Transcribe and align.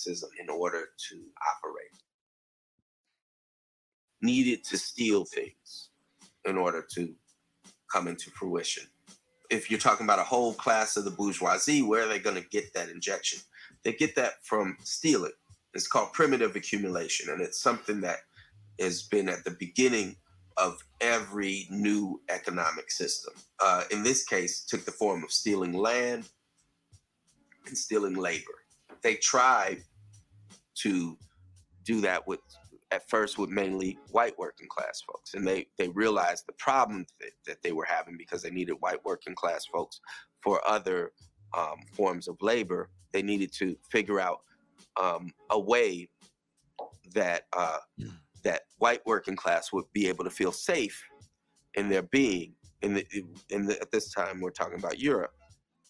racism 0.00 0.28
in 0.40 0.48
order 0.48 0.88
to 1.08 1.16
operate, 1.56 2.02
needed 4.22 4.64
to 4.64 4.76
steal 4.78 5.24
things 5.24 5.90
in 6.44 6.56
order 6.56 6.86
to 6.94 7.14
come 7.92 8.08
into 8.08 8.30
fruition. 8.30 8.84
If 9.50 9.70
you're 9.70 9.80
talking 9.80 10.06
about 10.06 10.20
a 10.20 10.24
whole 10.24 10.54
class 10.54 10.96
of 10.96 11.04
the 11.04 11.10
bourgeoisie, 11.10 11.82
where 11.82 12.04
are 12.04 12.08
they 12.08 12.20
going 12.20 12.40
to 12.40 12.48
get 12.48 12.72
that 12.74 12.88
injection? 12.88 13.40
They 13.82 13.92
get 13.92 14.14
that 14.16 14.44
from 14.44 14.76
stealing. 14.84 15.32
It's 15.74 15.88
called 15.88 16.12
primitive 16.12 16.56
accumulation, 16.56 17.30
and 17.30 17.40
it's 17.40 17.60
something 17.60 18.00
that 18.02 18.18
has 18.78 19.02
been 19.02 19.28
at 19.28 19.44
the 19.44 19.52
beginning 19.52 20.16
of 20.56 20.82
every 21.00 21.66
new 21.70 22.20
economic 22.28 22.90
system. 22.90 23.34
Uh, 23.60 23.84
in 23.90 24.02
this 24.02 24.24
case, 24.24 24.64
took 24.64 24.84
the 24.84 24.92
form 24.92 25.24
of 25.24 25.32
stealing 25.32 25.72
land 25.72 26.28
and 27.66 27.76
stealing 27.76 28.14
labor. 28.14 28.64
They 29.02 29.16
tried 29.16 29.82
to 30.74 31.16
do 31.84 32.00
that 32.00 32.26
with 32.26 32.40
at 32.92 33.08
first 33.08 33.38
with 33.38 33.50
mainly 33.50 33.98
white 34.10 34.36
working 34.38 34.68
class 34.68 35.02
folks 35.06 35.34
and 35.34 35.46
they 35.46 35.66
they 35.78 35.88
realized 35.88 36.44
the 36.46 36.52
problem 36.54 37.06
that, 37.20 37.30
that 37.46 37.62
they 37.62 37.72
were 37.72 37.84
having 37.84 38.16
because 38.16 38.42
they 38.42 38.50
needed 38.50 38.74
white 38.80 39.02
working 39.04 39.34
class 39.34 39.64
folks 39.66 40.00
for 40.42 40.60
other 40.66 41.12
um, 41.56 41.76
forms 41.92 42.28
of 42.28 42.36
labor 42.40 42.90
they 43.12 43.22
needed 43.22 43.52
to 43.52 43.76
figure 43.90 44.20
out 44.20 44.40
um, 45.00 45.32
a 45.50 45.58
way 45.58 46.08
that 47.14 47.44
uh, 47.56 47.78
mm. 48.00 48.12
that 48.42 48.62
white 48.78 49.04
working 49.06 49.36
class 49.36 49.72
would 49.72 49.84
be 49.92 50.08
able 50.08 50.24
to 50.24 50.30
feel 50.30 50.52
safe 50.52 51.02
in 51.74 51.88
their 51.88 52.02
being. 52.02 52.54
In 52.82 52.94
the 52.94 53.06
in 53.50 53.66
the 53.66 53.80
at 53.80 53.90
this 53.90 54.12
time, 54.12 54.40
we're 54.40 54.50
talking 54.50 54.78
about 54.78 54.98
Europe. 54.98 55.32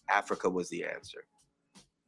Africa 0.09 0.49
was 0.49 0.69
the 0.69 0.83
answer. 0.83 1.23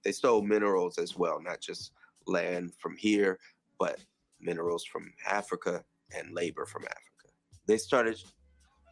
They 0.03 0.11
stole 0.11 0.41
minerals 0.41 0.97
as 0.97 1.15
well, 1.17 1.39
not 1.41 1.61
just 1.61 1.91
land 2.27 2.73
from 2.77 2.95
here, 2.97 3.39
but 3.79 3.99
minerals 4.39 4.83
from 4.83 5.13
Africa 5.29 5.83
and 6.15 6.33
labor 6.33 6.65
from 6.65 6.83
Africa. 6.83 7.33
They 7.65 7.77
started 7.77 8.21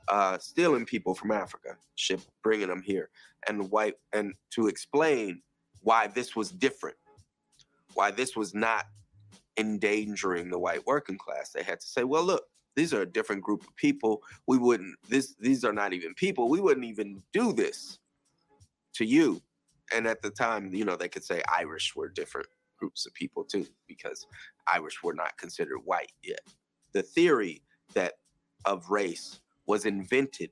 uh, 0.08 0.38
stealing 0.38 0.86
people 0.86 1.14
from 1.14 1.32
Africa, 1.32 1.78
ship 1.96 2.22
bringing 2.44 2.68
them 2.68 2.82
here, 2.82 3.10
and 3.48 3.70
white 3.70 3.96
and 4.14 4.34
to 4.52 4.68
explain 4.68 5.42
why 5.82 6.08
this 6.08 6.36
was 6.36 6.52
different 6.52 6.96
why 7.94 8.12
this 8.12 8.36
was 8.36 8.54
not 8.54 8.86
endangering 9.58 10.50
the 10.50 10.60
white 10.60 10.86
working 10.86 11.18
class. 11.18 11.52
They 11.52 11.64
had 11.64 11.80
to 11.82 11.88
say, 11.88 12.04
well, 12.04 12.24
look, 12.24 12.46
these 12.76 12.94
are 12.94 13.02
a 13.02 13.06
different 13.06 13.42
group 13.42 13.64
of 13.64 13.76
people. 13.76 14.24
We 14.48 14.58
wouldn't 14.58 14.96
this 15.10 15.36
these 15.40 15.66
are 15.66 15.74
not 15.74 15.94
even 15.94 16.14
people. 16.14 16.50
We 16.50 16.62
wouldn't 16.62 16.86
even 16.86 17.22
do 17.34 17.52
this 17.52 18.00
to 18.94 19.06
you. 19.06 19.42
And 19.94 20.08
at 20.08 20.22
the 20.22 20.30
time, 20.30 20.74
you 20.74 20.86
know, 20.86 20.96
they 20.96 21.10
could 21.10 21.24
say 21.24 21.42
Irish 21.50 21.96
were 21.96 22.08
different 22.08 22.48
groups 22.82 23.06
of 23.06 23.14
people 23.14 23.44
too, 23.44 23.68
because 23.88 24.26
Irish 24.74 25.04
were 25.04 25.14
not 25.14 25.38
considered 25.38 25.80
white 25.86 26.12
yet. 26.24 26.42
The 26.94 27.04
theory 27.04 27.62
that 27.94 28.14
of 28.66 28.90
race 28.90 29.40
was 29.68 29.86
invented 29.86 30.50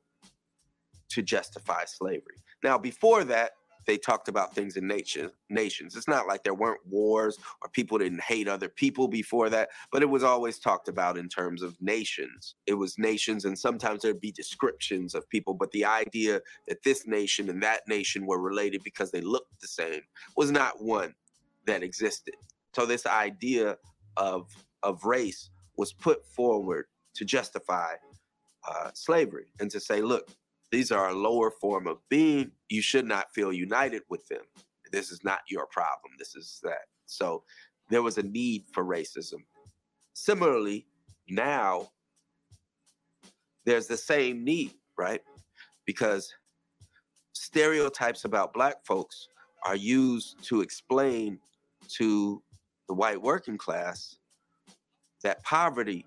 to 1.10 1.22
justify 1.24 1.86
slavery. 1.86 2.38
Now, 2.64 2.78
before 2.78 3.23
that, 3.26 3.52
they 3.88 3.98
talked 3.98 4.28
about 4.28 4.54
things 4.54 4.78
in 4.78 4.86
nation, 4.86 5.32
nations. 5.50 5.95
It's 5.95 6.08
not 6.08 6.28
like 6.28 6.44
there 6.44 6.54
weren't 6.54 6.86
wars 6.88 7.39
or 7.64 7.70
people 7.70 7.98
didn't 7.98 8.22
hate 8.22 8.48
other 8.48 8.70
people 8.70 9.08
before 9.08 9.50
that, 9.50 9.70
but 9.92 10.04
it 10.04 10.10
was 10.10 10.23
always 10.23 10.60
talked 10.60 10.88
about 10.88 11.18
in 11.18 11.28
terms 11.28 11.64
of 11.64 11.76
nations. 11.82 12.54
It 12.68 12.76
was 12.76 13.00
nations, 13.00 13.45
and 13.45 13.58
sometimes 13.58 14.04
there'd 14.04 14.22
be 14.22 14.32
descriptions 14.32 15.16
of 15.16 15.28
people, 15.30 15.56
but 15.56 15.72
the 15.72 15.86
idea 15.86 16.42
that 16.68 16.84
this 16.84 17.08
nation 17.08 17.50
and 17.50 17.64
that 17.64 17.82
nation 17.88 18.28
were 18.28 18.39
related 18.39 18.84
because 18.84 19.10
they 19.10 19.22
looked 19.22 19.60
the 19.60 19.68
same 19.68 20.02
was 20.38 20.52
not 20.52 20.84
one 20.84 21.16
that 21.70 21.84
existed. 21.84 22.36
So 22.76 22.86
this 22.86 23.06
idea 23.06 23.78
of 24.18 24.48
of 24.84 25.04
race 25.04 25.50
was 25.78 25.94
put 25.94 26.26
forward 26.26 26.86
to 27.16 27.26
justify 27.26 27.94
uh, 28.68 28.92
slavery 28.94 29.48
and 29.60 29.70
to 29.72 29.80
say, 29.80 30.02
look, 30.02 30.30
these 30.72 30.92
are 30.92 31.10
a 31.10 31.14
lower 31.14 31.52
form 31.52 31.88
of 31.88 31.98
being. 32.10 32.52
You 32.70 32.82
should 32.82 33.06
not 33.06 33.34
feel 33.34 33.52
united 33.52 34.04
with 34.10 34.28
them. 34.28 34.44
This 34.92 35.12
is 35.12 35.24
not 35.24 35.40
your 35.50 35.68
problem. 35.68 36.14
This 36.18 36.36
is 36.36 36.60
that. 36.64 36.88
So 37.06 37.44
there 37.90 38.02
was 38.02 38.18
a 38.18 38.24
need 38.24 38.66
for 38.72 38.84
racism. 38.84 39.44
Similarly, 40.14 40.86
now 41.30 41.90
there's 43.66 43.88
the 43.88 43.98
same 43.98 44.44
need, 44.44 44.74
right? 44.98 45.22
Because 45.86 46.34
stereotypes 47.34 48.26
about 48.26 48.54
black 48.54 48.86
folks 48.86 49.28
are 49.66 49.76
used 49.76 50.42
to 50.44 50.62
explain 50.62 51.40
to 51.98 52.42
the 52.88 52.94
white 52.94 53.22
working 53.22 53.58
class 53.58 54.17
that 55.23 55.44
poverty 55.44 56.05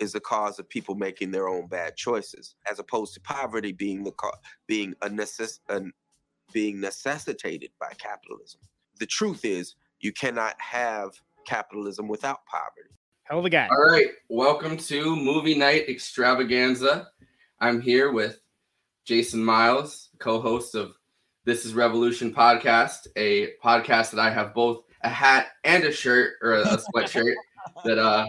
is 0.00 0.12
the 0.12 0.20
cause 0.20 0.58
of 0.58 0.68
people 0.68 0.94
making 0.94 1.30
their 1.30 1.48
own 1.48 1.66
bad 1.66 1.96
choices, 1.96 2.56
as 2.70 2.78
opposed 2.78 3.14
to 3.14 3.20
poverty 3.20 3.72
being 3.72 4.04
the 4.04 4.10
co- 4.12 4.30
being 4.66 4.94
a 5.02 5.08
necess- 5.08 5.60
an, 5.68 5.92
being 6.52 6.80
necessitated 6.80 7.70
by 7.80 7.92
capitalism. 7.98 8.60
The 8.98 9.06
truth 9.06 9.44
is, 9.44 9.74
you 10.00 10.12
cannot 10.12 10.54
have 10.60 11.12
capitalism 11.46 12.08
without 12.08 12.44
poverty. 12.46 12.94
Hell 13.24 13.38
of 13.38 13.44
a 13.44 13.50
guy. 13.50 13.68
All 13.70 13.90
right, 13.90 14.08
welcome 14.28 14.76
to 14.76 15.16
Movie 15.16 15.56
Night 15.56 15.88
Extravaganza. 15.88 17.08
I'm 17.60 17.80
here 17.80 18.12
with 18.12 18.40
Jason 19.04 19.44
Miles, 19.44 20.10
co-host 20.18 20.74
of 20.74 20.94
This 21.44 21.64
Is 21.64 21.74
Revolution 21.74 22.34
podcast, 22.34 23.06
a 23.16 23.52
podcast 23.64 24.10
that 24.10 24.18
I 24.18 24.30
have 24.30 24.54
both 24.54 24.82
a 25.04 25.08
hat 25.08 25.48
and 25.62 25.84
a 25.84 25.92
shirt 25.92 26.34
or 26.42 26.54
a, 26.54 26.62
a 26.62 26.78
sweatshirt 26.94 27.34
that 27.84 27.98
uh 27.98 28.26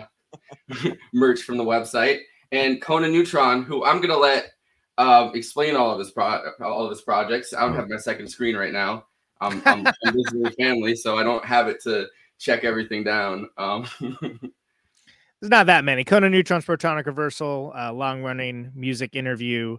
merch 1.13 1.41
from 1.41 1.57
the 1.57 1.63
website, 1.63 2.19
and 2.51 2.81
Conan 2.81 3.11
Neutron, 3.11 3.63
who 3.63 3.83
I'm 3.83 4.01
gonna 4.01 4.17
let 4.17 4.51
um, 4.97 5.31
explain 5.35 5.75
all 5.75 5.91
of 5.91 5.99
his 5.99 6.11
pro 6.11 6.41
all 6.61 6.83
of 6.83 6.89
his 6.89 7.01
projects. 7.01 7.53
I 7.53 7.61
don't 7.61 7.75
have 7.75 7.89
my 7.89 7.97
second 7.97 8.27
screen 8.27 8.55
right 8.55 8.73
now. 8.73 9.05
I'm, 9.41 9.61
I'm, 9.65 9.85
I'm 9.87 10.13
busy 10.13 10.37
with 10.37 10.55
family, 10.55 10.95
so 10.95 11.17
I 11.17 11.23
don't 11.23 11.43
have 11.43 11.67
it 11.67 11.81
to 11.83 12.07
check 12.39 12.63
everything 12.63 13.03
down. 13.03 13.49
Um, 13.57 13.85
There's 13.99 15.51
not 15.51 15.65
that 15.65 15.83
many. 15.83 16.03
Conan 16.03 16.31
Neutron's 16.31 16.65
Protonic 16.65 17.05
Reversal, 17.05 17.73
uh, 17.75 17.91
long 17.91 18.23
running 18.23 18.71
music 18.73 19.15
interview 19.15 19.77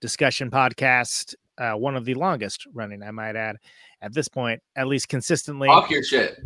discussion 0.00 0.50
podcast, 0.50 1.34
uh, 1.58 1.72
one 1.72 1.96
of 1.96 2.04
the 2.04 2.14
longest 2.14 2.66
running, 2.72 3.02
I 3.02 3.10
might 3.10 3.36
add, 3.36 3.56
at 4.00 4.12
this 4.12 4.28
point, 4.28 4.60
at 4.76 4.86
least 4.86 5.08
consistently. 5.08 5.68
Off 5.68 5.90
your 5.90 6.02
shit 6.02 6.38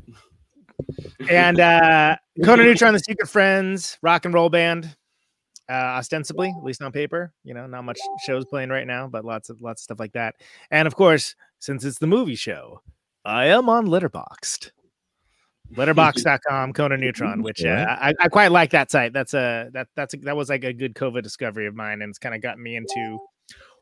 and 1.28 1.60
uh 1.60 2.16
Conan 2.44 2.66
Neutron, 2.66 2.92
the 2.92 3.00
Secret 3.00 3.28
Friends, 3.28 3.98
rock 4.02 4.24
and 4.24 4.32
roll 4.32 4.48
band, 4.48 4.96
uh, 5.68 5.72
ostensibly, 5.72 6.54
at 6.56 6.64
least 6.64 6.82
on 6.82 6.92
paper. 6.92 7.32
You 7.44 7.54
know, 7.54 7.66
not 7.66 7.84
much 7.84 7.98
shows 8.24 8.44
playing 8.44 8.70
right 8.70 8.86
now, 8.86 9.08
but 9.08 9.24
lots 9.24 9.50
of 9.50 9.60
lots 9.60 9.82
of 9.82 9.84
stuff 9.84 10.00
like 10.00 10.12
that. 10.12 10.36
And 10.70 10.86
of 10.86 10.94
course, 10.94 11.34
since 11.58 11.84
it's 11.84 11.98
the 11.98 12.06
movie 12.06 12.36
show, 12.36 12.82
I 13.24 13.46
am 13.46 13.68
on 13.68 13.86
Letterboxd. 13.86 14.70
Letterboxd.com, 15.74 16.72
Conan 16.72 16.98
Neutron, 16.98 17.42
which 17.42 17.62
uh, 17.62 17.84
I, 18.00 18.14
I 18.18 18.28
quite 18.28 18.50
like 18.50 18.70
that 18.70 18.90
site. 18.90 19.12
That's 19.12 19.34
a 19.34 19.68
that 19.74 19.88
that's 19.94 20.14
a, 20.14 20.16
that 20.18 20.34
was 20.34 20.48
like 20.48 20.64
a 20.64 20.72
good 20.72 20.94
COVID 20.94 21.22
discovery 21.22 21.66
of 21.66 21.74
mine, 21.74 22.00
and 22.00 22.08
it's 22.08 22.18
kind 22.18 22.34
of 22.34 22.40
gotten 22.40 22.62
me 22.62 22.76
into 22.76 23.18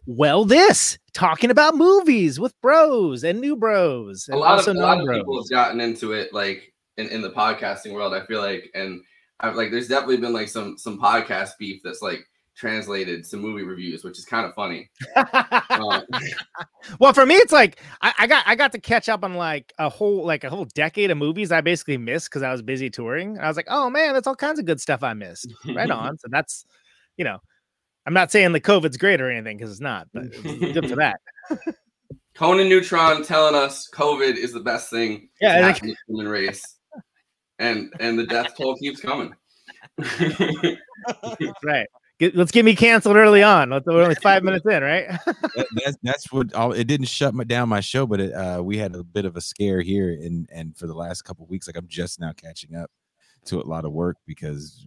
well, 0.07 0.45
this 0.45 0.99
talking 1.13 1.51
about 1.51 1.77
movies 1.77 2.39
with 2.39 2.59
bros 2.61 3.25
and 3.25 3.41
new 3.41 3.57
bros. 3.57 4.29
And 4.29 4.37
a 4.37 4.41
lot 4.41 4.61
of 4.61 4.69
a 4.69 4.79
lot 4.79 5.01
of 5.01 5.09
people 5.09 5.37
have 5.43 5.51
gotten 5.51 5.81
into 5.81 6.13
it, 6.13 6.33
like 6.33 6.73
in, 6.97 7.09
in 7.09 7.23
the 7.23 7.31
podcasting 7.31 7.93
world, 7.93 8.15
I 8.15 8.25
feel 8.27 8.41
like, 8.41 8.71
and 8.75 9.03
I've 9.41 9.57
like 9.57 9.71
there's 9.71 9.89
definitely 9.89 10.19
been 10.19 10.33
like 10.33 10.49
some 10.49 10.79
some 10.79 10.99
podcast 11.01 11.51
beef 11.59 11.81
that's 11.83 12.03
like 12.03 12.21
translated 12.57 13.23
to 13.25 13.37
movie 13.37 13.63
reviews, 13.63 14.03
which 14.03 14.19
is 14.19 14.25
kind 14.25 14.47
of 14.47 14.55
funny. 14.55 14.89
um, 15.71 16.03
well, 16.99 17.13
for 17.13 17.27
me, 17.27 17.35
it's 17.35 17.53
like 17.53 17.81
I, 18.01 18.15
I, 18.21 18.27
got 18.27 18.45
I 18.47 18.55
got 18.57 18.73
to 18.73 18.81
catch 18.81 19.09
up 19.09 19.25
on 19.25 19.35
like 19.35 19.73
a 19.79 19.89
whole 19.89 20.25
like 20.25 20.45
a 20.45 20.51
whole 20.51 20.65
decade 20.75 21.11
of 21.11 21.19
movies 21.19 21.53
I 21.53 21.61
basically 21.61 21.99
missed 21.99 22.31
because 22.31 22.43
I 22.43 22.51
was 22.51 22.63
busy 22.63 22.89
touring. 22.91 23.39
I 23.39 23.49
was 23.49 23.57
like, 23.57 23.69
oh 23.69 23.91
man, 23.91 24.15
that's 24.15 24.27
all 24.27 24.37
kinds 24.37 24.59
of 24.59 24.65
good 24.65 24.81
stuff 24.81 25.03
I 25.03 25.13
missed. 25.13 25.53
Right 25.67 25.91
on. 25.91 26.17
So 26.19 26.29
that's 26.31 26.65
you 27.17 27.25
know, 27.25 27.39
I'm 28.07 28.15
not 28.15 28.31
saying 28.31 28.53
the 28.53 28.61
COVID's 28.61 28.97
great 28.97 29.21
or 29.21 29.31
anything 29.31 29.57
because 29.57 29.71
it's 29.71 29.81
not, 29.81 30.09
but 30.15 30.25
it's 30.27 30.75
good 30.75 30.89
for 30.89 30.97
that. 30.97 31.21
Conan 32.35 32.69
Neutron 32.69 33.23
telling 33.23 33.55
us 33.55 33.89
COVID 33.93 34.37
is 34.37 34.53
the 34.53 34.61
best 34.61 34.91
thing 34.91 35.29
yeah, 35.41 35.73
to 35.73 35.87
the 35.87 35.97
human 36.07 36.29
race 36.29 36.77
and 37.59 37.93
and 38.01 38.19
the 38.19 38.27
death 38.27 38.55
toll 38.57 38.77
keeps 38.77 39.01
coming. 39.01 39.35
right. 41.65 41.87
Get, 42.19 42.35
let's 42.35 42.51
get 42.51 42.65
me 42.65 42.75
canceled 42.75 43.17
early 43.17 43.43
on. 43.43 43.69
We're 43.71 44.03
only 44.03 44.15
five 44.15 44.43
minutes 44.43 44.65
in, 44.65 44.83
right? 44.83 45.07
that, 45.27 45.67
that's 45.75 45.97
that's 46.03 46.33
what 46.33 46.55
all, 46.55 46.73
it 46.73 46.87
didn't 46.87 47.09
shut 47.09 47.35
my, 47.35 47.45
down 47.45 47.69
my 47.69 47.81
show, 47.81 48.07
but 48.07 48.21
it, 48.21 48.33
uh, 48.33 48.63
we 48.63 48.79
had 48.79 48.95
a 48.95 49.05
bit 49.05 49.27
of 49.27 49.37
a 49.37 49.41
scare 49.41 49.83
here, 49.83 50.11
and 50.11 50.49
and 50.51 50.77
for 50.77 50.87
the 50.87 50.95
last 50.95 51.23
couple 51.23 51.47
weeks, 51.47 51.67
like 51.67 51.77
I'm 51.77 51.89
just 51.89 52.19
now 52.19 52.33
catching 52.33 52.75
up 52.75 52.91
to 53.47 53.61
a 53.61 53.63
lot 53.63 53.85
of 53.85 53.93
work 53.93 54.17
because 54.27 54.87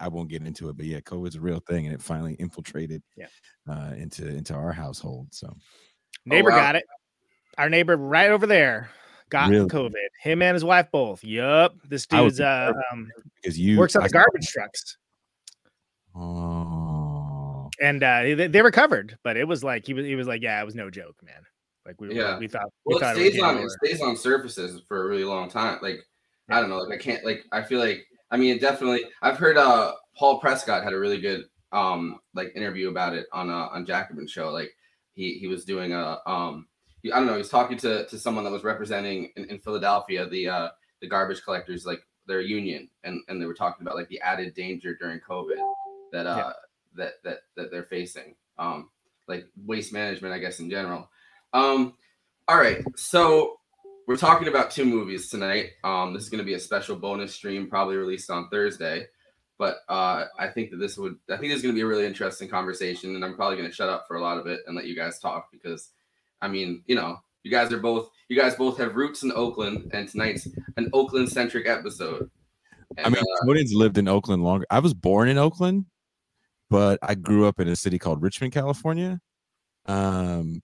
I 0.00 0.08
won't 0.08 0.28
get 0.28 0.46
into 0.46 0.68
it, 0.68 0.76
but 0.76 0.86
yeah, 0.86 1.00
COVID's 1.00 1.36
a 1.36 1.40
real 1.40 1.60
thing, 1.60 1.86
and 1.86 1.94
it 1.94 2.02
finally 2.02 2.34
infiltrated 2.34 3.02
yeah. 3.16 3.26
uh, 3.68 3.92
into 3.96 4.26
into 4.26 4.54
our 4.54 4.72
household. 4.72 5.28
So 5.30 5.54
neighbor 6.26 6.52
oh, 6.52 6.56
wow. 6.56 6.60
got 6.60 6.76
it. 6.76 6.84
Our 7.58 7.70
neighbor 7.70 7.96
right 7.96 8.30
over 8.30 8.46
there 8.46 8.90
got 9.30 9.50
Really? 9.50 9.68
COVID. 9.68 9.92
Him 10.20 10.42
and 10.42 10.54
his 10.54 10.64
wife 10.64 10.88
both. 10.92 11.22
Yup. 11.24 11.74
This 11.88 12.06
I 12.10 12.20
would 12.20 12.30
dude's 12.30 12.40
uh, 12.40 12.72
um, 12.92 13.10
because 13.42 13.58
you 13.58 13.78
works 13.78 13.96
on 13.96 14.02
the 14.02 14.08
garbage 14.08 14.46
trucks, 14.48 14.96
Oh, 16.16 17.70
and 17.80 18.02
uh, 18.02 18.22
they, 18.22 18.46
they 18.46 18.62
recovered. 18.62 19.18
But 19.24 19.36
it 19.36 19.48
was 19.48 19.64
like 19.64 19.86
he 19.86 19.94
was 19.94 20.06
he 20.06 20.14
was 20.14 20.26
like, 20.26 20.42
yeah, 20.42 20.60
it 20.60 20.64
was 20.64 20.74
no 20.74 20.90
joke, 20.90 21.16
man. 21.24 21.42
Like 21.86 22.00
we 22.00 22.14
Yeah. 22.14 22.38
we 22.38 22.48
thought. 22.48 22.70
we 22.84 22.94
Well, 22.94 22.98
it 22.98 23.00
thought 23.00 23.16
was 23.16 23.26
stays 23.30 23.42
on 23.42 23.58
it 23.58 23.70
stays 23.70 24.00
on 24.00 24.16
surfaces 24.16 24.82
for 24.86 25.04
a 25.04 25.08
really 25.08 25.24
long 25.24 25.48
time. 25.48 25.78
Like 25.82 26.00
I 26.48 26.60
don't 26.60 26.70
know, 26.70 26.78
like 26.78 27.00
I 27.00 27.02
can't 27.02 27.24
like 27.24 27.44
I 27.52 27.62
feel 27.62 27.80
like 27.80 28.06
I 28.34 28.36
mean 28.36 28.58
definitely 28.58 29.04
I've 29.22 29.38
heard 29.38 29.56
uh 29.56 29.92
Paul 30.16 30.40
Prescod 30.40 30.82
had 30.82 30.92
a 30.92 30.98
really 30.98 31.20
good 31.20 31.44
um 31.70 32.18
like 32.34 32.50
interview 32.56 32.88
about 32.88 33.14
it 33.14 33.26
on 33.32 33.48
uh 33.48 33.68
on 33.72 33.86
Jacobin 33.86 34.26
show. 34.26 34.50
Like 34.50 34.76
he 35.14 35.38
he 35.38 35.46
was 35.46 35.64
doing 35.64 35.92
a 35.92 36.18
um 36.26 36.66
he, 37.00 37.12
I 37.12 37.18
don't 37.18 37.26
know, 37.26 37.34
he 37.34 37.38
was 37.38 37.48
talking 37.48 37.78
to 37.78 38.06
to 38.06 38.18
someone 38.18 38.42
that 38.42 38.50
was 38.50 38.64
representing 38.64 39.30
in, 39.36 39.44
in 39.44 39.58
Philadelphia 39.60 40.28
the 40.28 40.48
uh 40.48 40.68
the 41.00 41.06
garbage 41.06 41.44
collectors 41.44 41.86
like 41.86 42.02
their 42.26 42.40
union 42.40 42.88
and 43.04 43.22
and 43.28 43.40
they 43.40 43.46
were 43.46 43.54
talking 43.54 43.86
about 43.86 43.94
like 43.94 44.08
the 44.08 44.20
added 44.20 44.52
danger 44.54 44.96
during 45.00 45.20
COVID 45.20 45.58
that 46.10 46.26
uh 46.26 46.36
Yeah. 46.36 46.52
that 46.96 47.12
that 47.22 47.38
that 47.56 47.70
they're 47.70 47.84
facing. 47.84 48.34
Um 48.58 48.90
like 49.28 49.46
waste 49.64 49.92
management, 49.92 50.34
I 50.34 50.38
guess 50.38 50.58
in 50.58 50.68
general. 50.68 51.08
Um 51.52 51.94
all 52.48 52.58
right, 52.58 52.84
so 52.96 53.60
we're 54.06 54.16
talking 54.16 54.48
about 54.48 54.70
two 54.70 54.84
movies 54.84 55.28
tonight. 55.30 55.70
Um, 55.82 56.14
this 56.14 56.24
is 56.24 56.28
going 56.28 56.38
to 56.38 56.44
be 56.44 56.54
a 56.54 56.60
special 56.60 56.96
bonus 56.96 57.34
stream, 57.34 57.68
probably 57.68 57.96
released 57.96 58.30
on 58.30 58.48
Thursday. 58.48 59.06
But 59.56 59.76
uh, 59.88 60.24
I 60.38 60.48
think 60.48 60.70
that 60.72 60.78
this 60.78 60.98
would, 60.98 61.16
I 61.30 61.36
think 61.36 61.52
this 61.52 61.58
is 61.58 61.62
going 61.62 61.74
to 61.74 61.78
be 61.78 61.82
a 61.82 61.86
really 61.86 62.06
interesting 62.06 62.48
conversation, 62.48 63.14
and 63.14 63.24
I'm 63.24 63.36
probably 63.36 63.56
going 63.56 63.68
to 63.68 63.74
shut 63.74 63.88
up 63.88 64.04
for 64.08 64.16
a 64.16 64.20
lot 64.20 64.36
of 64.36 64.46
it 64.46 64.60
and 64.66 64.74
let 64.74 64.86
you 64.86 64.96
guys 64.96 65.20
talk 65.20 65.48
because, 65.52 65.90
I 66.42 66.48
mean, 66.48 66.82
you 66.86 66.96
know, 66.96 67.18
you 67.44 67.50
guys 67.50 67.72
are 67.72 67.78
both, 67.78 68.10
you 68.28 68.36
guys 68.36 68.56
both 68.56 68.78
have 68.78 68.96
roots 68.96 69.22
in 69.22 69.30
Oakland, 69.30 69.90
and 69.94 70.08
tonight's 70.08 70.48
an 70.76 70.90
Oakland 70.92 71.28
centric 71.28 71.68
episode. 71.68 72.30
I 72.98 73.02
And, 73.02 73.14
mean, 73.14 73.22
uh, 73.22 73.46
Conan's 73.46 73.72
lived 73.72 73.96
in 73.96 74.08
Oakland 74.08 74.42
longer. 74.42 74.66
I 74.70 74.80
was 74.80 74.92
born 74.92 75.28
in 75.28 75.38
Oakland, 75.38 75.86
but 76.68 76.98
I 77.02 77.14
grew 77.14 77.46
up 77.46 77.60
in 77.60 77.68
a 77.68 77.76
city 77.76 77.98
called 77.98 78.22
Richmond, 78.22 78.52
California. 78.52 79.20
Um, 79.86 80.62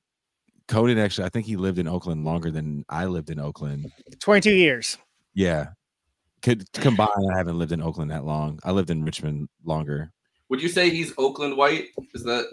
Conan 0.71 0.99
actually, 0.99 1.25
I 1.27 1.29
think 1.29 1.47
he 1.47 1.57
lived 1.57 1.79
in 1.79 1.87
Oakland 1.89 2.25
longer 2.25 2.51
than 2.51 2.85
I 2.89 3.05
lived 3.07 3.29
in 3.31 3.39
Oakland. 3.41 3.91
Twenty 4.21 4.41
two 4.41 4.55
years. 4.57 4.97
Yeah, 5.35 5.69
could 6.43 6.71
combine. 6.73 7.09
I 7.33 7.37
haven't 7.37 7.59
lived 7.59 7.73
in 7.73 7.83
Oakland 7.83 8.11
that 8.11 8.25
long. 8.25 8.59
I 8.65 8.71
lived 8.71 8.91
in 8.91 9.05
Richmond 9.05 9.49
longer. 9.65 10.13
would 10.49 10.61
you 10.63 10.69
say 10.69 10.91
he's 10.91 11.13
Oakland 11.19 11.57
white? 11.57 11.87
Is 12.15 12.23
that 12.25 12.45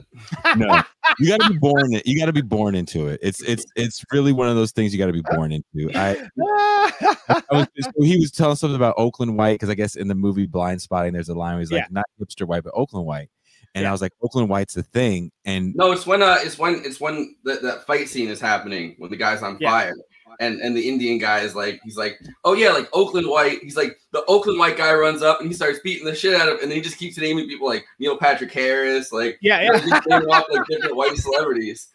No, 0.56 0.82
you 1.20 1.30
got 1.36 1.40
to 1.48 1.52
be 1.54 1.58
born. 1.60 1.94
in- 1.96 2.02
You 2.06 2.20
got 2.20 2.26
to 2.28 2.34
be 2.34 2.42
born 2.42 2.76
into 2.76 3.08
it. 3.08 3.20
It's 3.24 3.42
it's 3.42 3.66
it's 3.76 4.04
really 4.12 4.32
one 4.34 4.48
of 4.50 4.56
those 4.56 4.72
things 4.72 4.94
you 4.94 5.00
got 5.00 5.08
to 5.08 5.14
be 5.14 5.24
born 5.32 5.52
into. 5.52 5.90
I, 5.96 6.28
I 6.40 7.42
was, 7.52 7.68
so 7.82 7.92
he 8.04 8.18
was 8.18 8.32
telling 8.32 8.56
something 8.56 8.76
about 8.76 8.96
Oakland 8.98 9.38
white 9.38 9.54
because 9.56 9.70
I 9.70 9.76
guess 9.76 9.96
in 9.96 10.08
the 10.08 10.16
movie 10.16 10.46
Blind 10.48 10.82
Spotting, 10.82 11.14
there's 11.14 11.30
a 11.30 11.36
line 11.36 11.54
where 11.54 11.60
he's 11.62 11.72
like, 11.72 11.82
Yeah. 11.82 11.88
not 11.92 12.06
hipster 12.22 12.48
white, 12.48 12.64
but 12.64 12.74
Oakland 12.76 13.06
white. 13.06 13.30
And 13.78 13.84
Yeah. 13.84 13.90
I 13.90 13.92
was 13.92 14.02
like, 14.02 14.12
Oakland 14.24 14.50
white's 14.50 14.74
the 14.74 14.84
thing. 14.84 15.32
And 15.46 15.76
No, 15.76 15.92
it's 15.92 16.06
when 16.08 16.22
uh, 16.24 16.38
it's 16.42 16.58
when 16.58 16.82
it's 16.84 17.00
when 17.00 17.36
that 17.44 17.62
that 17.62 17.86
fight 17.86 18.10
scene 18.10 18.30
is 18.30 18.42
happening 18.42 18.96
when 18.98 19.12
the 19.12 19.18
guy's 19.18 19.44
on 19.44 19.58
Yeah. 19.60 19.70
fire, 19.70 19.94
and 20.40 20.60
and 20.62 20.76
the 20.76 20.88
Indian 20.90 21.18
guy 21.20 21.40
is 21.42 21.56
like, 21.56 21.80
he's 21.84 21.98
like, 21.98 22.20
oh 22.44 22.54
yeah, 22.54 22.72
like 22.72 22.90
Oakland 22.94 23.28
White. 23.28 23.60
He's 23.62 23.78
like 23.78 23.98
the 24.12 24.24
Oakland 24.26 24.58
White 24.60 24.78
guy 24.78 24.94
runs 24.94 25.22
up 25.22 25.40
and 25.40 25.48
he 25.50 25.54
starts 25.54 25.80
beating 25.84 26.06
the 26.06 26.16
shit 26.16 26.34
out 26.36 26.48
of, 26.48 26.56
him 26.56 26.64
and 26.64 26.72
then 26.72 26.78
he 26.78 26.82
just 26.82 26.98
keeps 26.98 27.18
naming 27.18 27.48
people 27.48 27.68
like 27.68 27.86
Neil 28.00 28.18
Patrick 28.18 28.52
Harris, 28.52 29.12
like 29.12 29.38
yeah, 29.42 29.62
yeah. 29.62 29.72
yeah. 29.86 30.02
he's 30.06 30.26
off 30.28 30.46
like 30.50 30.66
different 30.68 30.96
white 30.96 31.16
celebrities. 31.18 31.88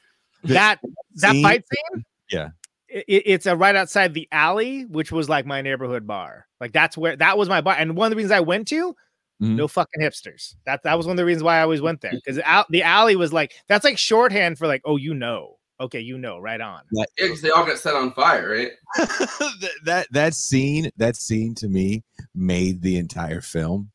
that 0.44 0.78
that 1.16 1.32
scene- 1.32 1.42
fight 1.42 1.64
scene. 1.68 2.04
Yeah. 2.30 2.48
It, 2.88 3.22
it's 3.26 3.46
a 3.46 3.56
right 3.56 3.74
outside 3.74 4.12
the 4.12 4.28
alley, 4.32 4.84
which 4.84 5.10
was 5.10 5.28
like 5.28 5.46
my 5.46 5.62
neighborhood 5.62 6.06
bar. 6.06 6.46
Like 6.60 6.72
that's 6.72 6.96
where 6.96 7.16
that 7.16 7.38
was 7.38 7.48
my 7.48 7.60
bar, 7.62 7.74
and 7.78 7.96
one 7.96 8.06
of 8.06 8.10
the 8.10 8.16
reasons 8.16 8.32
I 8.32 8.40
went 8.40 8.68
to 8.68 8.94
Mhm. 9.42 9.56
no 9.56 9.66
fucking 9.66 10.00
hipsters. 10.00 10.54
That 10.66 10.84
that 10.84 10.96
was 10.96 11.06
one 11.06 11.14
of 11.14 11.16
the 11.16 11.24
reasons 11.24 11.42
why 11.42 11.58
I 11.58 11.62
always 11.62 11.80
went 11.80 12.00
there 12.00 12.12
because 12.12 12.38
out 12.44 12.70
the 12.70 12.84
alley 12.84 13.16
was 13.16 13.32
like 13.32 13.54
that's 13.66 13.84
like 13.84 13.98
shorthand 13.98 14.56
for 14.56 14.68
like 14.68 14.82
oh 14.84 14.96
you 14.96 15.14
know 15.14 15.56
okay 15.80 15.98
you 15.98 16.16
know 16.16 16.38
right 16.38 16.60
on 16.60 16.82
Yeah, 16.92 17.04
because 17.16 17.42
they 17.42 17.50
all 17.50 17.66
got 17.66 17.78
set 17.78 17.96
on 17.96 18.12
fire, 18.12 18.50
right? 18.50 18.70
that, 18.96 19.72
that 19.84 20.06
that 20.12 20.34
scene, 20.34 20.90
that 20.96 21.16
scene 21.16 21.56
to 21.56 21.68
me 21.68 22.04
made 22.36 22.82
the 22.82 22.96
entire 22.98 23.40
film. 23.40 23.90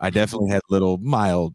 I 0.00 0.10
definitely 0.10 0.50
had 0.50 0.62
little 0.70 0.98
mild 0.98 1.54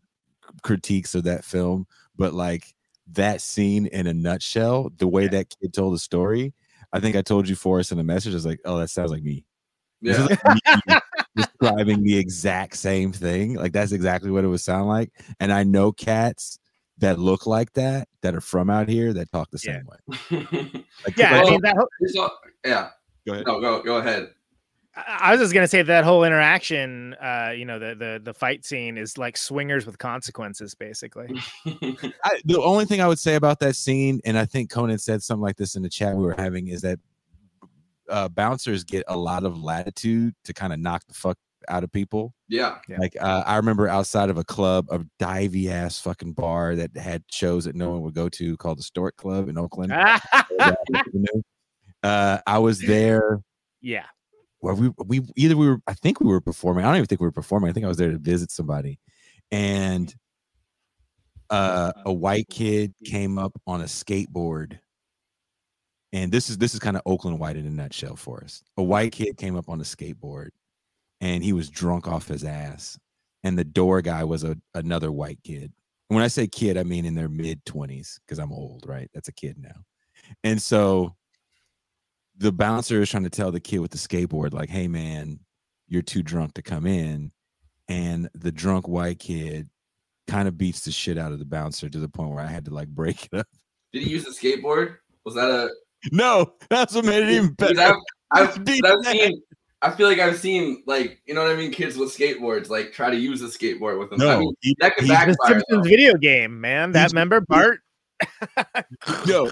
critiques 0.62 1.14
of 1.14 1.24
that 1.24 1.44
film, 1.44 1.88
but 2.16 2.34
like 2.34 2.74
that 3.12 3.42
scene 3.42 3.88
in 3.88 4.08
a 4.08 4.14
nutshell, 4.14 4.92
the 4.98 5.08
way 5.08 5.28
that 5.28 5.54
kid 5.60 5.74
told 5.74 5.94
the 5.94 6.00
story, 6.00 6.54
I 6.94 7.02
think 7.02 7.18
I 7.18 7.22
told 7.22 7.50
you 7.50 7.56
for 7.56 7.80
us 7.80 7.92
in 7.92 8.00
a 8.00 8.04
message. 8.04 8.34
I 8.34 8.36
was 8.36 8.46
like, 8.46 8.62
oh, 8.64 8.78
that 8.78 8.90
sounds 8.90 9.12
like 9.12 9.24
me. 9.24 9.44
Yeah, 10.00 10.26
like 10.30 10.46
me 10.46 10.96
describing 11.36 12.04
the 12.04 12.18
exact 12.18 12.78
same 12.78 13.12
thing. 13.12 13.56
Like 13.56 13.72
that's 13.74 13.92
exactly 13.92 14.32
what 14.32 14.44
it 14.44 14.48
would 14.48 14.62
sound 14.62 14.88
like. 14.88 15.12
And 15.40 15.52
I 15.52 15.64
know 15.64 15.92
cats 15.92 16.60
that 16.98 17.20
look 17.20 17.46
like 17.46 17.74
that 17.74 18.08
that 18.22 18.34
are 18.36 18.42
from 18.42 18.70
out 18.70 18.88
here 18.88 19.12
that 19.14 19.32
talk 19.32 19.50
the 19.52 19.60
Yeah. 19.64 19.74
same 19.74 19.86
way. 19.86 20.86
Like, 21.06 21.18
yeah 21.18 21.42
I 21.42 21.44
mean 21.44 21.62
that 21.62 21.76
whole, 21.76 21.88
It's 22.00 22.16
all- 22.18 22.40
yeah. 22.66 22.90
Go 23.28 23.34
ahead. 23.34 23.46
No, 23.48 23.60
go 23.60 23.82
go 23.84 23.98
ahead. 23.98 24.30
I 24.96 25.18
I 25.24 25.32
was 25.32 25.42
just 25.42 25.54
gonna 25.54 25.68
say 25.68 25.82
that 25.82 26.04
whole 26.06 26.24
interaction 26.24 27.16
uh 27.16 27.52
you 27.56 27.66
know 27.66 27.78
the 27.80 27.96
the 27.96 28.22
the 28.24 28.34
fight 28.34 28.64
scene 28.66 28.98
is 28.98 29.18
like 29.18 29.36
swingers 29.36 29.86
with 29.86 29.98
consequences 29.98 30.74
basically 30.74 31.28
I, 31.66 32.40
the 32.46 32.62
only 32.62 32.86
thing 32.86 33.02
I 33.02 33.08
would 33.10 33.20
say 33.20 33.36
about 33.36 33.60
that 33.60 33.76
scene, 33.76 34.22
and 34.24 34.38
I 34.38 34.46
think 34.46 34.70
Conan 34.70 34.98
said 35.00 35.22
something 35.22 35.42
like 35.44 35.58
this 35.58 35.76
in 35.76 35.82
the 35.84 35.90
chat 35.90 36.16
we 36.16 36.24
were 36.24 36.36
having, 36.38 36.70
is 36.70 36.82
that 36.82 37.00
uh, 38.10 38.30
bouncers 38.30 38.84
get 38.84 39.04
a 39.08 39.18
lot 39.18 39.44
of 39.44 39.62
latitude 39.62 40.34
to 40.46 40.54
kind 40.54 40.74
of 40.74 40.80
knock 40.80 41.04
the 41.08 41.14
fuck 41.14 41.38
out 41.68 41.84
of 41.84 41.92
people. 41.92 42.34
Yeah, 42.48 42.78
Yeah. 42.88 42.98
Like 43.00 43.16
uh, 43.20 43.44
I 43.46 43.56
remember 43.58 43.88
outside 43.88 44.30
of 44.30 44.38
a 44.38 44.44
club, 44.44 44.88
a 44.92 45.00
divey 45.20 45.70
ass 45.70 46.00
fucking 46.00 46.34
bar 46.34 46.76
that 46.76 46.96
had 46.96 47.24
shows 47.32 47.66
that 47.66 47.76
no 47.76 47.90
one 47.90 48.02
would 48.02 48.14
go 48.14 48.30
to 48.30 48.58
called 48.58 48.78
the 48.80 48.84
Stork 48.84 49.16
Club 49.18 49.50
in 49.50 49.58
Oakland. 49.58 49.92
uh, 52.04 52.40
I 52.46 52.60
was 52.60 52.80
there 52.80 53.42
yeah 53.82 54.06
where 54.66 54.74
we 54.74 54.90
we 55.06 55.22
either 55.36 55.56
we 55.56 55.68
were 55.68 55.80
I 55.86 55.94
think 55.94 56.20
we 56.20 56.28
were 56.28 56.42
performing. 56.42 56.84
I 56.84 56.88
don't 56.88 56.98
even 56.98 57.06
think 57.06 57.22
we 57.22 57.28
were 57.28 57.32
performing. 57.32 57.70
I 57.70 57.74
think 57.74 57.86
I 57.86 57.90
was 57.90 57.98
there 57.98 58.12
to 58.12 58.18
visit 58.18 58.52
somebody, 58.52 59.00
and 59.52 60.14
uh, 61.52 61.94
a 62.06 62.12
white 62.12 62.48
kid 62.50 62.94
came 63.06 63.38
up 63.38 63.54
on 63.68 63.82
a 63.82 63.86
skateboard. 63.86 64.80
And 66.16 66.32
this 66.32 66.50
is 66.50 66.58
this 66.58 66.74
is 66.74 66.80
kind 66.80 66.96
of 66.96 67.04
Oakland 67.06 67.40
white 67.40 67.58
in 67.58 67.66
a 67.66 67.70
nutshell 67.70 68.16
for 68.16 68.42
us. 68.42 68.64
A 68.78 68.84
white 68.84 69.12
kid 69.12 69.36
came 69.36 69.58
up 69.58 69.68
on 69.68 69.82
a 69.82 69.84
skateboard, 69.84 70.52
and 71.20 71.44
he 71.44 71.52
was 71.52 71.70
drunk 71.70 72.08
off 72.08 72.30
his 72.30 72.46
ass. 72.46 72.98
And 73.44 73.60
the 73.60 73.66
door 73.66 74.02
guy 74.02 74.24
was 74.24 74.46
a 74.46 74.56
another 74.74 75.12
white 75.12 75.40
kid. 75.44 75.74
And 76.10 76.16
when 76.16 76.24
I 76.24 76.30
say 76.30 76.48
kid, 76.48 76.78
I 76.78 76.84
mean 76.84 77.04
in 77.04 77.16
their 77.16 77.28
mid 77.28 77.66
twenties 77.66 78.18
because 78.26 78.40
I'm 78.40 78.54
old, 78.54 78.86
right? 78.88 79.10
That's 79.14 79.28
a 79.28 79.34
kid 79.34 79.58
now. 79.60 79.76
And 80.42 80.62
so 80.62 81.18
the 82.38 82.54
bouncer 82.54 83.02
is 83.02 83.10
trying 83.10 83.24
to 83.24 83.30
tell 83.30 83.52
the 83.52 83.60
kid 83.60 83.80
with 83.80 83.92
the 83.92 83.98
skateboard, 83.98 84.54
like, 84.54 84.70
hey 84.70 84.88
man, 84.88 85.42
you're 85.90 86.02
too 86.02 86.24
drunk 86.24 86.54
to 86.54 86.62
come 86.62 86.88
in. 86.88 87.34
And 87.90 88.30
the 88.34 88.54
drunk 88.54 88.88
white 88.88 89.20
kid 89.20 89.68
kind 90.30 90.48
of 90.48 90.58
beats 90.58 90.86
the 90.86 90.94
shit 90.94 91.18
out 91.18 91.34
of 91.34 91.40
the 91.40 91.46
bouncer 91.46 91.90
to 91.90 92.00
the 92.00 92.08
point 92.08 92.30
where 92.30 92.40
I 92.40 92.48
had 92.48 92.64
to 92.66 92.74
like 92.74 92.88
break 92.88 93.26
it 93.26 93.38
up. 93.38 93.48
did 93.92 94.04
he 94.04 94.12
use 94.12 94.24
the 94.24 94.32
skateboard? 94.32 94.96
Was 95.26 95.36
that 95.36 95.50
a? 95.50 95.70
No, 96.12 96.54
that's 96.70 96.94
what 96.96 97.06
made 97.06 97.24
it 97.24 97.30
even 97.30 97.54
better. 97.54 97.80
I've, 97.82 97.96
I've, 98.32 98.60
I've 98.86 99.06
seen. 99.06 99.42
I 99.82 99.92
feel 99.92 100.08
like 100.08 100.20
I've 100.20 100.38
seen 100.40 100.82
like 100.88 101.22
you 101.26 101.34
know 101.34 101.44
what 101.44 101.52
I 101.52 101.56
mean. 101.56 101.72
Kids 101.72 101.96
with 101.98 102.16
skateboards 102.16 102.70
like 102.70 102.92
try 102.92 103.10
to 103.10 103.16
use 103.18 103.42
a 103.42 103.46
skateboard 103.48 104.00
with 104.00 104.10
them. 104.10 104.22
I 104.22 104.26
No, 104.26 104.40
mean, 104.40 104.54
he- 104.62 104.76
that 104.80 104.96
could 104.96 105.06
he- 105.06 105.12
the. 105.12 105.38
Simpsons 105.46 105.64
though. 105.70 105.82
video 105.82 106.14
game 106.16 106.60
man 106.60 106.92
that 106.94 107.02
He's- 107.02 107.14
member 107.14 107.42
Bart 107.42 107.82
no, 109.28 109.48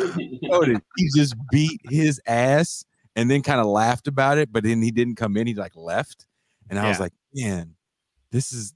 Cody, 0.50 0.76
he 0.98 1.10
just 1.16 1.36
beat 1.52 1.82
his 1.90 2.20
ass 2.26 2.86
and 3.16 3.30
then 3.30 3.42
kind 3.42 3.60
of 3.60 3.68
laughed 3.68 4.08
about 4.08 4.38
it, 4.38 4.52
but 4.52 4.64
then 4.64 4.82
he 4.82 4.90
didn't 4.90 5.16
come 5.16 5.36
in. 5.38 5.46
He 5.48 5.54
like 5.54 5.76
left, 5.76 6.26
and 6.70 6.80
I 6.80 6.88
was 6.88 7.00
like, 7.00 7.14
man, 7.36 7.76
this 8.32 8.54
is 8.54 8.74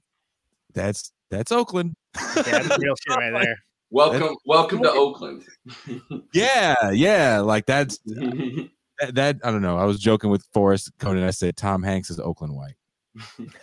that's 0.74 1.10
that's 1.30 1.50
Oakland. 1.50 1.96
yeah 2.14 2.42
that's 2.42 2.78
real 2.78 2.94
shit 3.06 3.16
right 3.16 3.32
there 3.42 3.56
welcome, 3.90 4.36
welcome 4.44 4.82
to 4.82 4.90
Oakland. 4.90 5.44
yeah, 6.32 6.90
yeah, 6.90 7.40
like 7.40 7.66
that's 7.66 7.98
that, 8.06 9.14
that. 9.14 9.36
I 9.44 9.50
don't 9.50 9.62
know. 9.62 9.78
I 9.78 9.84
was 9.84 9.98
joking 9.98 10.30
with 10.30 10.44
Forrest 10.52 10.90
Conan. 10.98 11.24
I 11.24 11.30
said 11.30 11.56
Tom 11.56 11.82
Hanks 11.82 12.10
is 12.10 12.18
Oakland 12.20 12.54
white. 12.54 12.74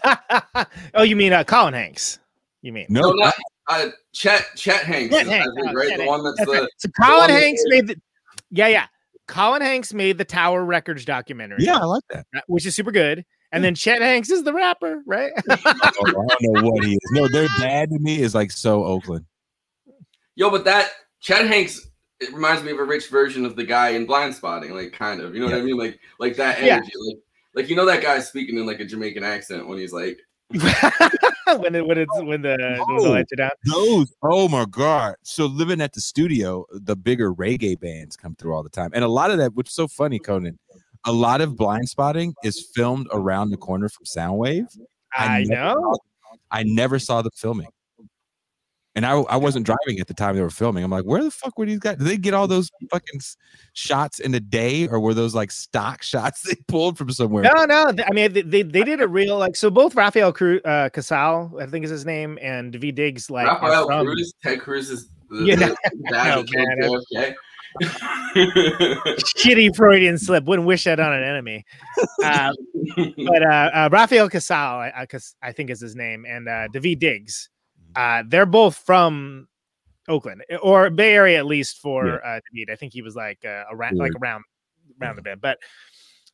oh 0.94 1.04
you 1.04 1.16
mean 1.16 1.32
uh 1.34 1.44
Colin 1.44 1.74
Hanks 1.74 2.20
you 2.62 2.74
mean 2.74 2.88
No, 2.90 3.02
no, 3.02 3.14
not 3.14 3.36
uh, 3.70 3.88
Chet 4.14 4.46
Chet 4.56 4.84
Hanks, 4.84 5.16
Chet 5.16 5.28
Hanks, 5.28 5.48
I 5.50 5.62
think, 5.62 5.70
oh, 5.70 5.74
right? 5.74 5.90
Chet 5.90 6.00
the 6.00 6.06
one 6.06 6.24
that's 6.24 6.38
That's 6.38 6.52
the 6.52 6.58
right. 6.62 6.70
So 6.78 6.90
Colin 7.02 7.20
one 7.20 7.30
Hanks 7.30 7.62
made 7.68 7.88
the 7.88 7.96
yeah 8.52 8.68
yeah 8.68 8.88
Colin 9.28 9.62
Hanks 9.62 9.94
made 9.94 10.18
the 10.18 10.26
Tower 10.26 10.64
Records 10.66 11.06
documentary 11.06 11.64
yeah, 11.64 11.78
I 11.78 11.86
like 11.86 12.04
that. 12.10 12.26
which 12.48 12.66
is 12.66 12.76
super 12.76 12.92
good 12.92 13.24
and 13.52 13.64
then 13.64 13.76
Chet 13.76 14.02
Hanks 14.02 14.30
is 14.30 14.44
the 14.44 14.54
rapper 14.54 15.04
right 15.06 15.32
Oh, 15.50 15.56
I 15.64 16.36
don't 16.42 16.54
know 16.54 16.70
what 16.70 16.84
he 16.84 16.94
is. 16.94 17.00
No, 17.12 17.28
their 17.28 17.48
dad 17.60 17.90
to 17.92 18.00
me 18.00 18.22
is 18.22 18.36
like 18.36 18.52
so 18.52 18.84
Oakland. 18.84 19.26
Yo, 20.36 20.50
but 20.50 20.66
that 20.66 20.90
Chad 21.22 21.48
Hanks 21.48 21.88
it 22.22 22.34
reminds 22.34 22.64
me 22.64 22.72
of 22.72 22.80
a 22.80 22.84
rich 22.84 23.10
version 23.10 23.46
of 23.46 23.58
the 23.58 23.64
guy 23.66 23.90
in 23.90 24.06
Blind 24.06 24.34
Spotting, 24.34 24.74
like 24.74 24.94
kind 24.94 25.20
of, 25.20 25.34
you 25.36 25.42
know 25.42 25.48
what 25.48 25.56
I 25.56 25.62
mean? 25.62 25.78
Like 25.78 26.00
like 26.20 26.36
that 26.38 26.62
Yeah. 26.64 26.76
energy, 26.78 26.92
like 27.08 27.18
like 27.56 27.70
you 27.70 27.76
know 27.76 27.86
that 27.86 28.02
guy 28.02 28.20
speaking 28.20 28.58
in 28.58 28.66
like 28.66 28.80
a 28.80 28.86
Jamaican 28.86 29.24
accent 29.24 29.68
when 29.68 29.78
he's 29.78 29.92
like, 29.94 30.18
when 31.58 31.76
it, 31.76 31.86
when 31.86 31.98
it's 31.98 32.12
when 32.22 32.42
the, 32.42 32.56
when 32.88 33.00
Oh. 33.00 33.04
the 33.04 33.10
lights 33.10 33.34
are 33.34 33.36
down. 33.38 33.50
Those, 33.66 34.14
oh 34.24 34.48
my 34.48 34.66
god! 34.70 35.16
So 35.24 35.46
living 35.46 35.82
at 35.82 35.94
the 35.94 36.02
studio, 36.02 36.66
the 36.72 36.96
bigger 36.96 37.34
reggae 37.34 37.80
bands 37.80 38.16
come 38.16 38.36
through 38.36 38.54
all 38.54 38.64
the 38.64 38.70
time, 38.70 38.92
and 38.94 39.04
a 39.04 39.08
lot 39.10 39.32
of 39.32 39.38
that, 39.40 39.54
which 39.56 39.68
is 39.70 39.74
so 39.76 39.88
funny, 39.88 40.20
Conan. 40.20 40.58
A 41.08 41.12
lot 41.12 41.40
of 41.42 41.56
blind 41.56 41.88
spotting 41.88 42.34
is 42.44 42.70
filmed 42.74 43.08
around 43.12 43.50
the 43.52 43.58
corner 43.58 43.90
from 43.90 44.06
Soundwave. 44.06 44.66
I 45.14 45.44
never 45.44 45.62
know. 45.62 45.74
saw- 45.94 45.98
I 46.52 46.64
never 46.64 46.98
saw 47.00 47.22
them 47.22 47.32
filming, 47.36 47.68
and 48.96 49.06
I 49.06 49.12
I 49.14 49.36
wasn't 49.38 49.66
driving 49.66 50.00
at 50.00 50.08
the 50.08 50.14
time 50.14 50.36
they 50.36 50.42
were 50.42 50.50
filming. 50.50 50.84
I'm 50.84 50.92
like, 50.92 51.04
where 51.06 51.22
the 51.24 51.32
fuck 51.32 51.58
were 51.58 51.66
these 51.66 51.80
guys? 51.80 51.98
Did 51.98 52.08
they 52.08 52.18
get 52.18 52.34
all 52.34 52.48
those 52.48 52.70
fucking 52.92 53.20
shots 53.74 54.20
in 54.20 54.34
a 54.34 54.40
day, 54.40 54.88
or 54.88 55.00
were 55.00 55.14
those 55.14 55.36
like 55.36 55.52
stock 55.52 56.02
shots 56.04 56.42
they 56.42 56.56
pulled 56.68 56.98
from 56.98 57.12
somewhere? 57.12 57.44
No, 57.56 57.66
no. 57.66 57.92
I 58.08 58.14
mean, 58.14 58.32
they, 58.34 58.42
they, 58.42 58.62
they 58.64 58.84
did 58.84 59.02
a 59.02 59.08
real 59.08 59.38
like 59.38 59.56
so. 59.56 59.70
Both 59.70 59.96
Rafael 59.96 60.32
Cru- 60.34 60.62
uh, 60.66 60.90
Casal, 60.90 61.52
I 61.60 61.66
think 61.66 61.84
is 61.86 61.92
his 61.92 62.06
name, 62.06 62.40
and 62.42 62.74
Daveed 62.74 62.96
Diggs, 62.96 63.30
like 63.30 63.48
are 63.48 63.60
Raphael 63.62 63.88
from- 63.88 64.06
Cruz, 64.06 64.34
Ted 64.44 64.60
Cruz 64.62 64.90
is 64.90 65.10
the, 65.30 65.44
Yeah, 65.46 65.56
the 65.56 65.66
dad 65.66 65.76
no, 65.96 66.12
that 66.12 66.48
killed 66.48 66.50
man, 67.14 67.34
JFK. 67.34 67.36
shitty 69.36 69.76
Freudian 69.76 70.18
slip. 70.18 70.46
Wouldn't 70.46 70.68
wish 70.68 70.86
that 70.86 71.00
on 71.00 71.12
an 71.14 71.24
enemy. 71.24 71.66
Uh, 72.24 72.52
but 73.18 73.44
uh, 73.44 73.70
uh, 73.74 73.90
Rafael 73.92 74.30
Casal, 74.30 74.80
I, 74.80 74.94
I, 74.96 75.06
'cause 75.06 75.36
I 75.42 75.52
think 75.52 75.70
is 75.70 75.82
his 75.82 75.96
name, 75.96 76.26
and 76.28 76.48
uh, 76.48 76.68
Daveed 76.74 77.00
Diggs. 77.00 77.50
Uh, 77.96 78.24
they're 78.28 78.46
both 78.46 78.76
from 78.78 79.48
Oakland 80.08 80.44
or 80.62 80.90
Bay 80.90 81.14
Area, 81.14 81.38
at 81.38 81.46
least 81.46 81.80
for 81.80 82.24
uh, 82.26 82.40
Daveed. 82.54 82.70
I 82.72 82.76
think 82.76 82.94
he 82.94 83.02
was 83.02 83.16
like 83.16 83.44
uh, 83.46 83.64
around, 83.72 83.98
like 83.98 84.12
around, 84.22 84.44
around 85.02 85.20
a 85.20 85.22
bit. 85.22 85.42
But 85.42 85.58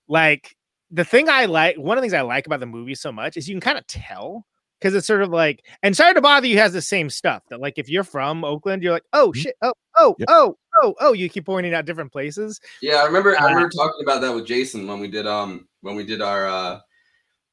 like 0.08 0.56
the 0.90 1.06
thing 1.06 1.30
I 1.30 1.46
like, 1.46 1.78
one 1.78 1.98
of 1.98 2.02
the 2.02 2.06
things 2.06 2.14
I 2.14 2.22
like 2.22 2.46
about 2.48 2.60
the 2.60 2.66
movie 2.66 2.96
so 2.96 3.12
much 3.12 3.38
is 3.38 3.48
you 3.48 3.56
can 3.56 3.62
kind 3.62 3.78
of 3.78 3.88
tell 3.88 4.46
because 4.80 4.96
it's 4.96 5.08
sort 5.08 5.22
of 5.22 5.30
like, 5.30 5.64
and 5.84 5.96
sorry 5.96 6.14
to 6.16 6.22
bother 6.22 6.48
you 6.48 6.58
has 6.58 6.74
the 6.74 6.82
same 6.82 7.10
stuff 7.10 7.44
that 7.50 7.62
like 7.62 7.76
if 7.78 7.88
you're 7.88 8.04
from 8.04 8.44
Oakland, 8.44 8.82
you're 8.84 8.92
like, 8.94 9.06
oh 9.14 9.32
shit, 9.32 9.56
oh 9.62 9.74
oh 9.96 10.16
Yep. 10.20 10.28
oh 10.32 10.58
oh 10.82 10.96
oh, 11.00 11.14
you 11.14 11.30
keep 11.30 11.46
pointing 11.46 11.74
out 11.74 11.86
different 11.86 12.12
places. 12.12 12.60
Yeah, 12.82 12.96
I 12.96 13.06
remember. 13.06 13.40
I 13.40 13.46
Uh, 13.46 13.50
remember 13.50 13.70
talking 13.70 14.04
about 14.04 14.22
that 14.22 14.34
with 14.34 14.46
Jason 14.48 14.88
when 14.88 15.00
we 15.00 15.08
did 15.08 15.28
um 15.28 15.68
when 15.82 15.96
we 15.96 16.04
did 16.06 16.22
our 16.22 16.48
uh 16.48 16.80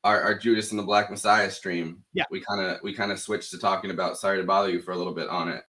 our, 0.08 0.22
our 0.22 0.38
Judas 0.38 0.70
and 0.70 0.78
the 0.78 0.84
Black 0.84 1.10
Messiah 1.10 1.50
stream. 1.50 2.02
Yeah. 2.12 2.24
we 2.30 2.40
kind 2.40 2.60
of 2.60 2.78
we 2.82 2.94
kind 2.94 3.12
of 3.12 3.20
switched 3.20 3.50
to 3.50 3.58
talking 3.58 3.90
about 3.90 4.18
Sorry 4.18 4.38
to 4.38 4.44
Bother 4.44 4.70
You 4.70 4.80
for 4.80 4.92
a 4.92 4.96
little 4.96 5.14
bit 5.14 5.28
on 5.28 5.48
it. 5.48 5.62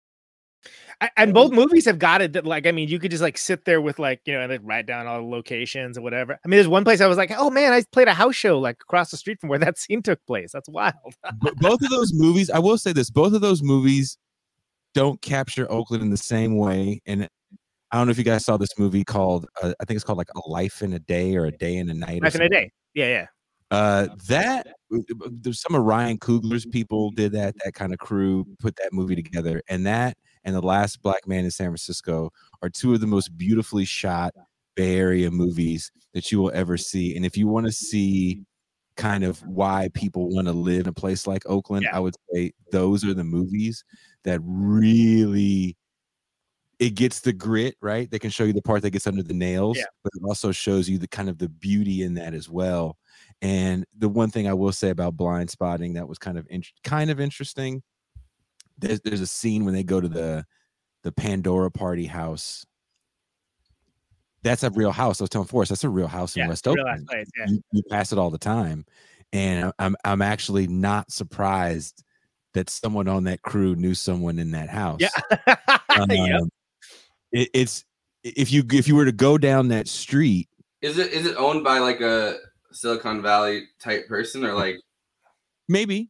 And 1.17 1.33
both 1.33 1.53
movies 1.53 1.85
have 1.85 2.01
got 2.01 2.23
it 2.23 2.33
that 2.33 2.45
like 2.45 2.67
I 2.67 2.73
mean 2.73 2.89
you 2.89 2.99
could 2.99 3.13
just 3.13 3.23
like 3.23 3.39
sit 3.39 3.65
there 3.65 3.81
with 3.81 4.01
like 4.01 4.21
you 4.25 4.35
know 4.35 4.41
and 4.41 4.51
like 4.51 4.61
write 4.65 4.87
down 4.87 5.07
all 5.07 5.21
the 5.21 5.29
locations 5.29 5.97
or 5.97 6.03
whatever. 6.03 6.39
I 6.45 6.49
mean 6.49 6.57
there's 6.57 6.67
one 6.67 6.83
place 6.83 7.01
I 7.01 7.07
was 7.07 7.17
like 7.17 7.33
oh 7.37 7.51
man 7.51 7.73
I 7.73 7.85
played 7.93 8.09
a 8.09 8.15
house 8.15 8.35
show 8.35 8.59
like 8.59 8.79
across 8.83 9.11
the 9.11 9.17
street 9.17 9.41
from 9.41 9.49
where 9.49 9.61
that 9.61 9.79
scene 9.83 10.03
took 10.03 10.25
place. 10.27 10.53
That's 10.53 10.69
wild. 10.69 10.95
But 11.41 11.57
both 11.57 11.83
of 11.83 11.91
those 11.91 12.13
movies, 12.13 12.51
I 12.51 12.59
will 12.59 12.79
say 12.79 12.93
this: 12.93 13.11
both 13.11 13.33
of 13.33 13.41
those 13.41 13.63
movies 13.63 14.19
don't 14.95 15.21
capture 15.23 15.71
Oakland 15.71 16.03
in 16.03 16.11
the 16.11 16.17
same 16.17 16.57
way. 16.57 17.01
And 17.07 17.29
I 17.93 17.99
don't 17.99 18.07
know 18.07 18.11
if 18.11 18.19
you 18.19 18.25
guys 18.25 18.45
saw 18.45 18.57
this 18.57 18.77
movie 18.79 19.05
called, 19.05 19.47
uh, 19.63 19.73
I 19.81 19.85
think 19.85 19.97
it's 19.97 20.05
called 20.05 20.19
like 20.19 20.31
A 20.35 20.49
Life 20.49 20.83
in 20.83 20.93
a 20.95 20.99
Day 20.99 21.37
or 21.37 21.45
A 21.45 21.53
Day 21.53 21.77
in 21.77 21.89
a 21.89 21.95
Night. 21.95 22.23
or 22.23 22.37
in 22.37 22.43
a 22.43 22.49
day. 22.49 22.73
Yeah 22.95 23.07
yeah. 23.07 23.27
Uh, 23.71 24.09
that 24.29 24.67
uh, 24.95 24.99
uh, 24.99 25.29
there's 25.31 25.61
some 25.61 25.75
of 25.75 25.83
Ryan 25.85 26.19
Coogler's 26.19 26.65
people 26.67 27.11
did 27.11 27.33
that. 27.33 27.55
That 27.65 27.75
kind 27.75 27.93
of 27.93 27.99
crew 27.99 28.47
put 28.59 28.77
that 28.77 28.93
movie 28.93 29.15
together, 29.17 29.63
and 29.69 29.87
that 29.87 30.17
and 30.45 30.55
the 30.55 30.63
Last 30.63 31.03
Black 31.03 31.27
Man 31.27 31.45
in 31.45 31.51
San 31.51 31.67
Francisco 31.69 32.31
are 32.63 32.71
two 32.71 32.95
of 32.95 33.01
the 33.01 33.07
most 33.07 33.37
beautifully 33.37 33.85
shot 33.85 34.35
Bay 34.75 34.97
Area 34.97 35.31
movies 35.31 35.93
that 36.15 36.33
you 36.33 36.39
will 36.41 36.51
ever 36.55 36.77
see. 36.79 37.15
And 37.17 37.27
if 37.27 37.37
you 37.37 37.47
want 37.47 37.67
to 37.67 37.73
see 37.73 38.43
kind 38.97 39.23
of 39.23 39.41
why 39.47 39.89
people 39.95 40.29
want 40.31 40.47
to 40.49 40.53
live 40.53 40.83
in 40.83 40.89
a 40.89 40.93
place 40.93 41.27
like 41.27 41.43
Oakland, 41.47 41.85
Yeah. 41.85 41.97
I 41.97 42.01
would 42.01 42.17
say 42.33 42.53
those 42.73 43.05
are 43.05 43.15
the 43.15 43.23
movies 43.25 43.85
that 44.25 44.41
really 44.43 45.77
it 46.79 46.91
gets 46.95 47.21
the 47.21 47.33
grit 47.33 47.77
right 47.81 48.09
they 48.11 48.19
can 48.21 48.31
show 48.31 48.45
you 48.45 48.53
the 48.53 48.63
part 48.63 48.83
that 48.83 48.91
gets 48.91 49.07
under 49.07 49.23
the 49.23 49.35
nails 49.35 49.77
Yeah. 49.79 49.85
but 50.05 50.13
it 50.15 50.23
also 50.27 50.53
shows 50.53 50.89
you 50.89 50.99
the 50.99 51.09
kind 51.09 51.29
of 51.29 51.39
the 51.39 51.49
beauty 51.49 52.03
in 52.03 52.15
that 52.15 52.35
as 52.35 52.49
well 52.49 52.97
and 53.43 53.85
the 53.97 54.09
one 54.09 54.31
thing 54.31 54.49
i 54.49 54.53
will 54.53 54.73
say 54.73 54.91
about 54.91 55.17
blind 55.17 55.49
spotting 55.51 55.95
that 55.95 56.09
was 56.09 56.19
kind 56.19 56.39
of 56.39 56.47
in, 56.51 56.63
kind 56.85 57.11
of 57.11 57.21
interesting 57.21 57.83
there's 58.79 59.01
there's 59.03 59.21
a 59.21 59.27
scene 59.27 59.65
when 59.65 59.75
they 59.75 59.83
go 59.85 60.01
to 60.01 60.09
the 60.09 60.45
the 61.05 61.13
pandora 61.13 61.71
party 61.71 62.07
house 62.07 62.65
that's 64.43 64.63
a 64.63 64.71
real 64.71 64.93
house 64.93 65.21
i 65.21 65.25
was 65.25 65.31
telling 65.31 65.47
forrest 65.49 65.71
that's 65.71 65.85
a 65.85 65.89
real 65.89 66.07
house 66.09 66.37
in 66.37 66.41
Yeah. 66.43 66.49
west 66.49 66.67
Real 66.67 66.75
oakland 66.81 67.01
ass 67.03 67.05
place, 67.15 67.31
yeah. 67.39 67.47
you, 67.49 67.61
you 67.73 67.83
pass 67.91 68.13
it 68.13 68.19
all 68.19 68.31
the 68.31 68.39
time 68.39 68.85
and 69.33 69.67
I- 69.67 69.73
i'm 69.85 69.97
i'm 70.05 70.23
actually 70.23 70.67
not 70.67 71.11
surprised 71.11 72.03
that 72.55 72.71
someone 72.71 73.09
on 73.09 73.25
that 73.25 73.43
crew 73.43 73.75
knew 73.77 73.95
someone 73.95 74.39
in 74.39 74.53
that 74.53 74.69
house 74.71 75.01
Yeah. 75.01 75.09
Yep. 75.99 76.11
um, 76.43 76.51
it, 77.33 77.51
it's 77.53 77.85
if 78.23 78.53
you 78.53 78.65
if 78.73 78.87
you 78.89 78.95
were 78.97 79.05
to 79.05 79.13
go 79.13 79.37
down 79.39 79.69
that 79.69 79.89
street 79.89 80.49
Is 80.81 80.97
it 80.99 81.13
is 81.13 81.27
it 81.27 81.37
owned 81.37 81.65
by 81.65 81.79
like 81.79 82.01
a 82.01 82.37
Silicon 82.73 83.23
Valley 83.23 83.65
type 83.81 84.07
person 84.09 84.45
or 84.45 84.53
like 84.55 84.77
maybe 85.69 86.09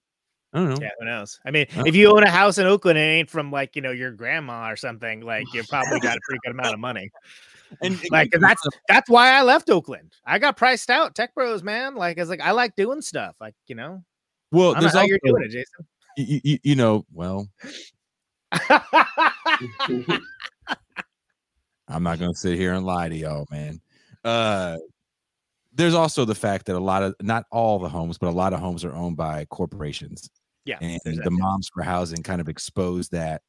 i 0.52 0.58
don't 0.58 0.68
know 0.70 0.80
Yeah, 0.80 0.90
who 0.98 1.04
knows? 1.06 1.38
I 1.44 1.50
mean, 1.50 1.66
Huh? 1.70 1.84
if 1.86 1.94
you 1.94 2.10
own 2.10 2.22
a 2.22 2.30
house 2.30 2.58
in 2.58 2.66
Oakland 2.66 2.98
and 2.98 3.06
it 3.08 3.14
ain't 3.14 3.30
from 3.30 3.50
like 3.50 3.76
you 3.76 3.82
know 3.82 3.90
your 3.90 4.10
grandma 4.12 4.70
or 4.70 4.76
something, 4.76 5.20
like 5.20 5.52
you 5.52 5.62
probably 5.68 6.00
got 6.00 6.16
a 6.16 6.20
pretty 6.24 6.40
good 6.44 6.52
amount 6.52 6.74
of 6.74 6.80
money. 6.80 7.10
and 7.82 8.00
Like 8.10 8.30
'cause 8.30 8.40
that's 8.40 8.62
that's 8.88 9.10
why 9.10 9.30
I 9.32 9.42
left 9.42 9.70
Oakland. 9.70 10.12
I 10.24 10.38
got 10.38 10.56
priced 10.56 10.90
out. 10.90 11.14
Tech 11.14 11.34
Bros, 11.34 11.62
man. 11.62 11.94
Like 11.96 12.18
it's 12.18 12.30
like 12.30 12.40
I 12.40 12.52
like 12.52 12.74
doing 12.76 13.02
stuff. 13.02 13.34
Like 13.40 13.54
you 13.66 13.74
know, 13.74 14.02
well 14.52 14.70
I 14.70 14.74
don't 14.74 14.80
there's 14.82 14.92
how 14.94 15.00
also, 15.00 15.08
you're 15.08 15.18
doing 15.24 15.42
it, 15.44 15.48
Jason. 15.50 15.86
you, 16.16 16.40
you, 16.44 16.58
you 16.62 16.74
know 16.76 17.04
well 17.12 17.46
i'm 21.88 22.02
not 22.02 22.18
gonna 22.18 22.34
sit 22.34 22.56
here 22.58 22.72
and 22.74 22.84
lie 22.84 23.08
to 23.08 23.16
y'all 23.16 23.46
man 23.50 23.80
uh 24.24 24.76
there's 25.78 25.94
also 25.94 26.24
the 26.26 26.34
fact 26.34 26.66
that 26.66 26.76
a 26.76 26.78
lot 26.78 27.02
of 27.02 27.14
not 27.22 27.44
all 27.50 27.78
the 27.78 27.88
homes 27.88 28.18
but 28.18 28.28
a 28.28 28.30
lot 28.30 28.52
of 28.52 28.60
homes 28.60 28.84
are 28.84 28.94
owned 28.94 29.16
by 29.16 29.46
corporations 29.46 30.28
yeah, 30.66 30.76
and 30.82 31.00
there's 31.04 31.16
that 31.16 31.24
the 31.24 31.30
moms 31.30 31.70
for 31.72 31.82
housing 31.82 32.22
kind 32.22 32.40
of 32.42 32.48
exposed 32.48 33.12
that 33.12 33.40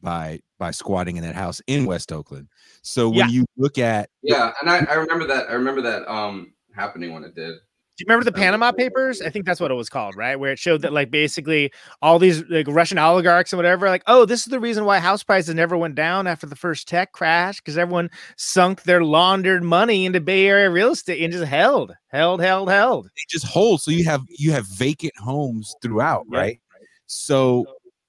by 0.00 0.38
by 0.58 0.70
squatting 0.70 1.16
in 1.16 1.22
that 1.24 1.34
house 1.34 1.60
in 1.66 1.84
west 1.86 2.12
oakland 2.12 2.46
so 2.82 3.08
when 3.08 3.18
Yeah. 3.18 3.26
you 3.26 3.46
look 3.56 3.78
at 3.78 4.08
yeah, 4.22 4.52
and 4.60 4.68
I, 4.70 4.84
I 4.90 4.94
remember 4.94 5.26
that 5.26 5.48
I 5.48 5.54
remember 5.54 5.80
that 5.82 6.06
um 6.08 6.52
happening 6.74 7.12
when 7.12 7.24
it 7.24 7.34
did. 7.34 7.56
You 8.00 8.06
remember 8.08 8.24
the 8.24 8.32
Panama 8.32 8.72
Papers? 8.72 9.20
I 9.20 9.28
think 9.28 9.44
that's 9.44 9.60
what 9.60 9.70
it 9.70 9.74
was 9.74 9.90
called, 9.90 10.16
right? 10.16 10.36
Where 10.36 10.52
it 10.52 10.58
showed 10.58 10.80
that 10.82 10.92
like 10.92 11.10
basically 11.10 11.70
all 12.00 12.18
these 12.18 12.42
like 12.48 12.66
Russian 12.66 12.96
oligarchs 12.98 13.52
and 13.52 13.58
whatever, 13.58 13.88
like, 13.88 14.02
oh, 14.06 14.24
this 14.24 14.40
is 14.40 14.46
the 14.46 14.58
reason 14.58 14.86
why 14.86 14.98
house 14.98 15.22
prices 15.22 15.54
never 15.54 15.76
went 15.76 15.94
down 15.94 16.26
after 16.26 16.46
the 16.46 16.56
first 16.56 16.88
tech 16.88 17.12
crash 17.12 17.58
because 17.60 17.76
everyone 17.76 18.10
sunk 18.36 18.84
their 18.84 19.04
laundered 19.04 19.62
money 19.62 20.06
into 20.06 20.20
Bay 20.20 20.46
Area 20.46 20.70
real 20.70 20.92
estate 20.92 21.22
and 21.22 21.32
just 21.32 21.44
held, 21.44 21.94
held, 22.08 22.40
held, 22.40 22.70
held. 22.70 23.04
they 23.06 23.22
just 23.28 23.44
hold 23.46 23.80
so 23.82 23.90
you 23.90 24.04
have 24.04 24.22
you 24.28 24.50
have 24.52 24.66
vacant 24.66 25.12
homes 25.18 25.74
throughout 25.82 26.24
Yeah. 26.30 26.38
right 26.38 26.60
so 27.06 27.64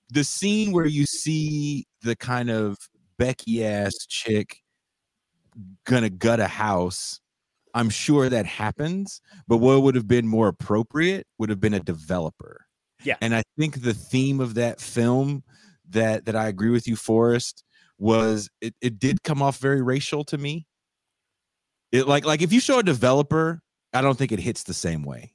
the 0.10 0.24
scene 0.24 0.72
where 0.72 0.86
you 0.86 1.06
see 1.06 1.86
the 2.02 2.16
kind 2.16 2.50
of 2.50 2.78
becky 3.18 3.64
ass 3.66 3.94
chick 4.08 4.58
gonna 5.86 6.10
gut 6.10 6.40
a 6.40 6.48
house 6.48 7.21
i'm 7.74 7.90
sure 7.90 8.30
that 8.30 8.46
happens 8.46 9.22
but 9.48 9.58
what 9.58 9.82
would 9.82 9.96
have 9.96 10.08
been 10.08 10.28
more 10.28 10.48
appropriate 10.48 11.26
would 11.38 11.50
have 11.50 11.60
been 11.60 11.74
a 11.74 11.80
developer 11.80 12.66
Yeah. 13.04 13.16
and 13.22 13.34
i 13.36 13.44
think 13.58 13.82
the 13.82 13.94
theme 13.94 14.40
of 14.40 14.54
that 14.56 14.80
film 14.82 15.44
that 15.90 16.26
that 16.26 16.36
i 16.36 16.48
agree 16.48 16.70
with 16.70 16.88
you 16.88 16.96
forrest 16.96 17.64
was 17.98 18.50
it, 18.62 18.74
it 18.82 19.00
did 19.00 19.24
come 19.24 19.42
off 19.42 19.58
very 19.60 19.82
racial 19.82 20.24
to 20.26 20.38
me 20.38 20.66
it 21.92 22.08
like 22.08 22.26
like 22.26 22.42
if 22.42 22.52
you 22.54 22.60
show 22.60 22.80
a 22.80 22.84
developer 22.84 23.62
i 23.94 24.02
don't 24.02 24.18
think 24.18 24.32
it 24.32 24.40
hits 24.40 24.64
the 24.64 24.74
same 24.74 25.04
way 25.04 25.34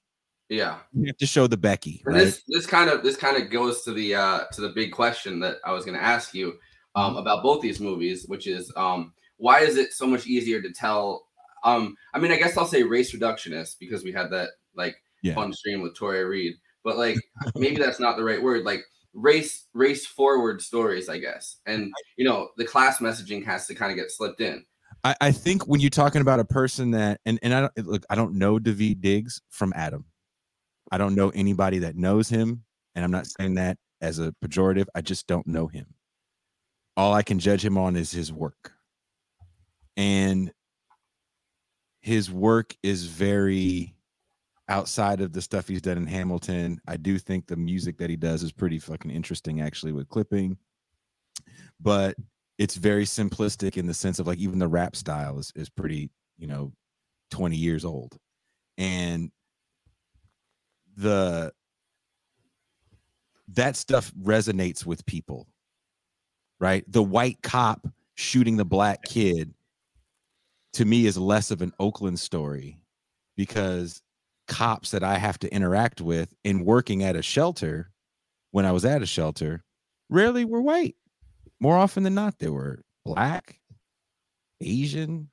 Yeah. 0.49 0.79
you 0.93 1.07
have 1.07 1.17
to 1.19 1.27
show 1.27 1.47
the 1.49 1.57
Becky, 1.57 2.03
right? 2.07 2.19
This 2.25 2.43
this 2.47 2.67
kind 2.67 2.89
of 2.89 3.03
this 3.03 3.17
kind 3.17 3.37
of 3.43 3.51
goes 3.51 3.83
to 3.83 3.93
the 3.93 4.15
uh 4.15 4.41
to 4.53 4.61
the 4.61 4.69
big 4.71 4.93
question 4.93 5.41
that 5.41 5.57
I 5.65 5.73
was 5.73 5.85
going 5.85 5.99
to 5.99 6.03
ask 6.05 6.35
you 6.35 6.55
Mm-hmm. 6.97 7.17
um 7.17 7.17
about 7.19 7.43
both 7.43 7.61
these 7.61 7.79
movies, 7.81 8.25
which 8.27 8.47
is 8.47 8.73
um 8.77 9.13
why 9.39 9.61
is 9.61 9.77
it 9.77 9.93
so 9.93 10.07
much 10.07 10.27
easier 10.27 10.63
to 10.63 10.73
tell 10.73 11.26
um 11.67 11.95
I 12.15 12.19
mean 12.19 12.33
I 12.33 12.37
guess 12.37 12.57
I'll 12.57 12.67
say 12.67 12.83
race 12.83 13.15
reductionist 13.15 13.77
because 13.79 14.03
we 14.05 14.13
had 14.13 14.31
that 14.31 14.51
like 14.75 14.97
Yeah. 15.23 15.35
fun 15.35 15.53
stream 15.53 15.83
with 15.83 15.95
Touré 15.97 16.27
Reed, 16.27 16.55
but 16.85 16.97
like 16.97 17.19
maybe 17.57 17.77
that's 17.77 18.01
not 18.01 18.17
the 18.17 18.25
right 18.25 18.43
word 18.43 18.65
like 18.65 18.83
race 19.13 19.67
race 19.75 20.07
forward 20.07 20.63
stories 20.63 21.09
I 21.11 21.19
guess. 21.19 21.57
And 21.67 21.93
you 22.17 22.25
know, 22.25 22.49
the 22.57 22.65
class 22.65 22.99
messaging 23.01 23.45
has 23.45 23.67
to 23.67 23.75
kind 23.75 23.91
of 23.91 23.97
get 23.99 24.11
slipped 24.11 24.41
in. 24.41 24.65
I, 25.05 25.15
I 25.21 25.33
think 25.33 25.67
when 25.67 25.81
you're 25.81 25.91
talking 25.91 26.21
about 26.23 26.41
a 26.41 26.45
person 26.45 26.91
that, 26.93 27.21
and 27.27 27.39
and 27.43 27.53
I 27.55 27.61
don't 27.61 27.87
look, 27.87 28.05
I 28.11 28.15
don't 28.15 28.35
know 28.35 28.59
Daveed 28.59 29.01
Diggs 29.01 29.41
from 29.51 29.73
Adam. 29.77 30.07
I 30.91 30.99
don't 30.99 31.15
know 31.15 31.31
anybody 31.31 31.79
that 31.81 31.97
knows 31.97 32.29
him, 32.29 32.65
and 32.95 33.05
I'm 33.05 33.11
not 33.11 33.27
saying 33.27 33.55
that 33.55 33.79
as 34.01 34.19
a 34.19 34.35
pejorative. 34.45 34.87
I 34.95 35.01
just 35.03 35.27
don't 35.27 35.47
know 35.47 35.67
him. 35.67 35.95
All 36.97 37.13
I 37.13 37.23
can 37.23 37.39
judge 37.39 37.65
him 37.65 37.77
on 37.79 37.95
is 37.97 38.11
his 38.11 38.33
work. 38.33 38.73
and 39.97 40.53
his 42.07 42.31
work 42.31 42.77
is 42.85 43.07
very 43.07 43.57
mm-hmm. 43.57 44.73
outside 44.73 45.21
of 45.21 45.33
the 45.33 45.43
stuff 45.43 45.67
he's 45.67 45.83
done 45.83 45.97
in 45.97 46.07
Hamilton. 46.07 46.81
I 46.87 46.97
do 46.97 47.19
think 47.19 47.49
the 47.49 47.57
music 47.57 47.99
that 47.99 48.09
he 48.09 48.15
does 48.15 48.45
is 48.45 48.53
pretty 48.53 48.79
fucking 48.79 49.11
interesting, 49.11 49.61
actually, 49.61 49.91
with 49.91 50.09
clipping. 50.09 50.57
But 51.81 52.15
it's 52.59 52.77
very 52.77 53.07
simplistic 53.07 53.77
in 53.77 53.87
the 53.87 53.93
sense 53.93 54.21
of 54.21 54.29
like 54.29 54.39
even 54.39 54.61
the 54.61 54.69
rap 54.69 54.95
style 54.95 55.41
is 55.41 55.53
is 55.57 55.69
pretty, 55.69 56.09
you 56.39 56.47
know, 56.47 56.73
20 57.33 57.57
years 57.57 57.85
old. 57.85 58.17
And 58.79 59.33
the 60.97 61.53
that 63.49 63.75
stuff 63.75 64.13
resonates 64.15 64.87
with 64.87 65.05
people. 65.07 65.49
Right? 66.61 66.85
The 66.87 67.03
white 67.03 67.43
cop 67.43 67.89
shooting 68.15 68.57
the 68.57 68.65
black 68.65 69.03
kid 69.03 69.56
to 70.77 70.85
me 70.85 71.07
is 71.07 71.17
less 71.17 71.51
of 71.51 71.63
an 71.63 71.73
Oakland 71.81 72.21
story 72.21 72.79
because 73.35 74.03
cops 74.47 74.91
that 74.91 75.03
I 75.03 75.17
have 75.17 75.39
to 75.39 75.53
interact 75.53 76.03
with 76.03 76.35
in 76.45 76.67
working 76.67 77.03
at 77.03 77.17
a 77.17 77.23
shelter 77.23 77.91
when 78.51 78.67
I 78.67 78.73
was 78.73 78.85
at 78.85 79.03
a 79.03 79.07
shelter 79.07 79.65
rarely 80.11 80.45
were 80.45 80.61
white. 80.61 80.97
More 81.61 81.79
often 81.79 82.03
than 82.03 82.15
not, 82.15 82.39
they 82.39 82.51
were 82.51 82.83
black, 83.07 83.59
Asian, 84.61 85.31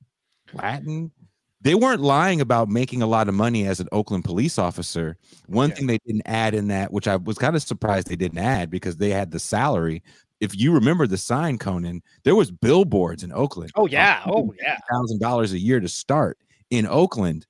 Latin. 0.54 1.12
They 1.60 1.76
weren't 1.76 2.02
lying 2.02 2.40
about 2.40 2.70
making 2.70 3.02
a 3.02 3.08
lot 3.08 3.28
of 3.28 3.36
money 3.36 3.68
as 3.68 3.82
an 3.82 3.90
Oakland 3.92 4.24
police 4.24 4.58
officer. 4.58 5.18
One 5.48 5.70
yeah. 5.70 5.76
thing 5.76 5.88
they 5.88 6.00
didn't 6.06 6.24
add 6.26 6.56
in 6.56 6.70
that, 6.70 6.94
which 6.94 7.08
I 7.08 7.18
was 7.18 7.38
kind 7.38 7.56
of 7.56 7.64
surprised 7.64 8.08
they 8.08 8.16
didn't 8.16 8.40
add 8.40 8.70
because 8.70 8.96
they 8.96 9.10
had 9.10 9.32
the 9.32 9.40
salary. 9.40 10.04
If 10.44 10.60
you 10.60 10.74
remember 10.74 11.08
the 11.08 11.18
sign, 11.18 11.58
Conan, 11.58 12.04
there 12.24 12.36
was 12.36 12.52
billboards 12.52 13.24
in 13.24 13.32
Oakland. 13.32 13.72
Oh 13.76 13.88
yeah, 13.88 14.22
oh 14.26 14.54
yeah, 14.62 14.78
thousand 14.92 15.22
dollars 15.22 15.54
a 15.54 15.58
year 15.58 15.80
to 15.80 15.88
start 15.88 16.38
in 16.70 16.86
Oakland, 16.86 17.46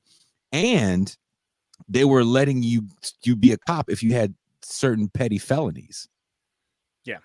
and 0.51 1.15
they 1.89 2.05
were 2.05 2.23
letting 2.23 2.61
you 2.61 2.83
you 3.23 3.35
be 3.35 3.51
a 3.51 3.57
cop 3.57 3.89
if 3.89 4.03
you 4.03 4.13
had 4.13 4.35
certain 4.61 5.07
petty 5.07 5.39
felonies. 5.39 6.07
Yeah. 7.03 7.17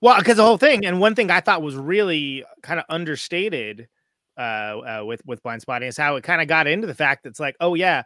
Well, 0.00 0.18
because 0.18 0.38
the 0.38 0.44
whole 0.44 0.56
thing, 0.56 0.86
and 0.86 1.00
one 1.00 1.14
thing 1.14 1.30
I 1.30 1.40
thought 1.40 1.60
was 1.60 1.76
really 1.76 2.42
kind 2.62 2.80
of 2.80 2.86
understated 2.88 3.88
uh, 4.38 4.40
uh, 4.40 5.02
with 5.04 5.20
with 5.26 5.42
Blindspotting 5.42 5.86
is 5.86 5.98
how 5.98 6.16
it 6.16 6.24
kind 6.24 6.40
of 6.40 6.48
got 6.48 6.66
into 6.66 6.86
the 6.86 6.94
fact 6.94 7.24
that 7.24 7.28
it's 7.28 7.40
like, 7.40 7.56
oh 7.60 7.74
yeah, 7.74 8.04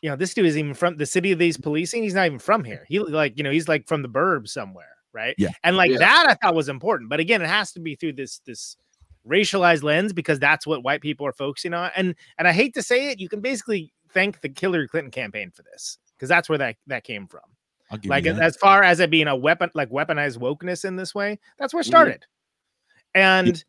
you 0.00 0.08
know, 0.08 0.16
this 0.16 0.32
dude 0.32 0.46
is 0.46 0.56
even 0.56 0.72
from 0.72 0.96
the 0.96 1.04
city 1.04 1.32
of 1.32 1.38
these 1.38 1.58
policing. 1.58 2.02
He's 2.02 2.14
not 2.14 2.24
even 2.24 2.38
from 2.38 2.64
here. 2.64 2.86
He 2.88 2.98
like, 2.98 3.36
you 3.36 3.44
know, 3.44 3.50
he's 3.50 3.68
like 3.68 3.86
from 3.86 4.00
the 4.00 4.08
burbs 4.08 4.48
somewhere, 4.48 4.96
right? 5.12 5.34
Yeah. 5.38 5.50
And 5.62 5.76
like 5.76 5.90
yeah. 5.90 5.98
that, 5.98 6.26
I 6.28 6.34
thought 6.34 6.54
was 6.54 6.68
important. 6.68 7.10
But 7.10 7.20
again, 7.20 7.42
it 7.42 7.48
has 7.48 7.72
to 7.72 7.80
be 7.80 7.94
through 7.94 8.14
this 8.14 8.40
this 8.46 8.76
racialized 9.28 9.82
lens 9.82 10.12
because 10.12 10.38
that's 10.38 10.66
what 10.66 10.82
white 10.82 11.00
people 11.00 11.26
are 11.26 11.32
focusing 11.32 11.74
on. 11.74 11.90
And 11.96 12.14
and 12.38 12.48
I 12.48 12.52
hate 12.52 12.74
to 12.74 12.82
say 12.82 13.10
it, 13.10 13.20
you 13.20 13.28
can 13.28 13.40
basically 13.40 13.92
thank 14.12 14.40
the 14.40 14.52
Hillary 14.58 14.88
Clinton 14.88 15.10
campaign 15.10 15.50
for 15.50 15.62
this 15.62 15.98
because 16.16 16.28
that's 16.28 16.48
where 16.48 16.58
that 16.58 16.76
that 16.86 17.04
came 17.04 17.26
from. 17.26 17.42
Like 18.04 18.26
as 18.26 18.56
far 18.56 18.84
as 18.84 19.00
it 19.00 19.10
being 19.10 19.26
a 19.26 19.34
weapon, 19.34 19.70
like 19.74 19.90
weaponized 19.90 20.38
wokeness 20.38 20.84
in 20.84 20.94
this 20.94 21.12
way, 21.14 21.40
that's 21.58 21.74
where 21.74 21.80
it 21.80 21.84
mm-hmm. 21.84 21.90
started. 21.90 22.26
And 23.14 23.64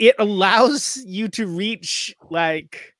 yeah. 0.00 0.08
it 0.08 0.16
allows 0.18 0.96
you 1.06 1.28
to 1.28 1.46
reach 1.46 2.16
like 2.30 2.93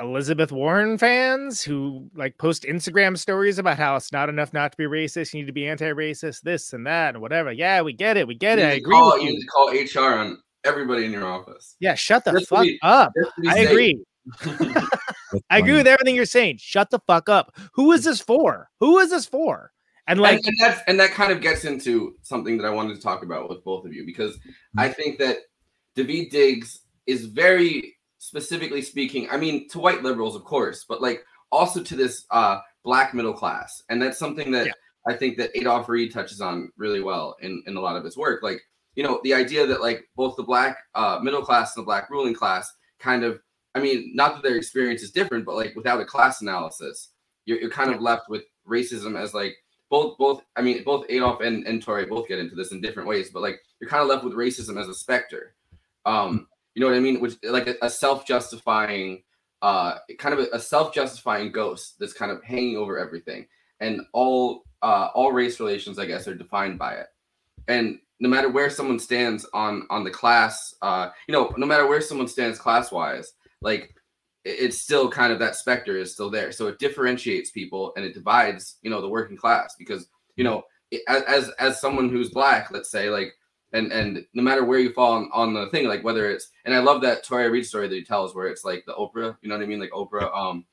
Elizabeth 0.00 0.50
Warren 0.50 0.98
fans 0.98 1.62
who 1.62 2.10
like 2.14 2.36
post 2.38 2.64
Instagram 2.64 3.16
stories 3.16 3.58
about 3.58 3.78
how 3.78 3.94
it's 3.96 4.12
not 4.12 4.28
enough 4.28 4.52
not 4.52 4.72
to 4.72 4.78
be 4.78 4.84
racist, 4.84 5.32
you 5.32 5.40
need 5.40 5.46
to 5.46 5.52
be 5.52 5.68
anti-racist, 5.68 6.42
this 6.42 6.72
and 6.72 6.86
that 6.86 7.14
and 7.14 7.22
whatever. 7.22 7.52
Yeah, 7.52 7.80
we 7.82 7.92
get 7.92 8.16
it, 8.16 8.26
we 8.26 8.34
get 8.34 8.58
it. 8.58 8.64
I 8.64 8.72
agree 8.72 8.94
call, 8.94 9.12
with 9.12 9.22
you. 9.22 9.28
You 9.28 9.34
need 9.34 9.40
to 9.40 9.94
call 9.94 10.04
HR 10.04 10.14
on 10.18 10.38
everybody 10.64 11.04
in 11.04 11.12
your 11.12 11.26
office. 11.26 11.76
Yeah, 11.78 11.94
shut 11.94 12.24
the 12.24 12.32
just 12.32 12.48
fuck 12.48 12.62
be, 12.62 12.78
up. 12.82 13.12
I 13.48 13.60
agree. 13.60 14.02
I 15.50 15.58
agree 15.58 15.74
with 15.74 15.86
everything 15.86 16.16
you're 16.16 16.24
saying. 16.24 16.58
Shut 16.60 16.90
the 16.90 16.98
fuck 17.06 17.28
up. 17.28 17.56
Who 17.74 17.92
is 17.92 18.04
this 18.04 18.20
for? 18.20 18.68
Who 18.80 18.98
is 18.98 19.10
this 19.10 19.26
for? 19.26 19.70
And 20.06 20.20
like, 20.20 20.38
and, 20.38 20.46
and 20.46 20.56
that's 20.60 20.80
and 20.86 21.00
that 21.00 21.12
kind 21.12 21.32
of 21.32 21.40
gets 21.40 21.64
into 21.64 22.14
something 22.22 22.58
that 22.58 22.66
I 22.66 22.70
wanted 22.70 22.96
to 22.96 23.00
talk 23.00 23.22
about 23.22 23.48
with 23.48 23.64
both 23.64 23.86
of 23.86 23.94
you 23.94 24.04
because 24.04 24.36
mm-hmm. 24.36 24.80
I 24.80 24.88
think 24.88 25.18
that 25.18 25.38
Daveed 25.96 26.30
Diggs 26.30 26.80
is 27.06 27.26
very 27.26 27.96
specifically 28.24 28.80
speaking. 28.80 29.28
I 29.30 29.36
mean, 29.36 29.68
to 29.68 29.78
white 29.78 30.02
liberals, 30.02 30.34
of 30.34 30.44
course, 30.44 30.84
but 30.88 31.02
like 31.02 31.24
also 31.52 31.82
to 31.82 31.94
this 31.94 32.24
uh, 32.30 32.60
black 32.82 33.12
middle 33.12 33.34
class, 33.34 33.82
and 33.90 34.00
that's 34.00 34.18
something 34.18 34.50
that 34.52 34.66
yeah. 34.66 34.72
I 35.06 35.14
think 35.14 35.36
that 35.36 35.50
Adolph 35.54 35.88
Reed 35.88 36.12
touches 36.12 36.40
on 36.40 36.72
really 36.78 37.02
well 37.02 37.36
in 37.42 37.62
in 37.66 37.76
a 37.76 37.80
lot 37.80 37.96
of 37.96 38.04
his 38.04 38.16
work. 38.16 38.42
Like, 38.42 38.60
you 38.94 39.02
know, 39.02 39.20
the 39.24 39.34
idea 39.34 39.66
that 39.66 39.82
like 39.82 40.08
both 40.16 40.36
the 40.36 40.42
black 40.42 40.78
uh, 40.94 41.20
middle 41.22 41.42
class 41.42 41.76
and 41.76 41.82
the 41.82 41.86
black 41.86 42.08
ruling 42.08 42.34
class 42.34 42.72
kind 42.98 43.24
of 43.24 43.40
I 43.74 43.80
mean, 43.80 44.12
not 44.14 44.34
that 44.34 44.42
their 44.42 44.56
experience 44.56 45.02
is 45.02 45.10
different, 45.10 45.44
but 45.44 45.56
like 45.56 45.74
without 45.76 46.00
a 46.00 46.04
class 46.04 46.40
analysis, 46.40 47.10
you're, 47.44 47.58
you're 47.58 47.70
kind 47.70 47.92
of 47.92 48.00
left 48.00 48.28
with 48.28 48.44
racism 48.66 49.20
as 49.20 49.34
like 49.34 49.54
both 49.90 50.16
both 50.16 50.42
I 50.56 50.62
mean 50.62 50.82
both 50.82 51.04
Adolph 51.10 51.42
and, 51.42 51.66
and 51.66 51.84
Touré 51.84 52.08
both 52.08 52.26
get 52.26 52.38
into 52.38 52.54
this 52.54 52.72
in 52.72 52.80
different 52.80 53.08
ways, 53.08 53.30
but 53.30 53.42
like 53.42 53.60
you're 53.80 53.90
kind 53.90 54.02
of 54.02 54.08
left 54.08 54.24
with 54.24 54.32
racism 54.32 54.80
as 54.80 54.88
a 54.88 54.94
specter. 54.94 55.54
Um, 56.06 56.46
you 56.74 56.80
know 56.80 56.88
what 56.88 56.96
I 56.96 57.00
mean? 57.00 57.20
Which 57.20 57.34
like 57.42 57.66
a, 57.66 57.76
a 57.82 57.90
self-justifying 57.90 59.22
uh 59.62 59.98
kind 60.18 60.34
of 60.34 60.40
a, 60.40 60.56
a, 60.56 60.60
self-justifying 60.60 61.50
ghost 61.50 61.94
that's 61.98 62.12
kind 62.12 62.30
of 62.30 62.42
hanging 62.42 62.76
over 62.76 62.98
everything. 62.98 63.46
And 63.80 64.02
all 64.12 64.64
uh 64.82 65.08
all 65.14 65.32
race 65.32 65.60
relations, 65.60 65.98
I 65.98 66.06
guess, 66.06 66.28
are 66.28 66.34
defined 66.34 66.78
by 66.78 66.94
it. 66.94 67.06
And 67.68 67.98
no 68.20 68.28
matter 68.28 68.48
where 68.50 68.70
someone 68.70 68.98
stands 68.98 69.46
on 69.54 69.86
on 69.90 70.04
the 70.04 70.10
class, 70.10 70.74
uh, 70.82 71.10
you 71.28 71.32
know, 71.32 71.52
no 71.56 71.66
matter 71.66 71.86
where 71.86 72.00
someone 72.00 72.28
stands 72.28 72.58
class 72.58 72.92
wise, 72.92 73.32
like 73.62 73.94
it's 74.44 74.78
still 74.78 75.10
kind 75.10 75.32
of 75.32 75.38
that 75.38 75.56
specter 75.56 75.96
is 75.96 76.12
still 76.12 76.30
there. 76.30 76.52
So 76.52 76.66
it 76.66 76.78
differentiates 76.78 77.50
people 77.50 77.92
and 77.96 78.04
it 78.04 78.14
divides, 78.14 78.76
you 78.82 78.90
know, 78.90 79.00
the 79.00 79.08
working 79.08 79.36
class 79.36 79.74
because, 79.78 80.08
you 80.36 80.44
know, 80.44 80.64
as 81.08 81.50
as 81.58 81.80
someone 81.80 82.08
who's 82.10 82.30
black, 82.30 82.70
let's 82.70 82.90
say, 82.90 83.08
like, 83.08 83.32
and 83.74 83.92
and 83.92 84.24
no 84.32 84.42
matter 84.42 84.64
where 84.64 84.78
you 84.78 84.92
fall 84.92 85.12
on, 85.12 85.28
on 85.32 85.52
the 85.52 85.68
thing, 85.70 85.86
like 85.88 86.04
whether 86.04 86.30
it's, 86.30 86.48
and 86.64 86.74
I 86.74 86.78
love 86.78 87.02
that 87.02 87.24
Touré 87.24 87.50
Reed 87.50 87.66
story 87.66 87.88
that 87.88 87.94
he 87.94 88.04
tells 88.04 88.34
where 88.34 88.46
it's 88.46 88.64
like 88.64 88.84
the 88.86 88.94
Oprah, 88.94 89.36
you 89.42 89.48
know 89.48 89.56
what 89.56 89.64
I 89.64 89.66
mean, 89.66 89.80
like 89.80 89.90
Oprah, 89.90 90.34
um, 90.34 90.64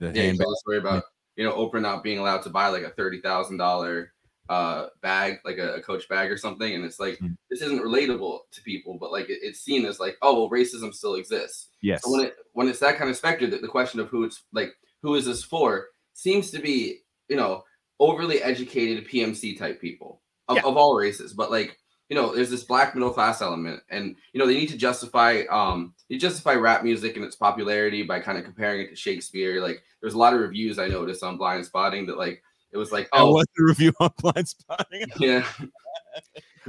yeah, 0.00 0.10
the 0.10 0.20
yeah, 0.20 0.44
story 0.56 0.78
about 0.78 1.04
you 1.36 1.44
know 1.44 1.54
Oprah 1.54 1.80
not 1.80 2.02
being 2.02 2.18
allowed 2.18 2.42
to 2.42 2.50
buy 2.50 2.68
like 2.68 2.82
a 2.82 2.90
thirty 2.90 3.20
thousand 3.20 3.56
dollar 3.56 4.12
uh 4.48 4.86
bag 5.02 5.38
like 5.44 5.58
a, 5.58 5.74
a, 5.76 5.80
coach 5.80 6.08
bag 6.08 6.28
or 6.28 6.36
something 6.36 6.74
and 6.74 6.84
it's 6.84 6.98
like 6.98 7.16
mm. 7.18 7.32
this 7.48 7.62
isn't 7.62 7.80
relatable 7.80 8.40
to 8.50 8.60
people 8.62 8.98
but 8.98 9.12
like 9.12 9.30
it, 9.30 9.38
it's 9.40 9.60
seen 9.60 9.86
as 9.86 10.00
like 10.00 10.16
oh 10.20 10.34
well 10.34 10.50
racism 10.50 10.92
still 10.92 11.14
exists. 11.14 11.68
Yes. 11.80 12.02
So 12.02 12.10
when 12.10 12.26
it 12.26 12.34
when 12.52 12.68
it's 12.68 12.80
that 12.80 12.98
kind 12.98 13.08
of 13.08 13.16
specter 13.16 13.46
that 13.46 13.62
the 13.62 13.68
question 13.68 14.00
of 14.00 14.08
who 14.08 14.24
it's 14.24 14.42
like 14.52 14.72
who 15.00 15.14
is 15.14 15.26
this 15.26 15.44
for 15.44 15.86
seems 16.14 16.50
to 16.50 16.58
be 16.58 16.98
you 17.28 17.36
know 17.36 17.62
overly 18.00 18.42
educated 18.42 19.08
pmc 19.08 19.56
type 19.56 19.80
people 19.80 20.20
of, 20.48 20.56
yeah. 20.56 20.62
of 20.64 20.76
all 20.76 20.96
races 20.96 21.32
but 21.32 21.52
like 21.52 21.78
you 22.12 22.20
know 22.20 22.34
there's 22.34 22.50
this 22.50 22.64
black 22.64 22.94
middle 22.94 23.10
class 23.10 23.40
element 23.40 23.80
and 23.90 24.14
you 24.34 24.38
know 24.38 24.46
they 24.46 24.54
need 24.54 24.68
to 24.68 24.76
justify 24.76 25.42
um 25.50 25.94
you 26.08 26.18
justify 26.18 26.54
rap 26.54 26.84
music 26.84 27.16
and 27.16 27.24
its 27.24 27.36
popularity 27.36 28.02
by 28.02 28.20
kind 28.20 28.36
of 28.36 28.44
comparing 28.44 28.82
it 28.82 28.90
to 28.90 28.96
shakespeare 28.96 29.62
like 29.62 29.82
there's 30.02 30.14
a 30.14 30.18
lot 30.18 30.34
of 30.34 30.40
reviews 30.40 30.78
i 30.78 30.86
noticed 30.86 31.22
on 31.22 31.38
Blindspotting 31.38 32.06
that 32.06 32.18
like 32.18 32.42
it 32.72 32.78
was 32.78 32.90
like, 32.90 33.08
oh, 33.12 33.32
what's 33.32 33.52
the 33.56 33.64
review 33.64 33.92
on 34.00 34.10
Blindspotting? 34.22 35.06
Yeah. 35.20 35.46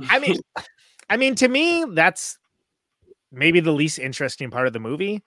I 0.10 0.20
mean, 0.20 0.36
I 1.10 1.18
mean, 1.18 1.36
to 1.36 1.48
me, 1.48 1.86
that's 1.94 2.38
maybe 3.32 3.60
the 3.60 3.72
least 3.72 4.00
interesting 4.00 4.50
part 4.50 4.68
of 4.68 4.74
the 4.74 4.80
movie. 4.80 5.24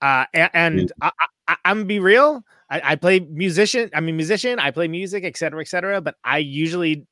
Uh, 0.00 0.26
and, 0.32 0.50
and 0.54 0.92
I, 1.00 1.10
I, 1.48 1.56
am 1.64 1.78
gonna 1.78 1.86
be 1.86 1.98
real. 1.98 2.44
I, 2.70 2.92
I, 2.92 2.96
play 2.96 3.20
musician. 3.20 3.90
I'm 3.94 4.08
a 4.08 4.12
musician. 4.12 4.58
I 4.58 4.70
play 4.70 4.88
music, 4.88 5.24
etc., 5.24 5.60
etc. 5.60 6.00
but 6.00 6.16
I 6.22 6.38
usually 6.38 7.06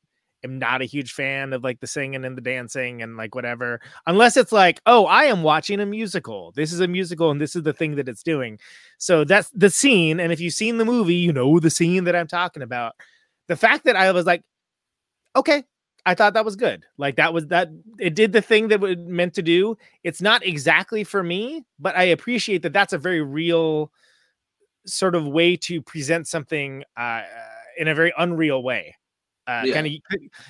am 0.44 0.58
not 0.58 0.82
a 0.82 0.84
huge 0.84 1.12
fan 1.12 1.52
of 1.52 1.64
like 1.64 1.80
the 1.80 1.86
singing 1.86 2.24
and 2.24 2.36
the 2.36 2.42
dancing 2.42 3.02
and 3.02 3.16
like 3.16 3.34
whatever, 3.34 3.80
unless 4.06 4.36
it's 4.36 4.52
like, 4.52 4.80
oh, 4.86 5.06
I 5.06 5.24
am 5.24 5.42
watching 5.42 5.80
a 5.80 5.86
musical. 5.86 6.52
This 6.52 6.72
is 6.72 6.80
a 6.80 6.88
musical 6.88 7.30
and 7.30 7.40
this 7.40 7.56
is 7.56 7.62
the 7.62 7.72
thing 7.72 7.96
that 7.96 8.08
it's 8.08 8.22
doing. 8.22 8.58
So 8.98 9.24
that's 9.24 9.50
the 9.50 9.70
scene. 9.70 10.20
And 10.20 10.32
if 10.32 10.40
you've 10.40 10.54
seen 10.54 10.78
the 10.78 10.84
movie, 10.84 11.14
you 11.14 11.32
know 11.32 11.58
the 11.58 11.70
scene 11.70 12.04
that 12.04 12.14
I'm 12.14 12.28
talking 12.28 12.62
about. 12.62 12.94
The 13.48 13.56
fact 13.56 13.84
that 13.84 13.96
I 13.96 14.12
was 14.12 14.26
like, 14.26 14.42
okay, 15.34 15.64
I 16.06 16.14
thought 16.14 16.34
that 16.34 16.44
was 16.44 16.56
good. 16.56 16.84
Like 16.98 17.16
that 17.16 17.32
was 17.32 17.46
that 17.48 17.70
it 17.98 18.14
did 18.14 18.32
the 18.32 18.42
thing 18.42 18.68
that 18.68 18.82
it 18.84 19.00
meant 19.00 19.34
to 19.34 19.42
do. 19.42 19.76
It's 20.02 20.20
not 20.20 20.44
exactly 20.44 21.02
for 21.02 21.22
me, 21.22 21.64
but 21.78 21.96
I 21.96 22.04
appreciate 22.04 22.62
that 22.62 22.74
that's 22.74 22.92
a 22.92 22.98
very 22.98 23.22
real 23.22 23.90
sort 24.86 25.14
of 25.14 25.26
way 25.26 25.56
to 25.56 25.80
present 25.80 26.28
something 26.28 26.84
uh, 26.96 27.22
in 27.78 27.88
a 27.88 27.94
very 27.94 28.12
unreal 28.18 28.62
way 28.62 28.94
uh, 29.46 29.62
yeah. 29.64 29.74
kind 29.74 29.86
of 29.86 29.92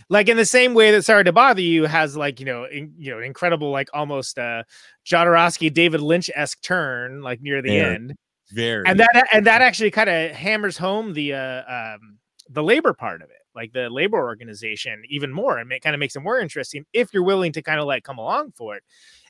like 0.08 0.28
in 0.28 0.36
the 0.36 0.44
same 0.44 0.74
way 0.74 0.90
that 0.90 1.02
Sorry 1.02 1.24
to 1.24 1.32
Bother 1.32 1.60
You 1.60 1.84
has 1.84 2.16
like 2.16 2.40
you 2.40 2.46
know 2.46 2.64
in, 2.64 2.92
you 2.96 3.10
know 3.10 3.20
incredible 3.20 3.70
like 3.70 3.88
almost 3.92 4.38
uh 4.38 4.62
Jodorowsky 5.06 5.72
David 5.72 6.00
Lynch 6.00 6.30
esque 6.34 6.62
turn 6.62 7.22
like 7.22 7.40
near 7.40 7.62
the 7.62 7.70
very, 7.70 7.94
end, 7.94 8.14
very 8.52 8.84
and 8.86 9.00
that 9.00 9.26
and 9.32 9.46
that 9.46 9.62
actually 9.62 9.90
kind 9.90 10.08
of 10.08 10.30
hammers 10.32 10.78
home 10.78 11.12
the 11.12 11.34
uh 11.34 11.62
um 11.68 12.18
the 12.48 12.62
labor 12.62 12.92
part 12.92 13.22
of 13.22 13.30
it, 13.30 13.42
like 13.54 13.72
the 13.72 13.88
labor 13.90 14.18
organization 14.18 15.02
even 15.08 15.32
more, 15.32 15.58
and 15.58 15.72
it 15.72 15.82
kind 15.82 15.94
of 15.94 16.00
makes 16.00 16.14
it 16.14 16.20
more 16.20 16.38
interesting 16.38 16.84
if 16.92 17.12
you're 17.12 17.24
willing 17.24 17.52
to 17.52 17.62
kind 17.62 17.80
of 17.80 17.86
like 17.86 18.04
come 18.04 18.18
along 18.18 18.52
for 18.52 18.76
it. 18.76 18.82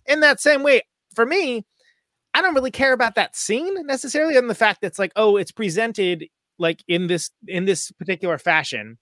in 0.06 0.20
that 0.20 0.40
same 0.40 0.62
way, 0.62 0.82
for 1.14 1.24
me, 1.24 1.64
I 2.34 2.42
don't 2.42 2.54
really 2.54 2.70
care 2.70 2.92
about 2.92 3.14
that 3.14 3.36
scene 3.36 3.86
necessarily, 3.86 4.36
and 4.36 4.50
the 4.50 4.54
fact 4.54 4.80
that 4.80 4.88
it's 4.88 4.98
like, 4.98 5.12
oh, 5.16 5.36
it's 5.36 5.52
presented 5.52 6.26
like 6.58 6.84
in 6.88 7.06
this 7.06 7.30
in 7.48 7.64
this 7.64 7.90
particular 7.92 8.38
fashion 8.38 8.98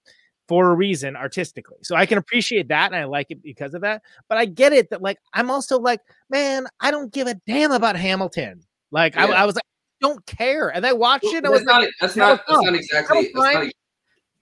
for 0.52 0.70
a 0.70 0.74
reason 0.74 1.16
artistically. 1.16 1.78
So 1.80 1.96
I 1.96 2.04
can 2.04 2.18
appreciate 2.18 2.68
that 2.68 2.92
and 2.92 2.96
I 3.00 3.04
like 3.04 3.28
it 3.30 3.42
because 3.42 3.72
of 3.72 3.80
that. 3.80 4.02
But 4.28 4.36
I 4.36 4.44
get 4.44 4.74
it 4.74 4.90
that 4.90 5.00
like 5.00 5.16
I'm 5.32 5.50
also 5.50 5.78
like, 5.78 6.00
man, 6.28 6.66
I 6.78 6.90
don't 6.90 7.10
give 7.10 7.26
a 7.26 7.36
damn 7.46 7.72
about 7.72 7.96
Hamilton. 7.96 8.62
Like 8.90 9.14
yeah. 9.14 9.24
I, 9.24 9.30
I, 9.30 9.44
was 9.46 9.54
like, 9.54 9.64
don't 10.02 10.26
care. 10.26 10.68
And 10.68 10.84
I 10.84 10.92
watched 10.92 11.24
it. 11.24 11.42
Well, 11.42 11.52
that's, 11.52 11.64
not, 11.64 11.80
like, 11.80 11.90
that's, 12.02 12.16
not, 12.16 12.42
that's 12.46 12.62
not 12.62 12.74
exactly 12.74 13.30
that's 13.34 13.54
not, 13.54 13.66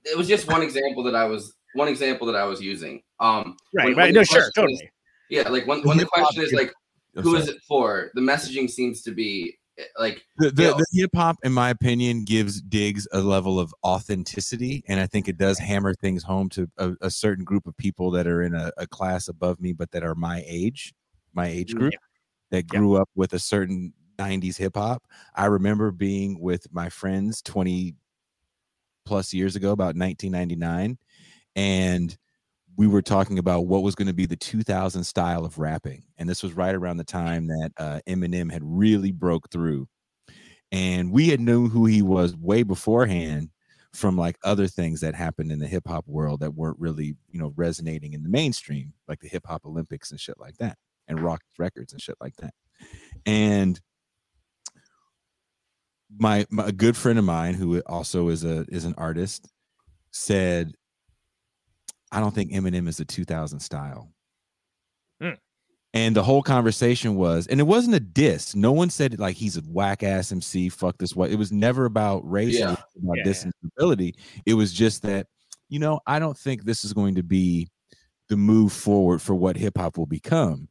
it 0.03 0.19
was 0.19 0.27
just 0.27 0.49
one 0.49 0.63
example 0.63 1.05
that 1.05 1.15
I 1.15 1.27
was 1.27 1.55
one 1.77 1.87
example 1.87 2.27
that 2.27 2.35
I 2.35 2.43
was 2.43 2.61
using. 2.61 3.03
Um 3.21 3.57
right, 3.73 3.85
when, 3.85 3.97
right. 3.97 4.05
When 4.07 4.15
no, 4.15 4.25
sure, 4.25 4.51
totally. 4.57 4.75
Is, 4.75 4.83
yeah, 5.31 5.49
like 5.49 5.69
when, 5.69 5.81
when 5.83 5.97
the 5.97 6.07
question 6.07 6.43
is 6.43 6.53
like 6.53 6.73
who 7.15 7.37
is 7.37 7.47
it 7.49 7.63
for? 7.69 8.11
The 8.15 8.21
messaging 8.21 8.69
seems 8.69 9.03
to 9.03 9.13
be 9.13 9.57
like 9.99 10.25
the, 10.39 10.51
the, 10.51 10.75
the 10.75 10.87
hip 10.93 11.11
hop, 11.15 11.37
in 11.43 11.53
my 11.53 11.71
opinion, 11.71 12.25
gives 12.25 12.61
Diggs 12.61 13.07
a 13.13 13.21
level 13.21 13.59
of 13.59 13.75
authenticity, 13.85 14.85
and 14.89 15.01
I 15.01 15.07
think 15.07 15.29
it 15.29 15.37
does 15.37 15.59
hammer 15.59 15.95
things 15.95 16.23
home 16.23 16.49
to 16.51 16.69
a, 16.79 16.93
a 17.03 17.11
certain 17.11 17.45
group 17.45 17.67
of 17.67 17.77
people 17.77 18.11
that 18.13 18.27
are 18.27 18.43
in 18.43 18.55
a, 18.55 18.73
a, 18.77 18.87
class 18.87 19.29
above 19.29 19.61
me, 19.61 19.73
but 19.73 19.91
that 19.93 20.05
are 20.05 20.15
my 20.15 20.43
age, 20.47 20.95
my 21.33 21.47
age 21.47 21.75
mm, 21.75 21.79
group, 21.79 21.93
yeah. 21.93 21.99
that 22.59 22.67
grew 22.67 22.95
yeah. 22.95 23.03
up 23.03 23.11
with 23.15 23.33
a 23.33 23.39
certain 23.39 23.93
'90s 24.19 24.57
hip 24.57 24.77
hop. 24.77 25.05
I 25.35 25.47
remember 25.47 25.91
being 25.91 26.41
with 26.41 26.67
my 26.73 26.89
friends 26.89 27.43
20 27.43 27.95
plus 29.07 29.33
years 29.33 29.57
ago, 29.57 29.71
about 29.73 29.97
1999, 29.97 30.99
and 31.57 32.17
we 32.77 32.87
were 32.87 33.03
talking 33.03 33.39
about 33.39 33.67
what 33.67 33.83
was 33.83 33.95
going 33.95 34.09
to 34.09 34.15
be 34.15 34.27
the 34.27 34.37
2000 34.37 35.05
style 35.05 35.45
of 35.45 35.59
rapping 35.59 36.05
and 36.19 36.29
this 36.29 36.43
was 36.43 36.55
right 36.55 36.75
around 36.75 36.97
the 36.97 37.05
time 37.05 37.47
that 37.47 37.71
uh, 37.77 38.01
eminem 38.09 38.51
had 38.51 38.63
really 38.65 39.13
broke 39.13 39.51
through. 39.51 39.87
And 40.73 41.11
we 41.11 41.29
had 41.29 41.41
known 41.41 41.69
who 41.69 41.87
he 41.87 42.01
was 42.01 42.37
way 42.37 42.63
beforehand 42.63 43.51
from 43.93 44.17
like 44.17 44.37
other 44.45 44.69
things 44.69 45.01
that 45.01 45.17
happened 45.17 45.51
in 45.51 45.59
the 45.59 45.67
hip 45.67 45.87
hop 45.87 46.07
world 46.07 46.41
that 46.41 46.55
weren't 46.55 46.79
really 46.79 47.17
you 47.29 47.41
know 47.41 47.53
resonating 47.57 48.13
in 48.13 48.23
the 48.23 48.29
mainstream 48.29 48.93
like 49.09 49.19
the 49.19 49.27
hip 49.27 49.45
hop 49.45 49.67
olympics 49.67 50.13
and 50.13 50.21
shit 50.21 50.39
like 50.39 50.57
that 50.59 50.79
and 51.11 51.21
rock 51.21 51.43
records 51.59 51.93
and 51.93 52.01
shit 52.01 52.17
like 52.21 52.37
that. 52.37 52.55
And 53.27 53.79
my, 56.17 56.47
my 56.51 56.67
a 56.67 56.73
good 56.73 56.97
friend 56.97 57.19
of 57.19 57.25
mine 57.25 57.55
who 57.55 57.81
also 57.81 58.29
is 58.29 58.45
a 58.45 58.65
is 58.69 58.85
an 58.85 58.95
artist 58.97 59.49
said 60.13 60.73
I 62.13 62.21
don't 62.21 62.35
think 62.35 62.53
Eminem 62.53 62.89
is 62.89 63.01
a 63.01 63.05
2000 63.05 63.61
style. 63.61 64.13
Mm. 65.23 65.37
And 65.93 66.15
the 66.15 66.23
whole 66.23 66.43
conversation 66.43 67.17
was, 67.17 67.47
and 67.47 67.61
it 67.61 67.65
wasn't 67.65 67.97
a 67.97 68.01
diss. 68.01 68.55
No 68.55 68.73
one 68.73 68.91
said 68.91 69.19
like 69.19 69.37
he's 69.37 69.57
a 69.57 69.63
whack 69.63 70.03
ass 70.03 70.31
MC. 70.31 70.69
Fuck 70.69 70.99
this. 70.99 71.17
What 71.17 71.31
it 71.31 71.37
was 71.37 71.51
never 71.53 71.85
about 71.85 72.29
race. 72.29 72.59
Yeah. 72.59 72.73
about 72.73 73.17
yeah, 73.17 73.25
this 73.25 73.45
yeah. 73.45 73.51
ability. 73.77 74.15
It 74.47 74.55
was 74.55 74.73
just 74.73 75.03
that, 75.03 75.27
you 75.69 75.79
know, 75.79 76.01
I 76.07 76.19
don't 76.19 76.39
think 76.39 76.65
this 76.65 76.85
is 76.85 76.93
going 76.93 77.17
to 77.17 77.23
be 77.23 77.69
the 78.29 78.37
move 78.37 78.73
forward 78.73 79.21
for 79.21 79.35
what 79.35 79.57
hip 79.57 79.77
hop 79.77 79.99
will 79.99 80.07
become. 80.07 80.69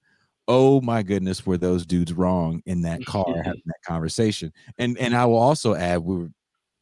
Oh 0.47 0.81
my 0.81 1.03
goodness, 1.03 1.45
were 1.45 1.57
those 1.57 1.85
dudes 1.85 2.13
wrong 2.13 2.63
in 2.65 2.81
that 2.83 3.05
car 3.05 3.25
having 3.43 3.61
that 3.65 3.83
conversation? 3.85 4.51
And 4.77 4.97
and 4.97 5.15
I 5.15 5.25
will 5.25 5.37
also 5.37 5.75
add, 5.75 5.99
we 5.99 6.15
were 6.15 6.29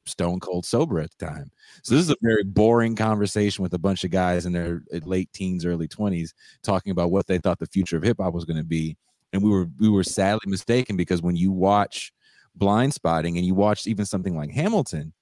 stone 0.09 0.39
cold 0.39 0.65
sober 0.65 0.99
at 0.99 1.11
the 1.17 1.25
time. 1.25 1.51
So 1.83 1.95
this 1.95 2.07
is 2.07 2.11
mm-hmm. 2.11 2.25
a 2.25 2.29
very 2.29 2.43
boring 2.43 2.95
conversation 2.95 3.63
with 3.63 3.73
a 3.73 3.79
bunch 3.79 4.03
of 4.03 4.11
guys 4.11 4.45
in 4.45 4.53
their 4.53 4.81
eh, 4.91 4.99
late 5.03 5.31
teens, 5.33 5.65
early 5.65 5.87
20s 5.87 6.33
talking 6.63 6.91
about 6.91 7.11
what 7.11 7.27
they 7.27 7.37
thought 7.37 7.59
the 7.59 7.67
future 7.67 7.97
of 7.97 8.03
hip 8.03 8.17
hop 8.19 8.33
was 8.33 8.45
going 8.45 8.57
to 8.57 8.63
be. 8.63 8.97
And 9.33 9.43
we 9.43 9.49
were 9.49 9.67
we 9.79 9.89
were 9.89 10.03
sadly 10.03 10.49
mistaken 10.49 10.95
because 10.95 11.21
when 11.21 11.35
you 11.35 11.51
watch 11.51 12.11
blind 12.55 12.93
spotting 12.93 13.37
and 13.37 13.45
you 13.45 13.53
watch 13.53 13.85
even 13.85 14.05
something 14.05 14.35
like 14.35 14.51
Hamilton, 14.51 15.13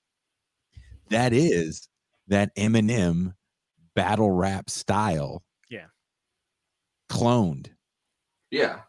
that 1.10 1.34
is 1.34 1.90
that 2.28 2.56
Eminem 2.56 3.34
battle 3.96 4.32
rap 4.32 4.70
style. 4.70 5.44
Yeah. 5.70 5.88
Cloned. 7.10 7.70
Yeah 8.52 8.82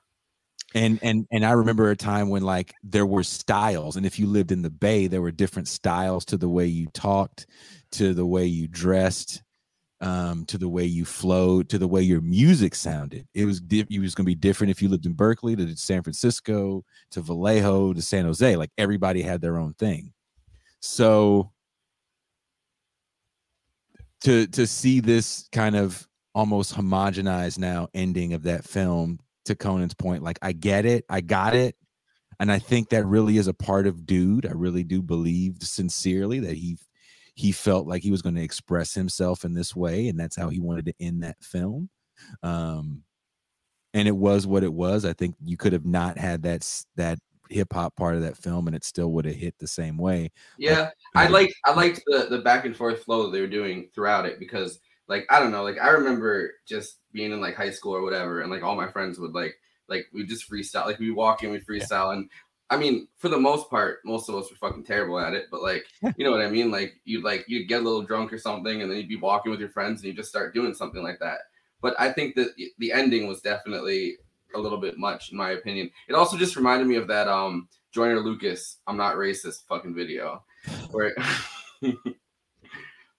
and 0.76 0.98
and 1.02 1.26
and 1.32 1.44
i 1.44 1.52
remember 1.52 1.90
a 1.90 1.96
time 1.96 2.28
when 2.28 2.42
like 2.42 2.74
there 2.84 3.06
were 3.06 3.24
styles 3.24 3.96
and 3.96 4.04
if 4.04 4.18
you 4.18 4.26
lived 4.26 4.52
in 4.52 4.62
the 4.62 4.70
bay 4.70 5.06
there 5.06 5.22
were 5.22 5.32
different 5.32 5.66
styles 5.66 6.24
to 6.24 6.36
the 6.36 6.48
way 6.48 6.66
you 6.66 6.86
talked 6.88 7.46
to 7.90 8.14
the 8.14 8.26
way 8.26 8.44
you 8.44 8.68
dressed 8.68 9.42
um, 10.02 10.44
to 10.44 10.58
the 10.58 10.68
way 10.68 10.84
you 10.84 11.06
flowed 11.06 11.70
to 11.70 11.78
the 11.78 11.88
way 11.88 12.02
your 12.02 12.20
music 12.20 12.74
sounded. 12.74 13.26
It 13.32 13.46
was 13.46 13.62
di- 13.62 13.86
it 13.90 13.98
was 13.98 14.14
going 14.14 14.26
to 14.26 14.30
be 14.30 14.34
different 14.34 14.70
if 14.70 14.82
you 14.82 14.90
lived 14.90 15.06
in 15.06 15.14
berkeley 15.14 15.56
to 15.56 15.74
san 15.74 16.02
francisco 16.02 16.84
to 17.12 17.22
vallejo 17.22 17.94
to 17.94 18.02
san 18.02 18.26
jose 18.26 18.56
like 18.56 18.70
everybody 18.76 19.22
had 19.22 19.40
their 19.40 19.56
own 19.56 19.72
thing. 19.74 20.12
So 20.80 21.50
to 24.24 24.46
to 24.48 24.66
see 24.66 25.00
this 25.00 25.48
kind 25.50 25.76
of 25.76 26.06
almost 26.34 26.74
homogenized 26.74 27.58
now 27.58 27.88
ending 27.94 28.34
of 28.34 28.42
that 28.42 28.64
film 28.64 29.18
to 29.46 29.54
Conan's 29.54 29.94
point, 29.94 30.22
like 30.22 30.38
I 30.42 30.52
get 30.52 30.84
it, 30.86 31.04
I 31.08 31.20
got 31.20 31.54
it. 31.54 31.76
And 32.38 32.52
I 32.52 32.58
think 32.58 32.90
that 32.90 33.06
really 33.06 33.38
is 33.38 33.48
a 33.48 33.54
part 33.54 33.86
of 33.86 34.04
dude. 34.04 34.46
I 34.46 34.52
really 34.52 34.84
do 34.84 35.00
believe 35.00 35.56
sincerely 35.60 36.40
that 36.40 36.56
he 36.56 36.76
he 37.34 37.52
felt 37.52 37.86
like 37.86 38.02
he 38.02 38.10
was 38.10 38.22
going 38.22 38.34
to 38.34 38.42
express 38.42 38.94
himself 38.94 39.44
in 39.44 39.54
this 39.54 39.76
way, 39.76 40.08
and 40.08 40.18
that's 40.18 40.36
how 40.36 40.48
he 40.48 40.58
wanted 40.58 40.86
to 40.86 40.94
end 41.00 41.22
that 41.22 41.42
film. 41.42 41.90
Um, 42.42 43.02
and 43.94 44.08
it 44.08 44.16
was 44.16 44.46
what 44.46 44.64
it 44.64 44.72
was. 44.72 45.04
I 45.04 45.12
think 45.12 45.36
you 45.44 45.56
could 45.56 45.72
have 45.72 45.86
not 45.86 46.18
had 46.18 46.42
that 46.42 46.66
that 46.96 47.18
hip 47.48 47.72
hop 47.72 47.96
part 47.96 48.14
of 48.14 48.22
that 48.22 48.36
film, 48.36 48.66
and 48.66 48.76
it 48.76 48.84
still 48.84 49.12
would 49.12 49.24
have 49.24 49.34
hit 49.34 49.54
the 49.58 49.66
same 49.66 49.96
way. 49.96 50.30
Yeah, 50.58 50.90
I 51.14 51.28
like 51.28 51.52
I 51.64 51.72
liked 51.72 52.02
the 52.06 52.26
the 52.28 52.38
back 52.38 52.64
and 52.64 52.76
forth 52.76 53.04
flow 53.04 53.24
that 53.24 53.32
they 53.32 53.40
were 53.40 53.46
doing 53.46 53.88
throughout 53.94 54.26
it 54.26 54.38
because 54.38 54.80
like 55.08 55.26
I 55.30 55.38
don't 55.38 55.52
know, 55.52 55.62
like 55.62 55.78
I 55.80 55.90
remember 55.90 56.52
just 56.66 56.98
being 57.16 57.32
in 57.32 57.40
like 57.40 57.56
high 57.56 57.70
school 57.70 57.96
or 57.96 58.02
whatever, 58.02 58.42
and 58.42 58.50
like 58.50 58.62
all 58.62 58.76
my 58.76 58.90
friends 58.90 59.18
would 59.18 59.32
like 59.32 59.56
like 59.88 60.06
we 60.12 60.24
just 60.24 60.48
freestyle, 60.48 60.86
like 60.86 60.98
we 60.98 61.10
walk 61.10 61.42
in, 61.42 61.50
we 61.50 61.58
freestyle, 61.58 62.12
yeah. 62.12 62.12
and 62.12 62.30
I 62.68 62.76
mean, 62.76 63.06
for 63.16 63.28
the 63.28 63.38
most 63.38 63.70
part, 63.70 64.00
most 64.04 64.28
of 64.28 64.34
us 64.34 64.50
were 64.50 64.56
fucking 64.56 64.84
terrible 64.84 65.20
at 65.20 65.34
it, 65.34 65.46
but 65.50 65.62
like, 65.62 65.84
you 66.16 66.24
know 66.24 66.32
what 66.32 66.42
I 66.42 66.50
mean? 66.50 66.70
Like, 66.70 66.94
you'd 67.04 67.24
like 67.24 67.44
you'd 67.48 67.68
get 67.68 67.80
a 67.80 67.84
little 67.84 68.02
drunk 68.02 68.32
or 68.32 68.38
something, 68.38 68.82
and 68.82 68.90
then 68.90 68.98
you'd 68.98 69.08
be 69.08 69.16
walking 69.16 69.50
with 69.50 69.60
your 69.60 69.70
friends, 69.70 70.00
and 70.00 70.08
you 70.08 70.14
just 70.14 70.28
start 70.28 70.54
doing 70.54 70.74
something 70.74 71.02
like 71.02 71.18
that. 71.20 71.38
But 71.80 71.94
I 71.98 72.12
think 72.12 72.34
that 72.36 72.50
the 72.78 72.92
ending 72.92 73.26
was 73.26 73.40
definitely 73.40 74.16
a 74.54 74.58
little 74.58 74.78
bit 74.78 74.98
much, 74.98 75.30
in 75.30 75.36
my 75.36 75.50
opinion. 75.50 75.90
It 76.08 76.14
also 76.14 76.36
just 76.36 76.56
reminded 76.56 76.88
me 76.88 76.96
of 76.96 77.08
that 77.08 77.28
um 77.28 77.68
Joyner 77.92 78.20
Lucas, 78.20 78.78
I'm 78.86 78.96
not 78.96 79.16
racist 79.16 79.66
fucking 79.68 79.94
video, 79.94 80.44
where. 80.90 81.14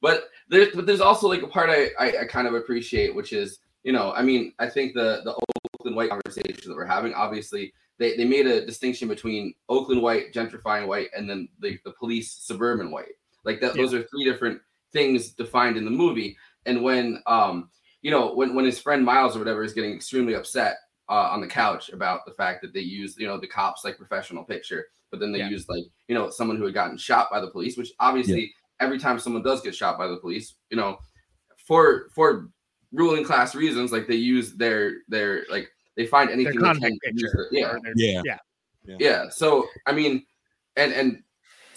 but 0.01 0.29
there's 0.49 0.75
but 0.75 0.85
there's 0.85 1.01
also 1.01 1.27
like 1.27 1.41
a 1.41 1.47
part 1.47 1.69
I, 1.69 1.89
I, 1.99 2.21
I 2.21 2.25
kind 2.25 2.47
of 2.47 2.53
appreciate, 2.53 3.15
which 3.15 3.33
is 3.33 3.59
you 3.87 3.93
know 3.93 4.11
I 4.11 4.21
mean 4.21 4.53
I 4.59 4.67
think 4.67 4.93
the 4.93 5.21
the 5.23 5.33
Oakland 5.73 5.95
white 5.95 6.09
conversation 6.09 6.69
that 6.69 6.75
we're 6.75 6.85
having 6.85 7.13
obviously 7.13 7.73
they, 7.97 8.17
they 8.17 8.25
made 8.25 8.45
a 8.45 8.65
distinction 8.65 9.07
between 9.07 9.53
Oakland 9.69 10.01
white 10.01 10.33
gentrifying 10.33 10.87
white 10.87 11.07
and 11.15 11.29
then 11.29 11.47
the, 11.59 11.79
the 11.85 11.93
police 11.97 12.33
suburban 12.33 12.91
white 12.91 13.15
like 13.45 13.61
that 13.61 13.75
yeah. 13.75 13.81
those 13.81 13.93
are 13.93 14.03
three 14.03 14.25
different 14.25 14.59
things 14.91 15.29
defined 15.29 15.77
in 15.77 15.85
the 15.85 15.91
movie 16.03 16.35
and 16.65 16.83
when 16.83 17.23
um 17.27 17.69
you 18.01 18.11
know 18.11 18.35
when 18.35 18.53
when 18.53 18.65
his 18.65 18.77
friend 18.77 19.05
Miles 19.05 19.37
or 19.37 19.39
whatever 19.39 19.63
is 19.63 19.73
getting 19.73 19.93
extremely 19.93 20.33
upset 20.33 20.77
uh, 21.09 21.29
on 21.31 21.39
the 21.39 21.47
couch 21.47 21.87
about 21.89 22.25
the 22.25 22.33
fact 22.33 22.61
that 22.61 22.73
they 22.73 22.81
use 22.81 23.15
you 23.17 23.25
know 23.25 23.39
the 23.39 23.47
cops 23.47 23.85
like 23.85 23.97
professional 23.97 24.43
picture 24.43 24.87
but 25.09 25.21
then 25.21 25.31
they 25.31 25.39
yeah. 25.39 25.47
used 25.47 25.69
like 25.69 25.85
you 26.09 26.13
know 26.13 26.29
someone 26.29 26.57
who 26.57 26.65
had 26.65 26.73
gotten 26.73 26.97
shot 26.97 27.29
by 27.31 27.39
the 27.39 27.49
police 27.49 27.77
which 27.77 27.93
obviously 28.01 28.53
every 28.79 28.99
time 28.99 29.19
someone 29.19 29.43
does 29.43 29.61
get 29.61 29.75
shot 29.75 29.97
by 29.97 30.07
the 30.07 30.17
police, 30.17 30.55
you 30.69 30.77
know, 30.77 30.97
for 31.65 32.07
for 32.13 32.49
ruling 32.91 33.23
class 33.23 33.55
reasons, 33.55 33.91
like 33.91 34.07
they 34.07 34.15
use 34.15 34.53
their 34.53 34.97
their 35.07 35.45
like 35.49 35.69
they 35.95 36.05
find 36.05 36.29
anything 36.29 36.59
they 36.59 36.73
can 36.73 36.99
use 37.13 37.35
yeah. 37.51 37.77
yeah. 37.95 38.21
yeah. 38.25 38.37
Yeah. 38.85 38.95
Yeah. 38.99 39.29
So 39.29 39.67
I 39.85 39.91
mean, 39.91 40.25
and 40.75 40.93
and 40.93 41.23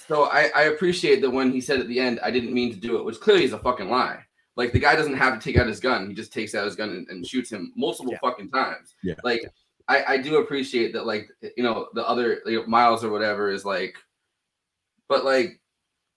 so 0.06 0.24
I, 0.24 0.50
I 0.54 0.62
appreciate 0.64 1.20
that 1.22 1.30
when 1.30 1.52
he 1.52 1.60
said 1.60 1.80
at 1.80 1.88
the 1.88 2.00
end, 2.00 2.20
I 2.22 2.30
didn't 2.30 2.52
mean 2.52 2.72
to 2.72 2.78
do 2.78 2.98
it, 2.98 3.04
which 3.04 3.20
clearly 3.20 3.44
is 3.44 3.52
a 3.52 3.58
fucking 3.58 3.88
lie. 3.88 4.20
Like 4.56 4.72
the 4.72 4.78
guy 4.78 4.96
doesn't 4.96 5.16
have 5.16 5.38
to 5.38 5.40
take 5.40 5.58
out 5.58 5.66
his 5.66 5.80
gun; 5.80 6.08
he 6.08 6.14
just 6.14 6.32
takes 6.32 6.54
out 6.54 6.64
his 6.64 6.76
gun 6.76 6.90
and, 6.90 7.08
and 7.08 7.26
shoots 7.26 7.50
him 7.50 7.72
multiple 7.76 8.12
yeah. 8.12 8.18
fucking 8.20 8.50
times. 8.50 8.94
Yeah. 9.02 9.14
Like 9.24 9.42
I, 9.88 10.04
I 10.04 10.16
do 10.18 10.38
appreciate 10.38 10.92
that. 10.92 11.06
Like 11.06 11.28
you 11.56 11.62
know, 11.62 11.88
the 11.94 12.06
other 12.06 12.40
like, 12.44 12.68
Miles 12.68 13.04
or 13.04 13.10
whatever 13.10 13.50
is 13.50 13.64
like, 13.64 13.96
but 15.08 15.24
like 15.24 15.60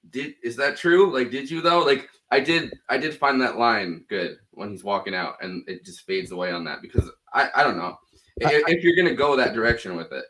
did 0.09 0.35
is 0.43 0.55
that 0.57 0.77
true? 0.77 1.13
Like, 1.13 1.31
did 1.31 1.49
you 1.49 1.61
though? 1.61 1.79
Like, 1.79 2.09
I 2.33 2.39
did. 2.39 2.73
I 2.89 2.97
did 2.97 3.13
find 3.13 3.39
that 3.41 3.59
line 3.59 4.05
good 4.09 4.37
when 4.51 4.71
he's 4.71 4.83
walking 4.83 5.13
out, 5.13 5.35
and 5.41 5.63
it 5.67 5.85
just 5.85 6.01
fades 6.01 6.31
away 6.31 6.51
on 6.51 6.63
that 6.65 6.81
because 6.81 7.07
I 7.31 7.49
I 7.55 7.63
don't 7.63 7.77
know 7.77 7.95
if, 8.37 8.63
if 8.67 8.83
you're 8.83 8.95
gonna 8.95 9.15
go 9.15 9.35
that 9.35 9.53
direction 9.53 9.95
with 9.95 10.11
it. 10.11 10.25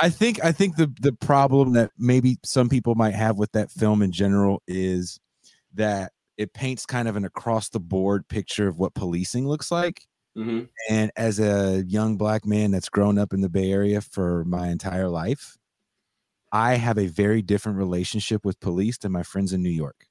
I 0.00 0.08
think 0.08 0.44
I 0.44 0.52
think 0.52 0.76
the 0.76 0.92
the 1.00 1.12
problem 1.12 1.72
that 1.72 1.90
maybe 1.98 2.38
some 2.44 2.68
people 2.68 2.94
might 2.94 3.14
have 3.14 3.38
with 3.38 3.50
that 3.52 3.72
film 3.72 4.02
in 4.02 4.12
general 4.12 4.62
is 4.68 5.18
that 5.74 6.12
it 6.36 6.54
paints 6.54 6.86
kind 6.86 7.08
of 7.08 7.16
an 7.16 7.24
across 7.24 7.70
the 7.70 7.80
board 7.80 8.28
picture 8.28 8.68
of 8.68 8.78
what 8.78 8.94
policing 8.94 9.48
looks 9.48 9.72
like. 9.72 10.02
hmm 10.36 10.62
And 10.88 11.10
as 11.16 11.40
a 11.40 11.82
young 11.88 12.16
black 12.16 12.46
man 12.46 12.70
that's 12.70 12.88
grown 12.88 13.18
up 13.18 13.32
in 13.32 13.40
the 13.40 13.48
Bay 13.48 13.72
Area 13.72 14.00
for 14.00 14.44
my 14.44 14.68
entire 14.68 15.08
life, 15.08 15.56
I 16.52 16.76
have 16.76 16.98
a 16.98 17.08
very 17.08 17.42
different 17.42 17.78
relationship 17.78 18.44
with 18.44 18.60
police 18.60 18.96
than 18.98 19.10
my 19.10 19.24
friends 19.24 19.52
in 19.52 19.60
New 19.60 19.70
York. 19.70 20.07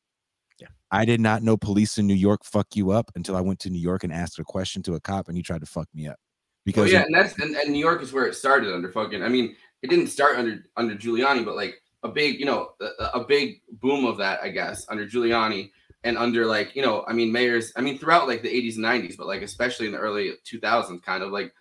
Yeah. 0.60 0.68
I 0.92 1.06
did 1.06 1.20
not 1.20 1.44
know 1.44 1.58
police 1.58 1.98
in 1.98 2.08
New 2.08 2.14
York 2.14 2.44
fuck 2.44 2.76
you 2.76 2.92
up 2.92 3.12
until 3.16 3.36
I 3.36 3.42
went 3.42 3.60
to 3.62 3.70
New 3.70 3.80
York 3.80 4.04
and 4.04 4.14
asked 4.14 4.40
a 4.40 4.44
question 4.44 4.82
to 4.84 4.96
a 4.96 5.00
cop 5.00 5.28
and 5.28 5.38
he 5.38 5.44
tried 5.44 5.62
to 5.62 5.68
fuck 5.68 5.88
me 5.94 6.08
up. 6.08 6.18
Well, 6.18 6.64
Because 6.66 6.92
yeah, 6.92 7.04
and 7.04 7.16
that's 7.16 7.38
and, 7.40 7.56
and 7.56 7.72
New 7.72 7.80
York 7.80 8.02
is 8.02 8.12
where 8.12 8.26
it 8.26 8.36
started 8.36 8.74
under 8.74 8.92
fucking. 8.92 9.24
I 9.24 9.30
mean, 9.30 9.56
it 9.82 9.90
didn't 9.90 10.08
start 10.08 10.38
under 10.38 10.66
under 10.76 10.96
Giuliani, 10.96 11.46
but 11.46 11.56
like 11.56 11.82
a 12.04 12.10
big, 12.10 12.40
you 12.40 12.46
know, 12.46 12.72
a, 12.82 13.20
a 13.20 13.24
big 13.24 13.62
boom 13.82 14.06
of 14.06 14.18
that, 14.18 14.42
I 14.42 14.50
guess, 14.50 14.86
under 14.90 15.06
Giuliani 15.06 15.72
and 16.04 16.18
under 16.18 16.46
like, 16.46 16.76
you 16.76 16.82
know, 16.82 17.06
I 17.08 17.14
mean, 17.14 17.32
mayors. 17.32 17.72
I 17.76 17.82
mean, 17.82 17.98
throughout 17.98 18.28
like 18.28 18.42
the 18.42 18.50
80s 18.50 18.76
and 18.76 18.86
90s, 18.86 19.18
but 19.18 19.28
like 19.28 19.42
especially 19.42 19.86
in 19.86 19.92
the 19.94 19.98
early 19.98 20.34
2000s, 20.46 21.02
kind 21.04 21.24
of 21.24 21.32
like 21.32 21.54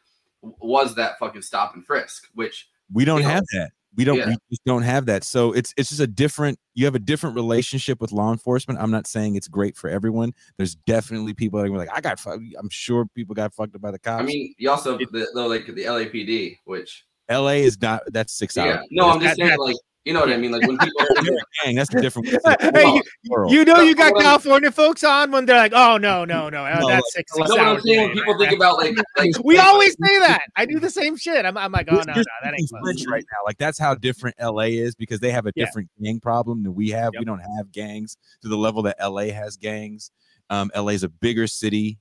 was 0.42 0.94
that 0.96 1.18
fucking 1.18 1.42
stop 1.42 1.74
and 1.74 1.84
frisk, 1.84 2.28
which 2.34 2.68
we 2.92 3.04
don't 3.04 3.18
you 3.18 3.24
know, 3.24 3.30
have 3.30 3.44
that. 3.52 3.70
We 3.96 4.04
don't 4.04 4.18
yeah. 4.18 4.28
we 4.28 4.36
just 4.50 4.64
don't 4.64 4.82
have 4.82 5.06
that. 5.06 5.24
So 5.24 5.52
it's 5.52 5.72
it's 5.76 5.88
just 5.88 6.00
a 6.00 6.06
different 6.06 6.58
you 6.74 6.84
have 6.84 6.94
a 6.94 7.00
different 7.00 7.34
relationship 7.34 8.00
with 8.00 8.12
law 8.12 8.30
enforcement. 8.32 8.80
I'm 8.80 8.90
not 8.90 9.06
saying 9.06 9.36
it's 9.36 9.48
great 9.48 9.76
for 9.76 9.88
everyone. 9.88 10.32
There's 10.58 10.74
definitely 10.74 11.34
people 11.34 11.60
that 11.60 11.70
are 11.70 11.76
like, 11.76 11.88
I 11.92 12.00
got 12.00 12.20
fucked. 12.20 12.42
I'm 12.58 12.68
sure 12.68 13.06
people 13.14 13.34
got 13.34 13.54
fucked 13.54 13.74
up 13.74 13.80
by 13.80 13.90
the 13.90 13.98
cops. 13.98 14.22
I 14.22 14.26
mean, 14.26 14.54
you 14.58 14.70
also 14.70 14.98
have 14.98 15.08
the, 15.10 15.26
the 15.32 15.48
like 15.48 15.66
the 15.66 15.84
LAPD, 15.84 16.58
which 16.64 17.04
LA 17.30 17.62
is 17.64 17.80
not 17.80 18.02
that's 18.08 18.32
six 18.32 18.56
yeah, 18.56 18.64
hours. 18.64 18.86
no, 18.90 19.10
I'm 19.10 19.20
just 19.20 19.36
That- 19.38 19.48
saying 19.48 19.58
like 19.58 19.76
you 20.06 20.12
know 20.12 20.20
what 20.20 20.30
I 20.32 20.36
mean, 20.36 20.52
like 20.52 20.64
when 20.66 20.78
people 20.78 21.02
are 21.02 21.08
Gang, 21.64 21.74
that's 21.74 21.92
a 21.92 22.00
different 22.00 22.28
hey, 22.60 23.02
you, 23.24 23.46
you 23.48 23.64
know 23.64 23.80
you 23.80 23.96
got 23.96 24.14
California 24.18 24.70
folks 24.70 25.02
on 25.02 25.32
when 25.32 25.44
they're 25.46 25.56
like, 25.56 25.72
oh 25.74 25.96
no, 25.98 26.24
no, 26.24 26.48
no, 26.48 26.64
uh, 26.64 26.78
No, 26.80 26.88
that's 26.88 27.12
six, 27.12 27.32
no, 27.36 27.44
six 27.44 27.50
what 27.50 27.60
I'm 27.60 27.66
hours 27.66 27.82
saying 27.84 28.00
when 28.00 28.12
people 28.12 28.34
right, 28.34 28.38
think 28.38 28.50
right. 28.50 28.56
about 28.56 28.76
like 28.78 28.96
like 29.18 29.32
We 29.44 29.58
always 29.58 29.90
say 30.02 30.18
that. 30.20 30.42
I 30.56 30.64
do 30.64 30.78
the 30.78 30.90
same 30.90 31.16
shit. 31.16 31.44
I'm, 31.44 31.56
I'm 31.58 31.72
like, 31.72 31.88
oh 31.90 31.96
no, 31.96 32.02
no, 32.04 32.14
that 32.14 32.54
ain't 32.54 32.68
speaking 32.68 32.68
close. 32.68 32.82
French 32.84 33.04
right 33.10 33.24
now. 33.32 33.44
Like 33.44 33.58
that's 33.58 33.78
how 33.80 33.96
different 33.96 34.36
LA 34.40 34.62
is 34.78 34.94
because 34.94 35.18
they 35.18 35.32
have 35.32 35.46
a 35.46 35.52
Yeah. 35.56 35.64
different 35.64 35.90
gang 36.00 36.20
problem 36.20 36.62
than 36.62 36.74
we 36.76 36.90
have. 36.90 37.10
Yep. 37.14 37.20
We 37.20 37.24
don't 37.24 37.40
have 37.56 37.72
gangs 37.72 38.16
to 38.42 38.48
the 38.48 38.56
level 38.56 38.82
that 38.84 38.96
LA 39.02 39.32
has 39.32 39.56
gangs. 39.56 40.12
Um, 40.50 40.70
LA 40.76 40.90
is 40.90 41.02
a 41.02 41.08
bigger 41.08 41.48
city. 41.48 41.98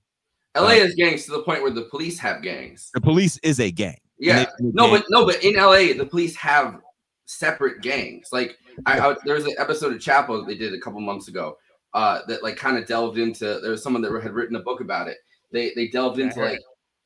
LA 0.55 0.75
has 0.75 0.93
gangs 0.93 1.25
to 1.25 1.31
the 1.31 1.41
point 1.41 1.63
where 1.63 1.71
the 1.71 1.85
police 1.85 2.19
have 2.19 2.43
gangs. 2.43 2.91
The 2.93 3.01
police 3.01 3.39
is 3.39 3.59
a 3.59 3.71
gang. 3.71 3.97
Yeah, 4.19 4.37
they- 4.39 4.45
they 4.59 4.71
no, 4.73 4.83
gang- 4.85 4.91
but 4.99 5.05
no, 5.09 5.25
but 5.25 5.43
in 5.43 5.55
LA, 5.55 5.93
the 5.97 6.05
police 6.07 6.35
have 6.37 6.75
separate 7.25 7.81
gangs. 7.81 8.29
Like 8.31 8.57
I, 8.85 8.99
I 8.99 9.15
there 9.25 9.35
was 9.35 9.45
an 9.45 9.55
episode 9.57 9.93
of 9.93 9.99
Chapo 9.99 10.39
that 10.39 10.47
they 10.47 10.57
did 10.57 10.73
a 10.73 10.79
couple 10.79 10.99
months 11.01 11.27
ago. 11.27 11.57
Uh, 11.93 12.19
that 12.27 12.43
like 12.43 12.57
kind 12.57 12.77
of 12.77 12.85
delved 12.85 13.17
into. 13.17 13.59
There 13.61 13.71
was 13.71 13.81
someone 13.81 14.01
that 14.01 14.11
had 14.21 14.33
written 14.33 14.57
a 14.57 14.61
book 14.61 14.81
about 14.81 15.07
it. 15.07 15.17
They 15.51 15.71
they 15.75 15.87
delved 15.87 16.19
into 16.19 16.41
like 16.41 16.59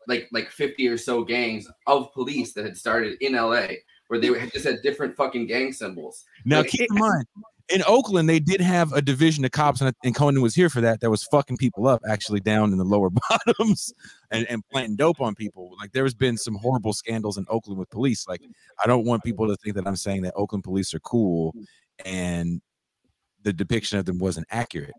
like 0.07 0.27
like 0.31 0.49
fifty 0.49 0.87
or 0.87 0.97
so 0.97 1.23
gangs 1.23 1.67
of 1.85 2.11
police 2.13 2.53
that 2.53 2.65
had 2.65 2.75
started 2.75 3.17
in 3.21 3.33
LA, 3.33 3.67
where 4.07 4.19
they 4.19 4.27
had 4.39 4.51
just 4.51 4.65
had 4.65 4.81
different 4.81 5.15
fucking 5.15 5.45
gang 5.45 5.71
symbols. 5.71 6.25
Now 6.43 6.61
Like, 6.61 6.71
keep 6.71 6.89
in 6.91 6.97
mind, 6.97 7.25
in 7.69 7.83
Oakland, 7.85 8.27
they 8.27 8.39
did 8.39 8.61
have 8.61 8.91
a 8.93 9.01
division 9.01 9.45
of 9.45 9.51
cops, 9.51 9.81
and, 9.81 9.93
and 10.03 10.15
Conan 10.15 10.41
was 10.41 10.55
here 10.55 10.69
for 10.69 10.81
that. 10.81 11.01
That 11.01 11.09
was 11.09 11.23
fucking 11.25 11.57
people 11.57 11.87
up, 11.87 12.01
actually 12.07 12.39
down 12.39 12.71
in 12.71 12.77
the 12.77 12.83
lower 12.83 13.09
bottoms, 13.29 13.93
and, 14.31 14.47
and 14.49 14.63
planting 14.71 14.95
dope 14.95 15.21
on 15.21 15.35
people. 15.35 15.75
Like 15.79 15.91
there 15.91 16.03
has 16.03 16.13
been 16.13 16.37
some 16.37 16.55
horrible 16.55 16.93
scandals 16.93 17.37
in 17.37 17.45
Oakland 17.49 17.79
with 17.79 17.89
police. 17.89 18.27
Like 18.27 18.41
I 18.83 18.87
don't 18.87 19.05
want 19.05 19.23
people 19.23 19.47
to 19.47 19.55
think 19.57 19.75
that 19.75 19.87
I'm 19.87 19.95
saying 19.95 20.23
that 20.23 20.33
Oakland 20.35 20.63
police 20.63 20.93
are 20.93 20.99
cool, 20.99 21.53
and 22.05 22.61
the 23.43 23.53
depiction 23.53 23.99
of 23.99 24.05
them 24.05 24.19
wasn't 24.19 24.47
accurate. 24.49 24.95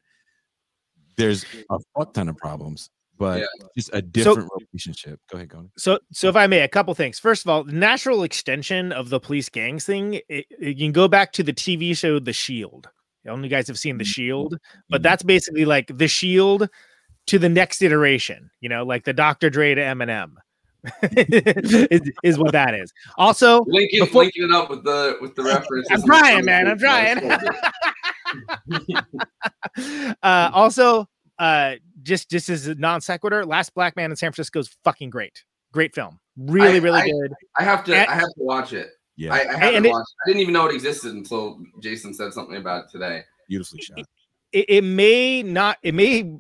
There's 1.16 1.44
a 1.70 1.78
fuck 1.96 2.14
ton 2.14 2.28
of 2.28 2.36
problems, 2.36 2.88
but 3.20 3.38
Yeah. 3.40 3.46
just 3.76 3.90
a 3.92 4.00
different 4.02 4.48
relationship. 4.72 5.20
Go 5.30 5.36
ahead, 5.36 5.50
Conan. 5.50 5.70
So, 5.76 6.00
so 6.10 6.28
if 6.28 6.34
I 6.36 6.46
may, 6.48 6.60
a 6.62 6.68
couple 6.68 6.92
things. 6.94 7.18
First 7.20 7.44
of 7.44 7.50
all, 7.50 7.62
the 7.62 7.72
natural 7.72 8.22
extension 8.24 8.90
of 8.92 9.10
the 9.10 9.20
police 9.20 9.48
gangs 9.50 9.84
thing, 9.84 10.14
it, 10.14 10.24
it- 10.28 10.46
you 10.58 10.74
can 10.74 10.90
go 10.92 11.06
back 11.06 11.30
to 11.34 11.42
the 11.44 11.52
TV 11.52 11.96
show 11.96 12.18
The 12.18 12.32
Shield. 12.32 12.88
I 13.24 13.28
don't 13.28 13.40
know 13.40 13.44
if 13.46 13.50
you 13.50 13.56
guys 13.56 13.68
have 13.68 13.78
seen 13.78 13.98
The 13.98 14.04
Shield, 14.04 14.56
but 14.88 15.00
Mhm. 15.00 15.04
that's 15.04 15.22
basically 15.22 15.64
like 15.66 15.96
The 15.96 16.08
Shield 16.08 16.68
to 17.26 17.38
the 17.38 17.48
next 17.50 17.82
iteration. 17.82 18.50
You 18.60 18.70
know, 18.70 18.84
like 18.84 19.04
the 19.04 19.12
Dr. 19.12 19.50
Dre 19.50 19.74
to 19.74 19.80
Eminem. 19.82 20.32
is, 21.02 22.10
is 22.24 22.38
what 22.38 22.52
that 22.52 22.74
is. 22.74 22.90
Also, 23.18 23.62
Linking 23.66 24.00
Before- 24.00 24.22
linking 24.22 24.44
it 24.44 24.50
up 24.50 24.70
with 24.70 24.82
the 24.82 25.18
with 25.20 25.34
the 25.36 25.42
reference. 25.42 25.86
I'm 25.90 26.02
trying, 26.02 26.46
man, 26.46 26.66
I'm 26.66 26.78
trying. 26.78 27.20
uh, 30.22 30.50
also, 30.54 31.06
uh, 31.38 31.74
just 32.02 32.30
just 32.30 32.48
as 32.48 32.66
a 32.66 32.74
non 32.74 33.00
sequitur, 33.00 33.44
Last 33.44 33.74
Black 33.74 33.96
Man 33.96 34.10
in 34.10 34.16
San 34.16 34.30
Francisco 34.32 34.60
is 34.60 34.76
fucking 34.84 35.10
great. 35.10 35.44
Great 35.72 35.94
film, 35.94 36.18
really, 36.36 36.74
I- 36.78 36.78
really 36.78 37.00
I- 37.00 37.10
good. 37.10 37.32
I 37.58 37.62
have 37.64 37.84
to 37.84 37.94
And- 37.96 38.10
I 38.10 38.14
have 38.14 38.24
to 38.28 38.34
watch 38.38 38.72
it. 38.72 38.88
Yeah, 39.16 39.34
I, 39.34 39.40
I 39.40 39.52
haven't 39.58 39.74
and 39.76 39.86
it- 39.86 39.90
watched. 39.92 40.14
I 40.24 40.28
didn't 40.30 40.42
even 40.42 40.54
know 40.54 40.66
it 40.66 40.74
existed 40.74 41.12
until 41.14 41.60
Jason 41.80 42.12
said 42.14 42.32
something 42.32 42.56
about 42.56 42.84
it 42.86 42.90
today. 42.90 43.22
beautifully 43.48 43.80
shot. 43.82 43.98
it, 44.52 44.64
it 44.68 44.84
may 44.84 45.42
not 45.42 45.76
it 45.82 45.94
may 45.94 46.32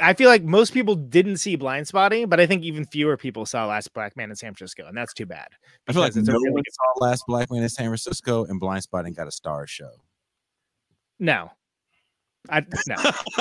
i 0.00 0.12
feel 0.14 0.28
like 0.28 0.42
most 0.42 0.72
people 0.74 0.96
didn't 0.96 1.36
see 1.36 1.54
blind 1.54 1.86
spotting 1.86 2.28
but 2.28 2.40
i 2.40 2.46
think 2.46 2.64
even 2.64 2.84
fewer 2.86 3.16
people 3.16 3.46
saw 3.46 3.66
last 3.66 3.92
black 3.94 4.16
man 4.16 4.30
in 4.30 4.34
san 4.36 4.52
francisco 4.52 4.84
and 4.86 4.96
that's 4.96 5.14
too 5.14 5.26
bad 5.26 5.46
I 5.88 5.92
feel 5.92 6.02
like 6.02 6.08
it's 6.16 6.28
a 6.28 6.32
no 6.32 6.38
really 6.38 6.50
one 6.50 6.62
saw 6.70 7.04
Last 7.06 7.22
Black 7.28 7.48
Man 7.52 7.62
in 7.62 7.68
San 7.68 7.86
Francisco, 7.86 8.44
and 8.46 8.58
Blind 8.58 8.82
Spotting 8.82 9.12
got 9.14 9.28
a 9.28 9.30
star 9.30 9.66
show. 9.68 9.90
no 11.20 11.50
i 12.50 12.60
no 12.86 12.94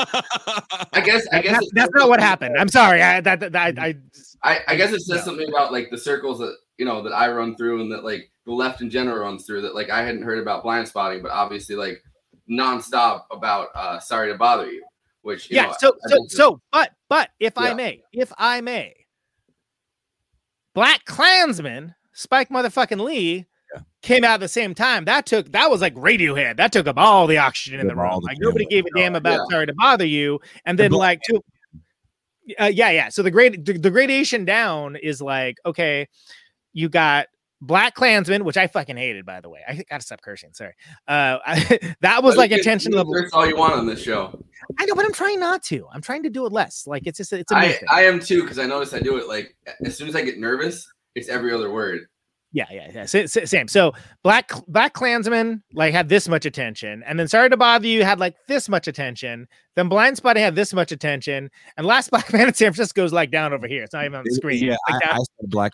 I 0.94 1.02
guess 1.02 1.28
I 1.32 1.42
guess 1.42 1.54
that's, 1.54 1.72
that's 1.74 1.92
not 1.94 2.10
what 2.10 2.20
happened 2.20 2.56
i'm 2.58 2.70
sorry 2.70 3.02
i 3.02 3.22
that, 3.22 3.40
that 3.40 3.56
I, 3.56 3.74
I 3.78 3.96
I, 4.44 4.60
I 4.70 4.76
guess 4.76 4.92
it 4.94 5.02
says 5.02 5.20
No. 5.20 5.24
something 5.32 5.50
about 5.50 5.72
like 5.72 5.90
the 5.90 5.98
circles 5.98 6.38
that 6.40 6.56
you 6.78 6.86
know 6.86 7.02
that 7.02 7.14
I 7.14 7.32
run 7.32 7.56
through 7.56 7.82
and 7.82 7.92
that 7.92 8.04
like 8.04 8.30
the 8.46 8.52
left 8.54 8.82
in 8.82 8.90
general 8.92 9.20
runs 9.20 9.46
through 9.46 9.62
that 9.62 9.74
like 9.74 9.90
I 9.90 10.04
hadn't 10.04 10.22
heard 10.22 10.38
about 10.38 10.62
blind 10.62 10.88
spotting, 10.88 11.24
but 11.24 11.32
obviously 11.32 11.76
like 11.76 12.04
nonstop 12.52 13.24
about 13.32 13.70
uh 13.74 14.00
sorry 14.00 14.32
to 14.32 14.38
bother 14.38 14.70
you, 14.70 14.84
which 15.24 15.50
you 15.50 15.56
yeah 15.56 15.68
know, 15.68 15.76
so 15.80 15.94
I 16.06 16.10
so 16.10 16.26
so 16.28 16.62
but 16.72 16.92
but 17.10 17.30
if 17.40 17.58
i 17.58 17.74
may 17.74 18.04
if 18.14 18.32
i 18.38 18.62
may 18.62 18.94
black 20.76 21.06
klansman 21.06 21.96
spike 22.14 22.50
motherfucking 22.50 23.00
lee 23.04 23.36
Yeah. 23.38 23.44
Came 24.06 24.24
out 24.24 24.36
at 24.36 24.40
the 24.40 24.48
same 24.48 24.74
time 24.74 25.04
that 25.06 25.26
took 25.26 25.52
that 25.52 25.70
was 25.70 25.82
like 25.82 25.94
radiohead. 25.96 26.56
That 26.58 26.72
took 26.72 26.88
up 26.88 26.98
all 26.98 27.28
the 27.28 27.38
oxygen 27.40 27.80
in 27.82 27.88
the 27.88 27.96
room 27.96 28.22
like 28.24 28.38
nobody 28.40 28.66
gave 28.66 28.86
a 28.86 28.90
damn 28.98 29.16
about 29.16 29.40
Yeah. 29.40 29.46
sorry 29.56 29.66
to 29.66 29.74
bother 29.74 30.06
you. 30.06 30.40
And 30.66 30.80
then 30.80 30.92
Black 30.92 31.20
like 31.20 31.22
two 31.28 31.44
uh, 32.60 32.66
yeah 32.74 32.92
yeah. 32.92 33.10
So 33.10 33.24
the 33.24 33.32
grade 33.32 33.66
the, 33.66 33.78
the 33.78 33.90
gradation 33.92 34.46
down 34.46 34.96
is 34.96 35.22
like 35.22 35.58
okay 35.66 36.08
you 36.74 36.90
got 36.90 37.28
black 37.62 37.96
klansman 37.96 38.44
which 38.44 38.58
i 38.58 38.68
fucking 38.68 38.98
hated 38.98 39.26
by 39.26 39.42
the 39.42 39.50
way. 39.50 39.62
I 39.68 39.84
gotta 39.90 40.04
stop 40.04 40.22
cursing 40.22 40.52
sorry. 40.54 40.74
Uh 41.08 41.40
I, 41.46 41.96
that 42.02 42.22
was 42.22 42.36
But 42.36 42.40
like 42.40 42.52
you 42.52 42.58
can- 42.58 42.62
attention 42.62 42.92
level 42.92 43.14
curse 43.14 43.32
all 43.34 43.48
you 43.48 43.58
want 43.58 43.74
on 43.74 43.88
this 43.88 44.02
show. 44.04 44.40
i 44.80 44.86
know 44.86 44.94
but 44.94 45.06
i'm 45.06 45.14
trying 45.14 45.40
not 45.40 45.64
to. 45.64 45.88
I'm 45.92 46.02
trying 46.02 46.22
to 46.24 46.30
do 46.30 46.46
it 46.46 46.52
less. 46.52 46.86
Like 46.86 47.08
it's 47.08 47.18
just 47.18 47.34
it's 47.34 47.52
I. 47.52 47.80
I 47.90 48.04
am 48.04 48.20
too 48.20 48.42
because 48.42 48.60
I 48.60 48.66
notice 48.68 48.94
I 48.94 49.00
do 49.00 49.18
it 49.18 49.28
like 49.28 49.56
as 49.84 49.98
soon 49.98 50.08
as 50.08 50.16
I 50.16 50.22
get 50.22 50.38
nervous, 50.38 50.88
it's 51.16 51.30
every 51.30 51.52
other 51.54 51.72
word. 51.72 52.02
Yeah, 52.56 52.68
yeah, 52.72 52.90
yeah. 52.94 53.06
sa- 53.06 53.26
sa- 53.26 53.44
Same. 53.44 53.68
So 53.68 53.92
Black 54.24 54.50
Black 54.70 54.94
Klansman 54.94 55.62
like 55.74 55.94
had 55.94 56.08
this 56.08 56.30
much 56.30 56.46
attention, 56.46 57.04
and 57.06 57.20
then 57.20 57.28
Sorry 57.28 57.50
to 57.50 57.58
Bother 57.58 57.86
You 57.86 58.06
had 58.06 58.18
like 58.18 58.36
this 58.48 58.70
much 58.70 58.88
attention. 58.88 59.50
Then 59.76 59.90
Blind 59.90 60.16
Spotting 60.16 60.42
had 60.42 60.56
this 60.56 60.74
much 60.74 60.94
attention, 60.94 61.52
and 61.76 61.86
Last 61.86 62.12
Black 62.12 62.32
Man 62.32 62.48
in 62.48 62.54
San 62.54 62.72
Francisco 62.72 63.04
is 63.04 63.12
like 63.12 63.30
down 63.30 63.52
over 63.52 63.68
here. 63.68 63.84
It's 63.84 63.92
not 63.92 64.06
even 64.06 64.20
on 64.20 64.24
the 64.26 64.34
screen. 64.34 64.64
Yeah, 64.64 64.78
Like 64.90 65.06
I. 65.06 65.12
I 65.16 65.18
saw 65.18 65.26
Black 65.48 65.74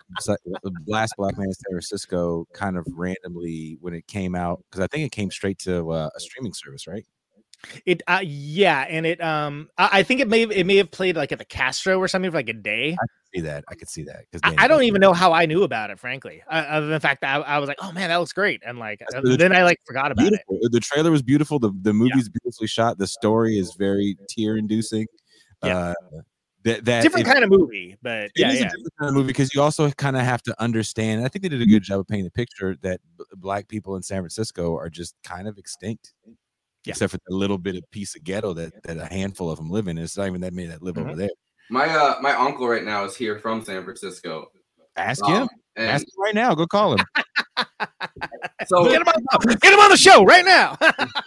Last 0.88 1.14
Black 1.16 1.38
Man 1.38 1.46
in 1.46 1.52
San 1.54 1.70
Francisco 1.70 2.48
kind 2.52 2.76
of 2.76 2.84
randomly 2.90 3.78
when 3.80 3.94
it 3.94 4.08
came 4.08 4.34
out 4.34 4.64
because 4.68 4.82
I 4.82 4.88
think 4.88 5.06
it 5.06 5.12
came 5.12 5.30
straight 5.30 5.60
to 5.60 5.88
uh, 5.88 6.10
a 6.16 6.20
streaming 6.20 6.52
service, 6.52 6.88
right? 6.88 7.06
It 7.86 8.02
uh, 8.08 8.20
yeah, 8.24 8.86
and 8.88 9.06
it 9.06 9.20
um 9.22 9.68
I, 9.78 10.00
I 10.00 10.02
think 10.02 10.20
it 10.20 10.28
may 10.28 10.40
have, 10.40 10.50
it 10.50 10.66
may 10.66 10.76
have 10.76 10.90
played 10.90 11.16
like 11.16 11.32
at 11.32 11.38
the 11.38 11.44
Castro 11.44 11.98
or 11.98 12.08
something 12.08 12.30
for 12.30 12.36
like 12.36 12.48
a 12.48 12.52
day. 12.54 12.92
I 12.92 12.96
could 12.96 13.34
see 13.34 13.40
that? 13.42 13.64
I 13.68 13.74
could 13.74 13.88
see 13.88 14.02
that 14.04 14.24
because 14.30 14.40
I, 14.42 14.64
I 14.64 14.68
don't 14.68 14.82
even 14.82 15.00
know 15.00 15.12
how 15.12 15.32
I 15.32 15.46
knew 15.46 15.62
about 15.62 15.90
it, 15.90 15.98
frankly. 15.98 16.42
Uh, 16.50 16.54
other 16.54 16.86
than 16.86 16.94
the 16.94 17.00
fact 17.00 17.20
that 17.20 17.36
I, 17.36 17.40
I 17.42 17.58
was 17.58 17.68
like, 17.68 17.78
oh 17.80 17.92
man, 17.92 18.08
that 18.08 18.16
looks 18.16 18.32
great, 18.32 18.62
and 18.66 18.78
like 18.78 19.00
uh, 19.14 19.20
the 19.20 19.36
then 19.36 19.54
I 19.54 19.62
like 19.62 19.78
forgot 19.86 20.10
about 20.12 20.32
it. 20.32 20.40
The 20.70 20.80
trailer 20.80 21.10
was 21.10 21.22
beautiful. 21.22 21.58
The 21.58 21.70
the 21.82 21.92
movie's 21.92 22.28
beautifully 22.28 22.66
shot. 22.66 22.98
The 22.98 23.06
story 23.06 23.58
is 23.58 23.74
very 23.74 24.16
tear 24.28 24.56
inducing. 24.56 25.06
Yeah. 25.62 25.78
Uh, 25.78 25.94
that 26.64 26.84
that 26.84 27.02
Different 27.02 27.26
if- 27.26 27.32
kind 27.32 27.44
of 27.44 27.50
movie, 27.50 27.96
but 28.02 28.24
It 28.24 28.32
yeah, 28.36 28.50
is 28.52 28.60
yeah. 28.60 28.66
a 28.66 28.70
different 28.70 28.92
kind 28.98 29.08
of 29.08 29.14
movie 29.14 29.26
because 29.26 29.52
you 29.52 29.60
also 29.60 29.90
kind 29.90 30.16
of 30.16 30.22
have 30.22 30.42
to 30.44 30.62
understand. 30.62 31.24
I 31.24 31.28
think 31.28 31.42
they 31.42 31.48
did 31.48 31.60
a 31.60 31.66
good 31.66 31.82
job 31.82 31.98
of 31.98 32.06
painting 32.06 32.24
the 32.24 32.30
picture 32.30 32.76
that 32.82 33.00
b- 33.18 33.24
black 33.36 33.66
people 33.66 33.96
in 33.96 34.02
San 34.02 34.20
Francisco 34.22 34.76
are 34.76 34.88
just 34.88 35.16
kind 35.24 35.48
of 35.48 35.58
extinct, 35.58 36.14
Yeah. 36.84 36.90
except 36.92 37.12
for 37.12 37.18
the 37.28 37.34
little 37.36 37.58
bit 37.58 37.76
of 37.76 37.88
piece 37.90 38.16
of 38.16 38.24
ghetto 38.24 38.52
that 38.54 38.72
that 38.84 38.96
a 38.98 39.06
handful 39.06 39.50
of 39.50 39.58
them 39.58 39.70
live 39.70 39.88
in. 39.88 39.98
It's 39.98 40.16
not 40.16 40.26
even 40.26 40.40
that 40.40 40.52
many 40.52 40.68
that 40.68 40.82
live 40.82 40.96
Mhm. 40.96 41.06
over 41.06 41.16
there. 41.16 41.30
My 41.70 41.86
uh 41.88 42.16
my 42.20 42.32
uncle 42.34 42.68
right 42.68 42.84
now 42.84 43.04
is 43.04 43.16
here 43.16 43.38
from 43.38 43.64
San 43.64 43.84
Francisco. 43.84 44.46
Ask 44.96 45.24
Um, 45.24 45.32
him. 45.42 45.48
and 45.76 45.88
Ask 45.90 46.02
him 46.06 46.22
right 46.22 46.34
now. 46.34 46.54
Go 46.54 46.66
call 46.66 46.94
him. 46.96 47.04
so 48.66 48.84
Get 48.88 49.00
him, 49.00 49.08
on, 49.08 49.46
get 49.60 49.72
him 49.72 49.78
on 49.80 49.90
the 49.90 49.96
show 49.96 50.24
right 50.24 50.44
now. 50.44 50.76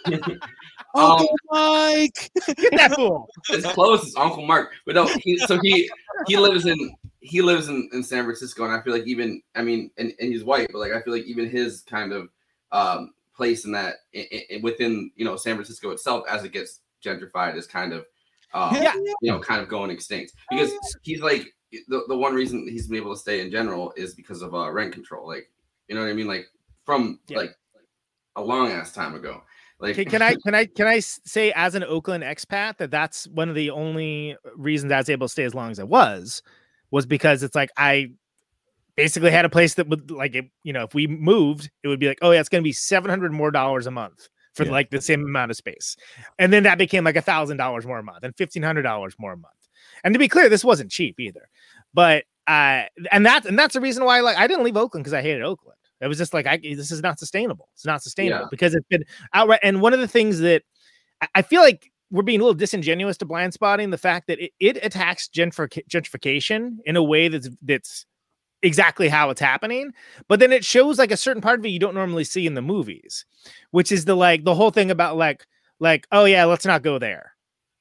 Um, 0.94 1.26
Mike. 1.50 2.30
get 2.46 2.72
that 2.76 2.94
fool. 2.94 3.28
it's 3.50 3.66
close. 3.74 4.02
It's 4.06 4.16
Uncle 4.16 4.46
Mark, 4.46 4.70
but 4.86 4.94
no. 4.94 5.06
He, 5.22 5.36
so 5.36 5.58
he 5.62 5.90
he 6.26 6.38
lives 6.38 6.64
in 6.64 6.94
he 7.20 7.42
lives 7.42 7.68
in, 7.68 7.90
in 7.92 8.02
San 8.02 8.24
Francisco, 8.24 8.64
and 8.64 8.72
I 8.72 8.80
feel 8.80 8.94
like 8.94 9.06
even 9.06 9.42
I 9.54 9.60
mean, 9.62 9.90
and, 9.98 10.14
and 10.18 10.32
he's 10.32 10.42
white, 10.42 10.68
but 10.72 10.78
like 10.78 10.92
I 10.92 11.02
feel 11.02 11.12
like 11.12 11.24
even 11.24 11.50
his 11.50 11.82
kind 11.82 12.12
of 12.14 12.28
um, 12.72 13.12
place 13.36 13.64
in 13.64 13.72
that 13.72 13.96
in, 14.12 14.24
in, 14.50 14.62
within 14.62 15.10
you 15.16 15.24
know 15.24 15.36
San 15.36 15.54
Francisco 15.54 15.90
itself, 15.90 16.24
as 16.28 16.44
it 16.44 16.52
gets 16.52 16.80
gentrified, 17.04 17.56
is 17.56 17.66
kind 17.66 17.92
of 17.92 18.04
um, 18.54 18.74
Yeah. 18.74 18.94
you 19.20 19.30
know 19.30 19.38
kind 19.38 19.60
of 19.60 19.68
going 19.68 19.90
extinct 19.90 20.32
because 20.50 20.72
he's 21.02 21.20
like 21.20 21.52
the, 21.88 22.02
the 22.08 22.16
one 22.16 22.34
reason 22.34 22.66
he's 22.68 22.88
been 22.88 22.96
able 22.96 23.14
to 23.14 23.20
stay 23.20 23.40
in 23.40 23.50
general 23.50 23.92
is 23.96 24.14
because 24.14 24.42
of 24.42 24.54
uh, 24.54 24.70
rent 24.70 24.92
control. 24.92 25.26
Like 25.26 25.50
you 25.88 25.94
know 25.94 26.02
what 26.02 26.10
I 26.10 26.14
mean? 26.14 26.26
Like 26.26 26.46
from 26.84 27.20
Yeah. 27.28 27.38
like 27.38 27.56
a 28.36 28.42
long 28.42 28.70
ass 28.70 28.92
time 28.92 29.14
ago. 29.14 29.42
Like 29.78 29.96
Can, 29.96 30.06
can 30.06 30.22
I 30.22 30.36
can 30.36 30.54
I 30.54 30.64
can 30.64 30.86
i 30.86 31.00
say 31.00 31.52
as 31.52 31.74
an 31.74 31.84
Oakland 31.84 32.24
expat 32.24 32.78
that 32.78 32.90
that's 32.90 33.28
one 33.28 33.50
of 33.50 33.54
the 33.54 33.70
only 33.70 34.36
reasons 34.56 34.90
I 34.90 34.96
was 34.98 35.10
able 35.10 35.26
to 35.26 35.32
stay 35.32 35.44
as 35.44 35.54
long 35.54 35.70
as 35.70 35.78
I 35.78 35.84
was 35.84 36.42
was 36.90 37.04
because 37.04 37.42
it's 37.42 37.54
like 37.54 37.70
I 37.76 38.12
basically 38.96 39.30
had 39.30 39.44
a 39.44 39.48
place 39.50 39.74
that 39.74 39.88
would 39.88 40.10
like 40.10 40.34
it, 40.34 40.46
you 40.62 40.72
know 40.72 40.82
if 40.84 40.94
we 40.94 41.06
moved 41.06 41.70
it 41.82 41.88
would 41.88 42.00
be 42.00 42.08
like 42.08 42.18
oh 42.22 42.30
yeah 42.30 42.40
it's 42.40 42.48
going 42.48 42.62
to 42.62 42.66
be 42.66 42.72
700 42.72 43.32
more 43.32 43.50
dollars 43.50 43.86
a 43.86 43.90
month 43.90 44.28
for 44.54 44.64
Yeah. 44.64 44.70
like 44.72 44.90
the 44.90 45.02
same 45.02 45.22
amount 45.22 45.50
of 45.50 45.56
space. 45.58 45.96
And 46.38 46.50
then 46.50 46.62
that 46.62 46.78
became 46.78 47.04
like 47.04 47.16
a 47.16 47.20
thousand 47.22 47.58
dollars 47.58 47.84
more 47.86 47.98
a 47.98 48.02
month 48.02 48.24
and 48.24 48.34
fifteen 48.36 48.62
hundred 48.62 48.82
dollars 48.82 49.14
more 49.18 49.32
a 49.34 49.36
month. 49.36 49.52
And 50.02 50.14
to 50.14 50.18
be 50.18 50.28
clear 50.28 50.48
this 50.48 50.64
wasn't 50.64 50.90
cheap 50.90 51.20
either. 51.20 51.48
But 51.92 52.24
uh 52.46 52.84
and 53.12 53.26
that's 53.26 53.44
and 53.46 53.58
that's 53.58 53.74
the 53.74 53.80
reason 53.82 54.04
why 54.04 54.20
like 54.20 54.38
I 54.38 54.46
didn't 54.46 54.64
leave 54.64 54.76
Oakland 54.78 55.04
because 55.04 55.12
I 55.12 55.20
hated 55.20 55.42
Oakland. 55.42 55.76
It 56.00 56.08
was 56.08 56.16
just 56.16 56.32
like 56.32 56.46
I 56.46 56.56
this 56.56 56.90
is 56.90 57.02
not 57.02 57.18
sustainable. 57.18 57.68
It's 57.74 57.84
not 57.84 58.02
sustainable 58.02 58.44
Yeah. 58.44 58.48
because 58.50 58.74
it's 58.74 58.86
been 58.88 59.04
outright 59.34 59.60
and 59.62 59.82
one 59.82 59.92
of 59.92 60.00
the 60.00 60.08
things 60.08 60.38
that 60.40 60.62
I- 61.20 61.28
I 61.36 61.42
feel 61.42 61.60
like 61.60 61.90
we're 62.10 62.22
being 62.22 62.40
a 62.40 62.42
little 62.44 62.54
disingenuous 62.54 63.18
to 63.18 63.26
blind 63.26 63.52
spotting 63.52 63.90
the 63.90 63.98
fact 63.98 64.26
that 64.28 64.38
it, 64.42 64.52
it 64.60 64.78
attacks 64.82 65.28
gentrific- 65.28 65.86
gentrification 65.88 66.76
in 66.86 66.96
a 66.96 67.02
way 67.02 67.28
that's 67.28 67.50
that's 67.60 68.06
exactly 68.62 69.08
how 69.08 69.30
it's 69.30 69.40
happening 69.40 69.92
but 70.28 70.40
then 70.40 70.52
it 70.52 70.64
shows 70.64 70.98
like 70.98 71.10
a 71.10 71.16
certain 71.16 71.42
part 71.42 71.58
of 71.58 71.64
it 71.66 71.68
you 71.68 71.78
don't 71.78 71.94
normally 71.94 72.24
see 72.24 72.46
in 72.46 72.54
the 72.54 72.62
movies 72.62 73.24
which 73.70 73.92
is 73.92 74.04
the 74.06 74.14
like 74.14 74.44
the 74.44 74.54
whole 74.54 74.70
thing 74.70 74.90
about 74.90 75.16
like 75.16 75.46
like 75.78 76.06
oh 76.12 76.24
yeah 76.24 76.44
let's 76.44 76.64
not 76.64 76.82
go 76.82 76.98
there 76.98 77.32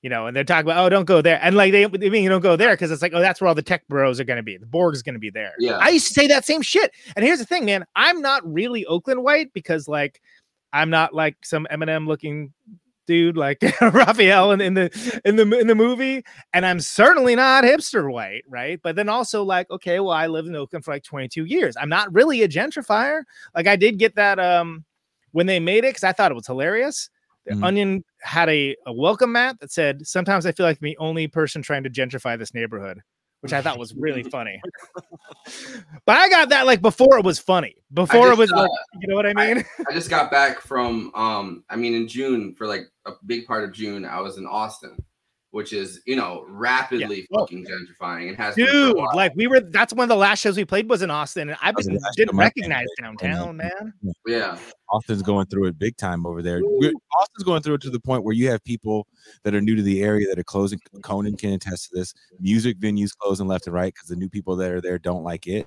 you 0.02 0.10
know 0.10 0.28
and 0.28 0.36
they're 0.36 0.44
talking 0.44 0.70
about 0.70 0.86
oh 0.86 0.90
don't 0.90 1.06
go 1.06 1.22
there 1.22 1.40
and 1.42 1.56
like 1.56 1.72
they, 1.72 1.86
they 1.86 2.10
mean 2.10 2.24
you 2.24 2.30
don't 2.30 2.42
go 2.42 2.56
there 2.56 2.74
because 2.74 2.92
it's 2.92 3.02
like 3.02 3.14
oh 3.16 3.22
that's 3.22 3.40
where 3.40 3.48
all 3.48 3.56
the 3.56 3.62
tech 3.62 3.88
bros 3.88 4.20
are 4.20 4.26
going 4.26 4.38
to 4.38 4.44
be 4.44 4.58
the 4.58 4.66
borg 4.66 4.94
is 4.94 5.02
going 5.02 5.16
to 5.16 5.20
be 5.20 5.30
there 5.32 5.54
Yeah. 5.60 5.78
i 5.78 5.90
used 5.90 6.08
to 6.10 6.14
say 6.14 6.28
that 6.28 6.46
same 6.46 6.62
shit 6.62 6.92
and 7.16 7.24
here's 7.26 7.40
the 7.40 7.46
thing 7.46 7.66
man 7.66 7.86
i'm 7.96 8.22
not 8.22 8.42
really 8.46 8.86
oakland 8.86 9.24
white 9.24 9.52
because 9.54 9.88
like 9.88 10.22
i'm 10.74 10.90
not 10.90 11.14
like 11.14 11.38
some 11.44 11.66
eminem 11.72 12.06
looking 12.06 12.54
dude 13.06 13.38
like 13.38 13.60
Rafael 13.82 14.52
in, 14.52 14.62
in 14.62 14.74
the 14.74 15.22
in 15.26 15.36
the 15.36 15.60
in 15.60 15.68
the 15.68 15.76
movie, 15.76 16.24
and 16.54 16.66
I'm 16.66 16.80
certainly 16.80 17.36
not 17.36 17.64
hipster 17.64 18.12
white, 18.12 18.44
right? 18.48 18.80
But 18.84 18.96
then 18.96 19.10
also 19.10 19.44
like, 19.44 19.70
okay, 19.72 20.00
well, 20.00 20.12
I 20.12 20.28
lived 20.28 20.48
in 20.48 20.56
Oakland 20.56 20.86
for 20.86 20.92
like 20.94 21.04
22 21.04 21.46
years. 21.46 21.76
I'm 21.80 21.90
not 21.90 22.14
really 22.14 22.42
a 22.44 22.48
gentrifier. 22.48 23.22
Like 23.56 23.68
I 23.68 23.76
did 23.76 24.00
get 24.00 24.16
that 24.16 24.40
um 24.40 24.86
when 25.32 25.46
they 25.48 25.60
made 25.60 25.80
it 25.86 25.90
because 25.90 26.04
I 26.04 26.12
thought 26.14 26.32
it 26.32 26.36
was 26.36 26.48
hilarious. 26.48 27.10
The 27.46 27.56
Mhm. 27.56 27.64
Onion 27.64 28.04
had 28.22 28.50
a, 28.50 28.76
a 28.88 28.94
welcome 28.94 29.32
mat 29.34 29.58
that 29.60 29.72
said, 29.72 30.08
"Sometimes 30.08 30.46
I 30.46 30.52
feel 30.52 30.66
like 30.66 30.80
the 30.80 30.98
only 30.98 31.28
person 31.28 31.62
trying 31.62 31.84
to 31.84 31.90
gentrify 31.90 32.38
this 32.40 32.54
neighborhood," 32.54 33.02
which 33.46 33.54
I 33.54 33.62
thought 33.62 33.78
was 33.78 33.94
really 33.94 34.24
funny. 34.32 34.60
but 36.08 36.18
I 36.18 36.30
got 36.30 36.50
that 36.50 36.66
like 36.66 36.82
before 36.82 37.20
it 37.20 37.24
was 37.24 37.38
funny. 37.38 37.76
Before 37.94 38.32
it 38.32 38.38
was 38.40 38.52
uh, 38.52 38.62
like, 38.62 38.72
you 39.00 39.08
know 39.08 39.14
what 39.14 39.28
I 39.28 39.34
mean? 39.34 39.64
I 39.88 39.94
just 39.94 40.10
got 40.10 40.32
back 40.32 40.60
from 40.62 41.12
um 41.14 41.64
I 41.70 41.76
mean 41.76 41.94
in 41.94 42.08
June 42.08 42.56
for 42.56 42.66
like 42.66 42.88
a 43.06 43.12
big 43.28 43.46
part 43.46 43.64
of 43.64 43.72
June 43.72 44.04
I 44.04 44.20
was 44.20 44.38
in 44.38 44.48
Austin, 44.48 44.98
which 45.56 45.72
is 45.72 46.02
you 46.06 46.18
know 46.18 46.44
rapidly 46.50 47.26
Oh. 47.32 47.40
fucking 47.40 47.66
gentrifying 47.66 48.28
and 48.28 48.36
has 48.38 48.56
been 48.56 48.66
for 48.68 48.72
a 48.72 48.74
Dude, 48.74 48.96
while. 48.98 49.10
like 49.16 49.32
we 49.38 49.48
were 49.48 49.62
that's 49.62 49.94
one 49.94 50.04
of 50.04 50.10
the 50.10 50.16
last 50.18 50.40
shows 50.40 50.58
we 50.58 50.66
played 50.66 50.90
was 50.90 51.02
in 51.02 51.10
Austin, 51.10 51.48
and 51.48 51.58
I 51.62 51.72
was 51.72 51.86
the 51.86 51.94
didn't, 51.94 52.16
didn't 52.18 52.36
recognize 52.38 52.88
downtown, 53.02 53.56
man. 53.56 53.94
yeah 54.28 54.58
Austin's 54.90 55.22
going 55.22 55.46
through 55.48 55.68
it 55.68 55.80
big 55.80 55.96
time 55.96 56.26
over 56.26 56.42
there. 56.42 56.60
We're- 56.62 56.94
Austin's 57.22 57.44
going 57.46 57.62
through 57.62 57.76
it 57.76 57.82
to 57.84 57.90
the 57.90 58.00
point 58.02 58.24
where 58.26 58.36
you 58.36 58.50
have 58.50 58.62
people 58.66 59.08
that 59.44 59.56
are 59.56 59.62
new 59.62 59.76
to 59.78 59.82
the 59.82 60.04
area 60.04 60.28
that 60.28 60.38
are 60.38 60.44
closing. 60.44 60.80
Conan 61.02 61.38
can 61.38 61.54
attest 61.54 61.90
to 61.90 61.98
this. 62.00 62.14
Music 62.40 62.78
venues 62.80 63.12
closing 63.18 63.48
left 63.48 63.66
and 63.66 63.74
right 63.74 63.94
because 63.94 64.10
the 64.10 64.16
new 64.18 64.30
people 64.30 64.56
that 64.58 64.72
are 64.72 64.82
there 64.82 65.00
don't 65.00 65.24
like 65.24 65.48
it. 65.48 65.66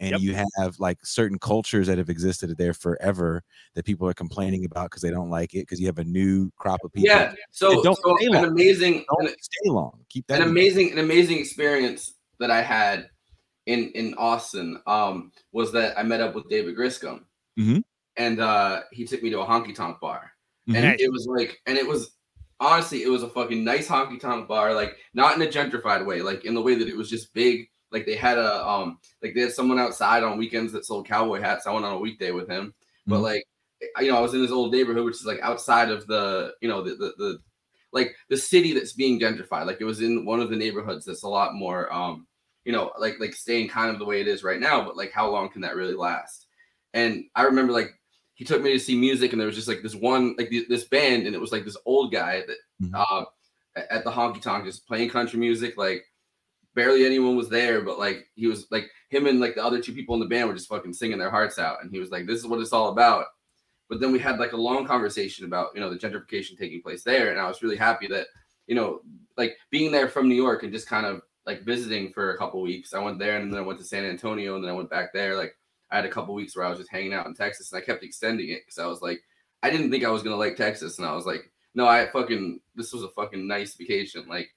And 0.00 0.12
Yep. 0.12 0.20
you 0.20 0.34
have 0.34 0.78
like 0.78 0.98
certain 1.04 1.38
cultures 1.38 1.86
that 1.86 1.98
have 1.98 2.10
existed 2.10 2.56
there 2.58 2.74
forever 2.74 3.42
that 3.74 3.84
people 3.84 4.08
are 4.08 4.14
complaining 4.14 4.64
about 4.64 4.90
because 4.90 5.02
they 5.02 5.10
don't 5.10 5.30
like 5.30 5.54
it 5.54 5.60
because 5.60 5.80
you 5.80 5.86
have 5.86 5.98
a 5.98 6.04
new 6.04 6.50
crop 6.56 6.80
of 6.84 6.92
people. 6.92 7.08
yeah 7.08 7.32
so, 7.50 7.82
don't 7.82 7.96
so 7.96 8.16
stay 8.16 8.26
an 8.26 8.32
long. 8.32 8.44
amazing 8.46 9.04
Don't 9.08 9.28
an, 9.28 9.34
stay 9.40 9.70
long. 9.70 10.00
Keep 10.08 10.26
that 10.26 10.36
an 10.40 10.42
in- 10.42 10.48
amazing 10.48 10.92
an 10.92 10.98
amazing 10.98 11.38
experience 11.38 12.14
that 12.40 12.50
I 12.50 12.60
had 12.62 13.08
in 13.66 13.90
in 13.90 14.14
Austin 14.14 14.80
um 14.86 15.32
was 15.52 15.72
that 15.72 15.98
I 15.98 16.02
met 16.02 16.20
up 16.20 16.34
with 16.34 16.48
David 16.50 16.76
Griscom 16.76 17.24
Mhm. 17.58 17.82
and 18.16 18.40
uh 18.40 18.82
he 18.92 19.04
took 19.06 19.22
me 19.22 19.30
to 19.30 19.40
a 19.40 19.46
honky 19.46 19.74
tonk 19.74 20.00
bar 20.00 20.32
and 20.68 21.00
it 21.00 21.10
was 21.12 21.26
like 21.26 21.58
and 21.66 21.78
it 21.78 21.86
was 21.86 22.16
honestly 22.60 23.02
it 23.02 23.08
was 23.08 23.22
a 23.22 23.28
fucking 23.28 23.62
nice 23.64 23.86
honky 23.88 24.18
tonk 24.18 24.48
bar 24.48 24.74
like 24.74 24.96
not 25.14 25.36
in 25.36 25.42
a 25.42 25.46
gentrified 25.46 26.04
way 26.04 26.20
like 26.22 26.44
in 26.44 26.54
the 26.54 26.62
way 26.62 26.74
that 26.74 26.88
it 26.88 26.96
was 26.96 27.08
just 27.10 27.32
big 27.34 27.68
like 27.94 28.04
they 28.04 28.16
had 28.16 28.36
a 28.36 28.68
um 28.68 28.98
like 29.22 29.32
they 29.34 29.40
had 29.40 29.52
someone 29.52 29.78
outside 29.78 30.22
on 30.22 30.36
weekends 30.36 30.72
that 30.72 30.84
sold 30.84 31.06
cowboy 31.06 31.40
hats 31.40 31.66
i 31.66 31.72
went 31.72 31.86
on 31.86 31.94
a 31.94 31.98
weekday 31.98 32.30
with 32.32 32.48
him 32.48 32.74
but 33.06 33.20
Mhm. 33.20 33.22
like 33.22 33.44
you 34.00 34.10
know 34.10 34.18
i 34.18 34.20
was 34.20 34.34
in 34.34 34.42
this 34.42 34.50
old 34.50 34.72
neighborhood 34.72 35.04
which 35.04 35.16
is 35.16 35.24
like 35.26 35.40
outside 35.40 35.90
of 35.90 36.06
the 36.06 36.52
you 36.60 36.68
know 36.68 36.82
the, 36.82 36.94
the 36.96 37.14
the 37.18 37.38
like 37.92 38.14
the 38.28 38.36
city 38.36 38.72
that's 38.74 38.92
being 38.92 39.18
gentrified 39.20 39.66
like 39.66 39.80
it 39.80 39.84
was 39.84 40.02
in 40.02 40.24
one 40.26 40.40
of 40.40 40.50
the 40.50 40.56
neighborhoods 40.56 41.04
that's 41.06 41.22
a 41.22 41.28
lot 41.28 41.54
more 41.54 41.90
um 41.92 42.26
you 42.64 42.72
know 42.72 42.90
like 42.98 43.20
like 43.20 43.32
staying 43.34 43.68
kind 43.68 43.90
of 43.90 43.98
the 43.98 44.04
way 44.04 44.20
it 44.20 44.28
is 44.28 44.42
right 44.42 44.60
now 44.60 44.84
but 44.84 44.96
like 44.96 45.12
how 45.12 45.30
long 45.30 45.48
can 45.48 45.60
that 45.62 45.76
really 45.76 45.94
last 45.94 46.46
and 46.94 47.24
i 47.36 47.42
remember 47.42 47.72
like 47.72 47.90
he 48.34 48.44
took 48.44 48.60
me 48.62 48.72
to 48.72 48.80
see 48.80 48.96
music 48.96 49.30
and 49.32 49.40
there 49.40 49.46
was 49.46 49.54
just 49.54 49.68
like 49.68 49.82
this 49.82 49.94
one 49.94 50.34
like 50.36 50.50
th- 50.50 50.66
this 50.68 50.84
band 50.84 51.26
and 51.26 51.34
it 51.36 51.40
was 51.40 51.52
like 51.52 51.64
this 51.64 51.76
old 51.86 52.10
guy 52.12 52.42
that 52.46 52.56
Mhm. 52.82 52.92
uh 52.94 53.24
at 53.76 54.02
the 54.04 54.10
honky 54.10 54.40
tonk 54.40 54.64
just 54.64 54.86
playing 54.88 55.10
country 55.10 55.38
music 55.38 55.76
like 55.76 56.04
barely 56.74 57.04
anyone 57.04 57.36
was 57.36 57.48
there 57.48 57.80
but 57.80 57.98
like 57.98 58.26
he 58.34 58.46
was 58.46 58.66
like 58.70 58.90
him 59.10 59.26
and 59.26 59.40
like 59.40 59.54
the 59.54 59.64
other 59.64 59.80
two 59.80 59.92
people 59.92 60.14
in 60.14 60.20
the 60.20 60.26
band 60.26 60.48
were 60.48 60.54
just 60.54 60.68
fucking 60.68 60.92
singing 60.92 61.18
their 61.18 61.30
hearts 61.30 61.58
out 61.58 61.78
and 61.82 61.90
he 61.90 61.98
was 61.98 62.10
like 62.10 62.26
this 62.26 62.38
is 62.38 62.46
what 62.46 62.60
it's 62.60 62.72
all 62.72 62.88
about. 62.88 63.26
But 63.88 64.00
then 64.00 64.12
we 64.12 64.18
had 64.18 64.40
like 64.40 64.52
a 64.52 64.56
long 64.56 64.86
conversation 64.86 65.44
about 65.44 65.68
you 65.74 65.80
know 65.80 65.90
the 65.90 65.98
gentrification 65.98 66.58
taking 66.58 66.82
place 66.82 67.04
there 67.04 67.30
and 67.30 67.38
i 67.38 67.46
was 67.46 67.62
really 67.62 67.76
happy 67.76 68.06
that 68.08 68.26
you 68.66 68.74
know 68.74 69.00
like 69.36 69.56
being 69.70 69.92
there 69.92 70.08
from 70.08 70.28
new 70.28 70.34
york 70.34 70.62
and 70.62 70.72
just 70.72 70.88
kind 70.88 71.06
of 71.06 71.22
like 71.46 71.62
visiting 71.62 72.12
for 72.12 72.30
a 72.30 72.38
couple 72.38 72.60
weeks 72.62 72.94
i 72.94 72.98
went 72.98 73.18
there 73.18 73.36
and 73.36 73.52
then 73.52 73.60
i 73.60 73.62
went 73.62 73.78
to 73.78 73.84
san 73.84 74.04
antonio 74.04 74.54
and 74.54 74.64
then 74.64 74.70
i 74.70 74.74
went 74.74 74.90
back 74.90 75.12
there 75.12 75.36
like 75.36 75.54
i 75.90 75.96
had 75.96 76.04
a 76.04 76.10
couple 76.10 76.34
weeks 76.34 76.56
where 76.56 76.64
i 76.64 76.70
was 76.70 76.78
just 76.78 76.90
hanging 76.90 77.12
out 77.12 77.26
in 77.26 77.34
texas 77.34 77.72
and 77.72 77.82
i 77.82 77.84
kept 77.84 78.02
extending 78.02 78.50
it 78.50 78.62
because 78.64 78.78
i 78.78 78.86
was 78.86 79.02
like 79.02 79.20
i 79.62 79.70
didn't 79.70 79.90
think 79.90 80.04
i 80.04 80.10
was 80.10 80.22
gonna 80.22 80.36
like 80.36 80.56
texas 80.56 80.98
and 80.98 81.06
i 81.06 81.12
was 81.12 81.26
like 81.26 81.50
no 81.74 81.86
i 81.86 82.06
fucking 82.06 82.60
this 82.74 82.92
was 82.92 83.02
a 83.02 83.08
fucking 83.10 83.46
nice 83.46 83.74
vacation 83.74 84.24
like 84.28 84.48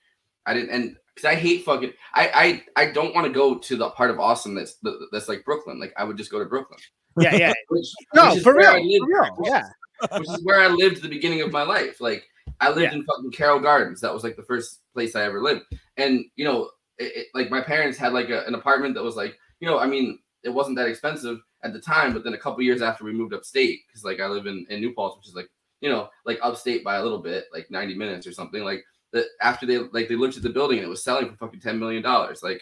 i 0.46 0.54
didn't 0.54 0.70
and 0.70 0.96
because 1.18 1.26
i 1.26 1.36
hate 1.36 1.64
fucking 1.66 1.92
i 2.14 2.62
i, 2.76 2.84
I 2.84 2.92
don't 2.92 3.14
want 3.16 3.26
to 3.28 3.34
go 3.34 3.58
to 3.58 3.76
the 3.76 3.90
part 3.92 4.10
of 4.12 4.20
austin 4.20 4.54
that's 4.56 4.78
that's 5.12 5.28
like 5.28 5.44
brooklyn 5.46 5.80
like 5.80 5.94
i 5.98 6.04
would 6.04 6.18
just 6.18 6.32
go 6.32 6.40
to 6.40 6.46
brooklyn 6.46 6.80
Yeah, 7.20 7.36
yeah. 7.36 7.54
which, 7.70 7.88
No, 8.14 8.30
which 8.30 8.38
is 8.38 8.44
for 8.44 8.54
real, 8.56 8.74
lived- 8.74 9.02
for 9.02 9.08
real. 9.08 9.36
which 9.38 9.48
is- 9.48 9.54
Yeah, 9.54 10.18
which 10.20 10.30
is 10.30 10.44
where 10.46 10.62
I 10.62 10.68
lived 10.68 11.02
the 11.02 11.10
beginning 11.10 11.42
of 11.42 11.52
my 11.52 11.64
life. 11.64 12.00
Like 12.00 12.24
I 12.62 12.70
lived 12.70 12.94
in 12.94 13.04
fucking 13.04 13.32
Carroll 13.32 13.60
Gardens. 13.60 14.00
That 14.02 14.14
was 14.14 14.24
like 14.24 14.36
the 14.36 14.44
first 14.44 14.82
place 14.94 15.16
I 15.16 15.24
ever 15.24 15.42
lived. 15.42 15.64
And 15.98 16.26
you 16.36 16.46
know, 16.46 16.70
it, 17.00 17.12
it- 17.20 17.28
like 17.34 17.50
my 17.50 17.62
parents 17.62 17.98
had 17.98 18.14
like 18.14 18.30
a, 18.30 18.46
an 18.46 18.54
apartment 18.54 18.94
that 18.94 19.04
was 19.04 19.16
like, 19.16 19.36
you 19.60 19.68
know, 19.68 19.80
I 19.80 19.88
mean, 19.88 20.20
it 20.44 20.50
wasn't 20.52 20.78
that 20.78 20.88
expensive 20.88 21.40
at 21.64 21.74
the 21.74 21.80
time, 21.82 22.14
but 22.14 22.24
then 22.24 22.36
a 22.36 22.38
couple 22.38 22.62
years 22.62 22.84
after 22.84 23.04
we 23.04 23.12
moved 23.14 23.34
upstate, 23.34 23.80
because 23.88 24.04
like 24.06 24.20
I 24.20 24.28
live 24.28 24.46
in 24.46 24.68
in 24.70 24.80
New 24.80 24.94
Paltz, 24.94 25.18
which 25.18 25.28
is 25.28 25.34
like, 25.36 25.50
you 25.82 25.90
know, 25.90 26.10
like 26.26 26.38
upstate 26.44 26.84
by 26.84 26.98
a 26.98 27.04
little 27.04 27.18
bit, 27.30 27.46
like 27.52 27.72
90 27.72 27.96
minutes 27.96 28.28
or 28.28 28.32
something. 28.34 28.64
Like 28.64 28.84
that 29.14 29.26
after 29.42 29.66
they 29.66 29.78
like 29.78 30.08
they 30.08 30.16
looked 30.16 30.38
at 30.38 30.44
the 30.44 30.50
building 30.50 30.78
and 30.80 30.86
it 30.86 30.90
was 30.90 31.04
selling 31.04 31.30
for 31.30 31.36
fucking 31.36 31.60
10 31.62 31.80
million 31.80 32.04
dollars. 32.04 32.42
Like, 32.44 32.62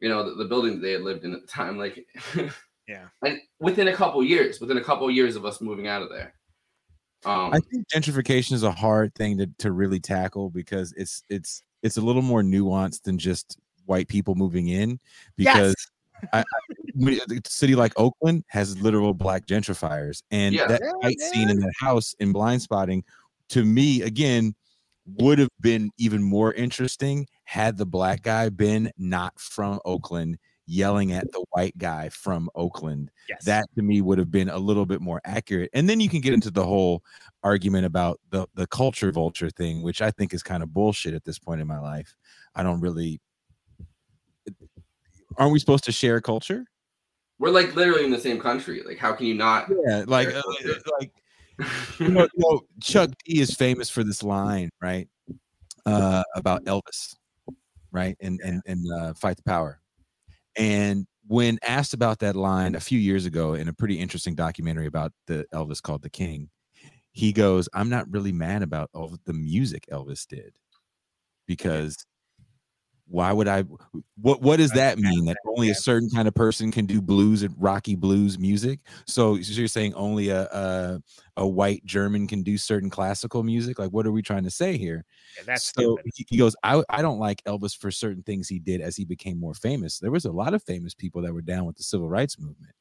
you 0.00 0.08
know, 0.08 0.28
the, 0.28 0.34
the 0.36 0.48
building 0.48 0.74
that 0.74 0.80
they 0.82 0.92
had 0.92 1.02
lived 1.02 1.24
in 1.24 1.34
at 1.34 1.40
the 1.42 1.46
time, 1.46 1.78
like 1.78 2.06
Yeah. 2.88 3.06
And 3.24 3.38
within 3.60 3.88
a 3.88 3.94
couple 3.94 4.22
years, 4.24 4.60
within 4.60 4.76
a 4.76 4.82
couple 4.84 5.08
years 5.10 5.36
of 5.36 5.44
us 5.44 5.60
moving 5.60 5.86
out 5.86 6.02
of 6.02 6.08
there. 6.08 6.34
Um 7.24 7.52
I 7.52 7.60
think 7.70 7.86
gentrification 7.88 8.52
is 8.52 8.62
a 8.64 8.72
hard 8.72 9.14
thing 9.14 9.38
to, 9.38 9.46
to 9.58 9.72
really 9.72 10.00
tackle 10.00 10.50
because 10.50 10.92
it's 10.96 11.22
it's 11.28 11.62
it's 11.82 11.96
a 11.96 12.00
little 12.00 12.22
more 12.22 12.42
nuanced 12.42 13.02
than 13.02 13.18
just 13.18 13.58
white 13.86 14.08
people 14.08 14.34
moving 14.34 14.68
in 14.68 14.98
because 15.36 15.74
we- 16.94 17.20
a 17.20 17.24
city 17.48 17.74
like 17.74 17.92
Oakland 17.96 18.44
has 18.48 18.80
literal 18.80 19.12
black 19.14 19.46
gentrifiers, 19.46 20.22
and 20.30 20.54
Yeah. 20.54 20.66
that 20.68 20.80
Yeah, 20.84 20.92
fight 21.02 21.20
scene 21.20 21.50
in 21.50 21.58
that 21.58 21.72
house 21.80 22.14
in 22.20 22.32
Blind 22.32 22.62
Spotting, 22.62 23.02
to 23.48 23.64
me, 23.64 24.02
again, 24.02 24.54
would 25.06 25.38
have 25.38 25.48
been 25.60 25.90
even 25.98 26.22
more 26.22 26.52
interesting 26.52 27.26
had 27.44 27.76
the 27.76 27.86
black 27.86 28.22
guy 28.22 28.48
been 28.48 28.90
not 28.96 29.38
from 29.38 29.80
Oakland, 29.84 30.38
yelling 30.66 31.12
at 31.12 31.30
the 31.32 31.44
white 31.50 31.76
guy 31.76 32.08
from 32.08 32.48
Oakland. 32.54 33.10
yes. 33.28 33.44
That 33.44 33.66
to 33.74 33.82
me 33.82 34.00
would 34.00 34.18
have 34.18 34.30
been 34.30 34.48
a 34.48 34.58
little 34.58 34.86
bit 34.86 35.00
more 35.00 35.20
accurate, 35.24 35.70
and 35.72 35.88
then 35.88 36.00
you 36.00 36.08
can 36.08 36.20
get 36.20 36.34
into 36.34 36.50
the 36.50 36.64
whole 36.64 37.02
argument 37.42 37.86
about 37.86 38.20
the 38.30 38.46
the 38.54 38.66
culture 38.66 39.10
vulture 39.12 39.50
thing, 39.50 39.82
which 39.82 40.00
I 40.00 40.10
think 40.10 40.32
is 40.32 40.42
kind 40.42 40.62
of 40.62 40.72
bullshit 40.72 41.14
at 41.14 41.24
this 41.24 41.38
point 41.38 41.60
in 41.60 41.66
my 41.66 41.78
life. 41.78 42.14
I 42.54 42.62
don't 42.62 42.80
really 42.80 43.20
aren't 45.36 45.52
we 45.52 45.58
supposed 45.58 45.84
to 45.84 45.92
share 45.92 46.20
culture? 46.20 46.64
We're 47.38 47.50
like 47.50 47.74
literally 47.74 48.04
in 48.04 48.10
the 48.10 48.20
same 48.20 48.38
country. 48.38 48.82
Like, 48.86 48.98
how 48.98 49.12
can 49.14 49.26
you 49.26 49.34
not? 49.34 49.68
Yeah, 49.86 50.04
like 50.06 50.28
uh, 50.28 50.42
like 51.00 51.12
you 51.98 52.08
know, 52.08 52.22
you 52.22 52.28
know, 52.36 52.60
Chuck 52.82 53.10
D 53.24 53.40
is 53.40 53.54
famous 53.54 53.90
for 53.90 54.04
this 54.04 54.22
line, 54.22 54.70
right? 54.80 55.08
Uh, 55.84 56.22
about 56.34 56.64
Elvis, 56.64 57.14
right? 57.90 58.16
And 58.20 58.40
and 58.44 58.62
and 58.66 58.84
uh, 58.92 59.14
fight 59.14 59.36
the 59.36 59.42
power. 59.42 59.80
And 60.56 61.06
when 61.26 61.58
asked 61.66 61.94
about 61.94 62.18
that 62.20 62.36
line 62.36 62.74
a 62.74 62.80
few 62.80 62.98
years 62.98 63.26
ago 63.26 63.54
in 63.54 63.68
a 63.68 63.72
pretty 63.72 63.98
interesting 63.98 64.34
documentary 64.34 64.86
about 64.86 65.12
the 65.26 65.46
Elvis 65.54 65.82
called 65.82 66.02
The 66.02 66.10
King, 66.10 66.50
he 67.12 67.32
goes, 67.32 67.68
"I'm 67.74 67.88
not 67.88 68.10
really 68.10 68.32
mad 68.32 68.62
about 68.62 68.90
all 68.94 69.16
the 69.24 69.32
music 69.32 69.86
Elvis 69.90 70.26
did, 70.26 70.54
because 71.46 71.96
why 73.12 73.30
would 73.30 73.46
I? 73.46 73.64
What 74.16 74.40
what 74.40 74.56
does 74.56 74.70
that 74.70 74.98
mean? 74.98 75.26
That 75.26 75.36
only 75.46 75.68
a 75.68 75.74
certain 75.74 76.08
kind 76.08 76.26
of 76.26 76.34
person 76.34 76.72
can 76.72 76.86
do 76.86 77.02
blues 77.02 77.42
and 77.42 77.54
rocky 77.58 77.94
blues 77.94 78.38
music? 78.38 78.80
So, 79.06 79.40
so 79.42 79.52
you're 79.52 79.68
saying 79.68 79.92
only 79.94 80.30
a, 80.30 80.44
a 80.44 81.02
a 81.36 81.46
white 81.46 81.84
German 81.84 82.26
can 82.26 82.42
do 82.42 82.56
certain 82.56 82.88
classical 82.88 83.42
music? 83.42 83.78
Like, 83.78 83.90
what 83.90 84.06
are 84.06 84.12
we 84.12 84.22
trying 84.22 84.44
to 84.44 84.50
say 84.50 84.78
here? 84.78 85.04
Yeah, 85.36 85.42
that's 85.46 85.72
so 85.74 85.98
he, 86.14 86.26
he 86.26 86.38
goes, 86.38 86.56
I, 86.62 86.82
I 86.88 87.02
don't 87.02 87.18
like 87.18 87.44
Elvis 87.44 87.76
for 87.76 87.90
certain 87.90 88.22
things 88.22 88.48
he 88.48 88.58
did 88.58 88.80
as 88.80 88.96
he 88.96 89.04
became 89.04 89.38
more 89.38 89.54
famous. 89.54 89.98
There 89.98 90.10
was 90.10 90.24
a 90.24 90.32
lot 90.32 90.54
of 90.54 90.62
famous 90.62 90.94
people 90.94 91.20
that 91.22 91.34
were 91.34 91.42
down 91.42 91.66
with 91.66 91.76
the 91.76 91.82
civil 91.82 92.08
rights 92.08 92.38
movement. 92.38 92.72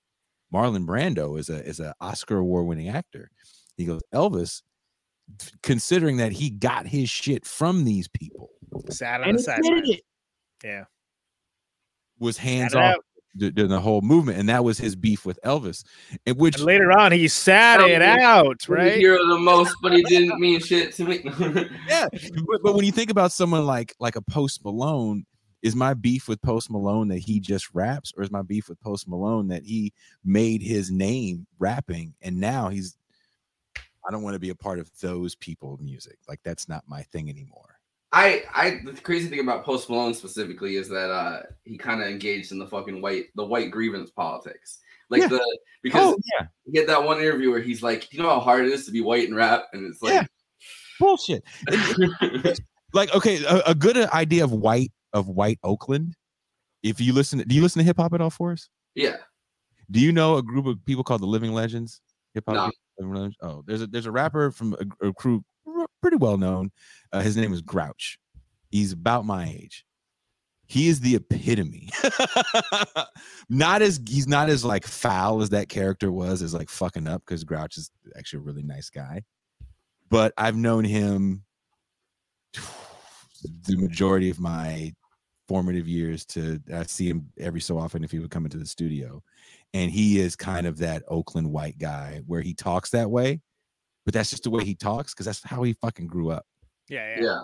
Marlon 0.53 0.85
Brando 0.85 1.37
is 1.37 1.49
a 1.49 1.61
is 1.65 1.81
an 1.81 1.91
Oscar 1.99 2.37
award 2.37 2.67
winning 2.67 2.87
actor. 2.87 3.31
He 3.75 3.83
goes, 3.83 4.01
Elvis, 4.13 4.61
considering 5.61 6.17
that 6.17 6.31
he 6.31 6.49
got 6.49 6.87
his 6.87 7.09
shit 7.09 7.45
from 7.45 7.83
these 7.83 8.07
people 8.07 8.49
Sad 8.89 9.21
on 9.21 9.29
and 9.29 9.37
the 9.37 9.41
he 9.41 9.43
side. 9.43 9.59
it, 9.63 10.01
Yeah. 10.63 10.85
was 12.19 12.37
hands 12.37 12.73
it 12.73 12.77
off 12.77 12.97
during 13.37 13.69
the 13.69 13.79
whole 13.79 14.01
movement, 14.01 14.37
and 14.37 14.49
that 14.49 14.63
was 14.63 14.77
his 14.77 14.95
beef 14.95 15.25
with 15.25 15.39
Elvis. 15.43 15.83
And 16.25 16.37
which 16.37 16.57
And 16.57 16.65
later 16.65 16.91
on, 16.91 17.11
he 17.11 17.27
sat 17.27 17.77
Tell 17.77 17.89
it 17.89 18.01
out, 18.01 18.67
Right? 18.67 18.79
right? 18.79 18.97
Hero 18.97 19.25
the 19.25 19.39
most, 19.39 19.75
but 19.81 19.93
he 19.93 20.03
didn't 20.03 20.39
mean 20.39 20.59
shit 20.59 20.93
to 20.95 21.05
me. 21.05 21.21
yeah, 21.87 22.07
but, 22.11 22.61
but 22.63 22.75
when 22.75 22.85
you 22.85 22.91
think 22.91 23.09
about 23.09 23.31
someone 23.31 23.65
like 23.65 23.95
like 23.99 24.15
a 24.15 24.21
Post 24.21 24.63
Malone, 24.65 25.25
is 25.61 25.75
my 25.75 25.93
beef 25.93 26.27
with 26.27 26.41
Post 26.41 26.71
Malone 26.71 27.07
that 27.09 27.19
he 27.19 27.39
just 27.39 27.73
raps, 27.73 28.11
or 28.17 28.23
is 28.23 28.31
my 28.31 28.41
beef 28.41 28.67
with 28.67 28.81
Post 28.81 29.07
Malone 29.07 29.47
that 29.49 29.63
he 29.63 29.93
made 30.25 30.61
his 30.61 30.91
name 30.91 31.47
rapping, 31.59 32.13
and 32.21 32.39
now 32.39 32.69
he's 32.69 32.97
I 33.77 34.11
don't 34.11 34.23
want 34.23 34.33
to 34.33 34.39
be 34.39 34.49
a 34.49 34.55
part 34.55 34.79
of 34.79 34.89
those 34.99 35.35
people 35.35 35.77
music. 35.81 36.17
Like 36.27 36.39
that's 36.43 36.67
not 36.67 36.83
my 36.87 37.03
thing 37.03 37.29
anymore. 37.29 37.70
I, 38.13 38.43
I, 38.53 38.81
the 38.83 38.93
crazy 39.01 39.29
thing 39.29 39.39
about 39.39 39.63
Post 39.63 39.89
Malone 39.89 40.13
specifically 40.13 40.75
is 40.75 40.89
that 40.89 41.09
uh 41.09 41.43
he 41.63 41.77
kind 41.77 42.01
of 42.01 42.07
engaged 42.09 42.51
in 42.51 42.59
the 42.59 42.67
fucking 42.67 43.01
white, 43.01 43.25
the 43.35 43.45
white 43.45 43.71
grievance 43.71 44.11
politics. 44.11 44.79
Like 45.09 45.21
Yeah. 45.21 45.27
the 45.27 45.59
because 45.81 46.15
yeah, 46.39 46.47
you 46.65 46.73
get 46.73 46.87
that 46.87 47.03
one 47.03 47.19
interview 47.19 47.51
where 47.51 47.61
he's 47.61 47.81
like, 47.81 48.11
you 48.13 48.21
know 48.21 48.29
how 48.29 48.39
hard 48.39 48.65
it 48.65 48.71
is 48.71 48.85
to 48.85 48.91
be 48.91 49.01
white 49.01 49.27
and 49.27 49.35
rap?" 49.37 49.65
And 49.73 49.85
it's 49.85 50.01
like, 50.01 50.27
bullshit. 50.99 51.43
Like 52.93 53.15
okay, 53.15 53.41
a, 53.45 53.61
a 53.67 53.75
good 53.75 53.95
idea 53.97 54.43
of 54.43 54.51
white 54.51 54.91
of 55.13 55.29
white 55.29 55.59
Oakland. 55.63 56.13
If 56.83 56.99
you 56.99 57.13
listen, 57.13 57.39
do 57.47 57.55
you 57.55 57.61
listen 57.61 57.79
to 57.79 57.85
hip 57.85 57.97
hop 57.97 58.13
at 58.13 58.19
all, 58.21 58.29
for 58.29 58.51
us? 58.51 58.67
yeah, 58.95 59.15
Do 59.89 60.01
you 60.01 60.11
know 60.11 60.35
a 60.37 60.43
group 60.43 60.65
of 60.65 60.83
people 60.85 61.03
called 61.03 61.21
the 61.21 61.25
Living 61.27 61.53
Legends? 61.53 62.01
Hip 62.33 62.43
hop. 62.47 62.55
No. 62.55 62.63
group, 62.63 62.75
Living 62.99 63.13
Legends? 63.15 63.37
Oh, 63.41 63.63
there's 63.65 63.81
a 63.81 63.87
there's 63.87 64.07
a 64.07 64.11
rapper 64.11 64.51
from 64.51 64.75
a, 65.01 65.07
a 65.07 65.13
crew 65.13 65.41
pretty 66.01 66.17
well 66.17 66.37
known. 66.37 66.71
Uh, 67.11 67.21
his 67.21 67.37
name 67.37 67.53
is 67.53 67.61
Grouch. 67.61 68.17
He's 68.69 68.93
about 68.93 69.25
my 69.25 69.45
age. 69.45 69.85
He 70.67 70.87
is 70.87 71.01
the 71.01 71.15
epitome. 71.15 71.89
not 73.49 73.81
as 73.81 73.99
he's 74.07 74.27
not 74.27 74.49
as 74.49 74.63
like 74.63 74.87
foul 74.87 75.41
as 75.41 75.49
that 75.49 75.67
character 75.67 76.11
was 76.11 76.41
as 76.41 76.53
like 76.53 76.69
fucking 76.69 77.07
up 77.07 77.23
because 77.25 77.43
Grouch 77.43 77.77
is 77.77 77.91
actually 78.17 78.39
a 78.39 78.43
really 78.43 78.63
nice 78.63 78.89
guy. 78.89 79.23
But 80.09 80.33
I've 80.37 80.55
known 80.55 80.85
him 80.85 81.43
the 82.53 83.75
majority 83.75 84.29
of 84.29 84.39
my 84.39 84.93
formative 85.51 85.89
years 85.89 86.25
to 86.27 86.61
I 86.73 86.83
see 86.83 87.09
him 87.09 87.29
every 87.37 87.59
so 87.59 87.77
often 87.77 88.05
if 88.05 88.11
he 88.11 88.19
would 88.19 88.31
come 88.31 88.45
into 88.45 88.57
the 88.57 88.65
studio. 88.65 89.21
And 89.73 89.91
he 89.91 90.19
is 90.19 90.37
kind 90.37 90.65
of 90.65 90.77
that 90.77 91.03
Oakland 91.09 91.51
white 91.51 91.77
guy 91.77 92.21
where 92.27 92.41
he 92.41 92.53
talks 92.53 92.91
that 92.91 93.11
way, 93.11 93.41
but 94.05 94.13
that's 94.13 94.29
just 94.29 94.43
the 94.43 94.49
way 94.49 94.63
he 94.63 94.75
talks 94.75 95.13
because 95.13 95.25
that's 95.25 95.43
how 95.43 95.63
he 95.63 95.73
fucking 95.73 96.07
grew 96.07 96.31
up. 96.31 96.45
Yeah, 96.89 97.15
yeah. 97.15 97.23
yeah. 97.23 97.39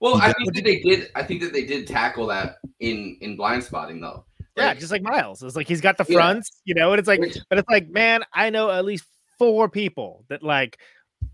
Well, 0.00 0.18
He 0.18 0.26
I 0.26 0.32
think 0.32 0.54
that 0.54 0.64
they 0.64 0.80
did. 0.80 1.10
I 1.14 1.22
think 1.22 1.40
that 1.42 1.52
they 1.52 1.64
did 1.64 1.86
tackle 1.86 2.26
that 2.26 2.56
in 2.80 3.16
in 3.20 3.36
blind 3.36 3.64
spotting 3.64 4.00
though. 4.00 4.24
Yeah, 4.56 4.72
just 4.74 4.90
like 4.90 5.02
Miles. 5.02 5.42
It's 5.42 5.56
like 5.56 5.68
he's 5.68 5.80
got 5.82 5.98
the 5.98 6.06
Yeah. 6.08 6.16
fronts, 6.16 6.62
you 6.64 6.74
know, 6.74 6.92
and 6.92 6.98
it's 6.98 7.08
like, 7.08 7.20
but 7.50 7.58
it's 7.58 7.68
like, 7.68 7.88
man, 7.88 8.24
I 8.32 8.48
know 8.50 8.70
at 8.70 8.84
least 8.84 9.04
four 9.38 9.68
people 9.68 10.24
that 10.28 10.42
like 10.42 10.78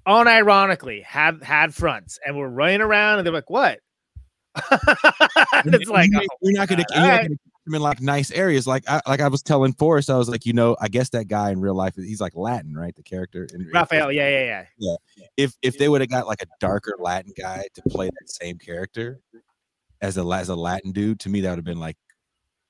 unironically 0.09 1.05
have 1.05 1.41
had 1.43 1.75
fronts 1.75 2.19
and 2.27 2.37
were 2.37 2.49
running 2.49 2.81
around 2.81 3.19
and 3.19 3.27
they're 3.27 3.33
like, 3.35 3.51
what? 3.51 3.79
and 4.71 5.75
it's 5.75 5.89
like, 5.89 6.11
you, 6.13 6.21
oh, 6.21 6.37
you're 6.43 6.59
not 6.59 6.69
gonna, 6.69 6.85
God, 6.93 7.29
you're 7.29 7.37
not 7.67 7.71
alright. 7.71 7.71
gonna 7.71 7.71
keep 7.71 7.71
him 7.71 7.75
in 7.75 7.83
like 7.83 8.01
nice 8.01 8.31
areas. 8.33 8.67
Like 8.67 8.85
I 8.89 9.01
like 9.07 9.21
I 9.21 9.29
was 9.29 9.43
telling 9.43 9.73
Forrest, 9.75 10.11
I 10.11 10.17
was 10.17 10.29
like, 10.29 10.47
you 10.47 10.53
know, 10.53 10.77
I 10.81 10.89
guess 10.89 11.11
that 11.11 11.29
guy 11.29 11.51
in 11.51 11.61
real 11.61 11.75
life, 11.75 11.95
he's 11.97 12.21
like 12.21 12.35
Latin, 12.35 12.75
right? 12.75 12.95
The 12.95 13.03
character 13.03 13.47
in 13.55 13.69
Rafael, 13.73 14.13
yeah, 14.13 14.29
yeah, 14.29 14.65
yeah. 14.79 14.97
if 15.37 15.55
if 15.63 15.79
they 15.79 15.89
would 15.89 16.01
have 16.01 16.11
got 16.11 16.27
like 16.27 16.43
a 16.43 16.47
darker 16.61 16.95
Latin 16.99 17.33
guy 17.39 17.65
to 17.75 17.83
play 17.89 18.07
that 18.07 18.31
same 18.31 18.59
character 18.59 19.21
as 20.01 20.19
a 20.19 20.23
as 20.27 20.49
a 20.49 20.57
Latin 20.57 20.93
dude, 20.93 21.21
to 21.21 21.29
me 21.29 21.41
that 21.43 21.51
would 21.51 21.59
have 21.59 21.65
been 21.65 21.79
like, 21.81 21.97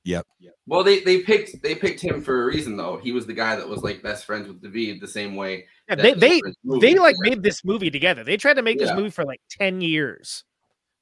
yep, 0.04 0.26
Well, 0.66 0.84
they 0.84 1.00
they 1.00 1.20
picked 1.20 1.62
they 1.62 1.74
picked 1.74 2.00
him 2.00 2.20
for 2.22 2.42
a 2.42 2.46
reason 2.46 2.76
though. 2.76 2.98
He 2.98 3.12
was 3.12 3.26
the 3.26 3.32
guy 3.34 3.56
that 3.56 3.68
was 3.68 3.82
like 3.82 4.02
best 4.02 4.24
friends 4.26 4.48
with 4.48 4.60
Daveed 4.62 5.00
the 5.00 5.08
same 5.08 5.34
way. 5.36 5.66
Yeah, 5.88 5.94
they 5.96 6.14
they 6.14 6.40
they 6.80 6.94
like 6.96 7.16
made 7.20 7.42
this 7.42 7.64
movie 7.64 7.90
together. 7.90 8.22
They 8.24 8.36
tried 8.36 8.54
to 8.54 8.62
make 8.62 8.78
this 8.78 8.90
Yeah. 8.90 8.96
movie 8.96 9.10
for 9.10 9.24
like 9.24 9.40
10 9.50 9.80
years. 9.80 10.44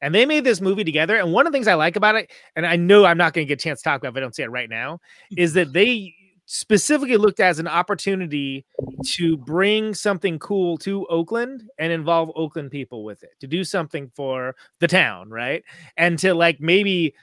And 0.02 0.14
they 0.14 0.26
made 0.26 0.44
this 0.44 0.60
movie 0.60 0.84
together. 0.84 1.16
And 1.16 1.32
one 1.32 1.46
of 1.46 1.52
the 1.52 1.56
things 1.56 1.68
I 1.68 1.74
like 1.74 1.96
about 1.96 2.14
it, 2.14 2.30
and 2.56 2.66
I 2.66 2.76
know 2.76 3.04
I'm 3.04 3.18
not 3.18 3.32
going 3.32 3.46
to 3.46 3.48
get 3.48 3.60
a 3.60 3.62
chance 3.62 3.80
to 3.80 3.84
talk 3.84 4.00
about 4.00 4.10
if 4.10 4.16
I 4.16 4.20
don't 4.20 4.34
say 4.34 4.44
it 4.44 4.50
right 4.50 4.70
now, 4.70 5.00
is 5.36 5.52
that 5.54 5.72
they 5.72 6.14
specifically 6.46 7.16
looked 7.16 7.40
as 7.40 7.58
an 7.58 7.68
opportunity 7.68 8.64
to 9.04 9.36
bring 9.36 9.94
something 9.94 10.38
cool 10.38 10.78
to 10.78 11.06
Oakland 11.06 11.62
and 11.78 11.92
involve 11.92 12.30
Oakland 12.34 12.70
people 12.70 13.04
with 13.04 13.22
it, 13.22 13.30
to 13.40 13.46
do 13.46 13.62
something 13.62 14.10
for 14.14 14.56
the 14.80 14.88
town, 14.88 15.28
right? 15.28 15.62
And 15.96 16.18
to 16.20 16.34
like 16.34 16.60
maybe 16.60 17.14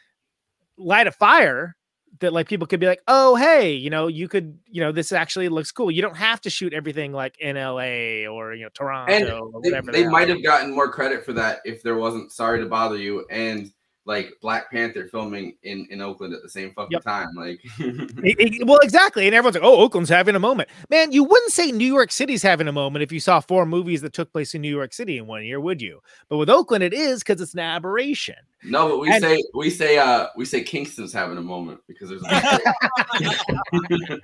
light 0.78 1.08
a 1.08 1.12
fire 1.12 1.77
that 2.20 2.34
like 2.34 2.48
people 2.48 2.66
could 2.68 2.80
be 2.80 2.88
like, 2.88 3.02
oh 3.08 3.36
hey, 3.36 3.74
you 3.74 3.90
know, 3.90 4.08
you 4.08 4.28
could, 4.28 4.58
you 4.66 4.82
know, 4.82 4.92
this 4.92 5.12
actually 5.12 5.50
looks 5.50 5.72
cool. 5.72 5.92
You 5.92 6.02
don't 6.02 6.18
have 6.18 6.42
to 6.42 6.50
shoot 6.50 6.74
everything 6.74 7.14
like 7.14 7.38
in 7.40 7.56
LA 7.56 8.28
or 8.28 8.54
you 8.54 8.64
know 8.64 8.70
Toronto 8.74 9.50
or 9.54 9.62
They, 9.62 9.70
whatever. 9.70 9.92
they 9.92 10.04
the 10.04 10.10
might 10.10 10.30
have 10.30 10.44
gotten 10.44 10.74
more 10.74 10.92
credit 10.92 11.24
for 11.26 11.34
that 11.34 11.60
if 11.66 11.84
there 11.84 11.98
wasn't 11.98 12.32
Sorry 12.32 12.60
to 12.60 12.66
Bother 12.66 12.98
You 12.98 13.26
and 13.30 13.72
like 14.08 14.32
Black 14.42 14.72
Panther 14.72 15.06
filming 15.12 15.56
in 15.64 15.86
in 15.92 16.02
Oakland 16.02 16.34
at 16.34 16.42
the 16.42 16.50
same 16.50 16.72
fucking 16.74 16.92
Yep. 16.94 17.04
time. 17.04 17.28
Like, 17.36 17.60
It- 17.80 18.40
it- 18.62 18.66
well, 18.68 18.80
exactly. 18.80 19.28
And 19.28 19.36
everyone's 19.36 19.56
like, 19.58 19.64
oh, 19.66 19.82
Oakland's 19.82 20.10
having 20.10 20.34
a 20.36 20.40
moment. 20.40 20.70
Man, 20.90 21.12
you 21.12 21.24
wouldn't 21.26 21.52
say 21.52 21.72
New 21.74 21.86
York 21.94 22.12
City's 22.12 22.42
having 22.42 22.68
a 22.68 22.72
moment 22.72 23.04
if 23.04 23.12
you 23.12 23.20
saw 23.20 23.42
four 23.42 23.66
movies 23.66 24.02
that 24.02 24.14
took 24.14 24.32
place 24.32 24.56
in 24.56 24.62
New 24.62 24.74
York 24.74 24.94
City 24.94 25.18
in 25.18 25.28
one 25.28 25.44
year, 25.44 25.60
would 25.60 25.82
you? 25.82 26.00
But 26.30 26.38
with 26.38 26.50
Oakland, 26.50 26.84
it 26.86 26.94
is 26.94 27.20
because 27.22 27.42
it's 27.42 27.54
an 27.54 27.60
aberration. 27.60 28.36
no, 28.64 28.88
but 28.90 29.00
we 29.00 29.12
And- 29.12 29.22
say 29.22 29.44
we 29.54 29.70
say 29.70 29.98
uh 29.98 30.28
we 30.38 30.46
say 30.46 30.64
Kingston's 30.64 31.12
having 31.14 31.38
a 31.38 31.42
moment 31.42 31.82
because 31.88 32.10
there's 32.10 32.24
a 32.24 32.28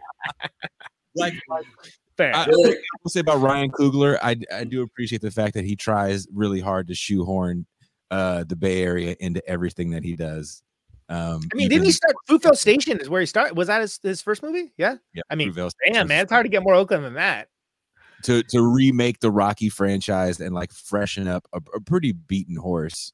like 1.16 1.34
Fair. 2.16 2.36
I, 2.36 2.46
Really? 2.46 2.78
will 3.04 3.10
say 3.10 3.22
about 3.22 3.40
Ryan 3.42 3.72
Coogler, 3.72 4.20
I 4.22 4.38
I 4.54 4.64
do 4.66 4.84
appreciate 4.84 5.22
the 5.22 5.32
fact 5.32 5.56
that 5.56 5.66
he 5.66 5.76
tries 5.76 6.28
really 6.32 6.60
hard 6.60 6.88
to 6.90 6.96
shoehorn 6.96 7.66
uh 8.14 8.44
the 8.44 8.56
Bay 8.56 8.84
Area 8.84 9.16
into 9.20 9.42
everything 9.50 9.90
that 9.92 10.04
he 10.04 10.16
does. 10.16 10.62
Um, 11.10 11.42
I 11.52 11.56
mean, 11.56 11.70
didn't 11.70 11.86
he 11.86 11.92
start 11.92 12.14
Fruitvale 12.30 12.56
Station? 12.56 13.00
Is 13.00 13.10
where 13.10 13.20
he 13.20 13.28
started. 13.28 13.58
Was 13.58 13.68
that 13.68 13.82
his, 13.82 14.00
his 14.02 14.22
first 14.22 14.42
movie? 14.42 14.72
Yeah. 14.78 14.96
Yeah, 15.14 15.24
I 15.30 15.36
mean, 15.36 15.50
Fruitvale 15.52 15.72
Damn, 15.86 15.94
Station. 15.94 16.08
man, 16.08 16.24
it's 16.24 16.32
hard 16.32 16.46
to 16.46 16.50
get 16.50 16.64
more 16.64 16.74
Oakland 16.76 17.04
than 17.04 17.16
that. 17.16 17.50
to 18.24 18.42
to 18.44 18.62
remake 18.62 19.20
the 19.20 19.30
Rocky 19.32 19.70
franchise 19.70 20.40
and 20.40 20.54
like 20.56 20.72
freshen 20.72 21.28
up 21.28 21.46
a, 21.54 21.62
a 21.76 21.82
pretty 21.82 22.14
beaten 22.14 22.56
horse. 22.56 23.12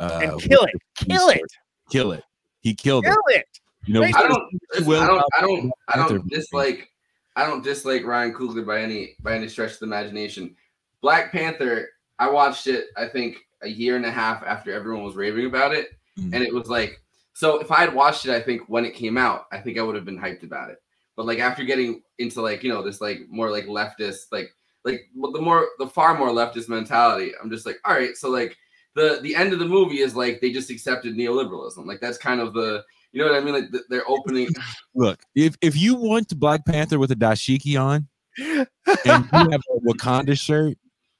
Uh, 0.00 0.20
And 0.22 0.40
kill 0.40 0.62
it. 0.64 0.74
Kill 0.96 1.28
it. 1.28 1.38
force. 1.38 1.50
Kill 1.90 2.12
it. 2.12 2.24
He 2.60 2.74
killed 2.74 3.04
it. 3.04 3.08
Kill 3.10 3.22
it. 3.36 3.44
You 3.86 3.94
know, 3.94 4.02
I 4.04 4.10
don't 4.28 4.60
listen, 4.72 4.86
Will 4.86 5.00
I 5.02 5.06
don't 5.06 5.24
I 5.36 5.40
don't 5.42 5.72
I 5.88 5.96
don't 6.08 6.28
dislike 6.30 6.88
I 7.36 7.46
don't 7.46 7.62
dislike 7.62 8.04
Ryan 8.04 8.32
Coogler 8.32 8.66
by 8.66 8.80
any 8.80 9.16
by 9.20 9.34
any 9.34 9.48
stretch 9.48 9.72
of 9.72 9.78
the 9.80 9.86
imagination. 9.86 10.56
Black 11.02 11.30
Panther, 11.30 11.88
I 12.18 12.30
watched 12.30 12.66
it 12.68 12.86
I 12.96 13.06
think 13.06 13.36
a 13.62 13.68
year 13.68 13.96
and 13.96 14.06
a 14.06 14.10
half 14.10 14.42
after 14.44 14.72
everyone 14.72 15.04
was 15.04 15.16
raving 15.16 15.46
about 15.46 15.74
it. 15.74 15.88
Mhm. 16.18 16.34
And 16.34 16.42
it 16.42 16.54
was 16.54 16.68
like 16.68 17.02
so 17.38 17.60
if 17.60 17.70
I 17.70 17.76
had 17.76 17.94
watched 17.94 18.26
it, 18.26 18.32
I 18.32 18.40
think 18.40 18.62
when 18.66 18.84
it 18.84 18.94
came 18.94 19.16
out, 19.16 19.46
I 19.52 19.58
think 19.58 19.78
I 19.78 19.82
would 19.82 19.94
have 19.94 20.04
been 20.04 20.18
hyped 20.18 20.42
about 20.42 20.70
it. 20.70 20.78
But 21.16 21.26
like 21.26 21.38
after 21.38 21.62
getting 21.62 22.02
into 22.18 22.42
like, 22.42 22.64
you 22.64 22.68
know, 22.68 22.82
this 22.82 23.00
like 23.00 23.20
more 23.28 23.48
like 23.50 23.66
leftist, 23.66 24.32
like 24.32 24.50
like 24.84 25.02
the 25.14 25.40
more 25.40 25.68
the 25.78 25.86
far 25.86 26.18
more 26.18 26.30
leftist 26.30 26.68
mentality, 26.68 27.32
I'm 27.40 27.48
just 27.48 27.64
like, 27.64 27.76
all 27.84 27.94
right, 27.94 28.16
so 28.16 28.28
like 28.28 28.56
the 28.96 29.20
the 29.22 29.36
end 29.36 29.52
of 29.52 29.60
the 29.60 29.66
movie 29.66 30.00
is 30.00 30.16
like 30.16 30.40
they 30.40 30.50
just 30.50 30.70
accepted 30.70 31.14
neoliberalism. 31.14 31.86
Like 31.86 32.00
that's 32.00 32.18
kind 32.18 32.40
of 32.40 32.54
the 32.54 32.84
You 33.12 33.22
know 33.22 33.30
what 33.30 33.40
I 33.40 33.44
mean? 33.44 33.54
Like 33.54 33.82
they're 33.88 34.08
opening. 34.08 34.48
Look, 34.94 35.20
if 35.36 35.56
if 35.60 35.76
you 35.76 35.94
want 35.94 36.36
Black 36.38 36.66
Panther 36.66 36.98
with 36.98 37.12
a 37.12 37.16
dashiki 37.16 37.80
on 37.80 38.08
and 38.38 38.66
you 39.06 39.50
have 39.50 39.62
a 39.76 39.80
Wakanda 39.86 40.38
shirt, 40.38 40.76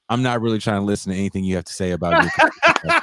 I'm 0.09 0.23
not 0.23 0.41
really 0.41 0.59
trying 0.59 0.81
to 0.81 0.87
listen 0.87 1.13
to 1.13 1.19
anything 1.19 1.45
you 1.45 1.57
have 1.57 1.65
to 1.65 1.73
say 1.73 1.93
about 1.93 2.23
your 2.23 3.01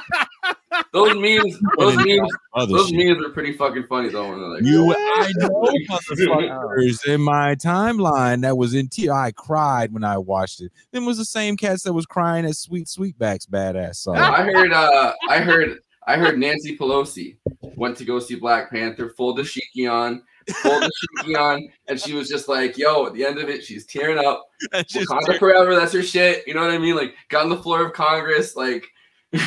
Those 0.92 1.14
memes, 1.14 1.58
those 1.78 1.96
memes, 1.96 2.30
those 2.68 2.88
shit. 2.88 2.96
memes 2.96 3.24
are 3.24 3.30
pretty 3.30 3.52
fucking 3.52 3.84
funny 3.86 4.08
though. 4.08 4.28
Like, 4.30 4.62
You, 4.62 4.94
I 4.96 5.30
know 5.36 5.48
motherfuckers 5.90 7.06
in 7.06 7.20
my 7.20 7.54
timeline 7.54 8.42
that 8.42 8.56
was 8.56 8.74
in 8.74 8.88
tears. 8.88 9.10
I 9.10 9.30
cried 9.32 9.92
when 9.92 10.04
I 10.04 10.18
watched 10.18 10.60
it. 10.60 10.72
Then 10.92 11.04
was 11.04 11.18
the 11.18 11.24
same 11.24 11.56
cats 11.56 11.82
that 11.82 11.92
was 11.92 12.06
crying 12.06 12.46
at 12.46 12.56
Sweet 12.56 12.86
Sweetback's 12.86 13.46
badass 13.46 13.96
song. 13.96 14.16
I 14.16 14.42
heard, 14.44 14.72
uh, 14.72 15.12
I 15.28 15.38
heard, 15.38 15.80
I 16.06 16.16
heard 16.16 16.38
Nancy 16.38 16.76
Pelosi 16.76 17.36
went 17.76 17.96
to 17.98 18.04
go 18.04 18.18
see 18.18 18.36
Black 18.36 18.70
Panther, 18.70 19.10
full 19.10 19.36
dashiki 19.36 19.90
on, 19.90 20.22
full 20.54 20.80
dashiki 20.80 21.38
on, 21.38 21.68
and 21.88 22.00
she 22.00 22.14
was 22.14 22.28
just 22.28 22.48
like, 22.48 22.78
"Yo!" 22.78 23.06
At 23.06 23.14
the 23.14 23.24
end 23.24 23.38
of 23.38 23.48
it, 23.48 23.64
she's 23.64 23.86
tearing 23.86 24.24
up. 24.24 24.46
That's 24.72 24.92
just 24.92 25.08
Wakanda 25.08 25.38
forever. 25.38 25.74
That's 25.74 25.92
her 25.92 26.02
shit. 26.02 26.46
You 26.46 26.54
know 26.54 26.62
what 26.62 26.70
I 26.70 26.78
mean? 26.78 26.96
Like, 26.96 27.14
got 27.28 27.44
on 27.44 27.50
the 27.50 27.62
floor 27.62 27.84
of 27.84 27.92
Congress. 27.92 28.56
Like, 28.56 28.86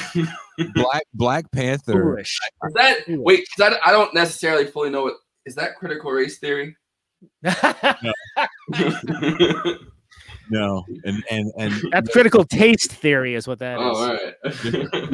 Black 0.75 1.03
Black 1.13 1.51
Panther. 1.51 2.19
Is 2.19 2.39
that 2.75 2.99
wait? 3.07 3.45
Because 3.57 3.77
I, 3.83 3.89
I 3.89 3.91
don't 3.91 4.13
necessarily 4.13 4.65
fully 4.65 4.89
know 4.89 5.03
what 5.03 5.15
is 5.45 5.55
that 5.55 5.75
critical 5.75 6.11
race 6.11 6.39
theory. 6.39 6.75
No, 10.49 10.83
and 11.03 11.23
and 11.29 11.51
and 11.57 11.73
That's 11.91 12.09
critical 12.09 12.43
taste 12.43 12.91
theory, 12.91 13.35
is 13.35 13.47
what 13.47 13.59
that 13.59 13.77
oh, 13.77 13.91
is. 13.91 13.95
oh, 13.95 14.01
all 14.01 14.09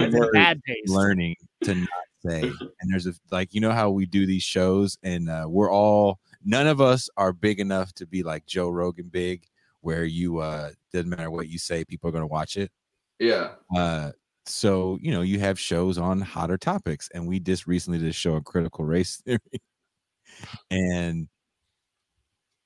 right. 0.08 0.32
Bad 0.34 0.62
taste. 0.66 0.90
learning 0.90 1.36
to 1.64 1.76
not 1.76 1.90
And 2.34 2.92
there's 2.92 3.08
a 3.08 3.14
like 3.32 3.54
you 3.54 3.62
know 3.62 3.72
how 3.72 3.90
we 3.90 4.06
do 4.06 4.26
these 4.26 4.44
shows, 4.44 4.98
and 5.04 5.30
uh, 5.30 5.46
we're 5.48 5.72
all 5.72 6.20
none 6.44 6.68
of 6.68 6.82
us 6.82 7.10
are 7.18 7.34
big 7.34 7.60
enough 7.60 7.94
to 7.94 8.06
be 8.06 8.24
like 8.24 8.46
Joe 8.46 8.70
Rogan 8.70 9.10
big, 9.10 9.46
where 9.82 10.06
you 10.06 10.40
uh 10.40 10.72
doesn't 10.94 11.10
matter 11.10 11.32
what 11.32 11.48
you 11.48 11.60
say, 11.60 11.86
people 11.86 12.10
are 12.10 12.14
gonna 12.14 12.28
watch 12.28 12.58
it. 12.58 12.72
yeah. 13.20 13.52
Uh, 13.76 14.12
so 14.46 14.98
you 15.02 15.12
know 15.12 15.22
you 15.22 15.40
have 15.40 15.60
shows 15.60 15.98
on 15.98 16.22
hotter 16.22 16.58
topics, 16.58 17.10
and 17.14 17.28
we 17.28 17.40
just 17.40 17.68
recently 17.68 18.00
did 18.00 18.10
a 18.10 18.14
show 18.14 18.36
on 18.36 18.44
critical 18.44 18.86
race 18.86 19.18
theory, 19.26 19.40
and 20.70 21.28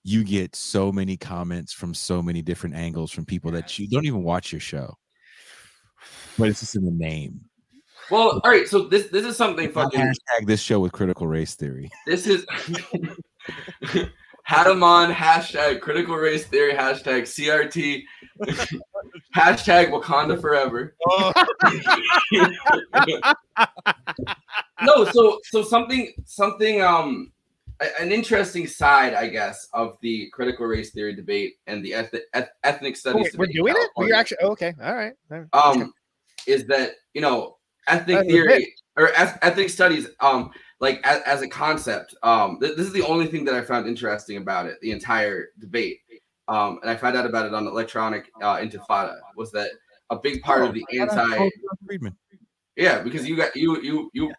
you 0.03 0.23
get 0.23 0.55
so 0.55 0.91
many 0.91 1.17
comments 1.17 1.73
from 1.73 1.93
so 1.93 2.21
many 2.21 2.41
different 2.41 2.75
angles 2.75 3.11
from 3.11 3.25
people 3.25 3.51
that 3.51 3.77
you 3.77 3.87
don't 3.87 4.05
even 4.05 4.23
watch 4.23 4.51
your 4.51 4.61
show, 4.61 4.95
but 6.37 6.49
it's 6.49 6.61
just 6.61 6.75
in 6.75 6.85
the 6.85 6.91
name. 6.91 7.48
Well, 8.11 8.41
all 8.43 8.51
right. 8.51 8.67
So 8.67 8.81
this 8.83 9.07
this 9.07 9.25
is 9.25 9.35
something 9.37 9.71
fucking. 9.71 9.99
hashtag 9.99 10.45
this 10.47 10.61
show 10.61 10.79
with 10.79 10.91
critical 10.91 11.27
race 11.27 11.55
theory. 11.55 11.89
This 12.07 12.25
is 12.27 12.45
had 14.43 14.65
him 14.67 14.83
on 14.83 15.11
hashtag 15.13 15.79
critical 15.81 16.15
race 16.15 16.45
theory 16.45 16.73
hashtag 16.73 17.23
CRT 17.23 18.03
hashtag 19.35 19.91
Wakanda 19.91 20.39
forever. 20.41 20.95
no, 24.81 25.05
so 25.05 25.39
so 25.43 25.63
something 25.63 26.13
something 26.25 26.81
um 26.81 27.31
an 27.99 28.11
interesting 28.11 28.67
side, 28.67 29.13
I 29.13 29.27
guess, 29.27 29.67
of 29.73 29.97
the 30.01 30.29
critical 30.33 30.65
race 30.65 30.91
theory 30.91 31.15
debate 31.15 31.53
and 31.67 31.83
the 31.85 31.93
eth- 31.93 32.13
eth- 32.33 32.49
ethnic 32.65 32.95
Oh, 32.95 32.99
studies. 32.99 33.23
wait, 33.23 33.37
we're 33.37 33.45
debate 33.45 33.55
in 33.55 33.63
doing 33.63 33.75
it? 33.77 33.89
We're 33.95 34.13
actually 34.15 34.37
oh, 34.41 34.49
okay. 34.51 34.73
All 34.83 34.95
right. 34.95 35.13
All 35.31 35.39
right. 35.39 35.47
um 35.53 35.93
is 36.47 36.65
that 36.67 36.91
you 37.13 37.21
know 37.21 37.57
ethnic 37.91 38.27
theory 38.27 38.73
or 38.97 39.09
eth- 39.15 39.39
ethnic 39.41 39.69
studies 39.69 40.07
um 40.19 40.51
like 40.79 40.99
as, 41.03 41.21
as 41.23 41.41
a 41.41 41.47
concept 41.47 42.15
um 42.23 42.59
th- 42.59 42.75
this 42.75 42.85
is 42.85 42.93
the 42.93 43.05
only 43.05 43.27
thing 43.27 43.45
that 43.45 43.55
i 43.55 43.61
found 43.61 43.87
interesting 43.87 44.37
about 44.37 44.65
it 44.65 44.77
the 44.81 44.91
entire 44.91 45.47
debate. 45.59 45.99
Um 46.47 46.79
and 46.81 46.89
i 46.89 46.95
found 46.95 47.15
out 47.15 47.25
about 47.25 47.45
it 47.45 47.53
on 47.53 47.67
electronic 47.67 48.31
uh, 48.41 48.57
intifada 48.57 49.17
was 49.35 49.51
that 49.51 49.69
a 50.09 50.17
big 50.17 50.41
part 50.41 50.63
of 50.63 50.73
the 50.73 50.85
anti 50.99 51.49
Friedman. 51.85 52.15
yeah 52.75 52.99
because 53.01 53.27
you 53.27 53.35
got 53.35 53.55
you 53.55 53.81
you 53.81 54.09
you 54.13 54.33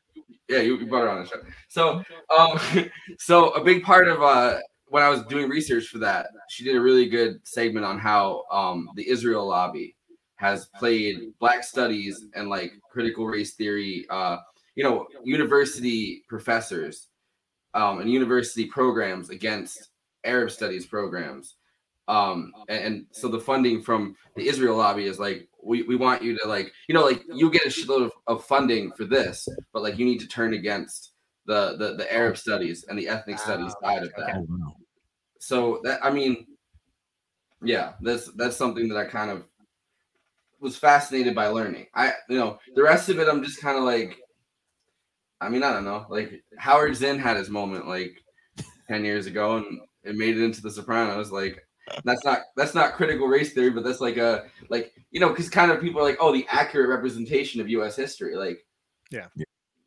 yeah 0.49 0.61
you, 0.61 0.77
you 0.79 0.87
brought 0.87 1.05
it 1.05 1.09
on 1.09 1.23
the 1.23 1.29
show. 1.29 1.41
So 1.69 2.03
um 2.37 2.59
so 3.19 3.51
a 3.51 3.63
big 3.65 3.83
part 3.83 4.09
of 4.09 4.23
uh 4.23 4.59
when 4.87 5.03
i 5.05 5.09
was 5.09 5.23
doing 5.27 5.49
research 5.49 5.87
for 5.87 5.99
that 5.99 6.27
she 6.49 6.65
did 6.65 6.75
a 6.77 6.81
really 6.81 7.09
good 7.09 7.39
segment 7.47 7.87
on 7.87 7.99
how 7.99 8.43
um 8.51 8.89
the 8.97 9.09
israel 9.09 9.47
lobby 9.47 9.95
has 10.41 10.67
played 10.79 11.39
black 11.39 11.63
studies 11.63 12.25
and 12.35 12.49
like 12.49 12.73
critical 12.91 13.27
race 13.27 13.55
theory 13.55 14.07
uh 14.09 14.39
you 14.75 14.83
know 14.83 15.07
university 15.23 16.25
professors 16.29 17.09
um 17.75 18.01
and 18.01 18.11
university 18.11 18.65
programs 18.65 19.29
against 19.29 19.91
arab 20.25 20.51
studies 20.51 20.87
programs. 20.87 21.57
Um 22.09 22.53
and, 22.69 22.85
and 22.85 23.07
so 23.13 23.29
the 23.29 23.39
funding 23.39 23.83
from 23.83 24.17
the 24.35 24.49
israel 24.49 24.79
lobby 24.79 25.05
is 25.05 25.19
like 25.19 25.47
we, 25.63 25.83
we 25.83 25.95
want 25.95 26.23
you 26.23 26.37
to 26.39 26.49
like 26.49 26.73
you 26.89 26.95
know 26.95 27.05
like 27.05 27.23
you 27.33 27.51
get 27.51 27.67
a 27.67 27.69
shitload 27.69 28.07
of, 28.07 28.13
of 28.27 28.45
funding 28.45 28.91
for 28.93 29.05
this 29.05 29.47
but 29.73 29.83
like 29.83 29.99
you 29.99 30.07
need 30.07 30.21
to 30.21 30.27
turn 30.27 30.55
against 30.55 31.13
the 31.47 31.77
the, 31.77 31.97
the 31.97 32.13
arab 32.13 32.37
studies 32.37 32.85
and 32.89 32.99
the 32.99 33.09
ethnic 33.09 33.39
studies 33.39 33.75
side 33.83 34.03
of 34.03 34.13
that. 34.17 34.37
Oh, 34.37 34.73
so 35.39 35.81
that 35.85 36.01
i 36.03 36.11
mean 36.11 36.47
yeah 37.63 37.93
that's 38.01 38.27
that's 38.33 38.57
something 38.57 38.89
that 38.89 38.97
i 38.97 39.05
kind 39.05 39.31
of 39.31 39.45
was 40.61 40.77
fascinated 40.77 41.35
by 41.35 41.47
learning 41.47 41.87
i 41.95 42.13
you 42.29 42.39
know 42.39 42.59
the 42.75 42.83
rest 42.83 43.09
of 43.09 43.19
it 43.19 43.29
i'm 43.29 43.43
just 43.43 43.61
kind 43.61 43.79
of 43.79 43.85
like 43.85 44.17
i 45.41 45.49
mean 45.49 45.63
i 45.63 45.73
don't 45.73 45.85
know 45.85 46.07
like 46.09 46.43
howard 46.59 46.95
zinn 46.95 47.19
had 47.19 47.37
his 47.37 47.51
moment 47.51 47.89
like 47.89 48.13
10 48.89 49.05
years 49.05 49.27
ago 49.27 49.57
and 49.57 49.81
it 50.05 50.17
made 50.17 50.37
it 50.37 50.45
into 50.45 50.61
the 50.61 50.71
sopranos 50.71 51.33
like 51.33 51.67
that's 52.05 52.25
not 52.25 52.41
that's 52.57 52.75
not 52.75 52.95
critical 52.95 53.27
race 53.27 53.53
theory 53.53 53.71
but 53.71 53.85
that's 53.85 54.01
like 54.01 54.17
a 54.17 54.45
like 54.69 54.93
you 55.11 55.21
know 55.21 55.29
because 55.29 55.49
kind 55.49 55.71
of 55.71 55.81
people 55.81 56.01
are 56.01 56.05
like 56.05 56.19
oh 56.21 56.33
the 56.33 56.47
accurate 56.51 56.89
representation 56.89 57.61
of 57.61 57.69
us 57.69 57.97
history 57.97 58.37
like 58.37 58.59
Yeah. 59.11 59.27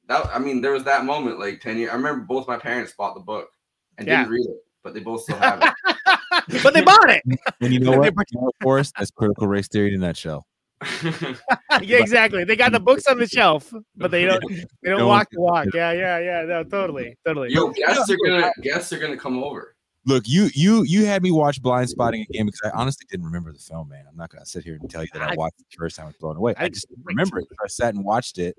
that 0.08 0.26
i 0.34 0.40
mean 0.40 0.62
there 0.62 0.72
was 0.72 0.84
that 0.84 1.06
moment 1.06 1.40
like 1.40 1.62
10 1.62 1.78
years 1.78 1.92
i 1.92 1.96
remember 1.96 2.26
both 2.26 2.48
my 2.48 2.58
parents 2.58 2.94
bought 2.98 3.14
the 3.14 3.22
book 3.22 3.50
and 3.98 4.08
Yeah. 4.08 4.20
didn't 4.20 4.32
read 4.32 4.46
it 4.46 4.58
but 4.84 4.94
they 4.94 5.00
both 5.00 5.24
still 5.24 5.38
have 5.38 5.62
it 5.62 5.74
but 6.64 6.74
they 6.74 6.82
bought 6.82 7.10
it. 7.10 7.24
And 7.62 7.74
you 7.74 7.80
know 7.80 7.92
what? 7.98 8.14
You 8.32 8.42
know, 8.42 8.52
Forrest, 8.62 8.94
that's 8.98 9.12
critical 9.12 9.48
race 9.48 9.68
theory 9.68 9.94
in 9.94 10.04
a 10.04 10.08
nutshell. 10.08 10.46
yeah, 11.82 11.98
exactly. 11.98 12.44
They 12.44 12.56
got 12.56 12.72
the 12.72 12.80
books 12.80 13.08
on 13.08 13.18
the 13.20 13.28
shelf, 13.28 13.74
but 13.96 14.12
they 14.12 14.26
don't 14.26 14.44
they 14.50 14.90
don't 14.90 15.00
Don't- 15.00 15.08
walk 15.08 15.28
the 15.32 15.42
walk. 15.42 15.68
Yeah, 15.74 15.92
yeah, 15.94 16.20
yeah. 16.20 16.44
No, 16.44 16.64
totally, 16.64 17.18
totally. 17.26 17.52
Yo, 17.52 17.70
guests 17.72 18.10
are 18.10 18.18
gonna 18.26 18.52
guests 18.62 18.94
are 18.94 19.00
gonna 19.00 19.18
come 19.18 19.44
over. 19.44 19.76
Look, 20.06 20.28
you 20.28 20.50
you 20.54 20.84
you 20.84 21.06
had 21.06 21.24
me 21.24 21.32
watch 21.32 21.62
Blind 21.62 21.90
Spotting 21.90 22.26
again 22.30 22.46
because 22.48 22.62
I 22.66 22.72
honestly 22.78 23.06
didn't 23.10 23.26
remember 23.26 23.54
the 23.54 23.60
film, 23.60 23.88
man. 23.90 24.06
I'm 24.10 24.18
not 24.18 24.30
gonna 24.30 24.46
sit 24.46 24.64
here 24.64 24.78
and 24.80 24.90
tell 24.90 25.02
you 25.04 25.10
that 25.14 25.22
I 25.22 25.32
I- 25.32 25.36
watched 25.36 25.60
it 25.62 25.66
the 25.72 25.78
first 25.78 25.96
time 25.96 26.06
I 26.06 26.08
was 26.10 26.18
blown 26.18 26.36
away. 26.36 26.54
I 26.58 26.66
I- 26.66 26.70
just 26.70 26.90
didn't 26.90 27.06
remember 27.06 27.40
it. 27.40 27.48
I 27.64 27.68
sat 27.68 27.94
and 27.96 28.04
watched 28.04 28.38
it 28.38 28.58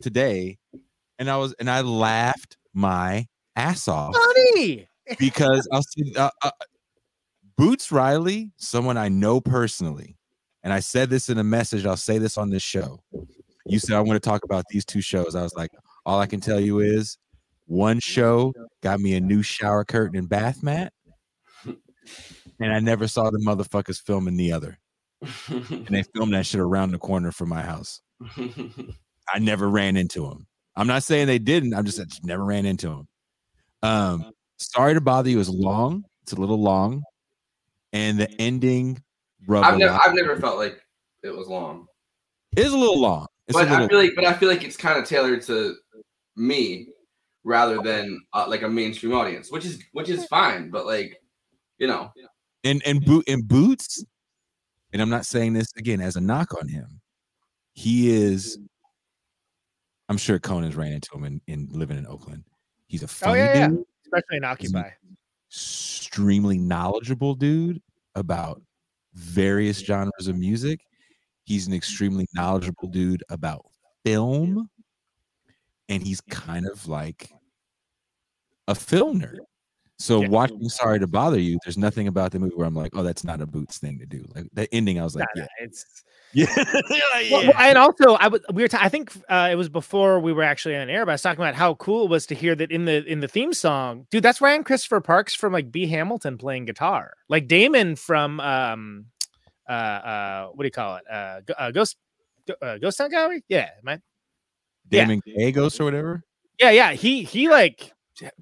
today, 0.00 0.58
and 1.18 1.28
I 1.28 1.36
was 1.38 1.54
and 1.58 1.68
I 1.68 1.80
laughed 1.80 2.56
my 2.72 3.26
ass 3.56 3.88
off 3.88 4.14
Funny. 4.14 4.86
because 5.18 5.66
I'll 5.72 5.82
see 5.82 6.14
uh, 6.14 6.30
uh, 6.42 6.50
Boots 7.56 7.90
Riley, 7.90 8.52
someone 8.58 8.96
I 8.98 9.08
know 9.08 9.40
personally, 9.40 10.16
and 10.66 10.72
I 10.72 10.80
said 10.80 11.10
this 11.10 11.28
in 11.28 11.38
a 11.38 11.44
message. 11.44 11.86
I'll 11.86 11.96
say 11.96 12.18
this 12.18 12.36
on 12.36 12.50
this 12.50 12.60
show. 12.60 13.00
You 13.66 13.78
said 13.78 13.94
I 13.94 14.00
want 14.00 14.20
to 14.20 14.28
talk 14.28 14.42
about 14.42 14.64
these 14.68 14.84
two 14.84 15.00
shows. 15.00 15.36
I 15.36 15.42
was 15.42 15.54
like, 15.54 15.70
all 16.04 16.18
I 16.18 16.26
can 16.26 16.40
tell 16.40 16.58
you 16.58 16.80
is 16.80 17.18
one 17.66 18.00
show 18.00 18.52
got 18.82 18.98
me 18.98 19.14
a 19.14 19.20
new 19.20 19.42
shower 19.42 19.84
curtain 19.84 20.18
and 20.18 20.28
bath 20.28 20.64
mat, 20.64 20.92
and 21.64 22.72
I 22.72 22.80
never 22.80 23.06
saw 23.06 23.30
the 23.30 23.38
motherfuckers 23.38 24.02
filming 24.02 24.36
the 24.36 24.50
other. 24.50 24.76
And 25.46 25.86
they 25.86 26.02
filmed 26.02 26.34
that 26.34 26.46
shit 26.46 26.60
around 26.60 26.90
the 26.90 26.98
corner 26.98 27.30
from 27.30 27.48
my 27.48 27.62
house. 27.62 28.00
I 28.36 29.38
never 29.38 29.70
ran 29.70 29.96
into 29.96 30.28
them. 30.28 30.48
I'm 30.74 30.88
not 30.88 31.04
saying 31.04 31.28
they 31.28 31.38
didn't. 31.38 31.74
I'm 31.74 31.84
just 31.84 32.00
I 32.00 32.04
just 32.06 32.24
never 32.24 32.44
ran 32.44 32.66
into 32.66 32.88
them. 32.88 33.08
Um, 33.84 34.32
sorry 34.56 34.94
to 34.94 35.00
bother 35.00 35.30
you. 35.30 35.38
Is 35.38 35.48
long. 35.48 36.02
It's 36.24 36.32
a 36.32 36.40
little 36.40 36.60
long, 36.60 37.04
and 37.92 38.18
the 38.18 38.28
ending. 38.40 39.00
Rubbed 39.46 39.66
I've 39.66 39.78
never 39.78 39.98
I've 40.04 40.14
never 40.14 40.36
felt 40.36 40.58
like 40.58 40.80
it 41.22 41.34
was 41.34 41.48
long. 41.48 41.86
It 42.56 42.60
is 42.64 42.72
a 42.72 42.78
little 42.78 43.00
long. 43.00 43.26
It's 43.48 43.56
but 43.56 43.68
little, 43.68 43.84
I 43.84 43.88
feel 43.88 43.98
like 43.98 44.12
but 44.14 44.24
I 44.24 44.32
feel 44.34 44.48
like 44.48 44.64
it's 44.64 44.76
kind 44.76 44.98
of 44.98 45.04
tailored 45.04 45.42
to 45.42 45.76
me 46.36 46.88
rather 47.44 47.80
than 47.80 48.20
uh, 48.32 48.46
like 48.48 48.62
a 48.62 48.68
mainstream 48.68 49.14
audience, 49.14 49.50
which 49.50 49.64
is 49.64 49.82
which 49.92 50.08
is 50.08 50.26
fine. 50.26 50.70
But 50.70 50.86
like, 50.86 51.16
you 51.78 51.86
know, 51.86 52.12
and 52.64 52.82
and 52.84 53.04
boot 53.04 53.24
and 53.28 53.46
boots. 53.46 54.04
And 54.92 55.02
I'm 55.02 55.10
not 55.10 55.26
saying 55.26 55.52
this 55.52 55.68
again 55.76 56.00
as 56.00 56.16
a 56.16 56.20
knock 56.20 56.54
on 56.60 56.68
him. 56.68 57.00
He 57.72 58.10
is. 58.10 58.58
I'm 60.08 60.16
sure 60.16 60.38
Conan's 60.38 60.76
ran 60.76 60.92
into 60.92 61.14
him 61.14 61.24
in, 61.24 61.40
in 61.48 61.68
living 61.70 61.98
in 61.98 62.06
Oakland. 62.06 62.44
He's 62.86 63.02
a 63.02 63.06
Oh 63.06 63.08
funny 63.08 63.40
yeah, 63.40 63.58
yeah. 63.58 63.68
dude. 63.68 63.84
Especially 64.04 64.36
in 64.36 64.44
Occupy. 64.44 64.90
extremely 65.50 66.58
knowledgeable 66.58 67.34
dude 67.34 67.82
about 68.14 68.62
various 69.16 69.80
genres 69.80 70.28
of 70.28 70.36
music. 70.36 70.80
He's 71.44 71.66
an 71.66 71.72
extremely 71.74 72.26
knowledgeable 72.34 72.88
dude 72.88 73.24
about 73.28 73.66
film. 74.04 74.68
And 75.88 76.02
he's 76.02 76.20
kind 76.20 76.66
of 76.68 76.88
like 76.88 77.32
a 78.68 78.74
film 78.74 79.20
nerd. 79.20 79.38
So 79.98 80.20
Yeah. 80.22 80.28
watching 80.28 80.68
Sorry 80.68 80.98
to 80.98 81.06
Bother 81.06 81.40
You, 81.40 81.58
there's 81.64 81.78
nothing 81.78 82.06
about 82.06 82.32
the 82.32 82.38
movie 82.38 82.54
where 82.54 82.66
I'm 82.66 82.74
like, 82.74 82.94
oh, 82.94 83.02
that's 83.02 83.24
not 83.24 83.40
a 83.40 83.46
Boots 83.46 83.78
thing 83.78 83.98
to 83.98 84.06
do. 84.06 84.24
Like 84.34 84.46
the 84.52 84.72
ending, 84.74 85.00
I 85.00 85.04
was 85.04 85.16
like, 85.16 85.26
Nah, 85.34 85.42
yeah, 85.42 85.64
it's 85.64 86.04
yeah, 86.32 86.46
Well, 87.30 87.46
well, 87.46 87.52
and 87.58 87.78
also 87.78 88.14
I 88.14 88.28
was 88.28 88.42
we 88.52 88.62
were 88.62 88.68
ta- 88.68 88.80
I 88.82 88.90
think 88.90 89.10
uh, 89.30 89.48
it 89.50 89.54
was 89.54 89.70
before 89.70 90.20
we 90.20 90.34
were 90.34 90.42
actually 90.42 90.76
on 90.76 90.90
air, 90.90 91.06
but 91.06 91.12
I 91.12 91.14
was 91.14 91.22
talking 91.22 91.40
about 91.42 91.54
how 91.54 91.74
cool 91.76 92.04
it 92.04 92.10
was 92.10 92.26
to 92.26 92.34
hear 92.34 92.54
that 92.56 92.70
in 92.70 92.84
the 92.84 93.04
in 93.04 93.20
the 93.20 93.28
theme 93.28 93.54
song, 93.54 94.06
dude. 94.10 94.22
That's 94.22 94.40
Ryan 94.42 94.62
Christopher 94.64 95.00
Parks 95.00 95.34
from 95.34 95.54
like 95.54 95.72
B 95.72 95.86
Hamilton 95.86 96.36
playing 96.36 96.66
guitar, 96.66 97.14
like 97.30 97.48
Damon 97.48 97.96
from 97.96 98.38
um 98.40 99.06
uh 99.66 99.72
uh 99.72 100.46
what 100.48 100.62
do 100.62 100.66
you 100.66 100.72
call 100.72 100.96
it 100.96 101.04
uh, 101.10 101.40
uh 101.56 101.70
Ghost 101.70 101.96
uh, 102.60 102.76
Ghost 102.78 102.98
Town 102.98 103.08
Gallery, 103.08 103.42
yeah, 103.48 103.70
man, 103.82 104.02
yeah. 104.90 105.06
Damon 105.06 105.22
Gagos 105.26 105.80
or 105.80 105.84
whatever. 105.84 106.22
yeah, 106.60 106.70
yeah. 106.70 106.92
He 106.92 107.22
he 107.22 107.48
like 107.48 107.92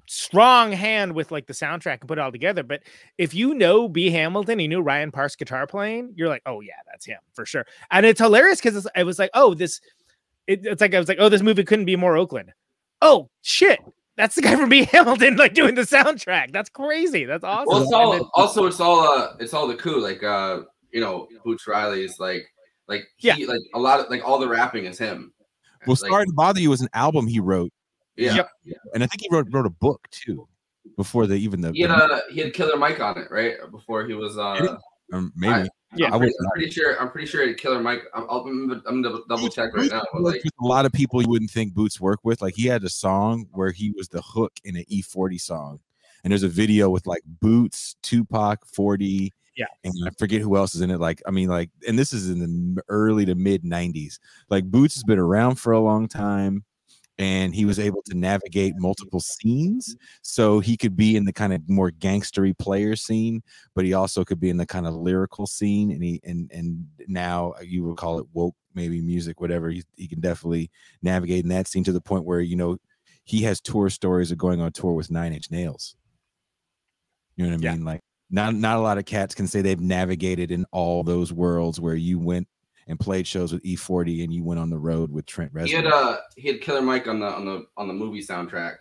strong 0.07 0.71
hand 0.71 1.13
with 1.13 1.31
like 1.31 1.47
the 1.47 1.53
soundtrack 1.53 1.99
and 2.01 2.07
put 2.07 2.17
it 2.17 2.21
all 2.21 2.31
together. 2.31 2.63
But 2.63 2.81
if 3.17 3.33
you 3.33 3.53
know 3.53 3.87
B 3.87 4.09
Hamilton, 4.09 4.59
you 4.59 4.67
knew 4.67 4.81
Ryan 4.81 5.11
Parks 5.11 5.35
guitar 5.35 5.67
playing, 5.67 6.13
you're 6.15 6.29
like, 6.29 6.41
oh 6.45 6.61
yeah, 6.61 6.73
that's 6.91 7.05
him 7.05 7.19
for 7.33 7.45
sure. 7.45 7.65
And 7.91 8.05
it's 8.05 8.19
hilarious 8.19 8.59
because 8.61 8.87
it 8.95 9.03
was 9.03 9.19
like, 9.19 9.31
oh, 9.33 9.53
this 9.53 9.81
it, 10.47 10.65
it's 10.65 10.81
like 10.81 10.93
I 10.93 10.99
was 10.99 11.07
like, 11.07 11.17
oh, 11.19 11.29
this 11.29 11.41
movie 11.41 11.63
couldn't 11.63 11.85
be 11.85 11.95
more 11.95 12.17
Oakland. 12.17 12.51
Oh 13.01 13.29
shit. 13.41 13.79
That's 14.17 14.35
the 14.35 14.41
guy 14.41 14.55
from 14.55 14.69
B 14.69 14.85
Hamilton, 14.91 15.35
like 15.35 15.53
doing 15.53 15.75
the 15.75 15.81
soundtrack. 15.81 16.51
That's 16.53 16.69
crazy. 16.69 17.25
That's 17.25 17.43
awesome. 17.43 17.65
Well, 17.67 17.83
it's 17.83 17.91
all 17.91 18.11
then- 18.13 18.21
also 18.33 18.65
it's 18.65 18.79
all 18.79 18.99
uh 19.01 19.33
it's 19.39 19.53
all 19.53 19.67
the 19.67 19.75
coup. 19.75 19.99
Like 19.99 20.23
uh, 20.23 20.61
you 20.91 21.01
know, 21.01 21.27
Boots 21.43 21.67
Riley's 21.67 22.19
like 22.19 22.45
like 22.87 23.03
he, 23.17 23.27
Yeah. 23.27 23.35
like 23.47 23.59
a 23.73 23.79
lot 23.79 23.99
of 23.99 24.09
like 24.09 24.23
all 24.25 24.39
the 24.39 24.47
rapping 24.47 24.85
is 24.85 24.97
him. 24.97 25.33
Well, 25.85 25.97
Like, 26.01 26.09
Sorry 26.11 26.25
to 26.25 26.33
Bother 26.33 26.59
You 26.61 26.69
was 26.69 26.81
an 26.81 26.87
album 26.93 27.27
he 27.27 27.39
wrote, 27.39 27.71
Yeah. 28.17 28.35
Yep. 28.35 28.49
and 28.93 29.03
I 29.03 29.07
think 29.07 29.21
he 29.21 29.27
wrote 29.31 29.47
wrote 29.51 29.65
a 29.65 29.69
book 29.71 30.07
too 30.11 30.47
before 30.97 31.27
the 31.27 31.35
even 31.35 31.61
the, 31.61 31.71
He 31.73 31.81
had 31.81 31.89
the- 31.91 31.95
uh 31.95 32.19
he 32.31 32.39
had 32.41 32.53
Killer 32.53 32.77
Mike 32.77 32.99
on 32.99 33.17
it, 33.17 33.29
right? 33.31 33.55
Before 33.71 34.05
he 34.05 34.13
was 34.13 34.37
uh 34.37 34.77
um, 35.13 35.31
maybe 35.35 35.67
Yeah. 35.95 36.07
I 36.07 36.13
I'm, 36.13 36.19
pretty, 36.19 36.33
was 36.37 36.45
I'm 36.45 36.51
pretty 36.57 36.71
sure 36.71 36.99
I'm 37.01 37.11
pretty 37.11 37.27
sure 37.27 37.41
he 37.43 37.49
had 37.49 37.57
Killer 37.57 37.79
Mike. 37.81 38.01
I'm, 38.13 38.25
I'll, 38.29 38.39
I'm, 38.39 38.81
I'm 38.87 39.01
gonna 39.01 39.19
double 39.29 39.49
check 39.49 39.73
right 39.75 39.89
Boots 39.89 39.91
now. 39.93 40.03
Like 40.19 40.43
with 40.43 40.53
a 40.61 40.65
lot 40.65 40.85
of 40.85 40.91
people 40.93 41.21
you 41.21 41.29
wouldn't 41.29 41.51
think 41.51 41.73
Boots 41.73 41.99
work 42.01 42.19
with. 42.23 42.41
Like 42.41 42.55
he 42.55 42.65
had 42.67 42.83
a 42.83 42.89
song 42.89 43.45
where 43.51 43.71
he 43.71 43.91
was 43.91 44.07
the 44.09 44.21
hook 44.21 44.53
in 44.63 44.75
an 44.77 44.83
E40 44.91 45.39
song, 45.39 45.79
and 46.23 46.31
there's 46.31 46.43
a 46.43 46.47
video 46.49 46.89
with 46.89 47.05
like 47.05 47.21
Boots, 47.39 47.95
Tupac, 48.01 48.65
40, 48.65 49.31
Yeah. 49.55 49.65
and 49.83 49.93
I 50.05 50.09
forget 50.17 50.41
who 50.41 50.55
else 50.57 50.73
is 50.75 50.81
in 50.81 50.89
it. 50.89 50.99
Like 50.99 51.21
I 51.27 51.31
mean, 51.31 51.49
like, 51.49 51.69
and 51.87 51.99
this 51.99 52.11
is 52.13 52.29
in 52.29 52.39
the 52.75 52.81
early 52.89 53.25
to 53.25 53.35
mid 53.35 53.63
90s. 53.63 54.17
Like 54.49 54.65
Boots 54.65 54.95
has 54.95 55.03
been 55.03 55.19
around 55.19 55.55
for 55.55 55.71
a 55.73 55.79
long 55.79 56.07
time. 56.07 56.63
And 57.17 57.55
he 57.55 57.63
was 57.65 57.79
able 57.79 58.01
to 58.07 58.13
navigate 58.17 58.75
multiple 58.75 59.21
scenes, 59.21 59.95
so 60.21 60.59
he 60.59 60.75
could 60.75 60.97
be 60.97 61.15
in 61.15 61.23
the 61.23 61.31
kind 61.31 61.53
of 61.53 61.61
more 61.69 61.89
gangstery 61.91 62.57
player 62.57 62.95
scene, 62.97 63.41
but 63.73 63.85
he 63.85 63.93
also 63.93 64.25
could 64.25 64.39
be 64.39 64.49
in 64.49 64.57
the 64.57 64.65
kind 64.65 64.85
of 64.85 64.93
lyrical 64.95 65.47
scene. 65.47 65.91
And 65.91 66.03
he 66.03 66.19
and 66.25 66.51
and 66.53 66.85
now 67.07 67.53
uh, 67.57 67.61
you 67.61 67.85
would 67.85 67.97
call 67.97 68.19
it 68.19 68.27
woke, 68.33 68.55
maybe 68.73 69.01
music, 69.01 69.39
whatever. 69.39 69.69
He 69.69 69.83
he 69.95 70.07
can 70.09 70.19
definitely 70.19 70.69
navigate 71.01 71.43
in 71.43 71.49
that 71.49 71.67
scene 71.67 71.85
to 71.85 71.93
the 71.93 72.01
point 72.01 72.25
where 72.25 72.41
you 72.41 72.57
know 72.57 72.77
he 73.23 73.41
has 73.43 73.61
tour 73.61 73.89
stories 73.89 74.31
of 74.31 74.37
going 74.37 74.59
on 74.61 74.71
tour 74.73 74.93
with 74.93 75.09
Nine 75.09 75.33
Inch 75.33 75.49
Nails. 75.51 75.95
You 77.35 77.45
know 77.45 77.51
what 77.51 77.55
I 77.55 77.57
Yeah. 77.59 77.75
mean? 77.75 77.85
Like 77.85 78.01
not 78.29 78.55
not 78.55 78.77
a 78.77 78.81
lot 78.81 78.97
of 78.97 79.05
cats 79.05 79.35
can 79.35 79.47
say 79.47 79.61
they've 79.61 79.79
navigated 79.79 80.51
in 80.51 80.65
all 80.71 81.03
those 81.03 81.31
worlds 81.33 81.79
where 81.79 81.95
you 81.95 82.19
went 82.19 82.47
and 82.87 82.99
played 82.99 83.25
shows 83.25 83.51
with 83.51 83.63
E40 83.63 84.23
and 84.23 84.33
you 84.33 84.43
went 84.43 84.59
on 84.59 84.69
the 84.69 84.77
road 84.77 85.11
with 85.11 85.25
Trent 85.25 85.53
Reznor. 85.53 85.65
he 85.67 85.73
had 85.73 85.85
uh 85.87 86.17
he 86.37 86.47
had 86.47 86.61
Killer 86.61 86.81
Mike 86.81 87.07
on 87.07 87.19
the 87.19 87.27
on 87.27 87.45
the 87.45 87.65
on 87.77 87.87
the 87.87 87.93
movie 87.93 88.21
soundtrack. 88.21 88.75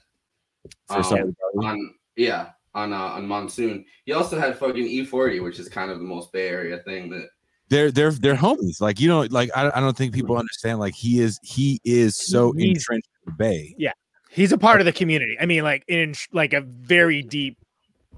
for 0.88 0.96
um, 0.96 1.02
Sorry 1.04 1.20
to 1.22 1.26
Bother 1.26 1.34
You. 1.54 1.68
on 1.68 1.94
yeah 2.16 2.48
on 2.74 2.92
uh, 2.92 2.96
on 2.98 3.26
monsoon 3.26 3.84
he 4.04 4.12
also 4.12 4.38
had 4.38 4.58
fucking 4.58 4.84
e40 4.84 5.42
which 5.42 5.58
is 5.58 5.68
kind 5.68 5.90
of 5.90 5.98
the 5.98 6.04
most 6.04 6.32
bay 6.32 6.48
area 6.48 6.78
thing 6.84 7.08
that 7.10 7.28
they're 7.70 7.90
they're 7.90 8.10
they're 8.12 8.34
homies. 8.36 8.80
Like 8.82 9.00
you 9.00 9.08
know, 9.08 9.22
like 9.30 9.48
I, 9.56 9.70
I 9.74 9.80
don't 9.80 9.96
think 9.96 10.12
people 10.12 10.36
understand. 10.36 10.80
Like 10.80 10.94
he 10.94 11.20
is 11.20 11.40
he 11.42 11.80
is 11.82 12.14
so 12.14 12.52
He's- 12.52 12.76
entrenched 12.76 13.08
in 13.26 13.32
the 13.32 13.36
Bay. 13.38 13.74
Yeah, 13.78 13.92
he's 14.28 14.52
a 14.52 14.58
part 14.58 14.80
of 14.80 14.84
the 14.84 14.92
community. 14.92 15.34
I 15.40 15.46
mean, 15.46 15.62
like 15.64 15.82
in 15.88 16.14
like 16.30 16.52
a 16.52 16.60
very 16.60 17.22
deep 17.22 17.56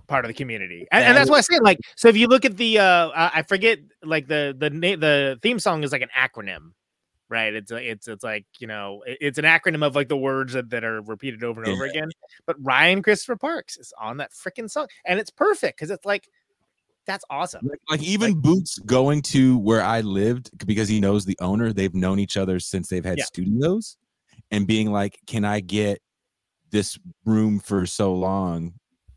part 0.07 0.24
of 0.24 0.28
the 0.28 0.34
community, 0.34 0.86
and, 0.92 1.04
and 1.04 1.16
that's 1.16 1.30
why 1.30 1.38
I 1.38 1.40
say 1.40 1.59
like. 1.61 1.78
So 1.96 2.09
if 2.09 2.16
you 2.16 2.26
look 2.28 2.44
at 2.44 2.57
the, 2.57 2.78
uh 2.78 3.11
I 3.14 3.42
forget 3.42 3.78
like 4.02 4.26
the 4.28 4.54
the 4.57 4.70
na- 4.70 4.96
the 4.96 5.38
theme 5.42 5.59
song 5.59 5.82
is 5.84 5.92
like 5.92 6.02
an 6.02 6.11
acronym, 6.16 6.72
right? 7.28 7.54
It's 7.54 7.70
a, 7.70 7.76
it's 7.76 8.09
it's 8.09 8.24
like 8.24 8.46
you 8.59 8.66
know 8.66 9.02
it's 9.07 9.38
an 9.38 9.44
acronym 9.44 9.84
of 9.84 9.94
like 9.94 10.09
the 10.09 10.16
words 10.16 10.52
that, 10.54 10.70
that 10.70 10.84
are 10.84 11.02
repeated 11.02 11.44
over 11.44 11.62
and 11.62 11.70
over 11.70 11.84
Yeah. 11.84 11.90
again. 11.90 12.11
But 12.46 12.57
Ryan 12.61 13.02
Christopher 13.02 13.36
Parks 13.36 13.76
is 13.76 13.92
on 14.00 14.18
that 14.18 14.32
freaking 14.32 14.70
song, 14.70 14.88
and 15.04 15.18
it's 15.18 15.30
perfect 15.30 15.78
because 15.78 15.90
it's 15.90 16.04
like 16.04 16.28
that's 17.07 17.24
awesome. 17.30 17.68
Like, 17.68 17.80
like 17.88 18.02
even 18.02 18.40
Boots 18.40 18.78
going 18.80 19.22
to 19.22 19.59
where 19.59 19.82
I 19.82 20.00
lived 20.00 20.50
because 20.66 20.88
he 20.88 21.00
knows 21.00 21.24
the 21.24 21.38
owner. 21.40 21.72
They've 21.72 21.94
known 21.94 22.18
each 22.18 22.36
other 22.36 22.59
since 22.59 22.88
they've 22.88 23.04
had 23.04 23.18
Yeah. 23.18 23.24
studios, 23.24 23.96
and 24.50 24.66
being 24.66 24.90
like, 24.90 25.18
"Can 25.26 25.44
I 25.44 25.61
get 25.61 26.00
this 26.70 26.98
room 27.24 27.61
for 27.61 27.86
so 27.86 28.12
long?" 28.12 28.74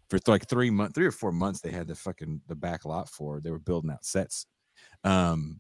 For 0.10 0.20
like 0.28 0.48
three 0.48 0.70
months, 0.72 0.96
three 0.96 1.06
or 1.06 1.12
four 1.12 1.32
months, 1.32 1.62
they 1.62 1.72
had 1.72 1.88
the 1.88 1.96
fucking 1.96 2.42
the 2.48 2.56
back 2.56 2.84
lot 2.86 3.10
for. 3.10 3.40
They 3.42 3.52
were 3.52 3.60
building 3.60 3.92
out 3.92 4.04
sets. 4.06 4.48
Um, 5.04 5.60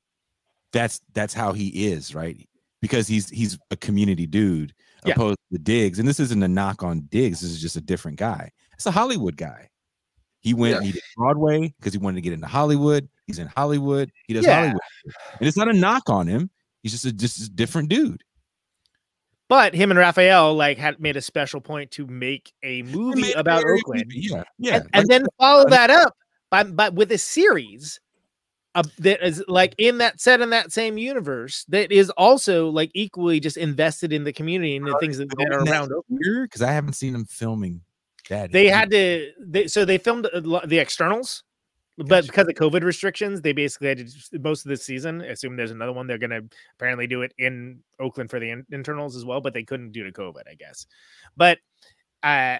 that's 0.73 1.01
that's 1.13 1.33
how 1.33 1.53
he 1.53 1.87
is, 1.91 2.15
right? 2.15 2.47
Because 2.81 3.07
he's 3.07 3.29
he's 3.29 3.57
a 3.71 3.75
community 3.77 4.25
dude, 4.25 4.73
Yeah. 5.05 5.13
opposed 5.13 5.37
to 5.51 5.59
Diggs. 5.59 5.99
And 5.99 6.07
this 6.07 6.19
isn't 6.19 6.41
a 6.43 6.47
knock 6.47 6.81
on 6.83 7.01
Diggs. 7.09 7.41
This 7.41 7.51
is 7.51 7.61
just 7.61 7.75
a 7.75 7.81
different 7.81 8.17
guy. 8.17 8.51
It's 8.73 8.85
a 8.85 8.91
Hollywood 8.91 9.35
guy. 9.37 9.69
He 10.39 10.53
went 10.53 10.75
Yeah. 10.75 10.81
he 10.81 10.91
did 10.93 11.01
Broadway 11.17 11.73
because 11.77 11.93
he 11.93 11.99
wanted 11.99 12.15
to 12.15 12.21
get 12.21 12.33
into 12.33 12.47
Hollywood. 12.47 13.07
He's 13.27 13.39
in 13.39 13.47
Hollywood. 13.47 14.11
He 14.27 14.33
does 14.33 14.45
Yeah. 14.45 14.55
Hollywood. 14.61 14.81
And 15.39 15.47
it's 15.47 15.57
not 15.57 15.67
a 15.69 15.73
knock 15.73 16.09
on 16.09 16.27
him. 16.27 16.49
He's 16.81 16.93
just 16.93 17.05
a 17.05 17.11
just 17.11 17.39
a 17.41 17.49
different 17.49 17.89
dude. 17.89 18.23
But 19.49 19.73
him 19.73 19.91
and 19.91 19.99
Rafael 19.99 20.53
like 20.55 20.77
had 20.77 20.99
made 20.99 21.17
a 21.17 21.21
special 21.21 21.59
point 21.59 21.91
to 21.91 22.07
make 22.07 22.53
a 22.63 22.83
movie 22.83 23.33
a 23.33 23.39
about 23.39 23.63
Oakland. 23.65 24.05
Yeah. 24.09 24.43
Yeah. 24.59 24.75
and, 24.75 24.89
and 24.93 25.07
then 25.07 25.25
follow 25.37 25.67
that 25.69 25.89
up 25.89 26.15
by, 26.49 26.63
by 26.63 26.89
with 26.89 27.11
a 27.11 27.17
series 27.17 27.99
uh, 28.75 28.83
that 28.99 29.25
is 29.25 29.43
like 29.47 29.73
in 29.79 29.97
that 29.97 30.21
set 30.21 30.39
in 30.39 30.51
that 30.51 30.71
same 30.71 30.99
universe 30.99 31.65
that 31.69 31.91
is 31.91 32.11
also 32.11 32.69
like 32.69 32.91
equally 32.93 33.39
just 33.39 33.57
invested 33.57 34.13
in 34.13 34.23
the 34.23 34.31
community 34.31 34.75
and 34.75 34.85
the 34.85 34.95
things 34.99 35.17
that, 35.17 35.27
that 35.29 35.51
are 35.51 35.63
around. 35.63 35.91
Oakland. 35.91 36.21
because 36.43 36.61
I 36.61 36.71
haven't 36.71 36.93
seen 36.93 37.13
them 37.13 37.25
filming 37.25 37.81
that. 38.29 38.51
They 38.51 38.67
had 38.67 38.91
to, 38.91 39.31
they, 39.39 39.67
so 39.67 39.83
they 39.83 39.97
filmed 39.97 40.27
a 40.27 40.41
the 40.67 40.77
externals, 40.77 41.43
but 42.07 42.25
because 42.25 42.47
of 42.47 42.55
COVID 42.55 42.83
restrictions, 42.83 43.41
they 43.41 43.51
basically 43.51 43.87
had 43.89 43.97
to 43.99 44.39
most 44.39 44.65
of 44.65 44.69
this 44.69 44.83
season. 44.85 45.21
Assume 45.21 45.55
there's 45.55 45.71
another 45.71 45.93
one. 45.93 46.07
They're 46.07 46.17
going 46.17 46.29
to 46.29 46.43
apparently 46.77 47.07
do 47.07 47.21
it 47.21 47.33
in 47.37 47.79
Oakland 47.99 48.29
for 48.29 48.39
the 48.39 48.49
in- 48.49 48.65
internals 48.71 49.15
as 49.15 49.25
well, 49.25 49.41
but 49.41 49.53
they 49.53 49.63
couldn't 49.63 49.91
due 49.91 50.03
to 50.03 50.11
COVID, 50.11 50.43
I 50.49 50.55
guess. 50.55 50.85
But 51.35 51.59
uh, 52.23 52.57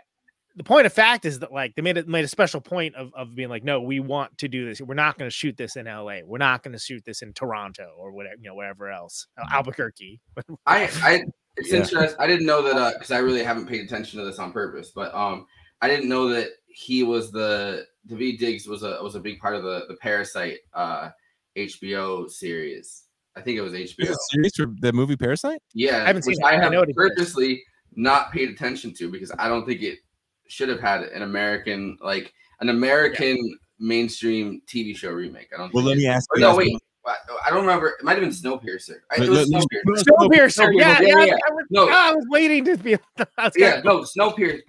the 0.56 0.64
point 0.64 0.86
of 0.86 0.94
fact 0.94 1.26
is 1.26 1.40
that 1.40 1.52
like 1.54 1.76
they 1.76 1.82
made 1.82 1.98
it 1.98 2.08
made 2.08 2.26
a 2.26 2.30
special 2.30 2.60
point 2.60 2.96
of, 2.96 3.14
of 3.16 3.34
being 3.36 3.50
like, 3.50 3.64
no, 3.64 3.82
we 3.82 4.00
want 4.00 4.38
to 4.40 4.48
do 4.48 4.66
this. 4.68 4.82
We're 4.82 4.94
not 4.96 5.18
going 5.18 5.30
to 5.30 5.34
shoot 5.36 5.56
this 5.58 5.76
in 5.78 5.86
LA. 5.86 6.20
We're 6.26 6.38
not 6.38 6.64
going 6.64 6.74
to 6.74 6.80
shoot 6.80 7.04
this 7.06 7.22
in 7.22 7.34
Toronto 7.34 7.90
or 7.98 8.12
whatever, 8.12 8.36
you 8.42 8.50
know, 8.50 8.56
wherever 8.56 8.90
else, 8.92 9.28
uh, 9.42 9.46
Albuquerque. 9.52 10.20
i 10.66 10.84
i 11.04 11.24
it's 11.58 11.72
Yeah. 11.72 11.80
interesting 11.80 12.16
i 12.20 12.28
didn't 12.28 12.46
know 12.46 12.62
that 12.62 12.76
uh 12.76 12.92
because 12.94 13.12
i 13.12 13.18
really 13.18 13.44
haven't 13.44 13.66
paid 13.68 13.84
attention 13.84 14.20
to 14.20 14.26
this 14.26 14.40
on 14.40 14.52
purpose 14.54 14.92
but 14.96 15.14
um 15.14 15.46
i 15.82 15.88
didn't 15.88 16.08
know 16.08 16.30
that 16.30 16.50
he 16.68 17.04
was 17.04 17.32
the 17.32 17.86
Daveed 18.10 18.40
Diggs 18.40 18.68
was 18.68 18.84
a 18.84 18.98
was 19.02 19.16
a 19.16 19.20
big 19.20 19.40
part 19.40 19.56
of 19.56 19.64
the 19.64 19.86
the 19.88 19.96
parasite 19.96 20.58
uh 20.74 21.10
hbo 21.58 22.30
series 22.30 23.04
i 23.36 23.42
think 23.42 23.58
it 23.58 23.62
was 23.62 23.74
hbo 23.74 23.94
it 24.00 24.18
serious 24.32 24.56
for 24.56 24.68
the 24.82 24.94
movie 24.94 25.16
Parasite? 25.18 25.62
Yeah, 25.74 25.98
I 26.04 26.08
haven't 26.08 26.26
which 26.26 26.38
seen 26.38 26.46
it. 26.46 26.48
I 26.48 26.58
I 26.58 26.62
have 26.62 26.72
know 26.72 26.82
it 26.84 26.96
purposely 26.96 27.64
not 27.96 28.32
paid 28.32 28.50
attention 28.50 28.94
to 28.96 29.10
because 29.12 29.32
I 29.38 29.48
don't 29.50 29.66
think 29.66 29.82
it 29.82 30.00
should 30.48 30.70
have 30.70 30.80
had 30.80 31.02
an 31.04 31.24
American 31.24 31.98
like 32.02 32.32
an 32.62 32.70
American 32.70 33.38
mainstream 33.80 34.62
TV 34.68 34.96
show 34.96 35.12
remake. 35.12 35.50
I 35.54 35.58
don't. 35.58 35.74
Well, 35.74 35.84
think 35.84 35.88
let 35.90 35.98
it- 35.98 36.02
me 36.02 36.08
ask 36.08 36.28
you. 36.36 36.42
no, 36.42 36.56
wait. 36.56 36.76
I 37.06 37.16
I 37.46 37.50
don't 37.50 37.62
remember. 37.62 37.88
It 37.90 38.04
might 38.04 38.14
have 38.14 38.22
been 38.22 38.30
Snowpiercer. 38.30 38.98
I, 39.12 39.16
it 39.24 39.30
was 39.30 39.30
let- 39.30 39.48
Snowpiercer. 39.48 39.86
let- 39.86 40.06
Snowpiercer, 40.06 40.70
yeah, 40.76 41.02
yeah, 41.02 41.08
yeah, 41.08 41.26
yeah. 41.26 41.34
I, 41.34 41.52
was, 41.54 41.66
No. 41.72 41.90
I 41.90 42.12
was 42.14 42.26
waiting 42.30 42.66
to 42.66 42.78
be. 42.78 42.96
I 43.18 43.26
was 43.38 43.54
Yeah, 43.56 43.82
gonna- 43.82 44.00
no, 44.02 44.06
Snowpiercer. 44.06 44.60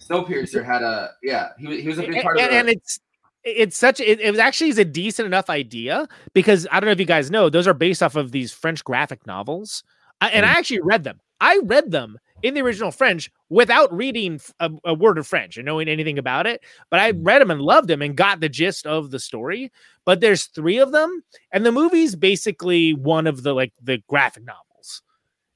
Snowpiercer 0.00 0.64
had 0.64 0.82
a 0.82 1.10
yeah. 1.22 1.50
He 1.58 1.66
was 1.66 1.78
he 1.80 1.88
was 1.88 1.98
a 1.98 2.02
big 2.02 2.14
and, 2.14 2.22
part 2.22 2.38
of 2.38 2.44
it. 2.44 2.52
and 2.52 2.68
it's 2.68 3.00
it's 3.44 3.76
such 3.76 4.00
it, 4.00 4.20
it 4.20 4.30
was 4.30 4.40
actually 4.40 4.70
is 4.70 4.78
a 4.78 4.84
decent 4.84 5.26
enough 5.26 5.48
idea 5.48 6.06
because 6.34 6.66
I 6.70 6.80
don't 6.80 6.86
know 6.86 6.92
if 6.92 7.00
you 7.00 7.06
guys 7.06 7.30
know 7.30 7.48
those 7.48 7.66
are 7.66 7.74
based 7.74 8.02
off 8.02 8.16
of 8.16 8.32
these 8.32 8.52
French 8.52 8.84
graphic 8.84 9.26
novels, 9.26 9.82
I, 10.20 10.30
and 10.30 10.44
I 10.44 10.54
mm. 10.54 10.56
actually 10.56 10.80
read 10.80 11.04
them. 11.04 11.20
I 11.40 11.60
read 11.64 11.90
them 11.90 12.18
in 12.42 12.54
the 12.54 12.62
original 12.62 12.90
French 12.90 13.30
without 13.48 13.92
reading 13.94 14.40
a 14.60 14.94
word 14.94 15.18
of 15.18 15.26
French 15.26 15.56
and 15.56 15.64
knowing 15.64 15.88
anything 15.88 16.18
about 16.18 16.46
it. 16.46 16.62
But 16.90 17.00
I 17.00 17.12
mm. 17.12 17.20
read 17.22 17.40
them 17.40 17.50
and 17.50 17.60
loved 17.62 17.88
them 17.88 18.02
and 18.02 18.16
got 18.16 18.40
the 18.40 18.48
gist 18.48 18.86
of 18.86 19.10
the 19.10 19.18
story. 19.18 19.72
But 20.04 20.20
there's 20.20 20.46
three 20.46 20.78
of 20.78 20.92
them, 20.92 21.22
and 21.52 21.64
the 21.64 21.72
movie's 21.72 22.16
basically 22.16 22.94
one 22.94 23.26
of 23.26 23.42
the 23.42 23.54
like 23.54 23.72
the 23.82 24.02
graphic 24.08 24.44
novels. 24.44 24.65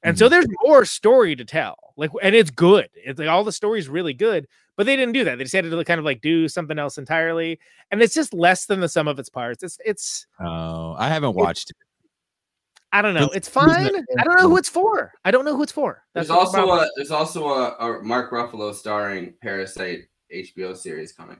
And 0.02 0.14
mm-hmm. 0.14 0.18
so 0.18 0.28
there's 0.28 0.46
more 0.62 0.84
story 0.84 1.36
to 1.36 1.44
tell. 1.44 1.76
Like, 1.96 2.10
and 2.22 2.34
it's 2.34 2.50
good. 2.50 2.88
It's 2.94 3.18
like 3.18 3.28
all 3.28 3.44
the 3.44 3.52
story's 3.52 3.88
really 3.88 4.14
good, 4.14 4.46
but 4.76 4.86
they 4.86 4.96
didn't 4.96 5.12
do 5.12 5.24
that. 5.24 5.36
They 5.36 5.44
decided 5.44 5.70
to 5.70 5.84
kind 5.84 5.98
of 5.98 6.04
like 6.04 6.22
do 6.22 6.48
something 6.48 6.78
else 6.78 6.96
entirely. 6.96 7.58
And 7.90 8.00
it's 8.02 8.14
just 8.14 8.32
less 8.32 8.66
than 8.66 8.80
the 8.80 8.88
sum 8.88 9.08
of 9.08 9.18
its 9.18 9.28
parts. 9.28 9.62
It's 9.62 9.78
it's 9.84 10.26
Oh, 10.40 10.94
I 10.98 11.08
haven't 11.08 11.34
watched 11.34 11.70
it. 11.70 11.76
I 12.92 13.02
don't 13.02 13.14
know. 13.14 13.28
It's 13.34 13.48
fine. 13.48 13.94
I 14.18 14.24
don't 14.24 14.36
know 14.36 14.48
who 14.48 14.56
it's 14.56 14.68
for. 14.68 15.12
I 15.24 15.30
don't 15.30 15.44
know 15.44 15.54
who 15.54 15.62
it's 15.62 15.70
for. 15.72 16.02
There's 16.14 16.28
what 16.28 16.52
the 16.52 16.58
also 16.60 16.72
a 16.72 16.88
there's 16.96 17.10
also 17.10 17.48
a, 17.48 17.76
a 17.76 18.02
Mark 18.02 18.32
Ruffalo 18.32 18.74
starring 18.74 19.34
Parasite 19.40 20.06
HBO 20.34 20.76
series 20.76 21.12
coming. 21.12 21.36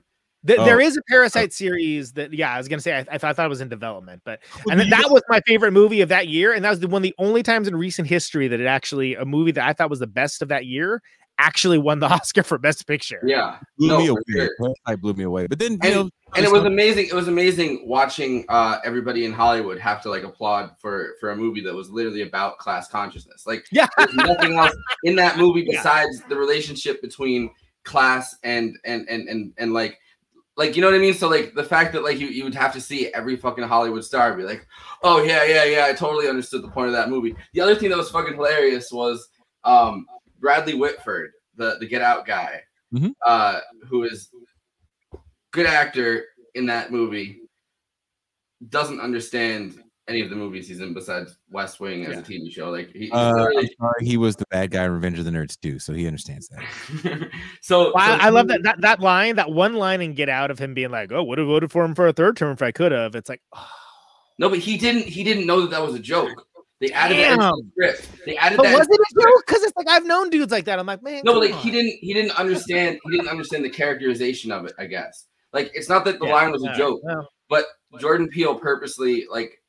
Th- 0.47 0.59
Oh. 0.59 0.65
there 0.65 0.81
is 0.81 0.97
a 0.97 1.03
Parasite 1.09 1.53
series 1.53 2.13
that 2.15 2.33
yeah, 2.33 2.55
I 2.55 2.59
was 2.59 2.67
gonna 2.69 2.81
say 2.81 2.95
I, 2.97 3.01
I 3.13 3.19
thought 3.19 3.31
I 3.31 3.33
thought 3.35 3.47
it 3.47 3.51
was 3.51 3.61
in 3.61 3.69
development, 3.69 4.23
but 4.25 4.41
and 4.71 4.81
then 4.81 4.89
that 4.91 5.11
was 5.11 5.23
my 5.29 5.41
favorite 5.47 5.73
movie 5.73 6.01
of 6.01 6.09
that 6.09 6.29
year, 6.29 6.53
and 6.55 6.65
that 6.65 6.71
was 6.71 6.81
the 6.81 6.89
one 6.89 7.01
of 7.01 7.05
the 7.05 7.15
only 7.19 7.43
times 7.43 7.69
in 7.69 7.77
recent 7.77 8.09
history 8.09 8.49
that 8.49 8.59
it 8.61 8.67
actually 8.67 9.15
a 9.17 9.25
movie 9.27 9.53
that 9.53 9.69
I 9.69 9.73
thought 9.75 9.91
was 9.91 9.99
the 10.01 10.07
best 10.07 10.41
of 10.41 10.49
that 10.49 10.65
year 10.67 11.03
actually 11.39 11.79
won 11.79 11.99
the 12.01 12.07
Oscar 12.13 12.43
for 12.43 12.59
Best 12.59 12.87
Picture. 12.87 13.21
Yeah, 13.25 13.59
blew 13.79 13.89
No, 13.89 13.99
me 13.99 14.07
away. 14.09 14.21
sure. 14.31 14.51
Parasite 14.59 15.01
blew 15.03 15.15
me 15.15 15.25
away. 15.25 15.47
But 15.47 15.59
then, 15.59 15.73
you 15.73 15.79
And- 15.83 15.95
know, 15.95 16.11
and 16.37 16.45
it 16.45 16.53
was 16.53 16.65
amazing. 16.65 17.07
It 17.07 17.15
was 17.15 17.29
amazing 17.29 17.83
watching 17.89 18.45
uh, 18.51 18.79
everybody 18.85 19.25
in 19.27 19.33
Hollywood 19.33 19.79
have 19.79 20.01
to 20.03 20.11
like 20.11 20.23
applaud 20.23 20.71
for 20.81 21.15
for 21.21 21.31
a 21.33 21.37
movie 21.37 21.61
that 21.63 21.75
was 21.75 21.91
literally 21.91 22.23
about 22.23 22.57
class 22.59 22.89
consciousness. 22.89 23.47
Like 23.47 23.65
Yeah. 23.73 23.89
there's 23.99 24.15
nothing 24.15 24.59
else 24.59 24.75
in 25.05 25.17
that 25.17 25.37
movie 25.39 25.63
Yeah. 25.69 25.79
besides 25.79 26.23
the 26.29 26.37
relationship 26.37 27.03
between 27.03 27.51
class 27.85 28.37
and 28.45 28.77
and 28.85 29.09
and 29.09 29.29
and 29.29 29.53
and 29.59 29.73
like 29.73 29.99
like 30.61 30.77
you 30.77 30.83
know 30.83 30.89
what 30.89 30.95
I 30.95 30.99
mean. 30.99 31.15
So 31.15 31.27
like 31.29 31.55
the 31.55 31.65
fact 31.65 31.95
that 31.95 32.05
like 32.05 32.19
you 32.19 32.27
you 32.29 32.45
would 32.45 32.55
have 32.55 32.73
to 32.75 32.81
see 32.83 33.09
every 33.15 33.35
fucking 33.37 33.65
Hollywood 33.65 34.05
star 34.05 34.35
be 34.37 34.43
like, 34.43 34.67
oh 35.03 35.23
yeah 35.23 35.43
yeah 35.45 35.65
yeah, 35.65 35.87
I 35.87 35.95
totally 35.95 36.29
understood 36.29 36.63
the 36.63 36.69
point 36.69 36.89
of 36.89 36.93
that 36.93 37.09
movie. 37.09 37.35
The 37.55 37.63
other 37.63 37.75
thing 37.75 37.89
that 37.89 37.97
was 37.97 38.11
fucking 38.11 38.35
hilarious 38.35 38.93
was 38.93 39.27
um 39.65 40.05
Bradley 40.39 40.75
Whitford, 40.75 41.31
the 41.57 41.77
the 41.81 41.87
Get 41.89 42.03
Out 42.03 42.27
guy, 42.27 42.61
Mhm. 42.95 43.15
uh, 43.27 43.61
who 43.89 44.05
is 44.05 44.29
good 45.51 45.67
actor 45.67 46.25
in 46.55 46.67
that 46.67 46.93
movie, 46.93 47.41
doesn't 48.69 49.01
understand 49.01 49.83
any 50.11 50.21
of 50.21 50.29
the 50.29 50.37
movies 50.37 50.69
he's 50.69 50.81
in 50.81 50.93
besides 50.93 51.39
West 51.51 51.81
Wing 51.81 52.05
as 52.05 52.13
Yeah. 52.15 52.19
a 52.19 52.23
TV 52.23 52.53
show. 52.53 52.71
Like 52.71 52.91
he, 52.93 52.99
he's 53.05 53.13
uh, 53.13 53.17
I'm 53.17 53.35
literally- 53.37 53.75
sorry, 53.81 54.05
he 54.05 54.17
was 54.17 54.37
the 54.37 54.45
bad 54.51 54.71
guy 54.71 54.85
in 54.85 54.91
Revenge 54.93 55.19
of 55.19 55.25
the 55.25 55.31
Nerds 55.31 55.59
too, 55.61 55.79
so 55.79 55.93
he 55.93 56.07
understands 56.07 56.49
that. 56.49 57.31
so, 57.63 57.93
Well, 57.95 57.97
I, 57.97 58.19
so 58.19 58.25
I 58.25 58.29
love 58.31 58.49
that, 58.49 58.63
that 58.65 58.81
that 58.83 59.01
line, 59.01 59.37
that 59.37 59.51
one 59.51 59.75
line 59.75 60.01
and 60.03 60.15
Get 60.15 60.29
Out 60.29 60.51
of 60.51 60.59
him 60.59 60.75
being 60.75 60.91
like, 60.91 61.11
"Oh, 61.13 61.23
would 61.25 61.39
have 61.39 61.47
voted 61.47 61.71
for 61.73 61.85
him 61.85 61.95
for 61.95 62.07
a 62.09 62.13
third 62.13 62.37
term 62.37 62.53
if 62.53 62.61
I 62.63 62.73
could 62.73 62.93
have." 62.93 63.15
It's 63.15 63.29
like, 63.29 63.41
oh. 63.55 63.67
No, 64.39 64.49
but 64.49 64.59
he 64.59 64.77
didn't. 64.79 65.03
He 65.07 65.23
didn't 65.23 65.47
know 65.47 65.61
that 65.63 65.71
that 65.71 65.83
was 65.83 65.95
a 65.95 65.99
joke. 65.99 66.47
They 66.81 66.91
added 66.93 67.19
that 67.19 67.33
into 67.35 67.45
the 67.45 67.71
script. 67.73 68.09
They 68.25 68.37
added 68.39 68.57
but 68.57 68.63
that. 68.63 68.79
was 68.79 68.89
it 68.91 68.99
a 68.99 69.21
joke? 69.23 69.43
Because 69.47 69.63
it's 69.65 69.77
like 69.77 69.87
I've 69.89 70.07
known 70.07 70.31
dudes 70.31 70.51
like 70.51 70.65
that. 70.65 70.79
I'm 70.79 70.87
like, 70.87 71.03
man, 71.03 71.21
No, 71.27 71.35
but 71.39 71.49
come 71.49 71.53
like 71.57 71.61
he 71.63 71.71
didn't. 71.71 71.99
He 72.01 72.15
didn't 72.15 72.31
understand. 72.39 72.99
He 73.05 73.11
didn't 73.11 73.29
understand 73.29 73.67
the 73.67 73.71
characterization 73.71 74.51
of 74.51 74.65
it. 74.65 74.73
I 74.79 74.87
guess. 74.87 75.27
Like 75.53 75.71
it's 75.75 75.91
not 75.91 76.07
that 76.07 76.19
the 76.21 76.27
Yeah, 76.27 76.33
line 76.33 76.53
was 76.53 76.65
a 76.65 76.73
joke, 76.75 77.01
no. 77.05 77.27
but 77.51 77.67
Jordan 77.99 78.29
Peele 78.29 78.55
purposely 78.55 79.27
like 79.31 79.60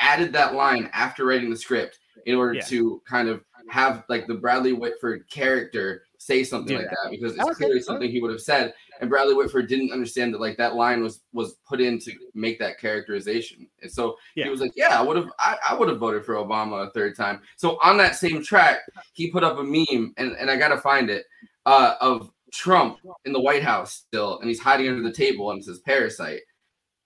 added 0.00 0.32
that 0.32 0.54
line 0.54 0.88
after 0.92 1.24
writing 1.24 1.50
the 1.50 1.56
script 1.56 1.98
in 2.26 2.34
order 2.34 2.54
Yeah. 2.54 2.62
to 2.64 3.02
kind 3.08 3.28
of 3.28 3.42
have 3.68 4.04
like 4.08 4.26
the 4.26 4.34
Bradley 4.34 4.72
Whitford 4.72 5.28
character 5.30 6.04
say 6.18 6.42
something 6.42 6.76
Do 6.76 6.82
like 6.82 6.90
that. 6.90 6.98
that 7.04 7.10
because 7.10 7.34
it's 7.34 7.44
Okay, 7.44 7.54
clearly 7.54 7.80
something 7.80 8.10
he 8.10 8.20
would 8.20 8.30
have 8.30 8.40
said 8.40 8.72
and 9.00 9.08
Bradley 9.10 9.34
Whitford 9.34 9.68
didn't 9.68 9.92
understand 9.92 10.32
that 10.34 10.40
like 10.40 10.56
that 10.56 10.74
line 10.74 11.02
was 11.02 11.20
was 11.32 11.54
put 11.68 11.80
in 11.80 11.98
to 12.00 12.12
make 12.34 12.58
that 12.58 12.78
characterization 12.80 13.68
and 13.82 13.90
so 13.92 14.16
Yeah. 14.34 14.44
he 14.44 14.50
was 14.50 14.60
like 14.60 14.72
yeah 14.74 14.98
I 14.98 15.02
would 15.02 15.16
have 15.16 15.28
I, 15.38 15.56
I 15.70 15.74
would 15.74 15.88
have 15.88 15.98
voted 15.98 16.24
for 16.24 16.34
Obama 16.34 16.86
a 16.86 16.90
third 16.92 17.14
time 17.16 17.40
so 17.56 17.78
on 17.82 17.96
that 17.98 18.16
same 18.16 18.42
track 18.42 18.78
he 19.12 19.30
put 19.30 19.44
up 19.44 19.58
a 19.58 19.62
meme 19.62 20.14
and 20.16 20.32
and 20.32 20.50
I 20.50 20.56
gotta 20.56 20.78
find 20.78 21.10
it 21.10 21.26
uh 21.66 21.94
of 22.00 22.30
Trump 22.52 22.98
in 23.26 23.32
the 23.32 23.40
White 23.40 23.62
House 23.62 23.92
still 23.92 24.38
and 24.40 24.48
he's 24.48 24.60
hiding 24.60 24.88
under 24.88 25.02
the 25.02 25.12
table 25.12 25.50
and 25.50 25.60
it 25.60 25.64
says 25.64 25.78
parasite 25.80 26.40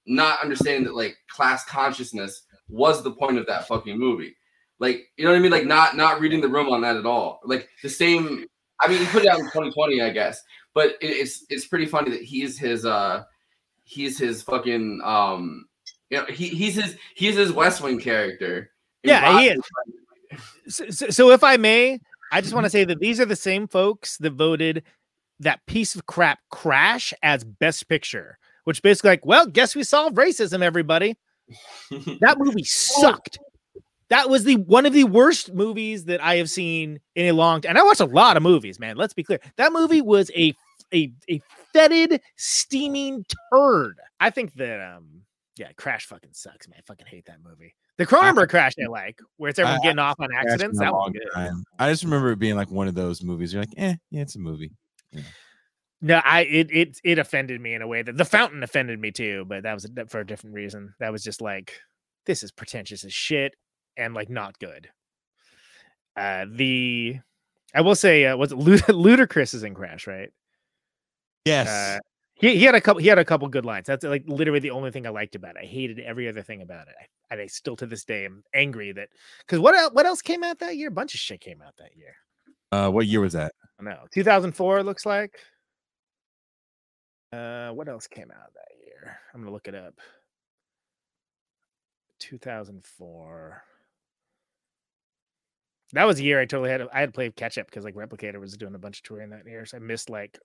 not 0.07 0.41
understanding 0.43 0.85
that 0.85 0.95
like 0.95 1.17
class 1.29 1.65
consciousness 1.65 2.43
was 2.69 3.03
the 3.03 3.11
point 3.11 3.39
of 3.39 3.47
that 3.47 3.69
fucking 3.69 3.99
movie. 3.99 4.37
Like, 4.79 5.03
you 5.17 5.25
know 5.25 5.31
what 5.31 5.39
I 5.39 5.41
mean? 5.41 5.53
Like 5.53 5.67
not 5.67 5.97
not 5.97 6.21
reading 6.21 6.41
the 6.41 6.49
room 6.49 6.69
on 6.69 6.81
that 6.83 6.97
at 6.97 7.07
all. 7.07 7.41
Like 7.45 7.69
the 7.83 7.89
same. 7.89 8.47
I 8.81 8.89
mean, 8.89 8.99
he 8.99 9.07
put 9.07 9.25
it 9.25 9.29
out 9.29 9.39
in 9.39 9.45
2020, 9.45 10.03
I 10.03 10.11
guess, 10.11 10.43
but 10.75 10.97
it, 11.01 11.07
it's 11.07 11.45
it's 11.49 11.67
pretty 11.67 11.87
funny 11.87 12.11
that 12.11 12.23
he's 12.23 12.59
his 12.59 12.85
uh 12.85 13.23
he's 13.85 14.19
his 14.19 14.43
fucking 14.43 15.01
um 15.05 15.67
you 16.11 16.19
know 16.19 16.25
he 16.27 16.49
he's 16.49 16.75
his 16.75 16.97
he's 17.15 17.37
his 17.37 17.53
West 17.53 17.81
Wing 17.81 18.01
character. 18.01 18.71
Yeah, 19.05 19.39
he 19.39 19.49
is. 19.49 19.61
So, 20.69 20.87
so 20.89 21.31
if 21.31 21.45
I 21.45 21.57
may, 21.57 22.01
I 22.33 22.41
just 22.41 22.55
want 22.55 22.65
to 22.65 22.71
say 22.71 22.85
that 22.85 23.01
these 23.01 23.21
are 23.21 23.27
the 23.27 23.37
same 23.37 23.69
folks 23.69 24.17
that 24.19 24.33
voted 24.33 24.83
that 25.41 25.65
piece 25.67 25.95
of 25.95 26.07
crap 26.07 26.39
Crash 26.51 27.13
as 27.23 27.45
Best 27.45 27.89
Picture, 27.89 28.39
which 28.65 28.83
basically 28.83 29.11
like, 29.11 29.27
well, 29.27 29.47
guess 29.47 29.75
we 29.75 29.85
solved 29.85 30.17
racism, 30.17 30.63
everybody. 30.63 31.17
That 32.21 32.37
movie 32.39 32.65
sucked. 32.65 33.39
That 34.09 34.29
was 34.29 34.45
the 34.45 34.57
one 34.57 34.85
of 34.85 34.93
the 34.93 35.05
worst 35.05 35.55
movies 35.55 36.05
that 36.05 36.23
I 36.23 36.37
have 36.37 36.51
seen 36.51 37.01
in 37.15 37.27
a 37.27 37.33
long 37.33 37.63
time. 37.63 37.71
And 37.71 37.79
I 37.79 37.83
watched 37.83 38.01
a 38.01 38.07
lot 38.07 38.37
of 38.37 38.43
movies, 38.43 38.79
man. 38.79 38.97
Let's 38.97 39.15
be 39.15 39.23
clear. 39.23 39.41
That 39.57 39.73
movie 39.73 40.03
was 40.03 40.31
a 40.37 40.55
a 40.93 41.11
a 41.31 41.41
fetid, 41.73 42.21
steaming 42.37 43.25
turd. 43.53 43.99
I 44.21 44.31
think 44.31 44.55
that 44.55 44.81
um 44.81 45.23
yeah, 45.57 45.73
Crash 45.77 46.07
fucking 46.07 46.31
sucks, 46.33 46.69
man. 46.69 46.79
I 46.79 46.83
fucking 46.87 47.07
hate 47.07 47.27
that 47.27 47.39
movie. 47.43 47.75
The 47.99 48.07
Cronenberg 48.07 48.49
Crash 48.49 48.73
I 48.83 48.89
like, 48.89 49.19
where 49.37 49.51
it's 49.51 49.59
everyone 49.59 49.81
I- 49.81 49.83
getting 49.83 49.99
off 49.99 50.19
on 50.19 50.29
accidents. 50.35 50.79
That 50.79 50.93
long 50.93 51.13
good. 51.13 51.53
I 51.79 51.91
just 51.91 52.05
remember 52.05 52.33
it 52.33 52.39
being 52.39 52.57
like 52.57 52.71
one 52.71 52.89
of 52.89 52.95
those 52.95 53.23
movies. 53.23 53.53
You're 53.53 53.63
like, 53.63 53.75
eh, 53.77 53.95
yeah, 54.11 54.23
it's 54.23 54.37
a 54.37 54.39
movie. 54.41 54.73
No, 56.05 56.21
I 56.25 56.41
it 56.43 56.71
it 56.73 57.01
it 57.05 57.19
offended 57.19 57.61
me 57.61 57.75
in 57.75 57.83
a 57.83 57.87
way 57.87 58.03
that 58.03 58.17
the 58.17 58.25
fountain 58.25 58.63
offended 58.65 58.99
me 59.01 59.13
too, 59.13 59.45
but 59.47 59.63
that 59.63 59.75
was 59.75 59.87
for 60.09 60.21
a 60.21 60.27
different 60.27 60.55
reason. 60.55 60.95
That 60.99 61.13
was 61.13 61.23
just 61.23 61.41
like 61.41 61.81
this 62.27 62.43
is 62.43 62.51
pretentious 62.51 63.05
as 63.05 63.13
shit 63.15 63.55
and 63.97 64.13
like 64.13 64.29
not 64.29 64.59
good. 64.59 64.89
Uh 66.17 66.47
the 66.51 67.21
I 67.75 67.81
will 67.81 67.95
say 67.95 68.27
uh, 68.27 68.37
was 68.37 68.53
it 68.53 68.59
Lud- 68.59 68.81
Ludacris 68.89 69.55
is 69.55 69.63
in 69.63 69.75
Crash, 69.75 70.07
right? 70.07 70.31
Yes. 71.45 71.69
Uh, 71.69 71.99
he, 72.35 72.57
he 72.57 72.65
had 72.65 72.75
a 72.75 72.81
couple 72.81 73.01
he 73.01 73.09
had 73.09 73.19
a 73.19 73.25
couple 73.25 73.47
good 73.49 73.65
lines. 73.65 73.87
That's 73.87 74.05
like 74.05 74.25
literally 74.27 74.59
the 74.61 74.71
only 74.73 74.91
thing 74.91 75.07
I 75.07 75.11
liked 75.11 75.37
about 75.37 75.57
it. 75.57 75.63
I 75.63 75.67
hated 75.67 76.01
every 76.01 76.29
other 76.29 76.43
thing 76.43 76.63
about 76.63 76.89
it. 76.89 76.95
I, 77.01 77.05
and 77.31 77.41
I 77.41 77.47
still 77.47 77.77
to 77.77 77.87
this 77.87 78.05
day 78.05 78.25
am 78.25 78.43
angry 78.55 78.93
that 78.93 79.09
because 79.47 79.61
what 79.61 79.75
el- 79.77 79.93
what 79.93 80.05
else 80.05 80.21
came 80.21 80.43
out 80.43 80.59
that 80.59 80.77
year? 80.77 80.89
A 80.89 80.93
bunch 80.93 81.15
of 81.15 81.21
shit 81.21 81.41
came 81.41 81.63
out 81.63 81.75
that 81.79 81.97
year. 81.97 82.15
uh, 82.73 82.91
what 82.91 83.07
year 83.07 83.21
was 83.21 83.33
that? 83.35 83.53
I 83.81 83.85
know 83.85 84.01
2004 84.13 84.79
it 84.81 84.85
looks 84.85 85.07
like. 85.07 85.39
Uh, 87.33 87.71
what 87.71 87.89
else 87.89 88.07
came 88.07 88.31
out 88.31 88.53
that 88.55 88.69
year? 88.85 89.19
I'm 89.33 89.41
gonna 89.41 89.53
look 89.53 89.69
it 89.69 89.75
up. 89.75 89.95
2004. 92.19 93.63
That 95.95 96.05
was 96.05 96.21
a 96.21 96.23
year 96.23 96.41
I 96.41 96.47
totally 96.47 96.71
had. 96.71 96.83
I 96.93 97.01
had 97.01 97.07
to 97.07 97.13
play 97.13 97.31
catch 97.31 97.59
up 97.59 97.67
because 97.67 97.85
like 97.85 97.95
Replicator 97.95 98.41
was 98.41 98.57
doing 98.57 98.75
a 98.75 98.79
bunch 98.79 98.99
of 98.99 99.03
touring 99.03 99.31
that 99.31 99.47
year, 99.47 99.67
so 99.67 99.77
I 99.77 99.81
missed 99.81 100.11
like. 100.11 100.39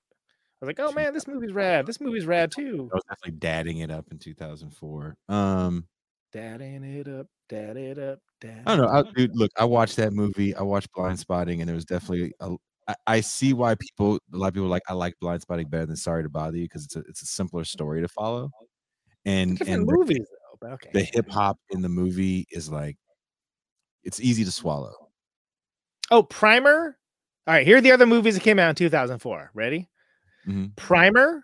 I 0.61 0.65
was 0.65 0.67
like, 0.67 0.79
oh 0.79 0.91
man, 0.91 1.13
this 1.13 1.27
movie's 1.27 1.53
rad. 1.53 1.85
This 1.85 2.01
movie's 2.01 2.25
rad 2.25 2.51
too. 2.51 2.89
I 2.91 2.95
was 2.95 3.03
definitely 3.09 3.39
dadding 3.39 3.77
it 3.79 3.91
up 3.91 4.07
in 4.11 4.17
2004. 4.17 5.15
Um, 5.29 5.85
Dadding 6.33 6.83
it 6.83 7.07
up, 7.07 7.27
dad 7.47 7.77
it 7.77 7.97
up, 7.97 8.19
dad. 8.41 8.63
I 8.65 8.75
don't 8.75 8.85
know, 8.85 8.91
I, 8.91 9.03
dude. 9.15 9.35
Look, 9.35 9.51
I 9.57 9.63
watched 9.63 9.95
that 9.95 10.11
movie. 10.11 10.53
I 10.53 10.61
watched 10.61 10.91
Blind 10.91 11.19
Spotting, 11.19 11.61
and 11.61 11.67
there 11.69 11.75
was 11.75 11.85
definitely 11.85 12.33
a. 12.41 12.55
I, 12.87 12.95
I 13.05 13.21
see 13.21 13.53
why 13.53 13.75
people, 13.75 14.19
a 14.33 14.37
lot 14.37 14.47
of 14.49 14.53
people, 14.53 14.69
like 14.69 14.83
I 14.87 14.93
like 14.93 15.13
Blind 15.19 15.41
Spotting 15.41 15.67
better 15.69 15.85
than 15.85 15.95
Sorry 15.95 16.23
to 16.23 16.29
Bother 16.29 16.57
You 16.57 16.65
because 16.65 16.85
it's 16.85 16.95
a 16.95 16.99
it's 17.07 17.21
a 17.21 17.25
simpler 17.25 17.63
story 17.63 18.01
to 18.01 18.07
follow, 18.07 18.49
and 19.25 19.57
Different 19.57 19.81
and 19.81 19.87
the, 19.87 19.93
movies 19.93 20.19
though, 20.29 20.57
but 20.61 20.71
okay. 20.73 20.89
the 20.93 21.03
hip 21.03 21.29
hop 21.29 21.57
in 21.71 21.81
the 21.81 21.89
movie 21.89 22.47
is 22.51 22.69
like, 22.69 22.97
it's 24.03 24.19
easy 24.21 24.45
to 24.45 24.51
swallow. 24.51 24.93
Oh, 26.11 26.23
Primer. 26.23 26.97
All 27.45 27.53
right, 27.53 27.65
here 27.67 27.77
are 27.77 27.81
the 27.81 27.91
other 27.91 28.05
movies 28.05 28.35
that 28.35 28.43
came 28.43 28.59
out 28.59 28.69
in 28.69 28.75
2004. 28.75 29.51
Ready? 29.53 29.89
Mhm. 30.47 30.75
Primer, 30.77 31.43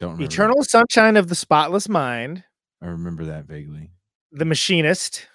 Don't 0.00 0.12
remember. 0.12 0.24
Eternal 0.24 0.62
Sunshine 0.64 1.16
of 1.16 1.28
the 1.28 1.34
Spotless 1.34 1.88
Mind, 1.88 2.44
I 2.82 2.86
remember 2.86 3.24
that 3.26 3.44
vaguely. 3.46 3.90
The 4.32 4.44
Machinist, 4.44 5.26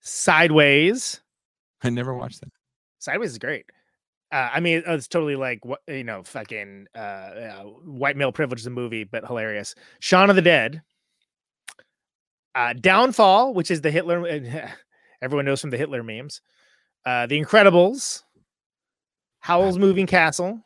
Sideways. 0.00 1.20
I 1.82 1.90
never 1.90 2.14
watched 2.14 2.40
that. 2.40 2.50
Sideways 2.98 3.32
is 3.32 3.38
great. 3.38 3.64
Uh, 4.34 4.50
I 4.52 4.58
mean, 4.58 4.82
it's 4.84 5.06
totally 5.06 5.36
like 5.36 5.64
what 5.64 5.80
you 5.86 6.02
know, 6.02 6.24
fucking 6.24 6.88
uh, 6.92 6.98
uh, 6.98 7.62
white 7.62 8.16
male 8.16 8.32
privilege 8.32 8.64
the 8.64 8.70
movie, 8.70 9.04
but 9.04 9.24
hilarious. 9.24 9.76
Shaun 10.00 10.28
of 10.28 10.34
the 10.34 10.42
Dead, 10.42 10.82
uh, 12.56 12.72
Downfall, 12.72 13.54
which 13.54 13.70
is 13.70 13.80
the 13.80 13.92
Hitler. 13.92 14.26
everyone 15.22 15.44
knows 15.44 15.60
from 15.60 15.70
the 15.70 15.76
Hitler 15.76 16.02
memes. 16.02 16.40
Uh, 17.06 17.26
the 17.26 17.40
Incredibles, 17.40 18.24
Howl's 19.38 19.78
Moving 19.78 20.08
Castle, 20.08 20.60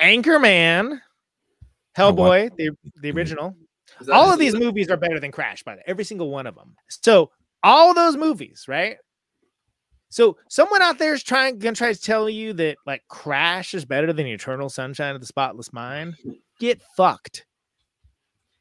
Anchorman, 0.00 1.00
I 1.96 2.00
Hellboy, 2.00 2.56
the 2.56 2.70
the 3.02 3.10
original. 3.10 3.56
All 4.12 4.32
of 4.32 4.38
these 4.38 4.54
movies 4.54 4.90
are 4.90 4.96
better 4.96 5.18
than 5.18 5.32
Crash, 5.32 5.64
by 5.64 5.72
the 5.72 5.78
way, 5.78 5.84
every 5.88 6.04
single 6.04 6.30
one 6.30 6.46
of 6.46 6.54
them. 6.54 6.76
So 6.88 7.32
all 7.64 7.94
those 7.94 8.16
movies, 8.16 8.66
right? 8.68 8.98
So 10.10 10.36
someone 10.48 10.82
out 10.82 10.98
there 10.98 11.14
is 11.14 11.22
trying 11.22 11.58
gonna 11.58 11.76
try 11.76 11.92
to 11.92 12.00
tell 12.00 12.28
you 12.28 12.52
that 12.54 12.76
like 12.86 13.02
Crash 13.08 13.74
is 13.74 13.84
better 13.84 14.12
than 14.12 14.26
Eternal 14.26 14.68
Sunshine 14.68 15.14
of 15.14 15.20
the 15.20 15.26
Spotless 15.26 15.72
Mind. 15.72 16.16
Get 16.58 16.82
fucked 16.96 17.46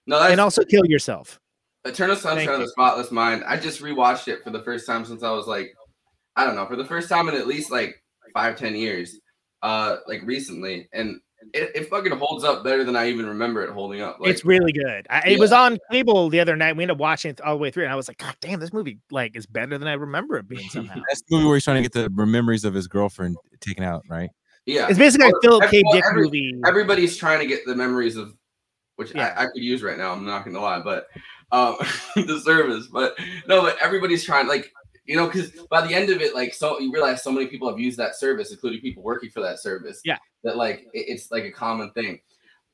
No, 0.05 0.19
that's 0.19 0.31
and 0.31 0.39
also 0.39 0.63
kill 0.63 0.85
yourself. 0.85 1.39
Eternal 1.85 2.15
Thank 2.15 2.37
Sunshine 2.37 2.53
of 2.55 2.59
you. 2.59 2.65
the 2.65 2.71
Spotless 2.71 3.11
Mind. 3.11 3.43
I 3.45 3.57
just 3.57 3.81
rewatched 3.81 4.27
it 4.27 4.43
for 4.43 4.51
the 4.51 4.61
first 4.63 4.85
time 4.85 5.05
since 5.05 5.23
I 5.23 5.31
was 5.31 5.47
like, 5.47 5.73
I 6.35 6.45
don't 6.45 6.55
know, 6.55 6.65
for 6.67 6.75
the 6.75 6.85
first 6.85 7.09
time 7.09 7.27
in 7.29 7.35
at 7.35 7.47
least 7.47 7.71
like 7.71 8.01
five, 8.33 8.55
ten 8.55 8.75
years, 8.75 9.19
uh, 9.63 9.97
like 10.07 10.21
recently, 10.23 10.87
and 10.93 11.19
it, 11.53 11.71
it 11.75 11.89
fucking 11.89 12.11
holds 12.13 12.43
up 12.43 12.63
better 12.63 12.83
than 12.83 12.95
I 12.95 13.09
even 13.09 13.25
remember 13.25 13.63
it 13.63 13.71
holding 13.71 14.01
up. 14.01 14.19
Like, 14.19 14.29
it's 14.31 14.43
really 14.45 14.71
good. 14.71 15.07
I, 15.09 15.21
It 15.29 15.39
was 15.39 15.51
on 15.51 15.77
cable 15.91 16.29
the 16.29 16.39
other 16.39 16.55
night. 16.55 16.75
We 16.75 16.83
ended 16.83 16.95
up 16.95 16.99
watching 16.99 17.31
it 17.31 17.41
all 17.41 17.53
the 17.55 17.61
way 17.61 17.71
through, 17.71 17.83
and 17.85 17.93
I 17.93 17.95
was 17.95 18.07
like, 18.07 18.17
God 18.17 18.35
damn, 18.41 18.59
this 18.59 18.73
movie 18.73 18.99
like 19.11 19.35
is 19.35 19.45
better 19.45 19.77
than 19.77 19.87
I 19.87 19.93
remember 19.93 20.37
it 20.37 20.47
being 20.47 20.69
somehow. 20.69 21.01
That's 21.07 21.21
the 21.29 21.35
movie 21.37 21.45
where 21.47 21.55
he's 21.55 21.63
trying 21.63 21.81
to 21.83 21.89
get 21.89 21.93
the 21.93 22.09
memories 22.25 22.65
of 22.65 22.73
his 22.73 22.87
girlfriend 22.87 23.37
taken 23.61 23.83
out, 23.83 24.03
right? 24.09 24.29
yeah, 24.65 24.87
it's 24.89 24.99
basically 24.99 25.27
a 25.27 25.31
Well, 25.31 25.41
Philip 25.59 25.71
K. 25.71 25.81
Dick 25.91 26.03
every- 26.05 26.23
movie. 26.25 26.53
everybody's 26.67 27.17
trying 27.17 27.39
to 27.39 27.47
get 27.47 27.65
the 27.65 27.75
memories 27.75 28.17
of, 28.17 28.33
which 28.97 29.15
Yeah. 29.15 29.33
I, 29.37 29.43
I 29.43 29.45
could 29.45 29.63
use 29.63 29.81
right 29.81 29.97
now. 29.97 30.11
I'm 30.11 30.25
not 30.25 30.45
gonna 30.45 30.59
lie, 30.59 30.81
but 30.81 31.07
um, 31.51 31.77
the 32.15 32.39
service, 32.43 32.87
but 32.91 33.15
no, 33.47 33.61
but 33.61 33.77
everybody's 33.81 34.23
trying 34.23 34.47
like. 34.47 34.71
You 35.09 35.15
know, 35.15 35.25
because 35.25 35.51
by 35.71 35.85
the 35.85 35.95
end 35.95 36.11
of 36.11 36.21
it, 36.21 36.35
like, 36.35 36.53
so 36.53 36.79
you 36.79 36.91
realize 36.93 37.23
so 37.23 37.31
many 37.31 37.47
people 37.47 37.67
have 37.67 37.79
used 37.79 37.97
that 37.97 38.15
service, 38.15 38.51
including 38.51 38.79
people 38.79 39.01
working 39.01 39.31
for 39.31 39.41
that 39.41 39.59
service. 39.59 40.01
Yeah. 40.05 40.19
That 40.43 40.55
like 40.55 40.81
it- 40.93 41.05
it's 41.09 41.31
like 41.31 41.45
a 41.45 41.51
common 41.51 41.91
thing. 41.93 42.19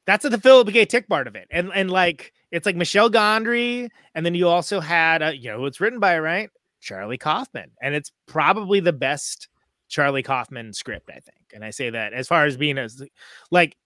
That's 0.05 0.27
the 0.27 0.37
Philip 0.37 0.67
K. 0.67 0.83
Dick 0.83 1.07
part 1.07 1.27
of 1.27 1.35
it, 1.35 1.47
and 1.49 1.71
and 1.73 1.89
like 1.89 2.33
it's 2.51 2.65
like 2.65 2.75
Michel 2.75 3.09
Gondry, 3.09 3.89
and 4.13 4.25
then 4.25 4.35
you 4.35 4.49
also 4.49 4.81
had 4.81 5.23
uh, 5.23 5.27
you 5.29 5.49
know 5.49 5.59
who 5.59 5.65
it's 5.65 5.79
written 5.79 5.99
by, 5.99 6.19
right? 6.19 6.49
Charlie 6.81 7.17
Kaufman, 7.17 7.71
and 7.81 7.95
it's 7.95 8.11
probably 8.27 8.81
the 8.81 8.93
best 8.93 9.47
Charlie 9.87 10.21
Kaufman 10.21 10.73
script, 10.73 11.09
I 11.09 11.19
think. 11.19 11.53
And 11.53 11.63
I 11.63 11.69
say 11.69 11.89
that 11.89 12.11
as 12.13 12.27
far 12.27 12.45
as 12.45 12.57
being 12.57 12.77
as 12.77 13.01
like 13.49 13.77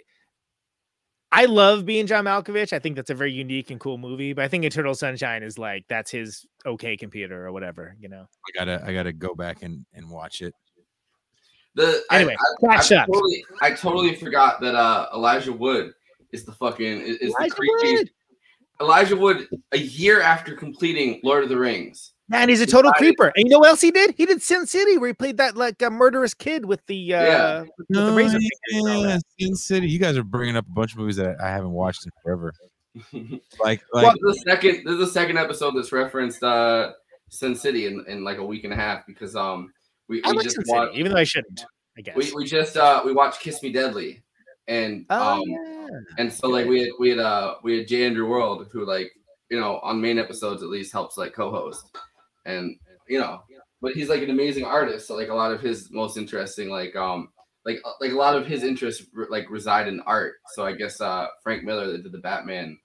I 1.31 1.45
love 1.45 1.85
being 1.85 2.07
John 2.07 2.25
Malkovich. 2.25 2.73
I 2.73 2.79
think 2.79 2.95
that's 2.95 3.11
a 3.11 3.15
very 3.15 3.31
unique 3.31 3.69
and 3.69 3.79
cool 3.79 3.97
movie, 3.97 4.33
but 4.33 4.43
I 4.43 4.47
think 4.47 4.65
Eternal 4.65 4.95
Sunshine 4.95 5.43
is 5.43 5.59
like 5.59 5.85
that's 5.87 6.09
his 6.09 6.45
okay 6.65 6.97
computer 6.97 7.45
or 7.45 7.51
whatever, 7.51 7.95
you 7.99 8.09
know. 8.09 8.25
I 8.47 8.57
gotta 8.57 8.83
I 8.83 8.93
gotta 8.93 9.13
go 9.13 9.35
back 9.35 9.61
and, 9.61 9.85
and 9.93 10.09
watch 10.09 10.41
it. 10.41 10.55
The 11.75 12.01
Anyway, 12.11 12.35
I, 12.35 12.65
I, 12.65 12.71
I 12.71 12.75
Crash 12.77 12.89
totally, 12.89 13.45
I 13.61 13.71
totally 13.71 14.15
forgot 14.15 14.59
that 14.61 14.73
uh 14.73 15.07
Elijah 15.13 15.53
Wood 15.53 15.93
is 16.31 16.45
the 16.45 16.53
fucking 16.53 17.01
is, 17.01 17.17
is 17.17 17.33
the 17.33 17.37
Elijah 17.37 17.55
creepy 17.55 17.93
Wood. 17.93 18.09
Elijah 18.81 19.15
Wood 19.15 19.47
a 19.71 19.77
year 19.77 20.21
after 20.21 20.55
completing 20.55 21.19
Lord 21.23 21.43
of 21.43 21.49
the 21.49 21.57
Rings. 21.57 22.13
Man, 22.29 22.47
he's 22.47 22.61
a 22.61 22.65
total 22.65 22.91
Decided- 22.91 23.15
creeper. 23.17 23.33
And 23.35 23.45
you 23.45 23.49
know 23.49 23.59
what 23.59 23.69
else 23.69 23.81
he 23.81 23.91
did? 23.91 24.13
He 24.15 24.25
did 24.25 24.41
Sin 24.41 24.65
City, 24.67 24.97
where 24.97 25.07
he 25.07 25.13
played 25.13 25.37
that 25.37 25.57
like 25.57 25.81
a 25.81 25.89
murderous 25.89 26.33
kid 26.33 26.65
with 26.65 26.85
the 26.85 27.13
uh 27.15 27.23
Yeah. 27.23 27.59
with 27.77 27.87
the 27.89 28.11
razor 28.13 28.37
fingers 28.37 28.49
and 28.73 28.87
all 28.89 29.05
yeah. 29.07 29.17
Sin 29.39 29.55
City. 29.55 29.87
You 29.89 29.99
guys 29.99 30.15
are 30.17 30.23
bringing 30.23 30.55
up 30.55 30.65
a 30.67 30.71
bunch 30.71 30.93
of 30.93 30.99
movies 30.99 31.15
that 31.17 31.41
I 31.41 31.49
haven't 31.49 31.71
watched 31.71 32.05
in 32.05 32.11
forever. 32.23 32.53
Like 33.59 33.81
well, 33.93 34.03
like 34.03 34.15
the 34.19 34.33
second 34.47 34.83
this 34.85 34.93
is 34.93 34.99
the 34.99 35.07
second 35.07 35.37
episode 35.37 35.75
that's 35.75 35.91
referenced 35.91 36.43
uh 36.43 36.93
Sin 37.29 37.55
City 37.55 37.85
in, 37.85 38.03
in 38.07 38.23
like 38.23 38.37
a 38.39 38.45
week 38.45 38.63
and 38.63 38.73
a 38.73 38.75
half 38.75 39.05
because 39.05 39.35
um 39.35 39.71
we, 40.07 40.21
I 40.23 40.31
we 40.31 40.37
like 40.37 40.43
just 40.43 40.55
Sin 40.55 40.65
City, 40.65 40.77
watched 40.77 40.97
even 40.97 41.11
though 41.11 41.17
I 41.19 41.23
shouldn't, 41.23 41.63
I 41.97 42.01
guess. 42.01 42.15
we, 42.15 42.31
we 42.35 42.45
just 42.45 42.77
uh 42.77 43.01
we 43.05 43.13
watched 43.13 43.41
Kiss 43.41 43.61
Me 43.61 43.71
Deadly 43.71 44.23
and 44.67 45.05
oh, 45.11 45.33
um 45.33 45.43
yeah. 45.47 45.87
And 46.17 46.33
so 46.33 46.47
like 46.49 46.67
we 46.67 46.79
had 46.81 46.89
we 46.99 47.09
had 47.09 47.19
uh 47.19 47.55
we 47.63 47.77
had 47.77 47.87
J. 47.87 48.05
Andrew 48.05 48.27
World 48.27 48.67
who 48.71 48.85
like 48.85 49.11
you 49.49 49.59
know 49.59 49.79
on 49.83 50.01
main 50.01 50.17
episodes 50.17 50.63
at 50.63 50.69
least 50.69 50.91
helps 50.91 51.15
like 51.17 51.33
co-host 51.33 51.95
and 52.49 52.75
you 53.07 53.19
know 53.19 53.41
but 53.81 53.93
he's 53.93 54.09
like 54.09 54.21
an 54.21 54.29
amazing 54.29 54.65
artist 54.65 55.07
so 55.07 55.15
like 55.15 55.29
a 55.29 55.33
lot 55.33 55.51
of 55.51 55.61
his 55.61 55.89
most 55.91 56.17
interesting 56.17 56.69
like 56.69 56.95
um 56.95 57.29
like 57.65 57.79
uh, 57.85 57.91
like 58.01 58.11
a 58.11 58.15
lot 58.15 58.35
of 58.35 58.45
his 58.45 58.63
interests 58.63 59.05
re- 59.13 59.27
like 59.29 59.49
reside 59.49 59.87
in 59.87 59.99
art 60.01 60.35
so 60.53 60.65
I 60.65 60.73
guess 60.73 60.99
uh 61.01 61.27
Frank 61.43 61.63
Miller 61.63 61.91
that 61.91 62.03
did 62.03 62.11
the 62.11 62.19
Batman 62.19 62.77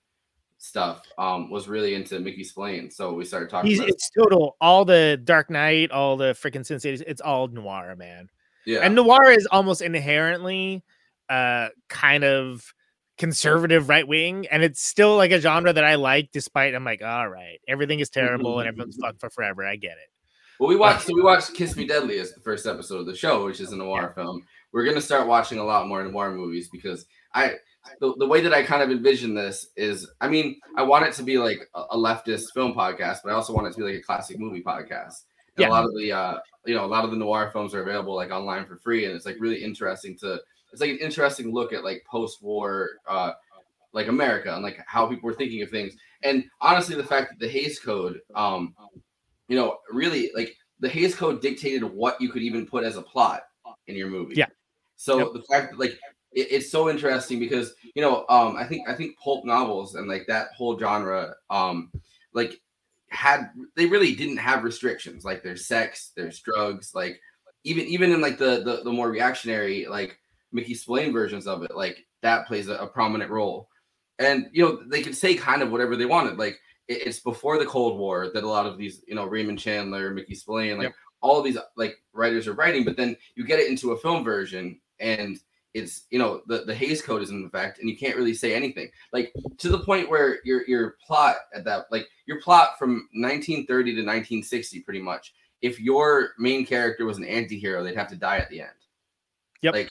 stuff 0.57 1.01
um 1.17 1.49
was 1.49 1.67
really 1.67 1.95
into 1.95 2.19
Mickey 2.19 2.43
Spillane 2.43 2.89
so 2.89 3.13
we 3.13 3.25
started 3.25 3.49
talking 3.49 3.69
He's 3.69 3.79
about 3.79 3.89
it's 3.89 4.09
total 4.17 4.55
all 4.61 4.85
the 4.85 5.19
Dark 5.23 5.49
Knight, 5.49 5.91
all 5.91 6.17
the 6.17 6.33
freaking 6.33 6.65
Sin 6.65 6.79
City. 6.79 7.03
It's 7.05 7.21
all 7.21 7.47
noir, 7.47 7.95
man. 7.95 8.29
yeah 8.65 8.79
And 8.79 8.95
noir 8.95 9.31
is 9.31 9.47
almost 9.47 9.81
inherently 9.81 10.83
uh 11.29 11.69
kind 11.89 12.23
of 12.23 12.73
conservative 13.17 13.89
right 13.89 14.07
wing, 14.07 14.47
and 14.47 14.63
it's 14.63 14.81
still 14.81 15.15
like 15.15 15.31
a 15.31 15.39
genre 15.39 15.71
that 15.71 15.83
I 15.83 15.95
like, 15.95 16.31
despite 16.31 16.75
I'm 16.75 16.83
like, 16.83 17.01
all 17.01 17.27
right, 17.29 17.59
everything 17.67 17.99
is 17.99 18.09
mm-hmm, 18.09 18.19
terrible 18.19 18.59
and 18.59 18.67
mm-hmm, 18.67 18.69
everyone's 18.69 18.97
mm-hmm. 18.97 19.05
fucked 19.05 19.21
for 19.21 19.29
forever. 19.29 19.65
I 19.65 19.75
get 19.75 19.93
it. 19.93 20.09
Well, 20.59 20.69
we 20.69 20.75
watched. 20.75 21.07
So 21.07 21.13
we 21.13 21.21
watched 21.21 21.53
"Kiss 21.53 21.75
Me 21.75 21.85
Deadly" 21.85 22.19
as 22.19 22.33
the 22.33 22.39
first 22.39 22.65
episode 22.65 22.99
of 22.99 23.05
the 23.05 23.15
show, 23.15 23.45
which 23.45 23.59
is 23.59 23.71
a 23.71 23.75
noir 23.75 24.13
film. 24.15 24.45
We're 24.71 24.85
gonna 24.85 25.01
start 25.01 25.27
watching 25.27 25.59
a 25.59 25.63
lot 25.63 25.87
more 25.87 26.03
noir 26.03 26.31
movies 26.31 26.69
because 26.69 27.05
I, 27.33 27.55
the, 27.99 28.15
the 28.17 28.27
way 28.27 28.41
that 28.41 28.53
I 28.53 28.63
kind 28.63 28.81
of 28.81 28.89
envision 28.89 29.35
this 29.35 29.67
is, 29.75 30.09
I 30.21 30.27
mean, 30.29 30.59
I 30.77 30.83
want 30.83 31.05
it 31.05 31.13
to 31.15 31.23
be 31.23 31.37
like 31.37 31.69
a, 31.75 31.83
a 31.91 31.97
leftist 31.97 32.53
film 32.53 32.73
podcast, 32.73 33.19
but 33.23 33.31
I 33.31 33.33
also 33.33 33.53
want 33.53 33.67
it 33.67 33.71
to 33.71 33.77
be 33.77 33.83
like 33.83 33.95
a 33.95 34.01
classic 34.01 34.39
movie 34.39 34.63
podcast. 34.63 35.23
And 35.57 35.63
Yeah. 35.63 35.69
a 35.69 35.71
lot 35.71 35.85
of 35.85 35.93
the, 35.95 36.11
uh, 36.11 36.37
you 36.65 36.75
know, 36.75 36.85
a 36.85 36.87
lot 36.87 37.05
of 37.05 37.11
the 37.11 37.17
noir 37.17 37.49
films 37.51 37.73
are 37.73 37.81
available 37.81 38.15
like 38.15 38.31
online 38.31 38.65
for 38.65 38.77
free, 38.77 39.05
and 39.05 39.13
it's 39.13 39.25
like 39.25 39.37
really 39.39 39.63
interesting 39.63 40.17
to. 40.19 40.39
It's 40.75 40.81
like 40.81 40.91
an 40.91 40.97
interesting 40.97 41.53
look 41.53 41.71
at 41.71 41.85
like 41.85 42.03
post-war, 42.05 42.89
uh, 43.07 43.31
like 43.93 44.09
America 44.09 44.53
and 44.53 44.61
like 44.61 44.77
how 44.87 45.07
people 45.07 45.25
were 45.25 45.33
thinking 45.33 45.61
of 45.61 45.69
things. 45.69 45.95
And 46.21 46.43
honestly, 46.59 46.97
the 46.97 47.03
fact 47.03 47.29
that 47.29 47.39
the 47.39 47.47
Hays 47.47 47.79
Code, 47.79 48.19
um, 48.35 48.75
you 49.47 49.55
know, 49.55 49.77
really 49.89 50.31
like 50.35 50.53
the 50.81 50.89
Hays 50.89 51.15
Code 51.15 51.41
dictated 51.41 51.81
what 51.81 52.19
you 52.19 52.27
could 52.27 52.41
even 52.41 52.65
put 52.65 52.83
as 52.83 52.97
a 52.97 53.01
plot 53.01 53.43
in 53.87 53.95
your 53.95 54.09
movie. 54.09 54.35
Yeah. 54.35 54.47
So 54.97 55.19
Yep. 55.19 55.27
the 55.31 55.41
fact 55.43 55.71
that 55.71 55.79
like 55.79 55.97
it, 56.33 56.47
it's 56.51 56.69
so 56.69 56.89
interesting 56.89 57.39
because 57.39 57.73
you 57.95 58.01
know, 58.01 58.25
um, 58.27 58.57
I 58.57 58.65
think 58.65 58.89
I 58.89 58.95
think 58.95 59.17
pulp 59.17 59.45
novels 59.45 59.95
and 59.95 60.09
like 60.09 60.27
that 60.27 60.49
whole 60.57 60.77
genre, 60.77 61.33
um, 61.49 61.89
like 62.33 62.59
had 63.09 63.49
they 63.77 63.85
really 63.85 64.13
didn't 64.13 64.37
have 64.37 64.65
restrictions. 64.65 65.23
Like 65.23 65.41
there's 65.41 65.67
sex, 65.67 66.11
there's 66.17 66.41
drugs, 66.41 66.93
like 66.93 67.21
even 67.63 67.85
even 67.85 68.11
in 68.11 68.19
like 68.19 68.37
the 68.37 68.61
the, 68.61 68.81
the 68.83 68.91
more 68.91 69.09
reactionary 69.09 69.85
like 69.85 70.19
Mickey 70.55 70.73
Spillane 70.73 71.13
versions 71.13 71.45
of 71.47 71.61
it, 71.63 71.75
like 71.75 72.05
that 72.23 72.47
plays 72.47 72.67
a, 72.69 72.75
a 72.75 72.87
prominent 72.87 73.29
role. 73.29 73.69
And 74.19 74.49
you 74.53 74.63
know, 74.63 74.81
they 74.87 75.01
could 75.03 75.15
say 75.15 75.35
kind 75.35 75.61
of 75.61 75.71
whatever 75.71 75.95
they 75.95 76.05
wanted. 76.05 76.37
Like 76.37 76.57
it- 76.87 77.05
it's 77.07 77.19
before 77.19 77.59
the 77.59 77.65
Cold 77.65 77.99
War 77.99 78.29
that 78.33 78.43
a 78.43 78.47
lot 78.47 78.65
of 78.65 78.77
these, 78.77 79.03
you 79.07 79.15
know, 79.15 79.25
Raymond 79.25 79.59
Chandler, 79.59 80.11
Mickey 80.11 80.35
Spillane, 80.35 80.77
like 80.77 80.85
Yep. 80.87 80.95
all 81.21 81.37
of 81.39 81.43
these 81.45 81.57
like 81.75 81.95
writers 82.13 82.47
are 82.47 82.53
writing, 82.53 82.83
but 82.85 82.95
then 82.97 83.15
you 83.35 83.43
get 83.45 83.59
it 83.59 83.69
into 83.69 83.91
a 83.91 83.97
film 83.97 84.23
version 84.23 84.79
and 84.99 85.37
it's 85.73 86.05
you 86.09 86.17
know 86.17 86.41
the, 86.47 86.59
the 86.63 86.73
Hays 86.73 87.01
Code 87.01 87.21
is 87.21 87.31
in 87.31 87.43
effect 87.45 87.79
and 87.79 87.89
you 87.89 87.97
can't 87.97 88.15
really 88.15 88.33
say 88.33 88.53
anything. 88.55 88.89
Like 89.11 89.33
to 89.57 89.67
the 89.67 89.79
point 89.79 90.09
where 90.09 90.39
your 90.45 90.65
your 90.67 90.95
plot 91.05 91.35
at 91.53 91.65
that 91.65 91.87
like 91.91 92.07
your 92.27 92.39
plot 92.39 92.79
from 92.79 93.09
1930 93.11 93.67
to 93.91 94.01
1960 94.01 94.79
pretty 94.81 95.01
much. 95.01 95.33
If 95.61 95.79
your 95.81 96.29
main 96.37 96.65
character 96.65 97.05
was 97.05 97.17
an 97.17 97.25
anti-hero, 97.25 97.83
they'd 97.83 97.97
have 97.97 98.09
to 98.09 98.15
die 98.15 98.37
at 98.37 98.49
the 98.49 98.61
end. 98.61 98.69
Yep. 99.63 99.73
Like 99.73 99.89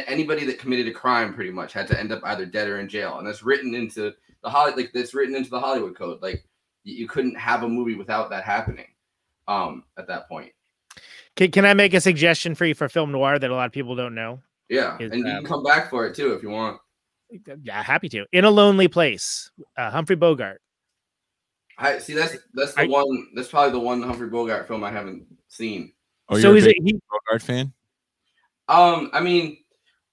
anybody 0.00 0.44
that 0.46 0.58
committed 0.58 0.88
a 0.88 0.92
crime 0.92 1.34
pretty 1.34 1.50
much 1.50 1.72
had 1.72 1.86
to 1.88 1.98
end 1.98 2.12
up 2.12 2.20
either 2.24 2.46
dead 2.46 2.68
or 2.68 2.80
in 2.80 2.88
jail. 2.88 3.18
And 3.18 3.26
that's 3.26 3.42
written 3.42 3.74
into 3.74 4.12
the 4.42 4.50
Holly 4.50 4.72
like 4.76 4.92
that's 4.92 5.14
written 5.14 5.34
into 5.34 5.50
the 5.50 5.60
Hollywood 5.60 5.96
code. 5.96 6.22
Like 6.22 6.44
you, 6.84 6.94
you 6.94 7.08
couldn't 7.08 7.36
have 7.36 7.62
a 7.62 7.68
movie 7.68 7.94
without 7.94 8.30
that 8.30 8.44
happening 8.44 8.86
um 9.48 9.84
at 9.98 10.06
that 10.08 10.28
point. 10.28 10.52
Can, 11.36 11.50
can 11.50 11.64
I 11.64 11.74
make 11.74 11.94
a 11.94 12.00
suggestion 12.00 12.54
for 12.54 12.64
you 12.64 12.74
for 12.74 12.88
film 12.88 13.10
noir 13.12 13.38
that 13.38 13.50
a 13.50 13.54
lot 13.54 13.66
of 13.66 13.72
people 13.72 13.96
don't 13.96 14.14
know? 14.14 14.40
Yeah. 14.68 14.96
Is, 14.98 15.10
and 15.10 15.20
you 15.20 15.26
um, 15.26 15.36
can 15.38 15.44
come 15.46 15.62
back 15.64 15.90
for 15.90 16.06
it 16.06 16.14
too 16.14 16.32
if 16.32 16.42
you 16.42 16.50
want. 16.50 16.80
Yeah, 17.62 17.82
happy 17.82 18.08
to. 18.10 18.26
In 18.32 18.44
a 18.44 18.50
Lonely 18.50 18.86
Place, 18.86 19.50
uh, 19.76 19.90
Humphrey 19.90 20.16
Bogart. 20.16 20.60
I 21.76 21.98
see 21.98 22.12
that's 22.12 22.36
that's 22.52 22.74
the 22.74 22.82
I- 22.82 22.86
one 22.86 23.28
that's 23.34 23.48
probably 23.48 23.72
the 23.72 23.80
one 23.80 24.02
Humphrey 24.02 24.28
Bogart 24.28 24.68
film 24.68 24.84
I 24.84 24.92
haven't 24.92 25.26
seen. 25.48 25.92
oh, 26.28 26.38
so 26.38 26.48
you're 26.48 26.54
he's 26.56 26.66
a 26.66 26.70
a, 26.70 26.72
big 26.74 26.84
he, 26.84 27.00
Bogart 27.10 27.42
fan? 27.42 27.72
Um, 28.68 29.10
I 29.12 29.20
mean, 29.20 29.58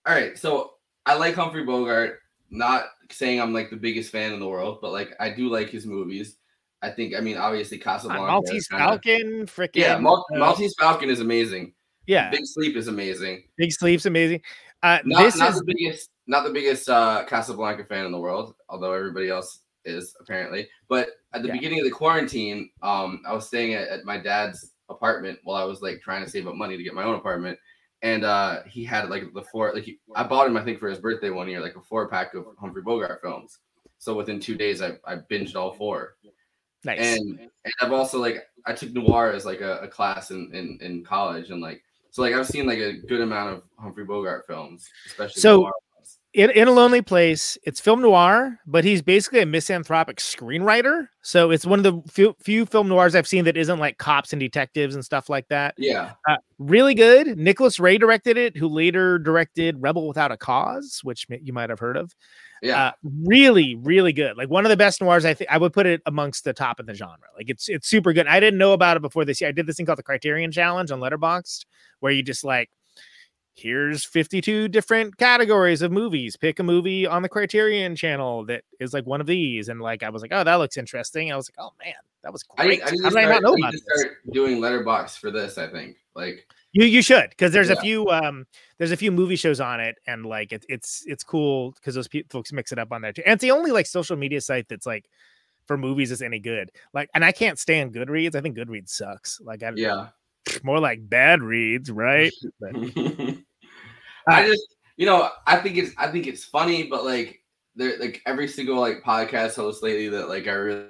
all 0.08 0.14
right, 0.16 0.38
so 0.38 0.74
I 1.06 1.16
like 1.16 1.36
Humphrey 1.36 1.64
Bogart, 1.64 2.20
not 2.50 2.86
saying 3.12 3.42
I'm 3.42 3.54
like 3.54 3.70
the 3.70 3.76
biggest 3.78 4.12
fan 4.12 4.34
in 4.34 4.40
the 4.40 4.48
world, 4.48 4.80
but 4.82 4.92
like 4.92 5.14
I 5.20 5.30
do 5.30 5.50
like 5.50 5.70
his 5.70 5.86
movies. 5.86 6.38
I 6.82 6.90
think 6.90 7.14
I 7.16 7.20
mean 7.22 7.38
obviously 7.38 7.78
Casablanca. 7.78 8.24
Maltese 8.26 8.68
kinda- 8.68 8.86
Falcon, 8.86 9.46
freaking 9.46 9.70
Yeah, 9.76 9.98
Mal- 10.00 10.26
uh, 10.34 10.38
Maltese 10.38 10.74
Falcon 10.80 11.10
is 11.10 11.20
amazing. 11.20 11.74
yeah, 12.08 12.30
Big 12.32 12.46
Sleep 12.46 12.76
is 12.76 12.88
amazing. 12.88 13.44
Big 13.58 13.72
Sleep's 13.72 14.06
amazing. 14.06 14.42
Uh, 14.84 14.98
Not, 15.06 15.22
this 15.24 15.38
not 15.38 15.52
is 15.52 15.60
the 15.60 15.66
biggest, 15.66 16.10
not 16.26 16.44
the 16.44 16.50
biggest 16.50 16.90
uh, 16.90 17.24
Casablanca 17.28 17.86
fan 17.86 18.06
in 18.08 18.12
the 18.12 18.18
world, 18.20 18.56
although 18.68 18.94
everybody 18.94 19.30
else 19.30 19.60
is 19.86 20.16
apparently. 20.20 20.68
But 20.90 21.10
at 21.34 21.44
the 21.44 21.50
Yeah. 21.50 21.54
beginning 21.54 21.80
of 21.80 21.86
the 21.86 21.92
quarantine, 21.92 22.72
um, 22.82 23.22
I 23.28 23.34
was 23.34 23.46
staying 23.48 23.76
at, 23.76 23.88
at 23.90 24.06
my 24.06 24.18
dad's 24.18 24.72
apartment 24.90 25.38
while 25.44 25.62
I 25.62 25.66
was 25.66 25.84
like 25.84 26.02
trying 26.02 26.24
to 26.26 26.30
save 26.30 26.48
up 26.48 26.56
money 26.56 26.78
to 26.78 26.84
get 26.84 26.96
my 26.96 27.04
own 27.04 27.14
apartment, 27.16 27.60
and 28.02 28.24
uh, 28.24 28.64
he 28.64 28.84
had 28.84 29.10
like 29.10 29.34
the 29.34 29.44
four, 29.44 29.74
like 29.74 29.84
he, 29.84 30.00
I 30.16 30.24
bought 30.24 30.48
him 30.48 30.58
I 30.58 30.64
think 30.64 30.80
for 30.80 30.90
his 30.90 31.00
birthday 31.00 31.30
one 31.30 31.48
year, 31.48 31.60
like 31.62 31.76
a 31.76 31.82
four 31.82 32.08
pack 32.08 32.34
of 32.34 32.46
Humphrey 32.60 32.82
Bogart 32.82 33.22
films. 33.22 33.60
So 34.00 34.16
within 34.16 34.40
two 34.40 34.56
days, 34.56 34.82
I, 34.82 34.94
I 35.06 35.18
binged 35.18 35.56
all 35.56 35.74
four. 35.74 36.16
Nice. 36.84 37.00
and 37.00 37.40
and 37.40 37.74
I've 37.80 37.92
also 37.92 38.20
like 38.20 38.44
I 38.66 38.74
took 38.74 38.92
noir 38.94 39.32
as 39.32 39.46
like 39.46 39.62
a, 39.62 39.78
a 39.82 39.88
class 39.88 40.32
in, 40.32 40.50
in 40.54 40.80
in 40.82 41.04
college, 41.04 41.52
and 41.52 41.62
like 41.62 41.84
so 42.10 42.24
like 42.24 42.34
I've 42.34 42.48
seen 42.48 42.66
like 42.66 42.80
a 42.80 42.94
good 42.94 43.22
amount 43.22 43.54
of 43.54 43.64
Humphrey 43.78 44.04
Bogart 44.06 44.46
films, 44.48 44.90
especially 45.06 45.42
So- 45.42 45.62
noir. 45.62 45.72
In, 46.34 46.50
in 46.52 46.68
a 46.68 46.72
lonely 46.72 47.02
place 47.02 47.58
it's 47.64 47.80
film 47.80 48.02
noir 48.02 48.58
but 48.66 48.84
he's 48.84 49.02
basically 49.02 49.42
a 49.42 49.46
misanthropic 49.46 50.18
screenwriter. 50.18 51.08
So 51.24 51.52
it's 51.52 51.66
one 51.66 51.78
of 51.78 51.84
the 51.84 52.12
few, 52.12 52.36
few 52.40 52.66
film 52.66 52.88
noirs 52.88 53.16
i've 53.16 53.28
seen 53.28 53.46
that 53.46 53.58
isn't 53.58 53.80
like 53.80 53.98
cops 53.98 54.34
and 54.34 54.40
detectives 54.40 54.96
and 54.96 55.04
stuff 55.04 55.30
like 55.30 55.48
that. 55.50 55.76
Yeah, 55.78 56.14
uh, 56.28 56.38
really 56.58 56.96
good. 56.96 57.38
Nicholas 57.38 57.80
ray 57.80 57.98
directed 57.98 58.38
it 58.38 58.56
who 58.56 58.68
later 58.68 59.20
directed 59.20 59.82
rebel 59.82 60.08
without 60.08 60.32
a 60.32 60.38
cause 60.38 61.02
which 61.04 61.28
you 61.30 61.54
might 61.54 61.70
have 61.70 61.80
heard 61.80 61.98
of. 61.98 62.16
Yeah, 62.62 62.88
uh, 62.88 62.92
really 63.26 63.76
really 63.76 64.14
good. 64.14 64.38
Like 64.38 64.50
one 64.50 64.66
of 64.66 64.70
the 64.70 64.78
best 64.78 65.02
noirs 65.02 65.26
i 65.26 65.34
think 65.34 65.50
i 65.50 65.58
would 65.58 65.74
put 65.74 65.86
it 65.86 66.02
amongst 66.06 66.44
the 66.44 66.54
top 66.54 66.80
of 66.80 66.86
the 66.86 66.94
genre. 66.94 67.28
Like 67.36 67.50
it's 67.50 67.68
it's 67.68 67.88
super 67.88 68.14
good. 68.14 68.28
I 68.28 68.40
didn't 68.40 68.58
know 68.58 68.74
about 68.74 68.98
it 68.98 69.02
before 69.02 69.26
this 69.26 69.42
year. 69.42 69.50
I 69.50 69.54
did 69.54 69.68
this 69.68 69.78
thing 69.78 69.86
called 69.86 70.00
the 70.00 70.04
criterion 70.04 70.52
challenge 70.52 70.92
on 70.92 71.00
letterboxd 71.00 71.66
where 72.00 72.12
you 72.12 72.24
just 72.24 72.44
like 72.44 72.70
here's 73.54 74.06
52 74.06 74.70
different 74.70 75.18
categories 75.18 75.82
of 75.82 75.92
movies 75.92 76.38
pick 76.38 76.60
a 76.60 76.64
movie 76.64 77.06
on 77.06 77.22
the 77.22 77.30
criterion 77.30 77.96
channel 77.96 78.46
that 78.46 78.64
is 78.80 78.94
like 78.94 79.06
one 79.06 79.20
of 79.20 79.28
these 79.28 79.68
and 79.68 79.82
like 79.82 80.04
i 80.04 80.10
was 80.10 80.22
like 80.22 80.32
oh 80.34 80.44
that 80.44 80.56
looks 80.56 80.78
interesting 80.78 81.32
i 81.32 81.36
was 81.36 81.50
like 81.50 81.66
oh 81.66 81.74
man 81.84 81.94
that 82.24 82.32
was 82.32 82.46
I, 82.58 82.66
great 82.66 82.82
I 82.86 82.92
need 82.92 83.04
how 83.04 83.10
did 83.10 83.18
i 83.18 83.26
not 83.26 83.42
know 83.42 83.54
I 83.54 83.70
about 83.70 83.74
this 83.74 84.06
doing 84.32 84.60
Letterboxd 84.60 85.18
for 85.18 85.32
this. 85.32 85.58
I 85.58 85.68
think 85.68 85.98
like 86.16 86.48
you 86.72 86.86
you 86.86 87.02
should 87.02 87.30
because 87.30 87.52
there's 87.52 87.70
a 87.70 87.76
few 87.78 88.08
um 88.10 88.46
there's 88.78 88.92
a 88.92 88.98
few 88.98 89.12
movie 89.12 89.36
shows 89.36 89.60
on 89.60 89.80
it 89.80 89.96
and 90.06 90.26
like 90.26 90.52
it, 90.52 90.66
it's 90.70 91.04
it's 91.08 91.24
cool 91.24 91.72
because 91.72 91.96
those 91.96 92.08
pe- 92.08 92.24
folks 92.30 92.54
mix 92.54 92.72
it 92.72 92.80
up 92.80 92.92
on 92.92 93.02
there 93.02 93.12
too. 93.12 93.24
And 93.26 93.34
it's 93.34 93.42
the 93.42 93.52
only 93.52 93.72
like 93.72 93.86
social 93.86 94.16
media 94.16 94.42
site 94.42 94.68
that's 94.70 94.86
like 94.86 95.10
for 95.66 95.78
movies 95.78 96.12
is 96.12 96.22
any 96.22 96.40
good. 96.40 96.72
Like, 96.94 97.10
and 97.14 97.24
I 97.24 97.32
can't 97.32 97.60
stand 97.60 97.94
Goodreads. 97.94 98.36
I 98.36 98.42
think 98.42 98.58
Goodreads 98.58 98.90
sucks. 98.90 99.40
Like, 99.42 99.64
I 99.64 99.72
yeah. 99.76 100.10
More 100.64 100.80
like 100.80 101.08
bad 101.10 101.42
reads, 101.42 101.92
right? 101.92 102.32
But- 102.60 102.76
I 104.28 104.46
just 104.48 104.76
you 104.98 105.06
know 105.06 105.30
I 105.48 105.58
think 105.58 105.78
it's 105.78 105.92
I 105.98 106.08
think 106.12 106.28
it's 106.28 106.44
funny, 106.44 106.84
but 106.84 107.04
like 107.06 107.40
there 107.76 107.98
like 108.00 108.22
every 108.26 108.48
single 108.48 108.80
like 108.80 109.04
podcast 109.04 109.56
host 109.56 109.82
lately 109.84 110.10
that 110.10 110.30
like 110.30 110.48
I 110.48 110.52
really 110.52 110.86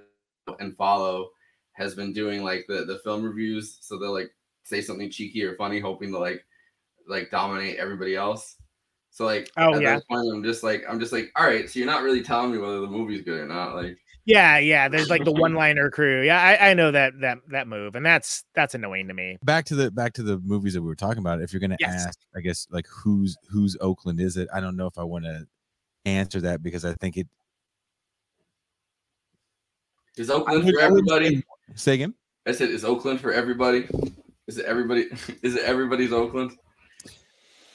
and 0.60 0.76
follow 0.76 1.30
has 1.74 1.96
been 1.96 2.12
doing 2.14 2.44
like 2.44 2.66
the 2.68 2.86
the 2.86 3.00
film 3.04 3.24
reviews, 3.24 3.78
so 3.82 3.98
they'll 3.98 4.14
like 4.14 4.32
say 4.64 4.82
something 4.82 5.10
cheeky 5.10 5.44
or 5.44 5.56
funny, 5.56 5.80
hoping 5.80 6.12
to 6.12 6.20
like 6.20 6.44
like 7.08 7.32
dominate 7.32 7.78
everybody 7.78 8.16
else. 8.16 8.58
So 9.12 9.26
like 9.26 9.50
Oh, 9.58 9.76
at 9.76 9.82
yeah. 9.82 10.00
point, 10.10 10.34
I'm 10.34 10.44
just 10.44 10.64
like 10.64 10.84
I'm 10.90 11.00
just 11.00 11.14
like 11.14 11.32
all 11.36 11.46
right, 11.46 11.70
so 11.70 11.80
you're 11.80 11.88
not 11.88 12.04
really 12.04 12.24
telling 12.24 12.52
me 12.52 12.58
whether 12.58 12.82
the 12.82 12.88
movie's 12.88 13.24
good 13.24 13.40
or 13.40 13.48
not. 13.48 13.76
Like 13.76 13.98
yeah, 14.26 14.58
yeah. 14.60 14.88
There's 14.90 15.10
like 15.10 15.24
the 15.26 15.32
one-liner 15.46 15.90
crew. 15.90 16.22
Yeah, 16.24 16.42
I, 16.42 16.72
I 16.72 16.74
know 16.74 16.92
that 16.92 17.14
that 17.22 17.40
that 17.50 17.68
move, 17.68 17.96
and 17.96 18.06
that's 18.06 18.44
that's 18.56 18.76
annoying 18.76 19.08
to 19.08 19.14
me. 19.14 19.38
back 19.44 19.66
to 19.66 19.76
the 19.76 19.92
back 19.92 20.14
to 20.14 20.24
the 20.24 20.38
movies 20.40 20.74
that 20.74 20.82
we 20.82 20.88
were 20.88 20.96
talking 20.96 21.20
about. 21.20 21.42
If 21.42 21.54
you're 21.54 21.60
gonna 21.60 21.78
Yes. 21.80 22.06
ask, 22.08 22.20
I 22.36 22.42
guess 22.42 22.68
like 22.72 22.86
who's 22.88 23.38
who's 23.50 23.78
Oakland 23.82 24.20
is 24.22 24.38
it? 24.38 24.48
I 24.54 24.60
don't 24.60 24.76
know 24.76 24.86
if 24.88 24.98
I 24.98 25.04
want 25.04 25.26
to 25.26 25.46
answer 26.06 26.42
that 26.42 26.62
because 26.64 26.84
I 26.86 26.94
think 26.94 27.18
it. 27.18 27.28
is 30.18 30.30
Oakland 30.30 30.70
for 30.70 30.80
everybody? 30.80 31.36
say- 31.38 31.44
Say 31.76 31.94
again. 31.94 32.14
I 32.46 32.52
said 32.52 32.70
is 32.70 32.84
Oakland 32.84 33.22
for 33.22 33.32
everybody? 33.32 33.88
Is 34.48 34.58
it 34.58 34.66
everybody? 34.66 35.04
Is 35.44 35.56
it 35.56 35.64
everybody's 35.64 36.12
Oakland? 36.12 36.52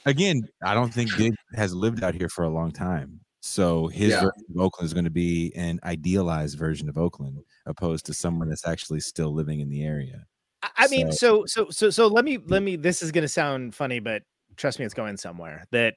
Again, 0.05 0.41
I 0.63 0.73
don't 0.73 0.93
think 0.93 1.15
Diggs 1.15 1.37
has 1.55 1.73
lived 1.73 2.03
out 2.03 2.13
here 2.13 2.29
for 2.29 2.43
a 2.43 2.49
long 2.49 2.71
time. 2.71 3.19
So 3.47 3.87
his 3.87 4.11
Yeah. 4.11 4.19
version 4.25 4.45
of 4.55 4.61
Oakland 4.61 4.85
is 4.87 4.93
going 4.93 5.05
to 5.05 5.09
be 5.09 5.53
an 5.55 5.79
idealized 5.83 6.57
version 6.57 6.89
of 6.89 6.97
Oakland, 6.97 7.39
opposed 7.65 8.05
to 8.07 8.13
someone 8.13 8.49
that's 8.49 8.67
actually 8.67 8.99
still 8.99 9.33
living 9.33 9.61
in 9.61 9.69
the 9.69 9.83
area. 9.83 10.25
I- 10.61 10.69
I 10.77 10.87
mean, 10.89 11.11
so 11.13 11.45
so 11.45 11.67
so 11.69 11.89
so 11.89 12.07
let 12.07 12.25
me 12.25 12.39
let 12.45 12.61
me. 12.61 12.75
This 12.75 13.01
is 13.01 13.11
gonna 13.11 13.27
sound 13.27 13.73
funny, 13.73 13.99
but 13.99 14.23
trust 14.57 14.79
me, 14.79 14.85
it's 14.85 14.93
going 14.93 15.15
somewhere. 15.15 15.63
That 15.71 15.93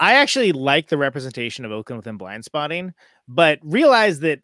I 0.00 0.14
actually 0.14 0.52
like 0.52 0.88
the 0.88 0.98
representation 0.98 1.64
of 1.64 1.70
Oakland 1.70 1.98
within 1.98 2.18
Blindspotting, 2.18 2.92
but 3.28 3.60
realize 3.62 4.20
that 4.20 4.40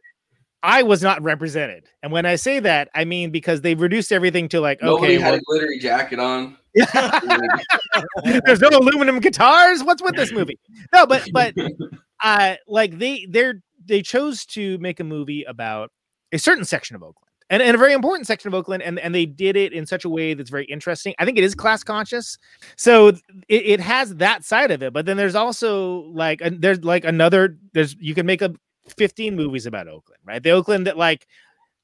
I 0.63 0.83
was 0.85 1.03
not 1.03 1.23
represented. 1.23 1.89
And 2.03 2.13
when 2.13 2.25
I 2.25 2.37
say 2.37 2.61
that, 2.61 2.89
I 2.95 3.05
mean 3.05 3.31
because 3.31 3.63
they've 3.63 3.81
reduced 3.81 4.13
everything 4.13 4.49
to 4.51 4.61
like, 4.61 4.81
Nobody 4.81 5.15
okay, 5.15 5.23
had 5.23 5.31
well, 5.33 5.41
a 5.41 5.43
glittery 5.43 5.79
jacket 5.79 6.21
on. 6.21 6.57
there's 8.47 8.61
no 8.61 8.69
aluminum 8.69 9.19
guitars. 9.21 9.83
What's 9.83 10.03
with 10.03 10.17
this 10.17 10.33
movie? 10.33 10.59
No, 10.93 11.07
but 11.07 11.27
but 11.33 11.55
uh 12.25 12.57
like 12.67 12.99
they 12.99 13.27
they're 13.31 13.63
they 13.87 14.03
chose 14.03 14.45
to 14.47 14.79
make 14.79 14.99
a 14.99 15.05
movie 15.05 15.45
about 15.45 15.91
a 16.33 16.39
certain 16.39 16.65
section 16.65 16.97
of 16.97 17.03
Oakland. 17.03 17.31
And, 17.51 17.63
and 17.63 17.75
a 17.75 17.79
very 17.79 17.93
important 17.93 18.27
section 18.27 18.49
of 18.49 18.55
Oakland, 18.55 18.83
and, 18.83 18.99
and 18.99 19.15
they 19.15 19.27
did 19.27 19.55
it 19.55 19.75
in 19.75 19.85
such 19.85 20.07
a 20.07 20.09
way 20.09 20.33
that's 20.33 20.49
very 20.49 20.65
interesting. 20.65 21.15
I 21.19 21.27
think 21.27 21.37
it 21.37 21.45
is 21.45 21.55
class 21.55 21.85
conscious, 21.85 22.39
so 22.75 23.09
it, 23.09 23.21
it 23.49 23.81
has 23.81 24.15
that 24.17 24.45
side 24.45 24.71
of 24.71 24.83
it. 24.83 24.95
But 24.95 25.05
then 25.05 25.19
there's 25.19 25.35
also 25.35 26.05
like 26.15 26.41
a, 26.41 26.49
there's 26.49 26.83
like 26.83 27.05
another 27.05 27.59
there's 27.75 27.95
you 28.01 28.15
can 28.15 28.25
make 28.25 28.41
a 28.41 28.55
15 28.97 29.37
movies 29.37 29.67
about 29.67 29.89
Oakland, 29.89 30.21
right? 30.25 30.43
The 30.43 30.53
Oakland 30.53 30.87
that 30.87 30.97
like 30.97 31.27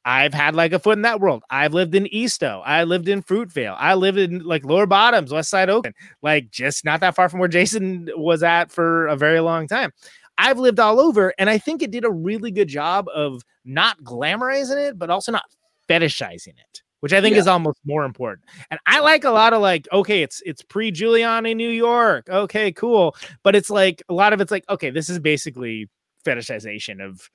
I've 0.04 0.32
had 0.32 0.54
like 0.54 0.72
a 0.72 0.78
foot 0.78 0.96
in 0.96 1.02
that 1.02 1.20
world. 1.20 1.42
I've 1.50 1.74
lived 1.74 1.94
in 1.94 2.06
Easto. 2.06 2.62
I 2.64 2.84
lived 2.84 3.06
in 3.06 3.22
Fruitvale. 3.22 3.76
I 3.78 3.94
lived 3.94 4.18
in 4.18 4.40
like 4.40 4.64
Lower 4.64 4.86
Bottoms, 4.86 5.30
West 5.30 5.50
Side 5.50 5.68
Oakland, 5.68 5.94
like 6.22 6.50
just 6.50 6.86
not 6.86 7.00
that 7.00 7.14
far 7.14 7.28
from 7.28 7.38
where 7.38 7.48
Jason 7.48 8.08
was 8.16 8.42
at 8.42 8.72
for 8.72 9.06
a 9.08 9.16
very 9.16 9.40
long 9.40 9.66
time. 9.68 9.92
I've 10.40 10.58
lived 10.58 10.80
all 10.80 10.98
over, 10.98 11.34
and 11.38 11.50
I 11.50 11.58
think 11.58 11.82
it 11.82 11.90
did 11.90 12.04
a 12.04 12.10
really 12.10 12.50
good 12.50 12.68
job 12.68 13.08
of 13.14 13.42
not 13.64 14.02
glamorizing 14.02 14.88
it, 14.88 14.98
but 14.98 15.10
also 15.10 15.32
not 15.32 15.44
fetishizing 15.88 16.48
it, 16.58 16.82
which 17.00 17.12
I 17.12 17.20
think 17.20 17.34
Yeah. 17.34 17.40
is 17.40 17.46
almost 17.46 17.78
more 17.84 18.04
important. 18.04 18.46
And 18.70 18.80
I 18.86 19.00
like 19.00 19.24
a 19.24 19.30
lot 19.30 19.52
of 19.52 19.60
like, 19.60 19.86
okay, 19.92 20.22
it's 20.22 20.42
it's 20.46 20.62
pre 20.62 20.90
Giuliani 20.92 21.54
New 21.54 21.68
York. 21.68 22.28
Okay, 22.30 22.72
cool. 22.72 23.14
But 23.42 23.54
it's 23.54 23.68
like 23.68 24.02
a 24.08 24.14
lot 24.14 24.32
of 24.32 24.40
it's 24.40 24.50
like, 24.50 24.64
okay, 24.70 24.88
this 24.88 25.10
is 25.10 25.18
basically 25.18 25.88
fetishization 26.24 27.04
of 27.04 27.28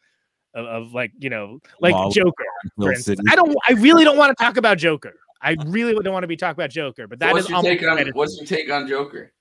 of, 0.56 0.66
of 0.66 0.94
like, 0.94 1.12
you 1.20 1.30
know, 1.30 1.60
like 1.80 1.94
Joker 2.12 2.44
for 2.78 2.92
instance. 2.92 3.20
City. 3.20 3.30
I 3.30 3.36
don't. 3.36 3.56
I 3.70 3.74
really 3.74 4.04
don't 4.04 4.18
want 4.18 4.36
to 4.36 4.44
talk 4.44 4.58
about 4.58 4.80
Joker. 4.80 5.14
I 5.42 5.56
really 5.68 5.94
don't 5.94 6.14
want 6.14 6.24
to 6.24 6.28
be 6.28 6.38
talking 6.38 6.60
about 6.60 6.72
Joker, 6.72 7.08
but 7.08 7.20
that 7.20 7.34
what's 7.34 7.46
is 7.46 7.52
your 7.52 7.62
take 7.62 7.84
on 7.84 8.12
what's 8.14 8.38
your 8.38 8.48
take 8.48 8.72
on 8.72 8.88
Joker? 8.88 9.32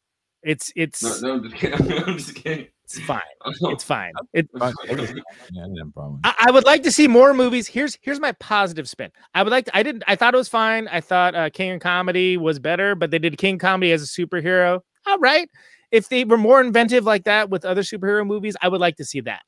it's 0.43 0.71
it's 0.77 1.23
No, 1.23 1.29
no, 1.29 1.35
I'm 1.37 1.43
just 1.45 1.57
kidding. 1.57 1.93
I'm 2.07 2.19
just 2.19 2.35
kidding. 2.35 2.67
It's 2.97 3.07
fine. 3.07 3.21
It's 3.45 3.85
fine. 3.85 4.13
It, 4.33 4.49
Fine. 4.59 4.75
yeah, 4.87 4.93
I 4.93 4.95
didn't 4.95 5.93
problem. 5.93 6.21
I, 6.25 6.35
I 6.47 6.51
would 6.51 6.65
like 6.65 6.83
to 6.85 6.93
see 6.93 7.09
more 7.09 7.35
movies. 7.35 7.67
Here's 7.67 7.99
here's 8.03 8.21
my 8.21 8.33
positive 8.33 8.89
spin. 8.89 9.11
I 9.35 9.43
would 9.43 9.51
like. 9.51 9.67
To, 9.67 9.77
I 9.77 9.83
didn't. 9.83 10.05
I 10.07 10.17
thought 10.17 10.35
it 10.35 10.39
was 10.39 10.49
fine. 10.49 10.89
I 10.89 11.01
thought 11.01 11.35
uh, 11.35 11.51
King 11.51 11.73
of 11.73 11.81
Comedy 11.81 12.37
was 12.37 12.59
better, 12.59 12.95
but 12.95 13.11
they 13.11 13.19
did 13.19 13.39
King 13.39 13.59
Comedy 13.59 13.93
as 13.93 14.03
a 14.03 14.07
superhero. 14.07 14.81
All 15.07 15.19
right. 15.19 15.49
If 15.91 16.09
they 16.09 16.25
were 16.25 16.39
more 16.39 16.61
inventive 16.61 17.05
like 17.05 17.25
that 17.25 17.51
with 17.51 17.65
other 17.65 17.83
superhero 17.83 18.27
movies, 18.27 18.57
I 18.61 18.69
would 18.69 18.81
like 18.81 18.97
to 18.97 19.05
see 19.05 19.21
that. 19.23 19.43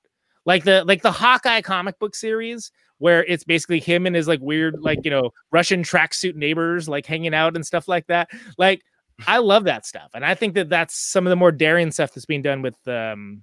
Like 0.45 0.65
the 0.65 0.85
like 0.85 1.03
the 1.03 1.11
Hawkeye 1.11 1.61
comic 1.61 1.99
book 1.99 2.15
series, 2.15 2.71
where 2.99 3.25
it's 3.25 3.43
basically 3.45 3.81
him 3.81 4.07
and 4.07 4.15
his 4.15 4.29
like 4.29 4.41
weird 4.41 4.81
like 4.81 5.01
you 5.05 5.11
know 5.11 5.31
Russian 5.51 5.83
tracksuit 5.83 6.35
neighbors 6.37 6.89
like 6.89 7.05
hanging 7.05 7.35
out 7.35 7.57
and 7.57 7.67
stuff 7.67 7.89
like 7.89 8.07
that. 8.07 8.29
Like 8.57 8.83
I 9.27 9.39
love 9.39 9.65
that 9.65 9.87
stuff, 9.87 10.11
and 10.15 10.25
I 10.25 10.35
think 10.35 10.55
that 10.55 10.69
that's 10.69 10.95
some 10.97 11.27
of 11.27 11.31
the 11.31 11.37
more 11.37 11.53
daring 11.53 11.91
stuff 11.93 12.13
that's 12.13 12.27
being 12.27 12.43
done 12.43 12.63
with 12.63 12.77
um 12.87 13.43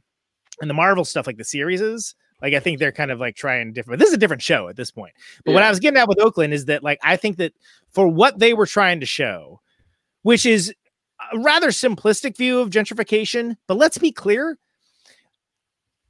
and 0.61 0.69
the 0.69 0.73
Marvel 0.73 1.03
stuff, 1.05 1.25
like 1.27 1.37
the 1.37 1.43
series 1.43 1.81
is. 1.81 2.15
Like 2.41 2.53
I 2.53 2.59
think 2.59 2.77
they're 2.77 2.91
kind 2.91 3.09
of 3.09 3.19
like 3.19 3.35
trying 3.35 3.71
different. 3.73 3.99
This 3.99 4.09
is 4.09 4.15
a 4.15 4.17
different 4.17 4.41
show 4.41 4.67
at 4.67 4.75
this 4.75 4.91
point. 4.91 5.13
But 5.45 5.53
what 5.53 5.63
I 5.63 5.69
was 5.69 5.79
getting 5.79 5.97
at 5.97 6.07
with 6.09 6.19
Oakland 6.19 6.53
is 6.53 6.65
that 6.65 6.83
like 6.83 6.99
I 7.01 7.15
think 7.15 7.37
that 7.37 7.53
for 7.91 8.07
what 8.07 8.37
they 8.37 8.53
were 8.53 8.65
trying 8.65 8.99
to 8.99 9.05
show, 9.05 9.61
which 10.23 10.45
is 10.45 10.73
a 11.33 11.39
rather 11.39 11.69
simplistic 11.69 12.35
view 12.37 12.59
of 12.59 12.69
gentrification, 12.69 13.55
but 13.67 13.77
let's 13.77 13.97
be 13.97 14.11
clear. 14.11 14.57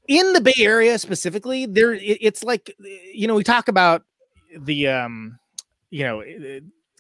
In 0.08 0.34
the 0.34 0.42
Bay 0.42 0.54
Area 0.58 1.00
specifically, 1.00 1.66
there 1.66 1.94
it- 1.94 2.18
it's 2.20 2.44
like 2.44 2.76
you 3.14 3.28
know 3.28 3.36
we 3.36 3.44
talk 3.44 3.68
about 3.70 4.04
the 4.60 4.88
um 4.90 5.38
you 5.92 6.04
know 6.04 6.22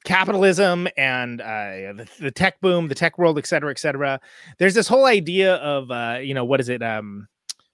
capitalism 0.03 0.87
and 0.97 1.41
uh 1.41 1.93
the, 1.93 2.07
the 2.19 2.31
tech 2.31 2.59
boom 2.61 2.87
the 2.87 2.95
tech 2.95 3.17
world 3.17 3.37
et 3.37 3.47
cetera 3.47 3.71
et 3.71 3.79
cetera. 3.79 4.19
There's 4.59 4.73
this 4.73 4.87
whole 4.87 5.05
idea 5.05 5.55
of 5.55 5.91
uh 5.91 6.19
you 6.21 6.33
know 6.33 6.45
what 6.45 6.59
is 6.59 6.69
it 6.69 6.81
um 6.83 7.27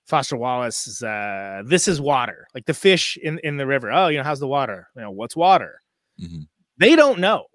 foster 0.07 0.35
wallace's 0.37 1.03
uh 1.03 1.61
this 1.65 1.87
is 1.87 2.01
water 2.01 2.47
like 2.55 2.65
the 2.65 2.73
fish 2.73 3.17
in 3.21 3.39
in 3.39 3.57
the 3.57 3.65
river. 3.67 3.91
Oh 3.91 4.07
you 4.07 4.17
know 4.17 4.23
how's 4.23 4.39
the 4.39 4.47
water? 4.47 4.87
You 4.95 5.01
know 5.03 5.11
what's 5.11 5.35
water? 5.35 5.81
Mhm. 6.21 6.47
they 6.77 6.95
don't 6.95 7.19
know. 7.19 7.45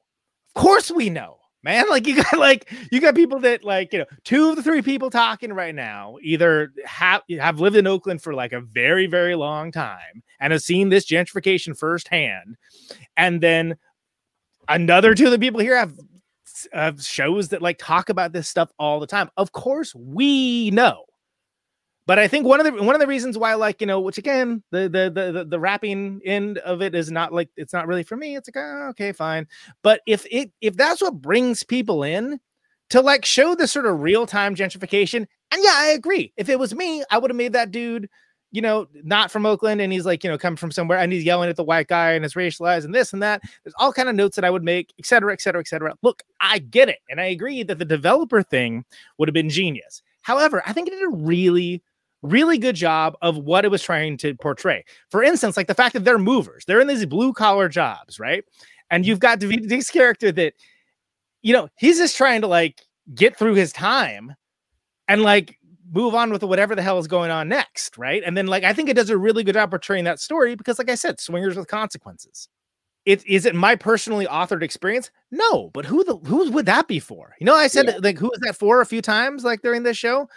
Of 0.55 0.63
course 0.63 0.91
we 0.91 1.11
know 1.11 1.39
man. 1.65 1.87
Like 1.91 2.07
you 2.07 2.23
got 2.23 2.39
like 2.39 2.71
you 2.93 3.01
got 3.01 3.15
people 3.15 3.41
that 3.41 3.65
like 3.65 3.93
you 3.93 4.01
know 4.01 4.05
two 4.25 4.51
of 4.51 4.57
the 4.57 4.63
three 4.63 4.83
people 4.83 5.11
talking 5.11 5.53
right 5.53 5.75
now 5.75 6.17
either 6.23 6.73
have 6.85 7.23
have 7.41 7.59
lived 7.61 7.77
in 7.77 7.87
oakland 7.87 8.23
for 8.23 8.35
like 8.35 8.53
a 8.53 8.61
very 8.61 9.07
very 9.07 9.35
long 9.35 9.73
time 9.73 10.23
and 10.41 10.53
have 10.53 10.63
seen 10.63 10.89
this 10.89 11.07
gentrification 11.07 11.77
firsthand 11.77 12.57
and 13.17 13.41
then 13.41 13.77
another 14.69 15.15
two 15.15 15.27
of 15.27 15.31
the 15.31 15.39
people 15.39 15.61
here 15.61 15.77
have 15.77 17.03
shows 17.03 17.49
that 17.49 17.63
like 17.63 17.79
talk 17.79 18.09
about 18.09 18.33
this 18.33 18.49
stuff 18.49 18.71
all 18.79 19.01
the 19.01 19.07
time 19.07 19.29
of 19.37 19.53
course 19.53 19.95
we 19.95 20.71
know 20.71 21.05
but 22.07 22.19
I 22.19 22.29
think 22.29 22.47
one 22.47 22.61
of 22.61 22.67
the 22.67 22.83
one 22.83 22.95
of 22.95 23.01
the 23.01 23.07
reasons 23.07 23.39
why, 23.39 23.55
like 23.55 23.81
you 23.81 23.87
know, 23.87 24.01
which 24.01 24.19
again, 24.19 24.63
the 24.71 24.83
the 24.91 25.11
the 25.11 25.45
the, 25.45 25.59
rapping 25.59 26.21
end 26.25 26.59
of 26.59 26.83
it 26.83 26.95
is 26.95 27.11
not 27.11 27.33
like 27.33 27.49
it's 27.57 27.73
not 27.73 27.87
really 27.87 28.03
for 28.03 28.17
me. 28.17 28.37
It's 28.37 28.49
like 28.49 28.63
oh, 28.63 28.89
okay, 28.91 29.13
fine. 29.13 29.47
But 29.83 30.03
if 30.07 30.27
it 30.31 30.53
if 30.61 30.77
that's 30.77 31.01
what 31.01 31.23
brings 31.23 31.63
people 31.63 32.03
in 32.03 32.41
to 32.91 33.01
like 33.01 33.25
show 33.25 33.55
the 33.55 33.67
sort 33.67 33.87
of 33.87 34.03
real 34.03 34.27
time 34.27 34.55
gentrification, 34.55 35.27
and 35.51 35.63
yeah, 35.63 35.75
I 35.75 35.95
agree. 35.97 36.35
If 36.37 36.51
it 36.51 36.59
was 36.59 36.75
me, 36.75 37.03
I 37.11 37.17
would 37.17 37.31
have 37.31 37.37
made 37.37 37.55
that 37.55 37.71
dude, 37.71 38.11
you 38.55 38.63
know, 38.63 38.87
not 39.03 39.33
from 39.33 39.47
Oakland, 39.47 39.81
and 39.81 39.93
he's 39.93 40.07
like 40.07 40.23
you 40.23 40.31
know 40.31 40.39
coming 40.39 40.57
from 40.57 40.71
somewhere, 40.71 40.99
and 40.99 41.13
he's 41.13 41.25
yelling 41.25 41.51
at 41.51 41.57
the 41.57 41.65
white 41.65 41.89
guy, 41.89 42.13
and 42.13 42.25
it's 42.25 42.35
racialized, 42.35 42.85
and 42.85 42.95
this 42.95 43.13
and 43.13 43.21
that. 43.21 43.43
There's 43.65 43.75
all 43.79 43.93
kind 43.93 44.09
of 44.09 44.15
notes 44.15 44.37
that 44.37 44.45
I 44.45 44.51
would 44.51 44.63
make, 44.63 44.95
et 44.97 45.07
cetera, 45.07 45.33
et 45.33 45.41
cetera, 45.41 45.61
et 45.61 45.67
cetera. 45.67 45.93
Look, 46.03 46.23
I 46.41 46.61
get 46.61 46.89
it, 46.89 47.01
and 47.11 47.21
I 47.21 47.25
agree 47.25 47.65
that 47.65 47.81
the 47.81 47.85
developer 47.85 48.45
thing 48.45 48.85
would 49.19 49.29
have 49.29 49.35
been 49.35 49.51
genius. 49.51 50.03
However, 50.23 50.63
I 50.67 50.73
think 50.73 50.87
it 50.87 50.93
did 50.93 51.03
a 51.03 51.09
really 51.09 51.83
really 52.23 52.57
good 52.57 52.75
job 52.75 53.17
of 53.21 53.37
what 53.37 53.67
it 53.67 53.71
was 53.71 53.83
trying 53.83 54.17
to 54.17 54.35
portray. 54.37 54.83
For 55.11 55.23
instance, 55.23 55.59
like 55.59 55.67
the 55.67 55.75
fact 55.75 55.93
that 55.93 56.05
they're 56.05 56.17
movers, 56.17 56.65
they're 56.65 56.81
in 56.81 56.87
these 56.87 57.05
blue 57.05 57.35
collar 57.35 57.69
jobs, 57.69 58.19
right? 58.19 58.45
And 58.91 59.05
you've 59.05 59.21
got 59.21 59.41
Diggs' 59.41 59.91
character 59.91 60.33
that, 60.33 60.55
you 61.43 61.53
know, 61.53 61.69
he's 61.77 61.99
just 61.99 62.17
trying 62.17 62.41
to 62.41 62.47
like 62.47 62.81
get 63.15 63.37
through 63.37 63.57
his 63.57 63.75
time 63.75 64.35
and 65.07 65.23
like 65.23 65.59
move 65.95 66.15
on 66.15 66.31
with 66.31 66.43
whatever 66.43 66.75
the 66.75 66.83
hell 66.83 66.99
is 66.99 67.07
going 67.07 67.31
on 67.31 67.49
next, 67.49 67.97
right? 67.97 68.23
And 68.27 68.37
then 68.37 68.47
like 68.47 68.65
I 68.65 68.73
think 68.73 68.89
it 68.89 68.95
does 68.95 69.11
a 69.11 69.17
really 69.17 69.45
good 69.45 69.55
job 69.55 69.71
portraying 69.71 70.05
that 70.05 70.21
story 70.21 70.57
because, 70.57 70.79
like 70.79 70.91
I 70.91 70.97
said, 70.97 71.21
swingers 71.21 71.57
with 71.57 71.69
consequences. 71.69 72.49
It 73.07 73.25
is 73.27 73.47
it 73.47 73.55
my 73.55 73.77
personally 73.77 74.27
authored 74.27 74.63
experience? 74.63 75.11
No, 75.31 75.71
but 75.73 75.85
who 75.85 76.05
the 76.05 76.17
who 76.17 76.51
would 76.51 76.67
that 76.67 76.89
be 76.89 76.99
for? 76.99 77.35
You 77.39 77.47
know, 77.47 77.55
I 77.55 77.69
said 77.69 77.87
yeah. 77.87 77.99
like 78.03 78.19
who 78.19 78.31
is 78.33 78.41
that 78.41 78.57
for 78.57 78.81
a 78.81 78.87
few 78.87 79.03
times 79.03 79.45
like 79.45 79.63
during 79.63 79.85
this 79.85 79.97
show. 79.97 80.29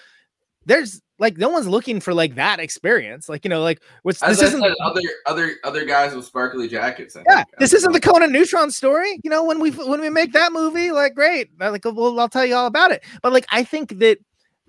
There's 0.66 1.02
like 1.18 1.38
no 1.38 1.48
one's 1.48 1.68
looking 1.68 2.02
for 2.02 2.14
like 2.14 2.36
that 2.36 2.60
experience. 2.60 3.30
Like 3.30 3.46
you 3.46 3.50
know, 3.50 3.62
like 3.62 3.82
what's 4.04 4.20
this 4.20 4.42
isn't 4.42 4.60
said, 4.60 4.74
other 4.84 5.02
other 5.26 5.54
other 5.64 5.86
guys 5.86 6.14
with 6.14 6.26
sparkly 6.26 6.68
jackets. 6.68 7.16
I 7.16 7.24
yeah, 7.26 7.36
think. 7.38 7.58
this 7.58 7.72
isn't 7.72 7.94
the 7.94 8.02
Conan 8.02 8.34
Neutron 8.34 8.70
story. 8.70 9.18
You 9.24 9.30
know, 9.30 9.46
when 9.46 9.62
we 9.62 9.72
when 9.72 10.02
we 10.02 10.10
make 10.10 10.34
that 10.34 10.52
movie, 10.52 10.92
like 10.92 11.16
great, 11.16 11.50
like 11.58 11.86
well, 11.86 12.20
I'll 12.20 12.28
tell 12.28 12.46
you 12.46 12.56
all 12.56 12.68
about 12.68 12.92
it. 12.92 13.02
But 13.24 13.32
like 13.32 13.46
I 13.50 13.64
think 13.64 13.98
that 14.00 14.18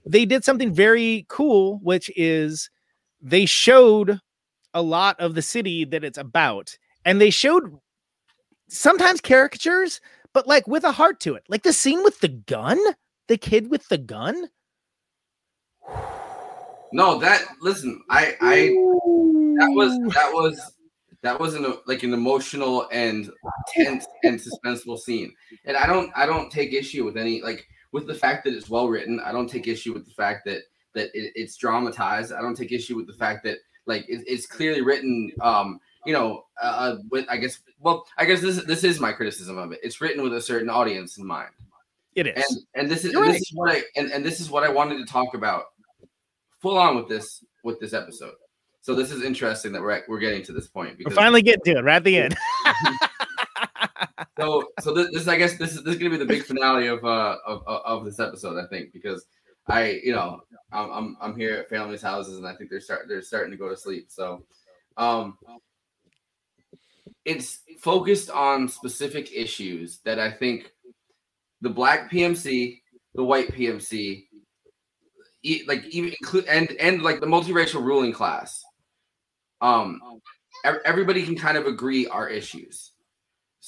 they 0.08 0.24
did 0.24 0.44
something 0.44 0.72
very 0.72 1.26
cool, 1.28 1.78
which 1.82 2.10
is 2.16 2.70
they 3.20 3.46
showed 3.46 4.20
a 4.74 4.82
lot 4.82 5.18
of 5.20 5.34
the 5.34 5.42
city 5.42 5.84
that 5.84 6.04
it's 6.04 6.18
about, 6.18 6.76
and 7.04 7.20
they 7.20 7.30
showed 7.30 7.78
sometimes 8.68 9.20
caricatures, 9.20 10.00
but 10.32 10.46
like 10.46 10.66
with 10.68 10.84
a 10.84 10.92
heart 10.92 11.20
to 11.20 11.34
it. 11.34 11.44
Like 11.48 11.62
the 11.62 11.72
scene 11.72 12.02
with 12.04 12.20
the 12.20 12.28
gun, 12.28 12.78
the 13.28 13.38
kid 13.38 13.70
with 13.70 13.88
the 13.88 13.98
gun 13.98 14.48
no, 16.92 17.18
that 17.18 17.44
listen, 17.60 18.02
I 18.10 18.34
I 18.40 18.56
that 19.58 19.70
was 19.70 19.98
that 20.14 20.30
was 20.32 20.74
that 21.22 21.38
was 21.38 21.54
an 21.54 21.74
like 21.86 22.02
an 22.02 22.14
emotional 22.14 22.88
and 22.92 23.30
tense 23.74 24.06
and 24.22 24.40
suspenseful 24.40 24.98
scene. 24.98 25.32
And 25.64 25.76
I 25.76 25.86
don't 25.86 26.10
I 26.16 26.26
don't 26.26 26.50
take 26.50 26.72
issue 26.72 27.04
with 27.04 27.16
any 27.16 27.42
like 27.42 27.66
with 27.92 28.06
the 28.06 28.14
fact 28.14 28.44
that 28.44 28.54
it's 28.54 28.68
well 28.68 28.88
written. 28.88 29.20
I 29.24 29.32
don't 29.32 29.48
take 29.48 29.66
issue 29.66 29.94
with 29.94 30.04
the 30.04 30.14
fact 30.14 30.44
that 30.46 30.62
that 30.94 31.08
it, 31.14 31.32
it's 31.34 31.56
dramatized. 31.56 32.32
I 32.32 32.40
don't 32.40 32.56
take 32.56 32.72
issue 32.72 32.96
with 32.96 33.06
the 33.06 33.12
fact 33.14 33.44
that 33.44 33.58
like 33.86 34.08
it, 34.08 34.24
it's 34.26 34.46
clearly 34.46 34.82
written 34.82 35.32
um 35.40 35.80
you 36.06 36.12
know 36.12 36.44
uh, 36.62 36.66
uh 36.66 36.96
with 37.10 37.26
I 37.28 37.36
guess 37.36 37.58
well 37.80 38.06
I 38.16 38.24
guess 38.24 38.40
this 38.40 38.62
this 38.64 38.84
is 38.84 39.00
my 39.00 39.12
criticism 39.12 39.58
of 39.58 39.72
it. 39.72 39.80
It's 39.82 40.00
written 40.00 40.22
with 40.22 40.34
a 40.34 40.42
certain 40.42 40.70
audience 40.70 41.18
in 41.18 41.26
mind. 41.26 41.50
It 42.14 42.26
is. 42.26 42.44
And 42.74 42.82
and 42.82 42.90
this 42.90 43.04
is, 43.04 43.14
and 43.14 43.26
this 43.26 43.42
is 43.42 43.50
what 43.54 43.74
I 43.74 43.82
and, 43.96 44.10
and 44.10 44.24
this 44.24 44.40
is 44.40 44.50
what 44.50 44.64
I 44.64 44.68
wanted 44.68 44.98
to 44.98 45.04
talk 45.10 45.34
about 45.34 45.64
full 46.60 46.76
on 46.76 46.96
with 46.96 47.08
this 47.08 47.44
with 47.64 47.80
this 47.80 47.92
episode. 47.92 48.34
So 48.80 48.94
this 48.94 49.10
is 49.10 49.22
interesting 49.22 49.72
that 49.72 49.82
we're 49.82 49.90
at, 49.90 50.08
we're 50.08 50.18
getting 50.18 50.42
to 50.44 50.52
this 50.52 50.66
point. 50.66 50.96
Because 50.96 51.12
we're 51.12 51.16
finally 51.16 51.42
getting 51.42 51.62
to 51.64 51.78
it 51.78 51.84
right 51.84 51.96
at 51.96 52.04
the 52.04 52.16
end. 52.16 52.36
so 54.38 54.68
so 54.80 54.94
this, 54.94 55.10
this, 55.12 55.28
I 55.28 55.36
guess 55.36 55.56
this 55.56 55.74
is 55.74 55.82
this 55.84 55.94
is 55.94 55.98
gonna 55.98 56.10
be 56.10 56.16
the 56.16 56.24
big 56.24 56.44
finale 56.44 56.86
of 56.86 57.04
uh 57.04 57.36
of, 57.46 57.62
of 57.66 58.04
this 58.04 58.20
episode 58.20 58.62
I 58.62 58.66
think 58.68 58.92
because 58.92 59.26
I 59.66 60.00
you 60.02 60.12
know 60.12 60.40
I'm 60.72 60.90
I'm, 60.90 61.16
I'm 61.20 61.36
here 61.36 61.54
at 61.56 61.68
families' 61.68 62.02
houses 62.02 62.38
and 62.38 62.46
I 62.46 62.54
think 62.54 62.70
they're 62.70 62.80
start 62.80 63.06
they're 63.08 63.22
starting 63.22 63.50
to 63.50 63.56
go 63.56 63.68
to 63.68 63.76
sleep. 63.76 64.06
So 64.08 64.44
um 64.96 65.38
it's 67.24 67.60
focused 67.80 68.30
on 68.30 68.68
specific 68.68 69.32
issues 69.32 70.00
that 70.04 70.18
I 70.18 70.30
think 70.30 70.72
the 71.60 71.70
black 71.70 72.10
PMC 72.10 72.80
the 73.14 73.24
white 73.24 73.52
PMC 73.52 74.24
like 75.66 75.84
even 75.86 76.10
include 76.10 76.46
and 76.46 76.70
and 76.72 77.02
like 77.02 77.20
the 77.20 77.26
multiracial 77.26 77.82
ruling 77.82 78.12
class 78.12 78.62
um 79.60 80.00
everybody 80.84 81.24
can 81.24 81.36
kind 81.36 81.56
of 81.56 81.66
agree 81.66 82.06
are 82.06 82.28
issues 82.28 82.87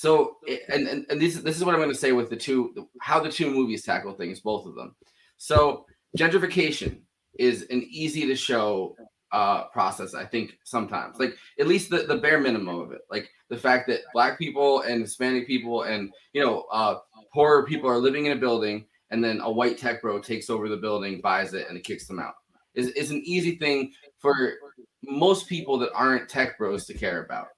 so 0.00 0.36
and 0.68 0.88
and, 0.88 1.06
and 1.10 1.20
this, 1.20 1.36
this 1.36 1.56
is 1.56 1.64
what 1.64 1.74
i'm 1.74 1.80
going 1.80 1.92
to 1.92 2.04
say 2.04 2.12
with 2.12 2.30
the 2.30 2.36
two 2.36 2.88
how 3.00 3.20
the 3.20 3.30
two 3.30 3.50
movies 3.50 3.82
tackle 3.82 4.14
things 4.14 4.40
both 4.40 4.66
of 4.66 4.74
them 4.74 4.94
so 5.36 5.84
gentrification 6.16 7.00
is 7.38 7.62
an 7.70 7.82
easy 7.88 8.26
to 8.26 8.34
show 8.34 8.94
uh 9.32 9.64
process 9.68 10.14
i 10.14 10.24
think 10.24 10.52
sometimes 10.64 11.18
like 11.18 11.34
at 11.58 11.68
least 11.68 11.90
the, 11.90 11.98
the 11.98 12.16
bare 12.16 12.40
minimum 12.40 12.80
of 12.80 12.92
it 12.92 13.02
like 13.10 13.28
the 13.48 13.56
fact 13.56 13.86
that 13.88 14.00
black 14.12 14.38
people 14.38 14.80
and 14.82 15.02
hispanic 15.02 15.46
people 15.46 15.82
and 15.82 16.10
you 16.32 16.44
know 16.44 16.64
uh 16.72 16.96
poorer 17.32 17.64
people 17.64 17.88
are 17.88 17.98
living 17.98 18.26
in 18.26 18.32
a 18.32 18.40
building 18.40 18.84
and 19.10 19.22
then 19.22 19.40
a 19.40 19.50
white 19.50 19.78
tech 19.78 20.00
bro 20.02 20.20
takes 20.20 20.48
over 20.48 20.68
the 20.68 20.76
building, 20.76 21.20
buys 21.20 21.52
it, 21.54 21.66
and 21.68 21.76
it 21.76 21.84
kicks 21.84 22.06
them 22.06 22.18
out. 22.18 22.34
Is 22.74 22.88
is 22.90 23.10
an 23.10 23.22
easy 23.24 23.56
thing 23.56 23.92
for 24.18 24.54
most 25.02 25.48
people 25.48 25.78
that 25.78 25.92
aren't 25.92 26.28
tech 26.28 26.56
bros 26.56 26.86
to 26.86 26.94
care 26.94 27.24
about, 27.24 27.48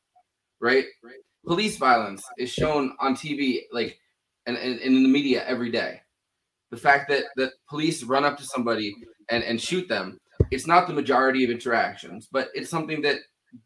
right? 0.61 0.87
Police 1.47 1.77
violence 1.77 2.25
is 2.39 2.51
shown 2.51 2.95
on 3.01 3.15
TV, 3.15 3.63
like, 3.73 3.99
and, 4.47 4.57
and, 4.57 4.81
and 4.81 4.97
in 4.97 5.03
the 5.03 5.09
media 5.09 5.45
every 5.47 5.71
day. 5.71 6.01
The 6.71 6.77
fact 6.77 7.09
that 7.11 7.25
that 7.37 7.53
police 7.69 8.03
run 8.03 8.25
up 8.25 8.39
to 8.39 8.45
somebody 8.45 8.95
and 9.29 9.45
and 9.45 9.61
shoot 9.61 9.89
them, 9.89 10.19
it's 10.51 10.67
not 10.67 10.87
the 10.87 10.95
majority 10.95 11.45
of 11.45 11.51
interactions, 11.51 12.29
but 12.31 12.49
it's 12.55 12.71
something 12.71 13.03
that 13.03 13.17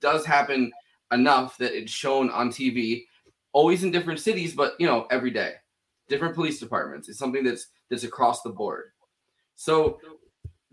does 0.01 0.27
happen 0.27 0.73
enough 1.13 1.57
that 1.59 1.77
it's 1.77 1.93
shown 1.93 2.31
on 2.31 2.51
TV, 2.51 3.05
always 3.53 3.85
in 3.85 3.93
different 3.93 4.19
cities, 4.19 4.55
but 4.55 4.75
you 4.81 4.87
know, 4.87 5.07
every 5.11 5.31
day 5.31 5.55
different 6.09 6.35
police 6.35 6.59
departments. 6.61 7.09
It's 7.09 7.19
something 7.19 7.45
that's 7.45 7.69
that's 7.91 8.05
across 8.05 8.43
the 8.43 8.51
board. 8.51 8.87
So 9.55 9.99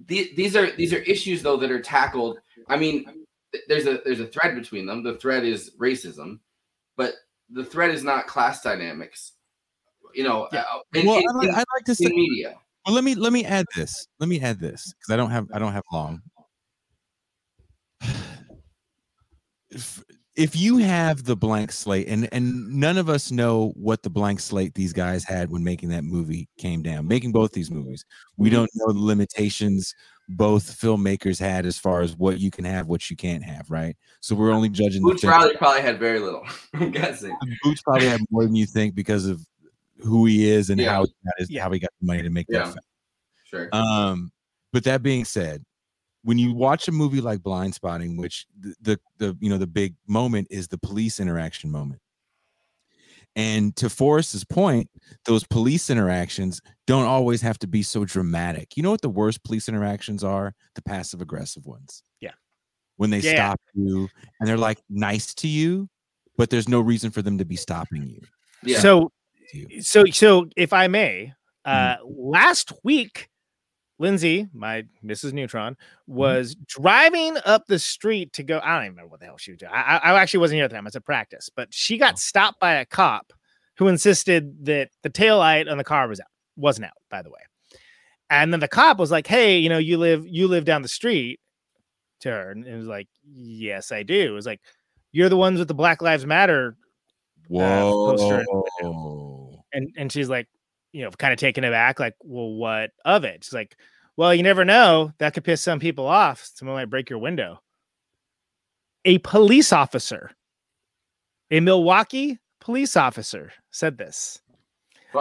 the, 0.08 0.32
these 0.36 0.56
are 0.56 0.72
these 0.76 0.94
are 0.94 1.00
issues 1.00 1.42
though 1.42 1.58
that 1.58 1.72
are 1.72 1.82
tackled. 1.82 2.40
I 2.68 2.78
mean, 2.78 3.26
there's 3.68 3.88
a 3.88 4.00
there's 4.04 4.20
a 4.20 4.28
thread 4.28 4.56
between 4.56 4.86
them. 4.86 5.04
The 5.04 5.18
thread 5.18 5.44
is 5.44 5.72
racism, 5.80 6.40
but 6.98 7.14
the 7.50 7.64
thread 7.64 7.92
is 7.92 8.04
not 8.04 8.28
class 8.28 8.62
dynamics. 8.62 9.34
You 10.14 10.24
know, 10.24 10.48
yeah. 10.52 10.66
Uh, 10.72 10.80
in, 10.94 11.08
well, 11.08 11.18
in, 11.18 11.50
I'd, 11.50 11.66
like 11.76 11.86
to 11.86 11.96
say 11.96 12.06
media. 12.06 12.56
Well, 12.86 12.94
let 12.94 13.04
me 13.04 13.16
let 13.16 13.34
me 13.34 13.46
add 13.46 13.66
this. 13.76 14.08
Let 14.20 14.30
me 14.30 14.40
add 14.40 14.60
this 14.60 14.94
because 14.94 15.14
I 15.14 15.18
don't 15.18 15.32
have 15.32 15.48
I 15.54 15.60
don't 15.60 15.74
have 15.74 15.84
long. 15.92 16.22
if 20.36 20.56
you 20.56 20.78
have 20.78 21.24
the 21.24 21.36
blank 21.36 21.72
slate 21.72 22.08
and 22.08 22.28
and 22.32 22.68
none 22.74 22.98
of 22.98 23.10
us 23.10 23.32
know 23.32 23.72
what 23.76 24.02
the 24.04 24.10
blank 24.10 24.40
slate 24.40 24.74
these 24.74 24.94
guys 24.94 25.24
had 25.24 25.50
when 25.50 25.64
making 25.64 25.90
that 25.90 26.04
movie 26.04 26.48
came 26.58 26.82
down 26.82 27.08
making 27.08 27.32
both 27.32 27.52
these 27.52 27.70
movies 27.70 28.06
we 28.38 28.50
mm-hmm. 28.50 28.58
don't 28.58 28.72
know 28.76 28.92
the 28.92 29.00
limitations 29.00 29.94
both 30.30 30.80
filmmakers 30.80 31.40
had 31.40 31.66
as 31.66 31.78
far 31.78 32.02
as 32.02 32.16
what 32.16 32.40
you 32.40 32.50
can 32.50 32.66
have 32.66 32.88
what 32.88 33.10
you 33.10 33.16
can't 33.16 33.44
have 33.44 33.70
right 33.70 33.96
so 34.22 34.36
we're 34.36 34.52
only 34.52 34.70
judging 34.70 35.04
Boots 35.04 35.22
the 35.22 35.28
probably 35.28 35.56
probably 35.56 35.82
had 35.82 36.00
very 36.00 36.20
little 36.20 36.46
i'm 36.74 36.92
guessing 36.92 37.36
Boots 37.64 37.82
probably 37.82 38.08
had 38.08 38.22
more 38.32 38.44
than 38.44 38.56
you 38.56 38.66
think 38.66 38.96
because 38.96 39.28
of 39.28 39.46
who 40.00 40.26
he 40.26 40.50
is 40.50 40.70
and 40.70 40.80
yeah. 40.82 40.92
how 40.92 41.04
he 41.04 41.14
got 41.26 41.34
his, 41.38 41.50
yeah. 41.50 41.62
how 41.62 41.72
he 41.72 41.80
got 41.80 41.92
the 42.02 42.08
money 42.08 42.24
to 42.24 42.30
make 42.30 42.48
yeah. 42.50 42.60
that 42.60 42.66
film. 42.66 42.78
sure 43.44 43.70
um 43.72 44.32
but 44.72 44.84
that 44.84 45.04
being 45.04 45.26
said 45.26 45.64
when 46.24 46.38
you 46.38 46.54
watch 46.54 46.88
a 46.88 46.92
movie 46.92 47.22
like 47.22 47.40
Blindspotting, 47.40 48.18
which 48.18 48.46
the, 48.60 48.76
the, 48.82 49.00
the 49.18 49.38
you 49.40 49.50
know 49.50 49.58
the 49.58 49.68
big 49.68 49.96
moment 50.08 50.48
is 50.50 50.68
the 50.68 50.78
police 50.78 51.20
interaction 51.20 51.72
moment. 51.72 52.02
And 53.36 53.76
to 53.78 53.90
Forrest's 53.90 54.44
point, 54.44 54.90
those 55.26 55.44
police 55.44 55.90
interactions 55.90 56.62
don't 56.86 57.06
always 57.06 57.42
have 57.42 57.58
to 57.60 57.68
be 57.68 57.82
so 57.82 58.06
dramatic. 58.06 58.78
You 58.78 58.84
know 58.84 58.92
what 58.92 59.02
the 59.02 59.10
worst 59.10 59.44
police 59.44 59.68
interactions 59.68 60.24
are? 60.24 60.54
The 60.76 60.84
passive 60.84 61.20
aggressive 61.20 61.66
ones. 61.66 62.04
Yeah. 62.22 62.34
When 62.98 63.10
they 63.10 63.20
yeah. 63.20 63.34
stop 63.34 63.62
you 63.74 64.08
and 64.40 64.48
they're 64.48 64.58
like 64.58 64.80
nice 64.88 65.34
to 65.36 65.48
you, 65.48 65.90
but 66.38 66.52
there's 66.52 66.70
no 66.70 66.80
reason 66.80 67.10
for 67.10 67.24
them 67.24 67.40
to 67.40 67.46
be 67.46 67.56
stopping 67.56 68.08
you. 68.08 68.22
Yeah. 68.62 68.80
So 68.80 69.12
so 69.82 70.06
so 70.06 70.46
if 70.56 70.72
I 70.72 70.88
may, 70.88 71.34
uh 71.66 71.96
mm-hmm. 71.96 72.04
last 72.08 72.72
week 72.84 73.30
Lindsay, 74.00 74.48
my 74.54 74.84
Mrs. 75.04 75.34
Neutron, 75.34 75.74
mm-hmm. 75.74 76.14
was 76.14 76.56
mm-hmm. 76.56 76.82
driving 76.82 77.38
up 77.46 77.66
the 77.68 77.80
street 77.80 78.34
to 78.34 78.44
go. 78.44 78.60
I 78.64 78.76
don't 78.76 78.86
even 78.86 78.92
remember 78.96 79.12
what 79.12 79.20
the 79.20 79.28
hell 79.28 79.38
she 79.38 79.52
was 79.52 79.60
doing. 79.60 79.72
I, 79.74 79.98
I 79.98 80.22
actually 80.22 80.42
wasn't 80.42 80.58
here 80.58 80.66
at 80.66 80.72
the 80.72 80.76
time. 80.76 80.86
I 80.86 80.88
was 80.88 80.96
at 80.96 81.06
practice, 81.06 81.50
but 81.56 81.74
she 81.74 81.98
got 81.98 82.14
oh. 82.14 82.18
stopped 82.18 82.60
by 82.60 82.74
a 82.74 82.86
cop 82.86 83.34
who 83.78 83.88
insisted 83.88 84.66
that 84.66 84.90
the 85.02 85.10
tail 85.10 85.38
light 85.38 85.68
on 85.68 85.78
the 85.78 85.84
car 85.84 86.08
was 86.08 86.20
out, 86.20 86.28
wasn't 86.56 86.86
out, 86.86 86.94
by 87.10 87.22
the 87.22 87.30
way. 87.30 87.40
And 88.30 88.52
then 88.52 88.60
the 88.60 88.68
cop 88.68 88.98
was 88.98 89.12
like, 89.12 89.28
"Hey, 89.28 89.58
you 89.58 89.70
know, 89.70 89.78
you 89.78 89.98
live 89.98 90.26
you 90.28 90.48
live 90.48 90.66
down 90.66 90.82
the 90.82 90.88
street." 90.88 91.40
To 92.22 92.30
her, 92.30 92.52
and 92.52 92.66
it 92.66 92.76
was 92.76 92.88
like, 92.88 93.08
"Yes, 93.26 93.92
I 93.92 94.04
do." 94.04 94.32
It 94.32 94.36
was 94.36 94.46
like, 94.46 94.62
"You're 95.12 95.30
the 95.30 95.38
ones 95.38 95.60
with 95.60 95.68
the 95.68 95.74
Black 95.74 96.02
Lives 96.02 96.26
Matter," 96.26 96.78
poster. 97.50 98.46
Whoa. 98.82 99.64
and 99.74 99.90
and 99.98 100.12
she's 100.12 100.30
like, 100.30 100.48
you 100.94 101.04
know, 101.04 101.12
kind 101.12 101.34
of 101.34 101.40
taken 101.40 101.66
aback, 101.66 102.00
like, 102.00 102.16
"Well, 102.22 102.54
what 102.54 102.92
of 103.04 103.26
it?" 103.26 103.44
She's 103.44 103.54
like, 103.54 103.76
"Well, 104.16 104.34
you 104.34 104.44
never 104.44 104.64
know. 104.64 105.12
That 105.18 105.34
could 105.34 105.44
piss 105.44 105.62
some 105.62 105.80
people 105.80 106.08
off. 106.08 106.50
Someone 106.54 106.78
might 106.78 106.90
break 106.90 107.10
your 107.10 107.20
window." 107.20 107.62
A 109.06 109.18
police 109.20 109.74
officer, 109.74 110.32
a 111.52 111.60
Milwaukee 111.60 112.40
police 112.62 112.96
officer, 112.96 113.52
said 113.72 113.98
this. 113.98 114.42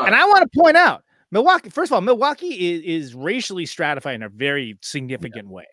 And 0.06 0.14
I 0.14 0.24
want 0.26 0.50
to 0.50 0.58
point 0.60 0.76
out 0.76 1.02
Milwaukee, 1.32 1.70
first 1.70 1.90
of 1.90 1.94
all, 1.94 2.00
Milwaukee 2.02 2.72
is, 2.74 3.08
is 3.08 3.14
racially 3.14 3.66
stratified 3.66 4.14
in 4.14 4.22
a 4.22 4.28
very 4.28 4.78
significant 4.82 5.48
way. 5.48 5.66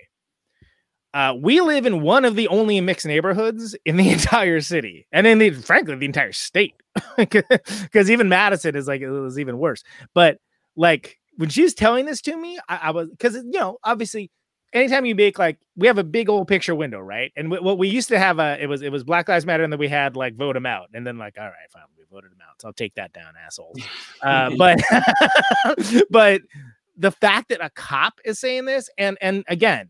Uh, 1.14 1.34
we 1.40 1.60
live 1.62 1.86
in 1.86 2.02
one 2.02 2.24
of 2.24 2.36
the 2.36 2.48
only 2.50 2.80
mixed 2.82 3.06
neighborhoods 3.06 3.76
in 3.86 3.98
the 3.98 4.10
entire 4.14 4.62
city, 4.62 5.08
and 5.12 5.26
in 5.26 5.40
the 5.40 5.52
frankly 5.52 5.96
the 5.96 6.06
entire 6.06 6.32
state, 6.32 6.76
because 7.18 8.12
even 8.12 8.30
Madison 8.30 8.76
is 8.76 8.88
like 8.88 9.02
it 9.02 9.10
was 9.10 9.40
even 9.40 9.58
worse. 9.58 9.84
But 10.14 10.38
like 10.76 11.18
when 11.38 11.50
she's 11.50 11.74
telling 11.74 12.06
this 12.06 12.22
to 12.22 12.36
me, 12.36 12.60
I, 12.68 12.80
I 12.84 12.92
was 12.92 13.10
because 13.10 13.36
you 13.36 13.60
know 13.60 13.78
obviously 13.84 14.32
anytime 14.74 15.06
you 15.06 15.16
make 15.16 15.40
like 15.40 15.58
we 15.76 15.88
have 15.88 15.98
a 15.98 16.04
big 16.04 16.30
old 16.30 16.48
picture 16.48 16.76
window, 16.76 17.00
right? 17.00 17.32
And 17.36 17.48
wh- 17.48 17.64
what 17.64 17.78
we 17.78 17.88
used 17.88 18.10
to 18.10 18.20
have, 18.20 18.40
uh, 18.40 18.58
it 18.60 18.68
was 18.68 18.82
it 18.82 18.92
was 18.92 19.04
Black 19.04 19.28
Lives 19.28 19.46
Matter, 19.46 19.64
and 19.64 19.72
then 19.72 19.80
we 19.80 19.88
had 19.88 20.16
like 20.16 20.36
vote 20.36 20.54
them 20.54 20.66
out, 20.66 20.90
and 20.94 21.06
then 21.06 21.18
like 21.18 21.36
all 21.40 21.46
right, 21.46 21.72
fine, 21.72 21.84
we 21.98 22.04
voted 22.12 22.32
them 22.32 22.40
out, 22.48 22.62
so 22.62 22.68
I'll 22.68 22.74
take 22.74 22.96
that 22.96 23.14
down, 23.14 23.34
assholes. 23.46 23.78
Uh, 24.22 24.52
but 24.58 24.82
but 26.10 26.42
the 26.98 27.12
fact 27.12 27.48
that 27.48 27.64
a 27.64 27.70
cop 27.70 28.20
is 28.26 28.38
saying 28.38 28.66
this, 28.66 28.90
and 28.98 29.18
and 29.22 29.46
again, 29.48 29.90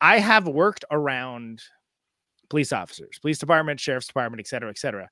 I 0.00 0.18
have 0.18 0.46
worked 0.46 0.84
around 0.90 1.62
police 2.50 2.72
officers, 2.72 3.18
police 3.20 3.38
department, 3.38 3.80
sheriff's 3.80 4.06
department, 4.06 4.40
et 4.40 4.46
cetera, 4.46 4.70
et 4.70 4.78
cetera. 4.78 5.08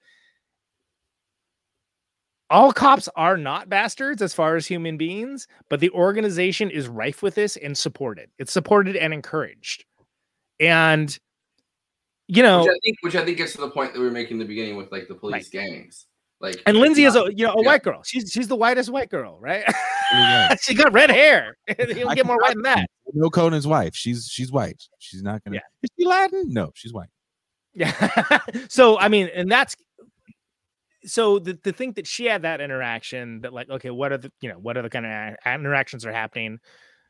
All 2.51 2.73
cops 2.73 3.09
are 3.17 3.39
not 3.39 3.71
bastards 3.71 4.21
as 4.21 4.35
far 4.35 4.57
as 4.57 4.67
human 4.67 4.99
beings, 4.99 5.49
but 5.71 5.81
the 5.81 5.89
organization 5.91 6.69
is 6.71 6.87
rife 6.87 7.23
with 7.23 7.35
this 7.35 7.57
and 7.57 7.77
supported. 7.77 8.29
It's 8.39 8.53
supported 8.53 8.95
and 8.95 9.15
encouraged. 9.15 9.87
And 10.61 11.19
you 12.29 12.43
know, 12.43 12.61
which 12.61 12.69
I 12.69 12.79
think 12.85 12.97
which 13.01 13.17
I 13.17 13.25
think 13.25 13.39
gets 13.39 13.53
to 13.53 13.61
the 13.63 13.71
point 13.71 13.95
that 13.95 13.99
we 13.99 14.05
were 14.05 14.13
making 14.13 14.35
in 14.35 14.39
the 14.39 14.45
beginning 14.45 14.77
with 14.77 14.93
like 14.93 15.09
the 15.09 15.15
police 15.15 15.49
gangs. 15.49 16.07
Like 16.43 16.61
and 16.67 16.77
Lindsay 16.77 17.05
is 17.05 17.15
a 17.15 17.29
you 17.33 17.47
know 17.47 17.55
a 17.55 17.63
yeah. 17.63 17.67
white 17.67 17.83
girl. 17.85 18.03
She's 18.03 18.31
she's 18.33 18.49
the 18.49 18.57
whitest 18.57 18.91
white 18.91 19.09
girl, 19.09 19.39
right? 19.41 19.65
Oh, 20.15 20.19
yeah. 20.19 20.57
she 20.57 20.75
got 20.75 20.93
red 20.93 21.09
hair. 21.09 21.57
You'll 21.89 22.09
I 22.11 22.15
get 22.15 22.27
more 22.27 22.37
white 22.37 22.53
than 22.53 22.65
that. 22.65 22.87
No 23.15 23.31
Conan's 23.31 23.67
wife. 23.67 23.95
She's 23.95 24.29
she's 24.31 24.53
white. 24.53 24.83
She's 24.99 25.23
not 25.23 25.43
gonna. 25.43 25.55
Yeah. 25.55 25.63
Is 25.83 25.89
she 25.99 26.05
Latin? 26.05 26.53
No, 26.53 26.71
she's 26.75 26.93
white. 26.93 27.09
Yeah. 27.73 28.41
so 28.69 28.99
I 28.99 29.09
mean, 29.09 29.31
and 29.35 29.51
that's 29.51 29.75
so 31.07 31.39
the, 31.39 31.55
to 31.55 31.73
think 31.73 31.97
that 31.97 32.07
she 32.07 32.27
had 32.27 32.43
that 32.43 32.61
interaction 32.61 33.41
that 33.41 33.55
like, 33.55 33.71
okay, 33.71 33.89
what 33.89 34.13
are 34.13 34.19
the 34.19 34.31
you 34.43 34.51
know, 34.51 34.59
what 34.59 34.77
are 34.77 34.83
the 34.83 34.91
kind 34.91 35.07
of 35.07 35.13
uh, 35.47 35.51
interactions 35.51 36.05
are 36.05 36.13
happening, 36.13 36.59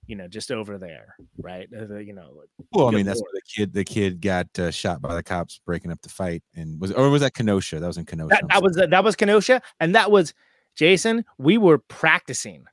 you 0.07 0.17
know, 0.17 0.27
just 0.29 0.51
over 0.51 0.79
there, 0.79 1.15
right? 1.39 1.69
Uh, 1.75 1.99
you 1.99 2.13
know, 2.13 2.33
like, 2.37 2.49
Well, 2.73 2.89
I 2.89 2.91
mean, 2.91 3.07
that's 3.07 3.21
where 3.21 3.31
the 3.33 3.43
kid 3.43 3.73
the 3.73 3.85
kid 3.85 4.21
got 4.21 4.47
uh, 4.59 4.71
shot 4.71 5.01
by 5.01 5.15
the 5.15 5.23
cops 5.23 5.61
breaking 5.65 5.91
up 5.91 6.03
the 6.03 6.09
fight, 6.09 6.43
and 6.55 6.81
was 6.81 6.93
or 6.93 7.09
was 7.11 7.23
that 7.23 7.35
Kenosha? 7.35 7.81
That 7.81 7.87
was 7.87 7.99
in 7.99 8.07
Kenosha. 8.07 8.29
that, 8.31 8.49
that 8.49 8.63
was 8.63 8.77
that 8.77 9.05
was 9.05 9.17
Kenosha, 9.17 9.63
and 9.81 9.95
that 9.95 10.11
was 10.11 10.35
Jason. 10.75 11.25
We 11.39 11.59
were 11.59 11.79
practicing 11.79 12.65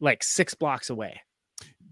like 0.00 0.22
six 0.22 0.54
blocks 0.54 0.90
away. 0.90 1.20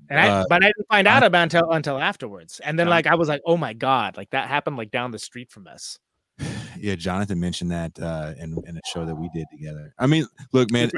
And 0.08 0.20
I, 0.20 0.28
Uh, 0.28 0.44
but 0.48 0.62
I 0.62 0.66
didn't 0.66 0.86
find 0.88 1.08
out 1.08 1.24
about 1.24 1.42
until 1.42 1.70
until 1.72 1.98
afterwards. 1.98 2.60
And 2.60 2.78
then 2.78 2.88
like 2.88 3.06
I 3.06 3.16
was 3.16 3.28
like, 3.28 3.42
oh 3.44 3.56
my 3.56 3.72
god, 3.72 4.16
like 4.16 4.30
that 4.30 4.48
happened 4.48 4.76
like 4.76 4.90
down 4.90 5.10
the 5.10 5.18
street 5.18 5.50
from 5.50 5.66
us. 5.66 5.98
yeah, 6.78 6.94
Jonathan 6.94 7.40
mentioned 7.40 7.70
that 7.72 7.98
uh, 8.00 8.34
in 8.38 8.56
in 8.66 8.76
a 8.76 8.80
show 8.86 9.04
that 9.04 9.14
we 9.14 9.28
did 9.34 9.46
together. 9.50 9.92
I 9.98 10.06
mean, 10.06 10.26
look, 10.52 10.70
man, 10.70 10.90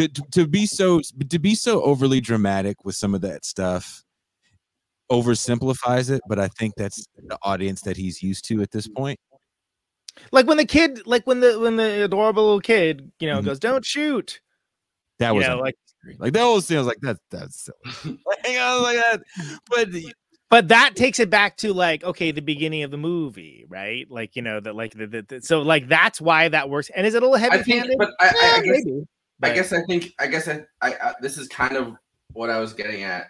great. 0.00 0.14
To, 0.14 0.22
to 0.32 0.46
be 0.46 0.66
so 0.66 1.00
to 1.28 1.38
be 1.38 1.54
so 1.54 1.82
overly 1.82 2.20
dramatic 2.20 2.84
with 2.84 2.94
some 2.96 3.14
of 3.14 3.20
that 3.22 3.44
stuff 3.44 4.02
oversimplifies 5.10 6.08
it 6.10 6.20
but 6.28 6.38
i 6.38 6.46
think 6.48 6.72
that's 6.76 7.04
the 7.26 7.36
audience 7.42 7.80
that 7.82 7.96
he's 7.96 8.22
used 8.22 8.44
to 8.46 8.62
at 8.62 8.70
this 8.70 8.86
point 8.88 9.18
Like 10.32 10.46
when 10.46 10.56
the 10.56 10.64
kid, 10.66 11.06
like 11.06 11.26
when 11.26 11.40
the 11.40 11.58
when 11.58 11.76
the 11.76 12.04
adorable 12.04 12.42
little 12.44 12.60
kid, 12.60 13.10
you 13.20 13.28
know, 13.28 13.40
Mhm. 13.40 13.44
goes, 13.44 13.58
"Don't 13.58 13.84
shoot." 13.84 14.40
that 15.18 15.34
was 15.34 15.46
know, 15.46 15.58
like 15.58 15.76
like 16.18 16.32
that 16.32 16.40
whole 16.42 16.60
scene 16.60 16.76
I 16.78 16.80
was 16.80 16.86
like 16.88 16.98
that's 17.00 17.20
that's 17.30 17.56
silly 18.02 18.18
like, 18.26 18.56
I 18.56 18.74
was 18.74 18.82
like 18.82 18.96
that 18.96 19.22
but 19.68 19.88
but 20.50 20.68
that 20.68 20.96
takes 20.96 21.18
it 21.20 21.30
back 21.30 21.56
to 21.58 21.72
like 21.72 22.02
okay 22.04 22.30
the 22.32 22.42
beginning 22.42 22.82
of 22.82 22.90
the 22.90 22.96
movie 22.98 23.66
right 23.68 24.06
like 24.10 24.34
you 24.36 24.42
know 24.42 24.58
that 24.60 24.74
like 24.74 24.92
the, 24.94 25.06
the, 25.06 25.22
the- 25.22 25.42
so 25.42 25.60
like 25.62 25.88
that's 25.88 26.20
why 26.20 26.48
that 26.48 26.68
works 26.70 26.90
and 26.94 27.06
is 27.06 27.14
it 27.14 27.22
a 27.22 27.26
little 27.26 27.38
heavy 27.38 27.58
I 27.58 27.62
think, 27.62 27.80
handed 27.80 27.98
but 27.98 28.10
I, 28.18 28.26
I, 28.28 28.30
I 28.30 28.60
guess 28.62 28.82
maybe, 28.84 29.06
I 29.42 29.54
guess 29.54 29.72
I 29.72 29.82
think 29.82 30.12
I 30.18 30.26
guess 30.26 30.48
I, 30.48 30.64
I, 30.82 30.94
I 30.94 31.14
this 31.20 31.38
is 31.38 31.48
kind 31.48 31.76
of 31.76 31.96
what 32.32 32.50
I 32.50 32.58
was 32.60 32.72
getting 32.72 33.02
at 33.02 33.28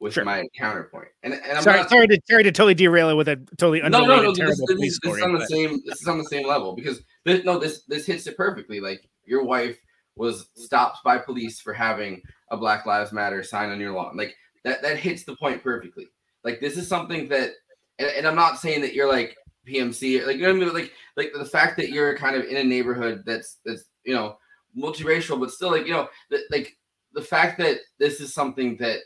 with 0.00 0.14
Sure. 0.14 0.24
my 0.24 0.44
counterpoint. 0.58 1.08
And 1.22 1.34
and 1.34 1.52
I'm 1.52 1.62
sorry 1.62 1.78
not 1.80 1.88
sorry 1.90 2.08
to 2.08 2.20
sorry 2.28 2.42
to 2.42 2.52
totally 2.52 2.74
derail 2.74 3.08
it 3.10 3.14
with 3.14 3.28
a 3.28 3.36
totally 3.56 3.80
no, 3.82 3.88
no, 3.88 4.04
no. 4.04 4.28
This, 4.30 4.38
terrible 4.38 4.66
this, 4.66 4.74
police 4.74 4.92
is- 4.92 5.00
this 5.02 5.12
is 5.12 5.18
story 5.18 5.22
on 5.22 5.32
the 5.38 5.46
same. 5.46 5.80
This 5.86 6.00
is 6.02 6.08
on 6.08 6.18
the 6.18 6.24
same 6.24 6.46
level 6.46 6.74
because 6.74 7.02
this, 7.24 7.44
no, 7.44 7.58
this 7.58 7.82
this 7.84 8.06
hits 8.06 8.26
it 8.26 8.36
perfectly. 8.36 8.80
Like 8.80 9.08
your 9.24 9.44
wife 9.44 9.78
was 10.16 10.48
stopped 10.56 11.02
by 11.04 11.18
police 11.18 11.60
for 11.60 11.72
having 11.72 12.20
a 12.50 12.56
Black 12.56 12.84
Lives 12.84 13.12
Matter 13.12 13.42
sign 13.42 13.70
on 13.70 13.80
your 13.80 13.92
lawn. 13.92 14.16
Like 14.16 14.34
that 14.64 14.82
that 14.82 14.98
hits 14.98 15.24
the 15.24 15.36
point 15.36 15.62
perfectly. 15.62 16.08
Like 16.44 16.60
this 16.60 16.76
is 16.76 16.88
something 16.88 17.28
that, 17.28 17.52
and, 18.00 18.08
and 18.10 18.26
I'm 18.26 18.34
not 18.34 18.58
saying 18.58 18.80
that 18.80 18.94
you're 18.94 19.08
like 19.08 19.36
PMC, 19.68 20.26
like 20.26 20.36
you 20.36 20.42
know 20.42 20.48
what 20.48 20.56
I 20.62 20.64
mean. 20.66 20.74
Like 20.74 20.92
like 21.16 21.32
the 21.32 21.44
fact 21.44 21.76
that 21.76 21.90
you're 21.90 22.16
kind 22.18 22.34
of 22.34 22.44
in 22.44 22.56
a 22.56 22.64
neighborhood 22.64 23.22
that's 23.24 23.58
that's 23.64 23.84
you 24.04 24.14
know 24.14 24.36
multiracial, 24.76 25.38
but 25.38 25.50
still 25.50 25.70
like 25.70 25.86
you 25.86 25.92
know 25.92 26.08
that 26.30 26.42
like 26.50 26.76
the 27.12 27.22
fact 27.22 27.58
that 27.58 27.78
this 27.98 28.20
is 28.20 28.32
something 28.32 28.76
that 28.78 29.00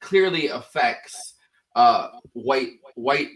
clearly 0.00 0.48
affects 0.48 1.34
uh 1.76 2.08
white 2.34 2.72
white 2.94 3.30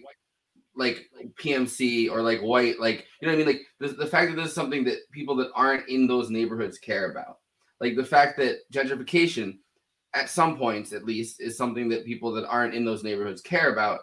like 0.76 1.10
PMC 1.40 2.10
or 2.10 2.22
like 2.22 2.40
white 2.40 2.78
like 2.78 3.06
you 3.20 3.26
know 3.26 3.34
what 3.34 3.42
I 3.42 3.44
mean? 3.44 3.46
Like 3.46 3.66
the, 3.80 3.88
the 3.88 4.06
fact 4.06 4.30
that 4.30 4.36
this 4.36 4.48
is 4.48 4.54
something 4.54 4.84
that 4.84 4.98
people 5.10 5.34
that 5.36 5.50
aren't 5.54 5.88
in 5.88 6.06
those 6.06 6.30
neighborhoods 6.30 6.78
care 6.78 7.10
about. 7.10 7.38
Like 7.80 7.96
the 7.96 8.04
fact 8.04 8.38
that 8.38 8.58
gentrification 8.72 9.58
at 10.14 10.30
some 10.30 10.56
points 10.56 10.92
at 10.92 11.04
least 11.04 11.40
is 11.40 11.56
something 11.56 11.88
that 11.88 12.06
people 12.06 12.32
that 12.32 12.46
aren't 12.46 12.74
in 12.74 12.84
those 12.84 13.04
neighborhoods 13.04 13.40
care 13.40 13.72
about. 13.72 14.00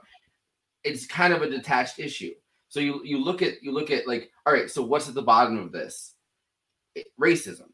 It's 0.84 1.08
kind 1.08 1.34
of 1.34 1.42
a 1.42 1.50
detached 1.50 1.98
issue. 1.98 2.34
So 2.68 2.82
you 2.82 3.02
you 3.06 3.24
look 3.24 3.42
at 3.42 3.64
you 3.64 3.72
look 3.72 3.90
at 3.90 4.06
like 4.06 4.30
all 4.46 4.54
right 4.54 4.70
so 4.70 4.82
what's 4.84 5.08
at 5.08 5.16
the 5.16 5.22
bottom 5.22 5.58
of 5.58 5.72
this 5.72 6.15
racism 7.20 7.68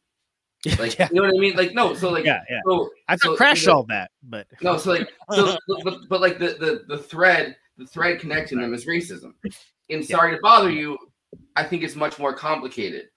like 0.80 0.98
yeah, 1.00 1.08
you 1.12 1.16
know 1.16 1.24
what 1.24 1.36
I 1.36 1.40
mean 1.40 1.56
like 1.56 1.74
no 1.74 1.96
so 1.96 2.10
like 2.12 2.24
yeah, 2.24 2.42
yeah. 2.50 2.60
so 2.68 2.90
I 3.08 3.16
so- 3.16 3.36
Crash 3.36 3.62
so- 3.62 3.72
solved 3.72 3.90
that, 3.90 4.12
but 4.22 4.46
no, 4.62 4.78
so 4.78 4.92
like, 4.92 5.10
so, 5.32 5.58
but, 5.84 5.98
but 6.08 6.22
like 6.22 6.38
the, 6.38 6.50
the 6.60 6.96
the 6.96 7.02
thread, 7.02 7.56
the 7.78 7.88
thread 7.88 8.20
connecting 8.20 8.60
them 8.60 8.74
is 8.74 8.86
racism. 8.86 9.34
And 9.90 10.06
sorry 10.06 10.36
to 10.36 10.42
bother 10.42 10.70
you, 10.70 10.98
I 11.58 11.64
think 11.66 11.84
it's 11.84 11.98
much 11.98 12.18
more 12.18 12.34
complicated. 12.34 13.08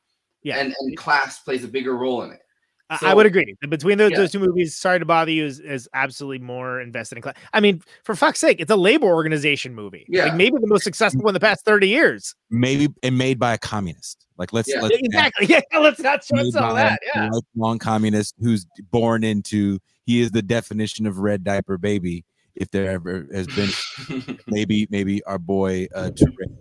Yeah. 0.43 0.57
and 0.57 0.75
and 0.81 0.97
class 0.97 1.41
plays 1.41 1.63
a 1.65 1.69
bigger 1.69 1.97
role 1.97 2.23
in 2.23 2.33
it. 2.33 2.41
I- 2.91 2.99
I 3.03 3.15
would 3.15 3.27
agree. 3.27 3.55
Between 3.69 3.99
those, 3.99 4.11
Yeah. 4.13 4.19
those 4.19 4.33
two 4.33 4.39
movies, 4.41 4.77
Sorry 4.77 4.99
to 4.99 5.05
Bother 5.05 5.31
You 5.31 5.47
is, 5.47 5.59
is 5.59 5.89
absolutely 5.95 6.39
more 6.45 6.81
invested 6.81 7.17
in 7.17 7.23
class. 7.23 7.35
I 7.53 7.61
mean, 7.61 7.81
for 8.05 8.15
fuck's 8.15 8.39
sake, 8.41 8.61
it's 8.61 8.71
a 8.71 8.77
labor 8.77 9.07
organization 9.07 9.75
movie. 9.75 10.05
Yeah. 10.09 10.25
Like 10.27 10.35
maybe 10.37 10.57
the 10.61 10.67
most 10.67 10.85
successful 10.85 11.27
in 11.29 11.35
the 11.35 11.41
past 11.41 11.65
30 11.65 11.89
years. 11.89 12.35
maybe 12.51 12.89
and 13.03 13.17
made 13.19 13.39
by 13.39 13.55
a 13.55 13.59
communist 13.59 14.27
like 14.37 14.53
let's 14.53 14.69
Yeah. 14.69 14.81
let's 14.83 14.97
exactly. 14.99 15.47
Yeah, 15.49 15.61
let's 15.81 15.99
not 16.01 16.25
let's 16.33 16.55
all 16.57 16.75
that. 16.75 17.01
Yeah. 17.15 17.31
lifelong 17.31 17.79
communist 17.79 18.35
who's 18.41 18.67
born 18.91 19.25
into 19.25 19.79
he 20.07 20.21
is 20.21 20.31
the 20.33 20.43
definition 20.43 21.07
of 21.07 21.19
red 21.19 21.43
diaper 21.43 21.79
baby 21.79 22.25
if 22.55 22.71
there 22.71 22.91
ever 22.91 23.27
has 23.33 23.47
been 23.49 24.39
maybe 24.47 24.87
maybe 24.91 25.23
our 25.25 25.39
boy 25.39 25.89
uh 25.95 26.11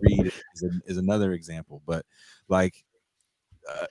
Reed 0.00 0.32
is, 0.54 0.64
is 0.86 0.96
another 0.96 1.32
example 1.32 1.82
but 1.86 2.04
like 2.48 2.84
uh, 3.68 3.86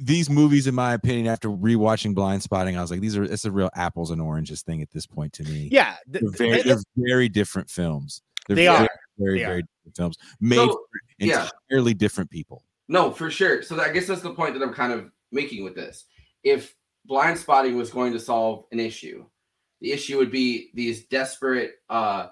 these 0.00 0.28
movies 0.30 0.66
in 0.66 0.74
my 0.74 0.94
opinion 0.94 1.26
after 1.26 1.48
rewatching 1.48 2.14
Blindspotting 2.14 2.76
i 2.76 2.80
was 2.80 2.90
like 2.90 3.00
these 3.00 3.16
are 3.16 3.24
it's 3.24 3.44
a 3.44 3.50
real 3.50 3.70
apples 3.74 4.10
and 4.10 4.20
oranges 4.20 4.62
thing 4.62 4.82
at 4.82 4.90
this 4.90 5.06
point 5.06 5.32
to 5.34 5.42
me 5.44 5.68
Yeah. 5.72 5.96
th- 6.12 6.22
they're 6.22 6.30
very, 6.50 6.62
they're 6.62 6.78
very 6.96 7.28
different 7.28 7.68
films 7.70 8.22
they're 8.46 8.56
They 8.56 8.66
very, 8.66 8.76
are. 8.78 8.88
very 9.18 9.38
They 9.38 9.44
very 9.44 9.58
are. 9.58 9.62
different 9.62 9.96
films 9.96 10.18
made 10.40 10.56
So, 10.56 10.80
yeah. 11.18 11.48
entirely 11.70 11.94
different 11.94 12.30
people 12.30 12.62
No, 12.88 13.10
for 13.10 13.30
sure. 13.30 13.62
So 13.62 13.78
I 13.80 13.90
guess 13.92 14.06
that's 14.06 14.22
the 14.22 14.32
point 14.34 14.54
that 14.54 14.62
I'm 14.62 14.72
kind 14.72 14.92
of 14.94 15.10
making 15.32 15.64
with 15.64 15.74
this. 15.74 16.06
If 16.42 16.74
Blindspotting 17.10 17.76
was 17.76 17.90
going 17.90 18.12
to 18.14 18.20
solve 18.20 18.64
an 18.72 18.80
issue, 18.80 19.26
the 19.82 19.92
issue 19.92 20.16
would 20.18 20.30
be 20.30 20.70
these 20.74 21.04
desperate 21.06 21.72
uh 21.90 22.28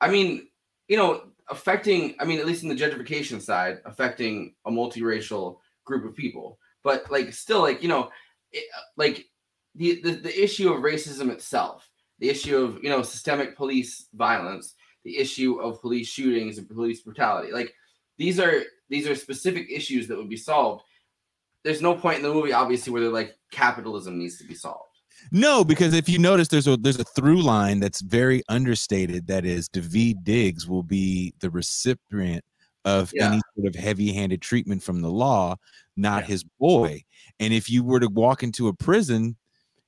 I 0.00 0.08
mean, 0.10 0.48
you 0.88 0.96
know, 0.96 1.24
affecting 1.50 2.14
I 2.20 2.24
mean, 2.24 2.38
at 2.38 2.46
least 2.46 2.62
in 2.62 2.68
the 2.70 2.74
gentrification 2.76 3.42
side, 3.42 3.80
affecting 3.84 4.54
a 4.64 4.70
multiracial 4.70 5.58
group 5.84 6.04
of 6.06 6.14
people. 6.14 6.58
But 6.82 7.10
like 7.10 7.32
still 7.32 7.60
like, 7.60 7.82
you 7.82 7.88
know, 7.88 8.10
it, 8.52 8.64
uh, 8.76 8.80
like 8.96 9.26
the, 9.74 10.00
the 10.02 10.12
the 10.12 10.42
issue 10.42 10.72
of 10.72 10.82
racism 10.82 11.30
itself, 11.30 11.88
the 12.18 12.30
issue 12.30 12.56
of 12.56 12.82
you 12.82 12.90
know 12.90 13.02
systemic 13.02 13.56
police 13.56 14.08
violence, 14.14 14.74
the 15.04 15.16
issue 15.18 15.60
of 15.60 15.80
police 15.80 16.08
shootings 16.08 16.58
and 16.58 16.68
police 16.68 17.02
brutality. 17.02 17.52
Like 17.52 17.72
these 18.18 18.40
are 18.40 18.62
these 18.88 19.08
are 19.08 19.14
specific 19.14 19.68
issues 19.70 20.08
that 20.08 20.16
would 20.16 20.28
be 20.28 20.36
solved. 20.36 20.84
There's 21.62 21.82
no 21.82 21.94
point 21.94 22.16
in 22.16 22.22
the 22.22 22.32
movie, 22.32 22.52
obviously, 22.52 22.92
where 22.92 23.02
they're 23.02 23.10
like 23.10 23.36
capitalism 23.52 24.18
needs 24.18 24.38
to 24.38 24.44
be 24.44 24.54
solved. 24.54 24.86
No, 25.32 25.64
because 25.64 25.94
if 25.94 26.08
you 26.08 26.18
notice, 26.18 26.48
there's 26.48 26.66
a 26.66 26.76
there's 26.76 26.98
a 26.98 27.04
through 27.04 27.42
line 27.42 27.80
that's 27.80 28.00
very 28.00 28.42
understated. 28.48 29.26
That 29.26 29.44
is, 29.44 29.68
Daveed 29.68 30.24
Diggs 30.24 30.66
will 30.66 30.82
be 30.82 31.34
the 31.40 31.50
recipient 31.50 32.44
of 32.84 33.12
Yeah. 33.14 33.28
any 33.32 33.40
sort 33.54 33.66
of 33.68 33.74
heavy-handed 33.74 34.40
treatment 34.40 34.82
from 34.82 35.00
the 35.00 35.10
law, 35.10 35.56
not 35.96 36.22
Yeah. 36.22 36.28
his 36.28 36.44
boy. 36.58 37.04
And 37.38 37.52
if 37.52 37.70
you 37.70 37.84
were 37.84 38.00
to 38.00 38.08
walk 38.08 38.42
into 38.42 38.68
a 38.68 38.74
prison, 38.74 39.36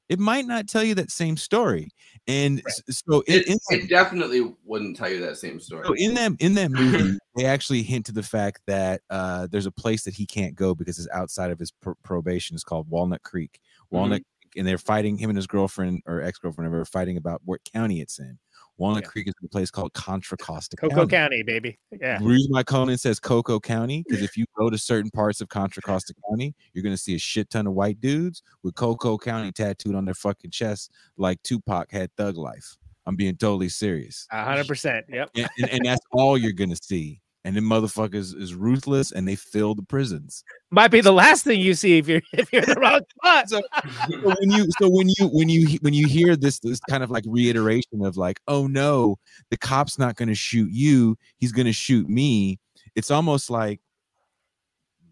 it 0.09 0.19
might 0.19 0.47
not 0.47 0.69
tell 0.69 0.85
you 0.85 0.95
that 0.97 1.11
same 1.11 1.37
story. 1.39 1.89
And 2.27 2.61
Right. 2.65 2.75
so 2.91 3.21
in, 3.23 3.43
It, 3.47 3.59
it 3.71 3.89
definitely 3.89 4.55
wouldn't 4.65 4.97
tell 4.97 5.09
you 5.11 5.21
that 5.21 5.39
same 5.39 5.59
story. 5.59 5.87
so 5.87 5.95
in 5.97 6.15
that 6.15 6.33
in 6.39 6.53
that 6.55 6.71
movie, 6.71 7.19
they 7.37 7.47
actually 7.47 7.83
hint 7.83 8.05
to 8.07 8.13
the 8.13 8.23
fact 8.23 8.61
that 8.67 9.01
uh, 9.09 9.47
there's 9.51 9.65
a 9.67 9.71
place 9.73 10.05
that 10.05 10.15
he 10.15 10.27
can't 10.27 10.55
go 10.55 10.75
because 10.75 10.99
it's 10.99 11.09
outside 11.15 11.51
of 11.51 11.59
his 11.59 11.71
pr- 11.71 11.93
probation. 12.03 12.55
It's 12.55 12.65
called 12.65 12.91
Walnut 12.91 13.23
Creek. 13.23 13.59
Walnut 13.91 14.23
Creek, 14.43 14.53
and 14.57 14.67
they're 14.69 14.77
fighting 14.77 15.17
him 15.17 15.31
and 15.31 15.37
his 15.37 15.47
girlfriend 15.47 16.03
or 16.07 16.21
ex 16.21 16.39
girlfriend. 16.39 16.75
Are 16.75 16.85
fighting 16.85 17.17
about 17.17 17.41
what 17.45 17.61
county 17.65 18.01
it's 18.03 18.19
in. 18.19 18.39
Walnut 18.83 19.05
Yeah. 19.05 19.09
Creek 19.11 19.29
is 19.29 19.35
a 19.45 19.49
place 19.49 19.71
called 19.71 19.93
Contra 19.93 20.37
Costa 20.37 20.77
Coco 20.77 21.07
County. 21.07 21.09
County, 21.09 21.43
baby. 21.45 21.79
Yeah. 22.01 22.19
The 22.19 22.25
reason 22.25 22.51
why 22.51 22.65
Conan 22.65 22.99
says 22.99 23.21
Coco 23.21 23.61
County 23.61 24.03
because 24.05 24.23
if 24.29 24.37
you 24.37 24.45
go 24.59 24.71
to 24.71 24.77
certain 24.77 25.09
parts 25.13 25.41
of 25.41 25.49
Contra 25.49 25.81
Costa 25.83 26.13
County, 26.29 26.53
you're 26.75 26.83
gonna 26.83 26.97
see 26.97 27.15
a 27.15 27.19
shit 27.19 27.49
ton 27.49 27.69
of 27.69 27.75
white 27.75 28.01
dudes 28.01 28.43
with 28.65 28.75
Coco 28.75 29.17
County 29.17 29.53
tattooed 29.53 29.95
on 29.95 30.05
their 30.05 30.15
fucking 30.15 30.51
chest, 30.51 30.91
like 31.17 31.41
Tupac 31.45 31.93
had 31.93 32.11
Thug 32.17 32.37
Life. 32.37 32.77
I'm 33.07 33.15
being 33.17 33.37
totally 33.37 33.69
serious 33.69 34.27
A 34.33 34.45
hundred 34.45 34.67
percent. 34.67 35.07
Yep. 35.09 35.31
and, 35.37 35.49
and, 35.61 35.71
and 35.71 35.81
that's 35.85 36.05
all 36.11 36.37
you're 36.37 36.53
gonna 36.53 36.77
see. 36.83 37.21
And 37.45 37.57
then 37.57 37.65
motherfuckers 37.65 38.37
is 38.41 38.55
ruthless, 38.55 39.11
and 39.11 39.27
they 39.27 39.35
fill 39.35 39.75
the 39.75 39.83
prisons. 39.83 40.45
Might 40.71 40.93
be 40.93 41.01
the 41.01 41.13
last 41.13 41.43
thing 41.43 41.61
you 41.61 41.75
see 41.75 41.99
if 41.99 42.07
you're 42.07 42.23
if 42.33 42.53
you're 42.53 42.63
in 42.63 42.69
the 42.69 42.79
wrong 42.81 43.01
spot. 43.19 43.49
So, 43.49 43.61
so 44.09 44.19
when 44.23 44.51
you, 44.51 44.67
so 44.79 44.89
when 44.89 45.09
you, 45.09 45.27
when 45.33 45.49
you, 45.49 45.79
when 45.81 45.93
you 45.93 46.07
hear 46.07 46.37
this, 46.37 46.61
this 46.61 46.79
kind 46.89 47.03
of 47.03 47.11
like 47.11 47.25
reiteration 47.27 48.05
of 48.05 48.17
like, 48.17 48.39
oh 48.47 48.69
no, 48.69 49.17
the 49.51 49.57
cop's 49.57 49.99
not 49.99 50.15
gonna 50.15 50.37
shoot 50.37 50.71
you, 50.71 51.17
he's 51.39 51.51
gonna 51.51 51.73
shoot 51.73 52.09
me. 52.09 52.61
It's 52.95 53.11
almost 53.11 53.51
like 53.51 53.81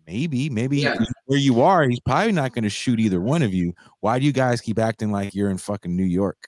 maybe, 0.06 0.48
maybe 0.50 0.78
Yeah. 0.78 0.94
where 1.26 1.38
you 1.38 1.60
are, 1.62 1.82
he's 1.88 2.00
probably 2.00 2.30
not 2.32 2.52
gonna 2.54 2.68
shoot 2.70 3.00
either 3.00 3.20
one 3.20 3.42
of 3.42 3.52
you. 3.52 3.72
Why 4.00 4.20
do 4.20 4.24
you 4.24 4.32
guys 4.32 4.60
keep 4.60 4.78
acting 4.78 5.10
like 5.10 5.34
you're 5.34 5.50
in 5.50 5.58
fucking 5.58 5.94
New 5.96 6.04
York 6.04 6.46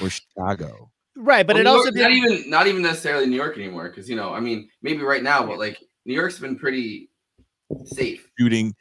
or 0.00 0.10
Chicago? 0.10 0.92
Right, 1.16 1.46
but 1.46 1.54
Well, 1.54 1.60
it 1.60 1.64
New 1.64 1.70
also 1.70 1.92
York- 1.92 1.96
not 1.96 2.10
even 2.12 2.50
not 2.50 2.66
even 2.66 2.82
necessarily 2.82 3.26
New 3.26 3.36
York 3.36 3.56
anymore. 3.56 3.88
Because 3.88 4.08
you 4.10 4.16
know, 4.16 4.32
I 4.34 4.40
mean, 4.40 4.68
maybe 4.82 5.02
right 5.02 5.22
now, 5.22 5.46
but 5.46 5.58
like 5.58 5.78
New 6.04 6.14
York's 6.14 6.38
been 6.38 6.56
pretty 6.56 7.08
safe. 7.84 8.28
Shooting, 8.38 8.74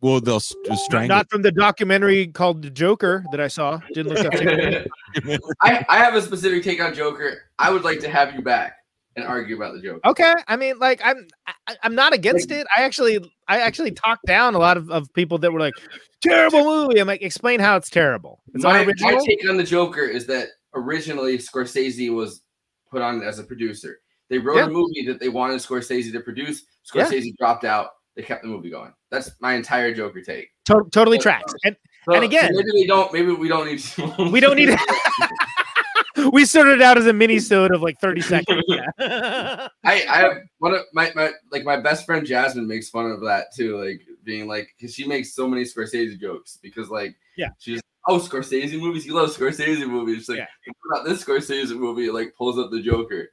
well, 0.00 0.20
they'll 0.20 0.36
s- 0.36 0.54
just 0.66 0.84
strangle. 0.84 1.16
not 1.16 1.30
from 1.30 1.42
the 1.42 1.52
documentary 1.52 2.26
called 2.26 2.62
The 2.62 2.70
Joker 2.70 3.24
that 3.30 3.40
I 3.40 3.48
saw. 3.48 3.80
Didn't 3.94 4.14
look 4.14 4.26
up. 4.26 4.32
to 4.32 4.88
I, 5.62 5.84
I 5.88 5.98
have 5.98 6.14
a 6.14 6.22
specific 6.22 6.62
take 6.64 6.80
on 6.80 6.92
Joker. 6.94 7.42
I 7.58 7.70
would 7.70 7.84
like 7.84 8.00
to 8.00 8.08
have 8.08 8.34
you 8.34 8.42
back 8.42 8.76
and 9.14 9.24
argue 9.24 9.56
about 9.56 9.72
the 9.74 9.80
joke. 9.80 10.00
Okay, 10.04 10.34
I 10.46 10.56
mean, 10.56 10.78
like 10.78 11.00
I'm, 11.04 11.26
I, 11.66 11.76
I'm 11.82 11.94
not 11.94 12.12
against 12.12 12.50
it. 12.50 12.66
I 12.76 12.82
actually, 12.82 13.18
I 13.48 13.60
actually 13.60 13.92
talked 13.92 14.26
down 14.26 14.54
a 14.54 14.58
lot 14.58 14.76
of, 14.76 14.90
of 14.90 15.10
people 15.14 15.38
that 15.38 15.52
were 15.52 15.60
like, 15.60 15.72
terrible 16.20 16.64
movie. 16.64 16.98
I'm 17.00 17.06
like, 17.06 17.22
explain 17.22 17.58
how 17.60 17.76
it's 17.76 17.88
terrible. 17.88 18.40
It's 18.52 18.64
my, 18.64 18.84
my 18.84 19.22
take 19.24 19.48
on 19.48 19.56
the 19.56 19.64
Joker 19.64 20.02
is 20.02 20.26
that 20.26 20.48
originally 20.76 21.38
Scorsese 21.38 22.14
was 22.14 22.42
put 22.90 23.02
on 23.02 23.22
as 23.22 23.38
a 23.38 23.44
producer. 23.44 23.98
They 24.28 24.38
wrote 24.38 24.56
Yeah. 24.56 24.66
a 24.66 24.70
movie 24.70 25.04
that 25.06 25.20
they 25.20 25.28
wanted 25.28 25.56
Scorsese 25.60 26.12
to 26.12 26.20
produce. 26.20 26.62
Yeah. 26.94 27.04
Scorsese 27.06 27.36
dropped 27.36 27.64
out. 27.64 27.90
They 28.14 28.22
kept 28.22 28.42
the 28.42 28.48
movie 28.48 28.70
going. 28.70 28.92
That's 29.10 29.30
my 29.40 29.54
entire 29.54 29.92
Joker 29.94 30.22
take. 30.22 30.48
To- 30.66 30.86
totally 30.92 31.16
Yeah. 31.18 31.22
tracks. 31.22 31.54
And 31.64 31.76
So- 32.06 32.12
And 32.14 32.22
so 32.22 32.26
again- 32.26 32.50
maybe 32.54 32.70
we 32.72 32.86
don't. 32.86 33.12
Maybe 33.12 33.32
we 33.32 33.48
don't 33.48 33.66
need. 33.66 33.80
To, 33.80 34.28
we 34.32 34.38
don't 34.40 34.56
need. 34.56 34.76
we 36.32 36.44
started 36.44 36.80
out 36.80 36.96
as 36.96 37.06
a 37.06 37.12
mini 37.12 37.38
sode 37.40 37.74
of 37.74 37.82
like 37.82 37.98
30 38.00 38.20
seconds. 38.20 38.62
Yeah. 38.68 38.86
I, 39.84 40.04
I 40.08 40.16
have 40.18 40.32
one 40.58 40.74
of 40.74 40.80
my, 40.92 41.12
my 41.14 41.32
like 41.52 41.64
my 41.64 41.76
best 41.78 42.06
friend 42.06 42.24
Jasmine 42.26 42.66
makes 42.66 42.88
fun 42.90 43.10
of 43.10 43.20
that 43.22 43.46
too, 43.54 43.76
like 43.84 44.00
being 44.24 44.46
like 44.48 44.68
because 44.78 44.94
she 44.94 45.06
makes 45.06 45.34
so 45.34 45.46
many 45.48 45.62
Scorsese 45.64 46.18
jokes 46.18 46.58
because 46.62 46.88
like 46.90 47.16
Yeah. 47.36 47.48
she's 47.58 47.80
oh 48.08 48.18
Scorsese 48.18 48.78
movies 48.78 49.06
you 49.06 49.14
love 49.14 49.30
Scorsese 49.30 49.86
movies 49.88 50.18
she's 50.18 50.28
like 50.30 50.38
Yeah. 50.38 50.46
what 50.86 51.00
about 51.00 51.08
this 51.08 51.24
Scorsese 51.24 51.76
movie 51.76 52.06
It, 52.06 52.14
like 52.14 52.34
pulls 52.36 52.58
up 52.58 52.70
the 52.70 52.80
Joker 52.80 53.30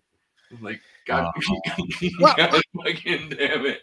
I'm 0.51 0.61
like 0.63 0.81
God, 1.07 1.31
Well- 2.19 2.35
God 2.37 2.61
fucking 2.83 3.29
damn 3.29 3.65
it 3.65 3.81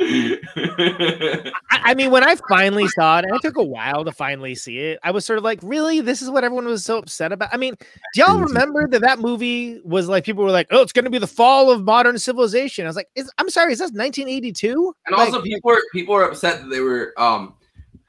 I, 0.00 1.50
I 1.70 1.94
mean, 1.94 2.10
when 2.10 2.22
I 2.22 2.36
finally 2.48 2.86
saw 2.88 3.18
it, 3.18 3.24
and 3.24 3.34
it 3.34 3.42
took 3.42 3.56
a 3.56 3.62
while 3.64 4.04
to 4.04 4.12
finally 4.12 4.54
see 4.54 4.78
it, 4.78 4.98
I 5.02 5.10
was 5.10 5.24
sort 5.24 5.38
of 5.38 5.44
like, 5.44 5.58
really? 5.62 6.00
This 6.00 6.22
is 6.22 6.30
what 6.30 6.44
everyone 6.44 6.66
was 6.66 6.84
so 6.84 6.98
upset 6.98 7.32
about? 7.32 7.48
I 7.52 7.56
mean, 7.56 7.74
do 8.14 8.20
y'all 8.20 8.38
remember 8.38 8.86
that 8.88 9.00
that 9.00 9.18
movie 9.18 9.80
was 9.84 10.08
like, 10.08 10.24
people 10.24 10.44
were 10.44 10.50
like, 10.50 10.68
oh, 10.70 10.82
it's 10.82 10.92
going 10.92 11.04
to 11.06 11.10
be 11.10 11.18
the 11.18 11.26
fall 11.26 11.70
of 11.70 11.82
modern 11.82 12.18
civilization. 12.18 12.84
I 12.86 12.88
was 12.88 12.96
like, 12.96 13.08
is, 13.14 13.30
I'm 13.38 13.50
sorry, 13.50 13.72
is 13.72 13.78
this 13.80 13.90
1982? 13.90 14.94
and 15.06 15.14
also 15.14 15.42
people 15.42 15.60
were 15.64 15.82
people 15.92 16.14
were 16.14 16.24
upset 16.24 16.60
that 16.62 16.68
they 16.70 16.80
were 16.80 17.12
um 17.18 17.54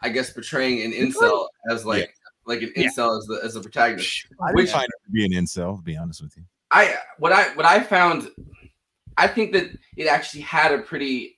I 0.02 0.10
guess 0.10 0.32
portraying 0.32 0.82
an 0.84 0.92
incel 0.92 1.48
as 1.70 1.86
like 1.86 2.14
like 2.46 2.62
an 2.62 2.72
Yeah. 2.76 2.88
incel 2.88 3.18
as 3.18 3.26
the 3.26 3.40
as 3.44 3.56
a 3.56 3.62
protagonist 3.62 4.26
I 4.42 4.52
Which- 4.54 4.68
didn't 4.68 4.76
find 4.78 4.86
it 4.88 5.06
to 5.06 5.12
be 5.12 5.26
an 5.26 5.32
incel, 5.32 5.78
to 5.78 5.84
be 5.84 5.98
honest 5.98 6.22
with 6.22 6.36
you. 6.38 6.44
I 6.72 6.96
what 7.18 7.32
I 7.34 7.54
what 7.56 7.66
I 7.66 7.82
found, 7.82 8.30
I 9.18 9.28
think 9.28 9.52
that 9.54 9.66
it 9.98 10.08
actually 10.08 10.42
had 10.42 10.72
a 10.72 10.80
pretty. 10.80 11.38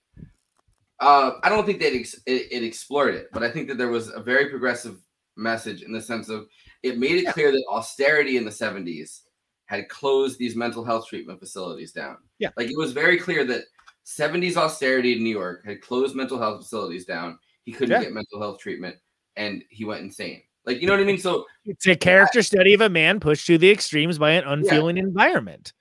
Uh, 1.00 1.40
I 1.42 1.50
don't 1.50 1.66
think 1.66 1.80
that 1.80 1.94
it, 1.96 2.00
ex- 2.02 2.22
it, 2.28 2.48
it 2.52 2.64
explored 2.64 3.16
it, 3.16 3.30
but 3.34 3.42
I 3.42 3.50
think 3.50 3.68
that 3.70 3.80
there 3.80 3.88
was 3.90 4.10
a 4.10 4.20
very 4.20 4.50
progressive 4.50 5.00
message 5.36 5.82
in 5.82 5.92
the 5.92 6.02
sense 6.02 6.30
of 6.30 6.46
it 6.84 7.00
made 7.00 7.16
it 7.24 7.34
clear 7.34 7.52
that 7.52 7.64
austerity 7.72 8.38
in 8.38 8.46
the 8.46 8.52
'70s 8.52 9.22
had 9.66 9.90
closed 9.90 10.38
these 10.38 10.56
mental 10.56 10.84
health 10.84 11.08
treatment 11.08 11.40
facilities 11.40 11.92
down. 11.92 12.18
Yeah. 12.38 12.50
like 12.58 12.70
it 12.70 12.78
was 12.78 12.92
very 12.92 13.18
clear 13.18 13.44
that 13.46 13.64
'70s 14.06 14.58
austerity 14.58 15.14
in 15.14 15.24
New 15.24 15.30
York 15.32 15.66
had 15.66 15.82
closed 15.82 16.16
mental 16.16 16.38
health 16.38 16.62
facilities 16.62 17.06
down. 17.06 17.40
He 17.66 17.72
couldn't 17.72 17.92
Yeah. 17.92 18.04
get 18.04 18.14
mental 18.14 18.40
health 18.40 18.60
treatment, 18.60 18.96
and 19.36 19.64
he 19.70 19.86
went 19.86 20.02
insane. 20.02 20.42
Like 20.66 20.82
you 20.82 20.88
know 20.88 20.94
what 20.94 21.02
I 21.02 21.06
mean? 21.06 21.18
So 21.18 21.46
It's 21.66 21.88
a 21.88 21.96
character 21.96 22.42
study 22.44 22.74
of 22.74 22.82
a 22.82 22.90
man 22.90 23.20
pushed 23.20 23.48
to 23.48 23.58
the 23.58 23.70
extremes 23.72 24.18
by 24.18 24.32
an 24.32 24.44
unfeeling 24.46 24.98
environment. 24.98 25.74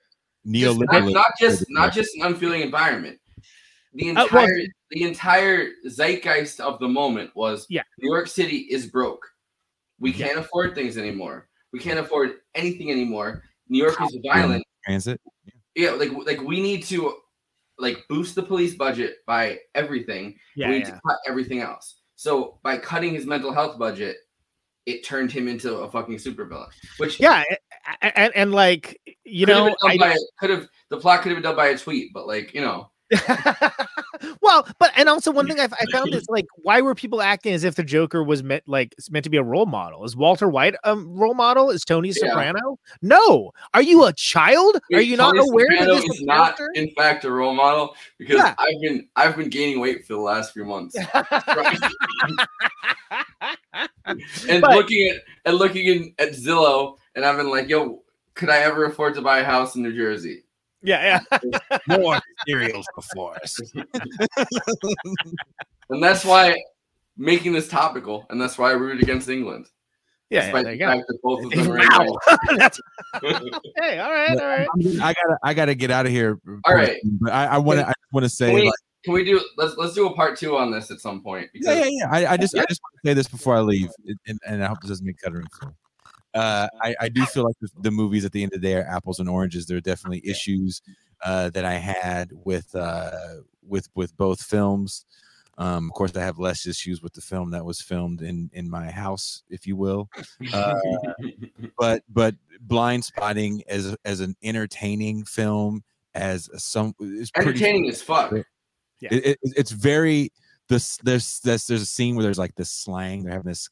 just 0.47 0.79
not, 0.79 0.89
Neoliberalism. 0.89 1.13
not 1.13 1.27
just 1.39 1.65
not 1.69 1.93
just 1.93 2.15
an 2.17 2.23
unfeeling 2.23 2.63
environment. 2.63 3.19
The 3.93 4.07
Uh, 4.17 4.23
entire 4.25 4.47
well- 4.47 4.67
the 4.91 5.03
entire 5.05 5.69
zeitgeist 5.87 6.61
of 6.61 6.81
the 6.81 6.89
moment 6.89 7.31
was 7.37 7.67
Yeah. 7.69 7.83
New 7.99 8.11
York 8.11 8.27
City 8.27 8.59
is 8.71 8.87
broke. 8.87 9.25
We 9.99 10.13
Yeah. 10.13 10.29
can't 10.29 10.39
afford 10.39 10.75
things 10.75 10.97
anymore. 10.97 11.49
We 11.73 11.79
can't 11.79 11.99
afford 11.99 12.41
anything 12.55 12.91
anymore. 12.91 13.45
New 13.69 13.79
York 13.83 14.01
is 14.01 14.19
violent. 14.25 14.65
transit. 14.85 15.21
Yeah, 15.75 15.91
like 15.91 16.11
like 16.13 16.41
we 16.41 16.61
need 16.61 16.85
to 16.85 17.17
like 17.81 18.05
boost 18.09 18.35
the 18.35 18.43
police 18.43 18.75
budget 18.75 19.17
by 19.27 19.59
everything. 19.75 20.37
Yeah, 20.57 20.69
we 20.69 20.79
need 20.79 20.87
yeah. 20.87 20.95
to 20.95 21.01
cut 21.07 21.19
everything 21.27 21.61
else. 21.61 22.01
So 22.17 22.59
by 22.63 22.77
cutting 22.79 23.15
his 23.15 23.27
mental 23.27 23.53
health 23.53 23.79
budget, 23.79 24.17
it 24.87 25.05
turned 25.05 25.33
him 25.33 25.49
into 25.49 25.77
a 25.77 25.91
fucking 25.91 26.17
supervillain. 26.17 26.69
Which 26.99 27.21
Yeah, 27.21 27.45
and, 28.03 28.13
and, 28.17 28.37
and 28.37 28.53
like 28.53 29.01
you 29.25 29.47
could 29.47 29.55
have 29.55 29.67
know, 29.67 29.77
been 29.83 30.03
I, 30.03 30.11
by 30.11 30.17
could 30.39 30.51
have 30.51 30.69
the 30.89 30.99
plot 30.99 31.23
could 31.23 31.31
have 31.31 31.37
been 31.37 31.43
done 31.43 31.57
by 31.57 31.69
a 31.69 31.79
tweet, 31.79 32.13
but 32.13 32.27
like 32.27 32.55
you 32.55 32.61
know, 32.61 32.91
well, 34.41 34.67
but 34.79 34.91
and 34.97 35.09
also 35.09 35.31
one 35.33 35.47
thing 35.49 35.59
I, 35.59 35.65
I 35.65 35.85
found 35.93 36.15
is 36.15 36.27
like, 36.29 36.47
why 36.63 36.81
were 36.81 36.95
people 36.95 37.21
acting 37.23 37.53
as 37.55 37.65
if 37.65 37.75
the 37.75 37.83
Joker 37.85 38.23
was 38.23 38.43
meant 38.43 38.63
like 38.67 38.95
meant 39.11 39.25
to 39.25 39.31
be 39.31 39.37
a 39.37 39.43
role 39.43 39.67
model? 39.67 40.05
Is 40.05 40.17
Walter 40.17 40.49
White 40.49 40.75
a 40.85 40.97
role 40.97 41.35
model? 41.35 41.71
Is 41.71 41.85
Tony 41.85 42.09
Yeah. 42.09 42.29
Soprano? 42.29 42.79
No. 43.03 43.51
Are 43.75 43.83
you 43.83 44.05
a 44.05 44.13
child? 44.13 44.77
Are 44.77 44.81
Wait, 44.93 45.09
you 45.09 45.17
not 45.17 45.35
Tony 45.35 45.49
aware 45.49 45.67
that 45.79 45.87
this 45.87 46.05
is 46.05 46.11
is 46.17 46.23
not 46.23 46.57
character? 46.57 46.71
in 46.81 46.91
fact 46.97 47.25
a 47.25 47.31
role 47.31 47.55
model 47.55 47.95
because 48.19 48.37
Yeah. 48.37 48.55
I've 48.59 48.81
been 48.81 49.09
I've 49.17 49.37
been 49.37 49.51
gaining 49.51 49.81
weight 49.81 50.07
for 50.07 50.13
the 50.15 50.21
last 50.21 50.53
few 50.53 50.65
months. 50.65 50.97
and 54.49 54.61
But- 54.61 54.71
looking 54.77 55.09
at 55.11 55.23
and 55.47 55.57
looking 55.57 55.87
in 55.87 56.15
at 56.19 56.31
Zillow 56.33 56.97
and 57.15 57.25
I've 57.25 57.37
been 57.37 57.51
like, 57.51 57.69
yo, 57.69 58.03
could 58.35 58.49
I 58.51 58.59
ever 58.59 58.85
afford 58.85 59.15
to 59.15 59.23
buy 59.23 59.41
a 59.41 59.45
house 59.45 59.75
in 59.75 59.83
New 59.83 59.95
Jersey? 59.95 60.45
Yeah, 60.83 61.21
yeah. 61.33 61.79
More 61.99 62.19
cereals 62.47 62.87
before 62.95 63.37
us. 63.43 63.59
And 65.91 66.01
that's 66.03 66.25
why 66.25 66.57
making 67.17 67.53
this 67.53 67.69
topical, 67.69 68.25
and 68.31 68.41
that's 68.41 68.57
why 68.57 68.71
I 68.71 68.75
rooted 68.75 69.03
against 69.03 69.29
England. 69.29 69.67
Yeah, 70.31 70.39
yeah, 70.39 70.45
despite 70.45 70.65
there 70.65 70.73
the 70.77 70.79
you 70.79 71.03
go. 71.03 71.05
that 71.09 71.19
both 71.25 71.45
of 71.45 71.51
them 71.51 71.69
Wow. 71.91 72.37
That's, 72.57 72.81
hey, 73.83 73.99
all 73.99 74.13
right, 74.13 74.41
all 74.41 74.47
right. 74.47 74.69
I 75.03 75.13
gotta, 75.13 75.39
I 75.43 75.55
gotta 75.55 75.75
get 75.75 75.91
out 75.91 76.07
of 76.07 76.13
here. 76.13 76.39
All 76.65 76.75
right. 76.75 76.97
But 77.21 77.33
I, 77.33 77.47
I 77.47 77.59
want 77.59 77.81
to, 77.81 77.89
I 77.89 77.93
want 78.13 78.23
to 78.25 78.31
say, 78.31 78.47
Can 78.47 78.55
we- 78.55 78.63
like, 78.67 78.75
can 79.03 79.15
we 79.15 79.25
do 79.25 79.41
let's 79.57 79.77
let's 79.79 79.95
do 79.95 80.07
a 80.07 80.15
part 80.15 80.39
two 80.39 80.57
on 80.59 80.71
this 80.71 80.91
at 80.91 81.01
some 81.01 81.23
point? 81.23 81.49
Yeah, 81.55 81.73
yeah, 81.73 81.89
yeah. 81.91 82.09
I, 82.11 82.35
I 82.35 82.37
just 82.37 82.55
I 82.55 82.65
just 82.69 82.81
want 82.83 82.95
to 83.03 83.09
say 83.11 83.15
this 83.15 83.27
before 83.27 83.57
I 83.57 83.61
leave, 83.61 83.89
and, 84.27 84.39
and 84.47 84.63
I 84.63 84.69
hope 84.69 84.81
this 84.83 84.91
doesn't 84.91 85.07
make 85.07 85.19
cuttering 85.19 85.47
full. 85.59 85.75
Uh, 86.35 86.69
I, 86.83 86.95
I 87.01 87.09
do 87.09 87.25
feel 87.27 87.45
like 87.45 87.57
the, 87.61 87.69
the 87.81 87.91
movies 87.91 88.25
at 88.25 88.33
the 88.33 88.43
end 88.43 88.53
of 88.55 88.61
the 88.61 88.69
day 88.69 88.75
are 88.75 88.87
apples 88.87 89.19
and 89.19 89.29
oranges. 89.29 89.67
There 89.67 89.77
are 89.77 89.83
definitely 89.83 90.23
issues 90.25 90.83
uh, 91.25 91.51
that 91.51 91.65
I 91.65 91.75
had 91.75 92.31
with 92.33 92.75
uh, 92.75 93.43
with 93.67 93.89
with 93.95 94.17
both 94.17 94.43
films. 94.43 95.05
Um, 95.59 95.91
of 95.91 95.93
course, 95.93 96.17
I 96.17 96.23
have 96.23 96.39
less 96.39 96.67
issues 96.67 97.03
with 97.03 97.13
the 97.13 97.21
film 97.21 97.51
that 97.51 97.65
was 97.65 97.83
filmed 97.83 98.23
in 98.23 98.51
in 98.55 98.71
my 98.71 98.91
house, 98.91 99.43
if 99.51 99.67
you 99.67 99.77
will. 99.77 100.09
Uh, 100.53 100.75
but 101.79 102.03
but 102.09 102.35
Blindspotting 102.67 103.63
as 103.69 103.97
as 104.05 104.21
an 104.21 104.37
entertaining 104.43 105.25
film 105.25 105.83
as 106.15 106.49
a, 106.49 106.59
some 106.59 106.95
is 107.01 107.31
pretty 107.31 107.51
Entertaining 107.51 107.89
as 107.91 108.03
fuck. 108.03 108.33
Yeah. 109.01 109.09
it, 109.13 109.27
it, 109.27 109.39
it's 109.43 109.71
very 109.71 110.33
this 110.69 110.97
there's 111.03 111.41
there's 111.41 111.67
there's 111.67 111.83
a 111.83 111.87
scene 111.87 112.17
where 112.17 112.23
there's 112.23 112.39
like 112.39 112.55
this 112.55 112.71
slang 112.71 113.25
they're 113.25 113.33
having 113.33 113.49
this 113.49 113.69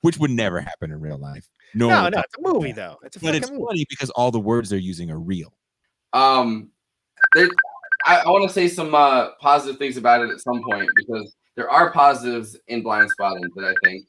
which 0.00 0.18
would 0.18 0.30
never 0.30 0.60
happen 0.60 0.90
in 0.90 1.00
real 1.00 1.18
life 1.18 1.48
no, 1.74 1.88
No, 1.88 2.02
one 2.04 2.12
no, 2.12 2.18
it's 2.20 2.34
a 2.38 2.40
movie 2.40 2.72
though. 2.72 2.98
It's 3.04 3.16
a 3.16 3.20
but 3.20 3.34
it's 3.34 3.50
movie. 3.50 3.64
funny 3.66 3.86
because 3.88 4.10
all 4.10 4.30
the 4.30 4.40
words 4.40 4.70
they're 4.70 4.78
using 4.78 5.10
are 5.10 5.18
real 5.20 5.52
Um, 6.12 6.70
there, 7.34 7.48
I, 8.06 8.18
I 8.18 8.28
want 8.28 8.46
to 8.48 8.52
say 8.52 8.68
some 8.68 8.94
uh, 8.94 9.30
positive 9.40 9.78
things 9.78 9.96
about 9.96 10.22
it 10.22 10.30
at 10.30 10.40
some 10.40 10.62
point 10.62 10.88
because 10.96 11.34
there 11.56 11.68
are 11.70 11.90
positives 11.90 12.56
in 12.68 12.82
Blindspotting 12.84 13.48
that 13.56 13.64
I 13.64 13.74
think. 13.84 14.06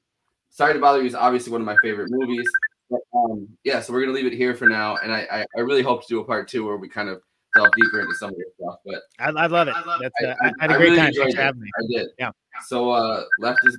Sorry 0.50 0.74
to 0.74 0.80
bother 0.80 1.00
you 1.02 1.08
is 1.08 1.16
obviously 1.16 1.52
one 1.52 1.62
of 1.62 1.66
my 1.68 1.78
favorite 1.82 2.10
movies. 2.12 2.46
But, 2.90 3.02
um, 3.14 3.48
yeah, 3.64 3.82
so 3.82 3.92
we're 3.94 4.02
gonna 4.02 4.14
leave 4.14 4.26
it 4.26 4.34
here 4.34 4.56
for 4.56 4.68
now, 4.68 4.96
and 4.98 5.12
I, 5.12 5.28
I, 5.32 5.46
I 5.58 5.60
really 5.62 5.82
hope 5.84 6.02
to 6.04 6.08
do 6.08 6.20
a 6.20 6.24
part 6.26 6.48
two 6.48 6.66
where 6.66 6.78
we 6.78 6.88
kind 6.88 7.10
of 7.10 7.22
delve 7.56 7.70
deeper 7.82 8.00
into 8.02 8.16
some 8.16 8.30
of 8.30 8.36
this 8.38 8.48
stuff. 8.60 8.76
But 8.86 9.02
I, 9.20 9.30
I 9.44 9.48
love 9.48 9.68
it. 9.68 9.76
I 9.76 9.84
love- 9.84 10.02
That's, 10.02 10.14
I, 10.22 10.26
uh, 10.26 10.36
I, 10.42 10.46
I 10.48 10.52
had 10.62 10.72
a 10.72 10.74
I 10.74 10.78
great 10.78 10.86
really 10.92 10.98
time. 10.98 11.14
Thanks 11.14 11.36
for 11.36 11.42
having 11.42 11.62
me. 11.62 11.70
I 11.78 11.82
did. 12.00 12.08
Yeah. 12.18 12.32
So 12.68 12.92
uh, 12.92 13.24
left 13.40 13.60
is 13.66 13.78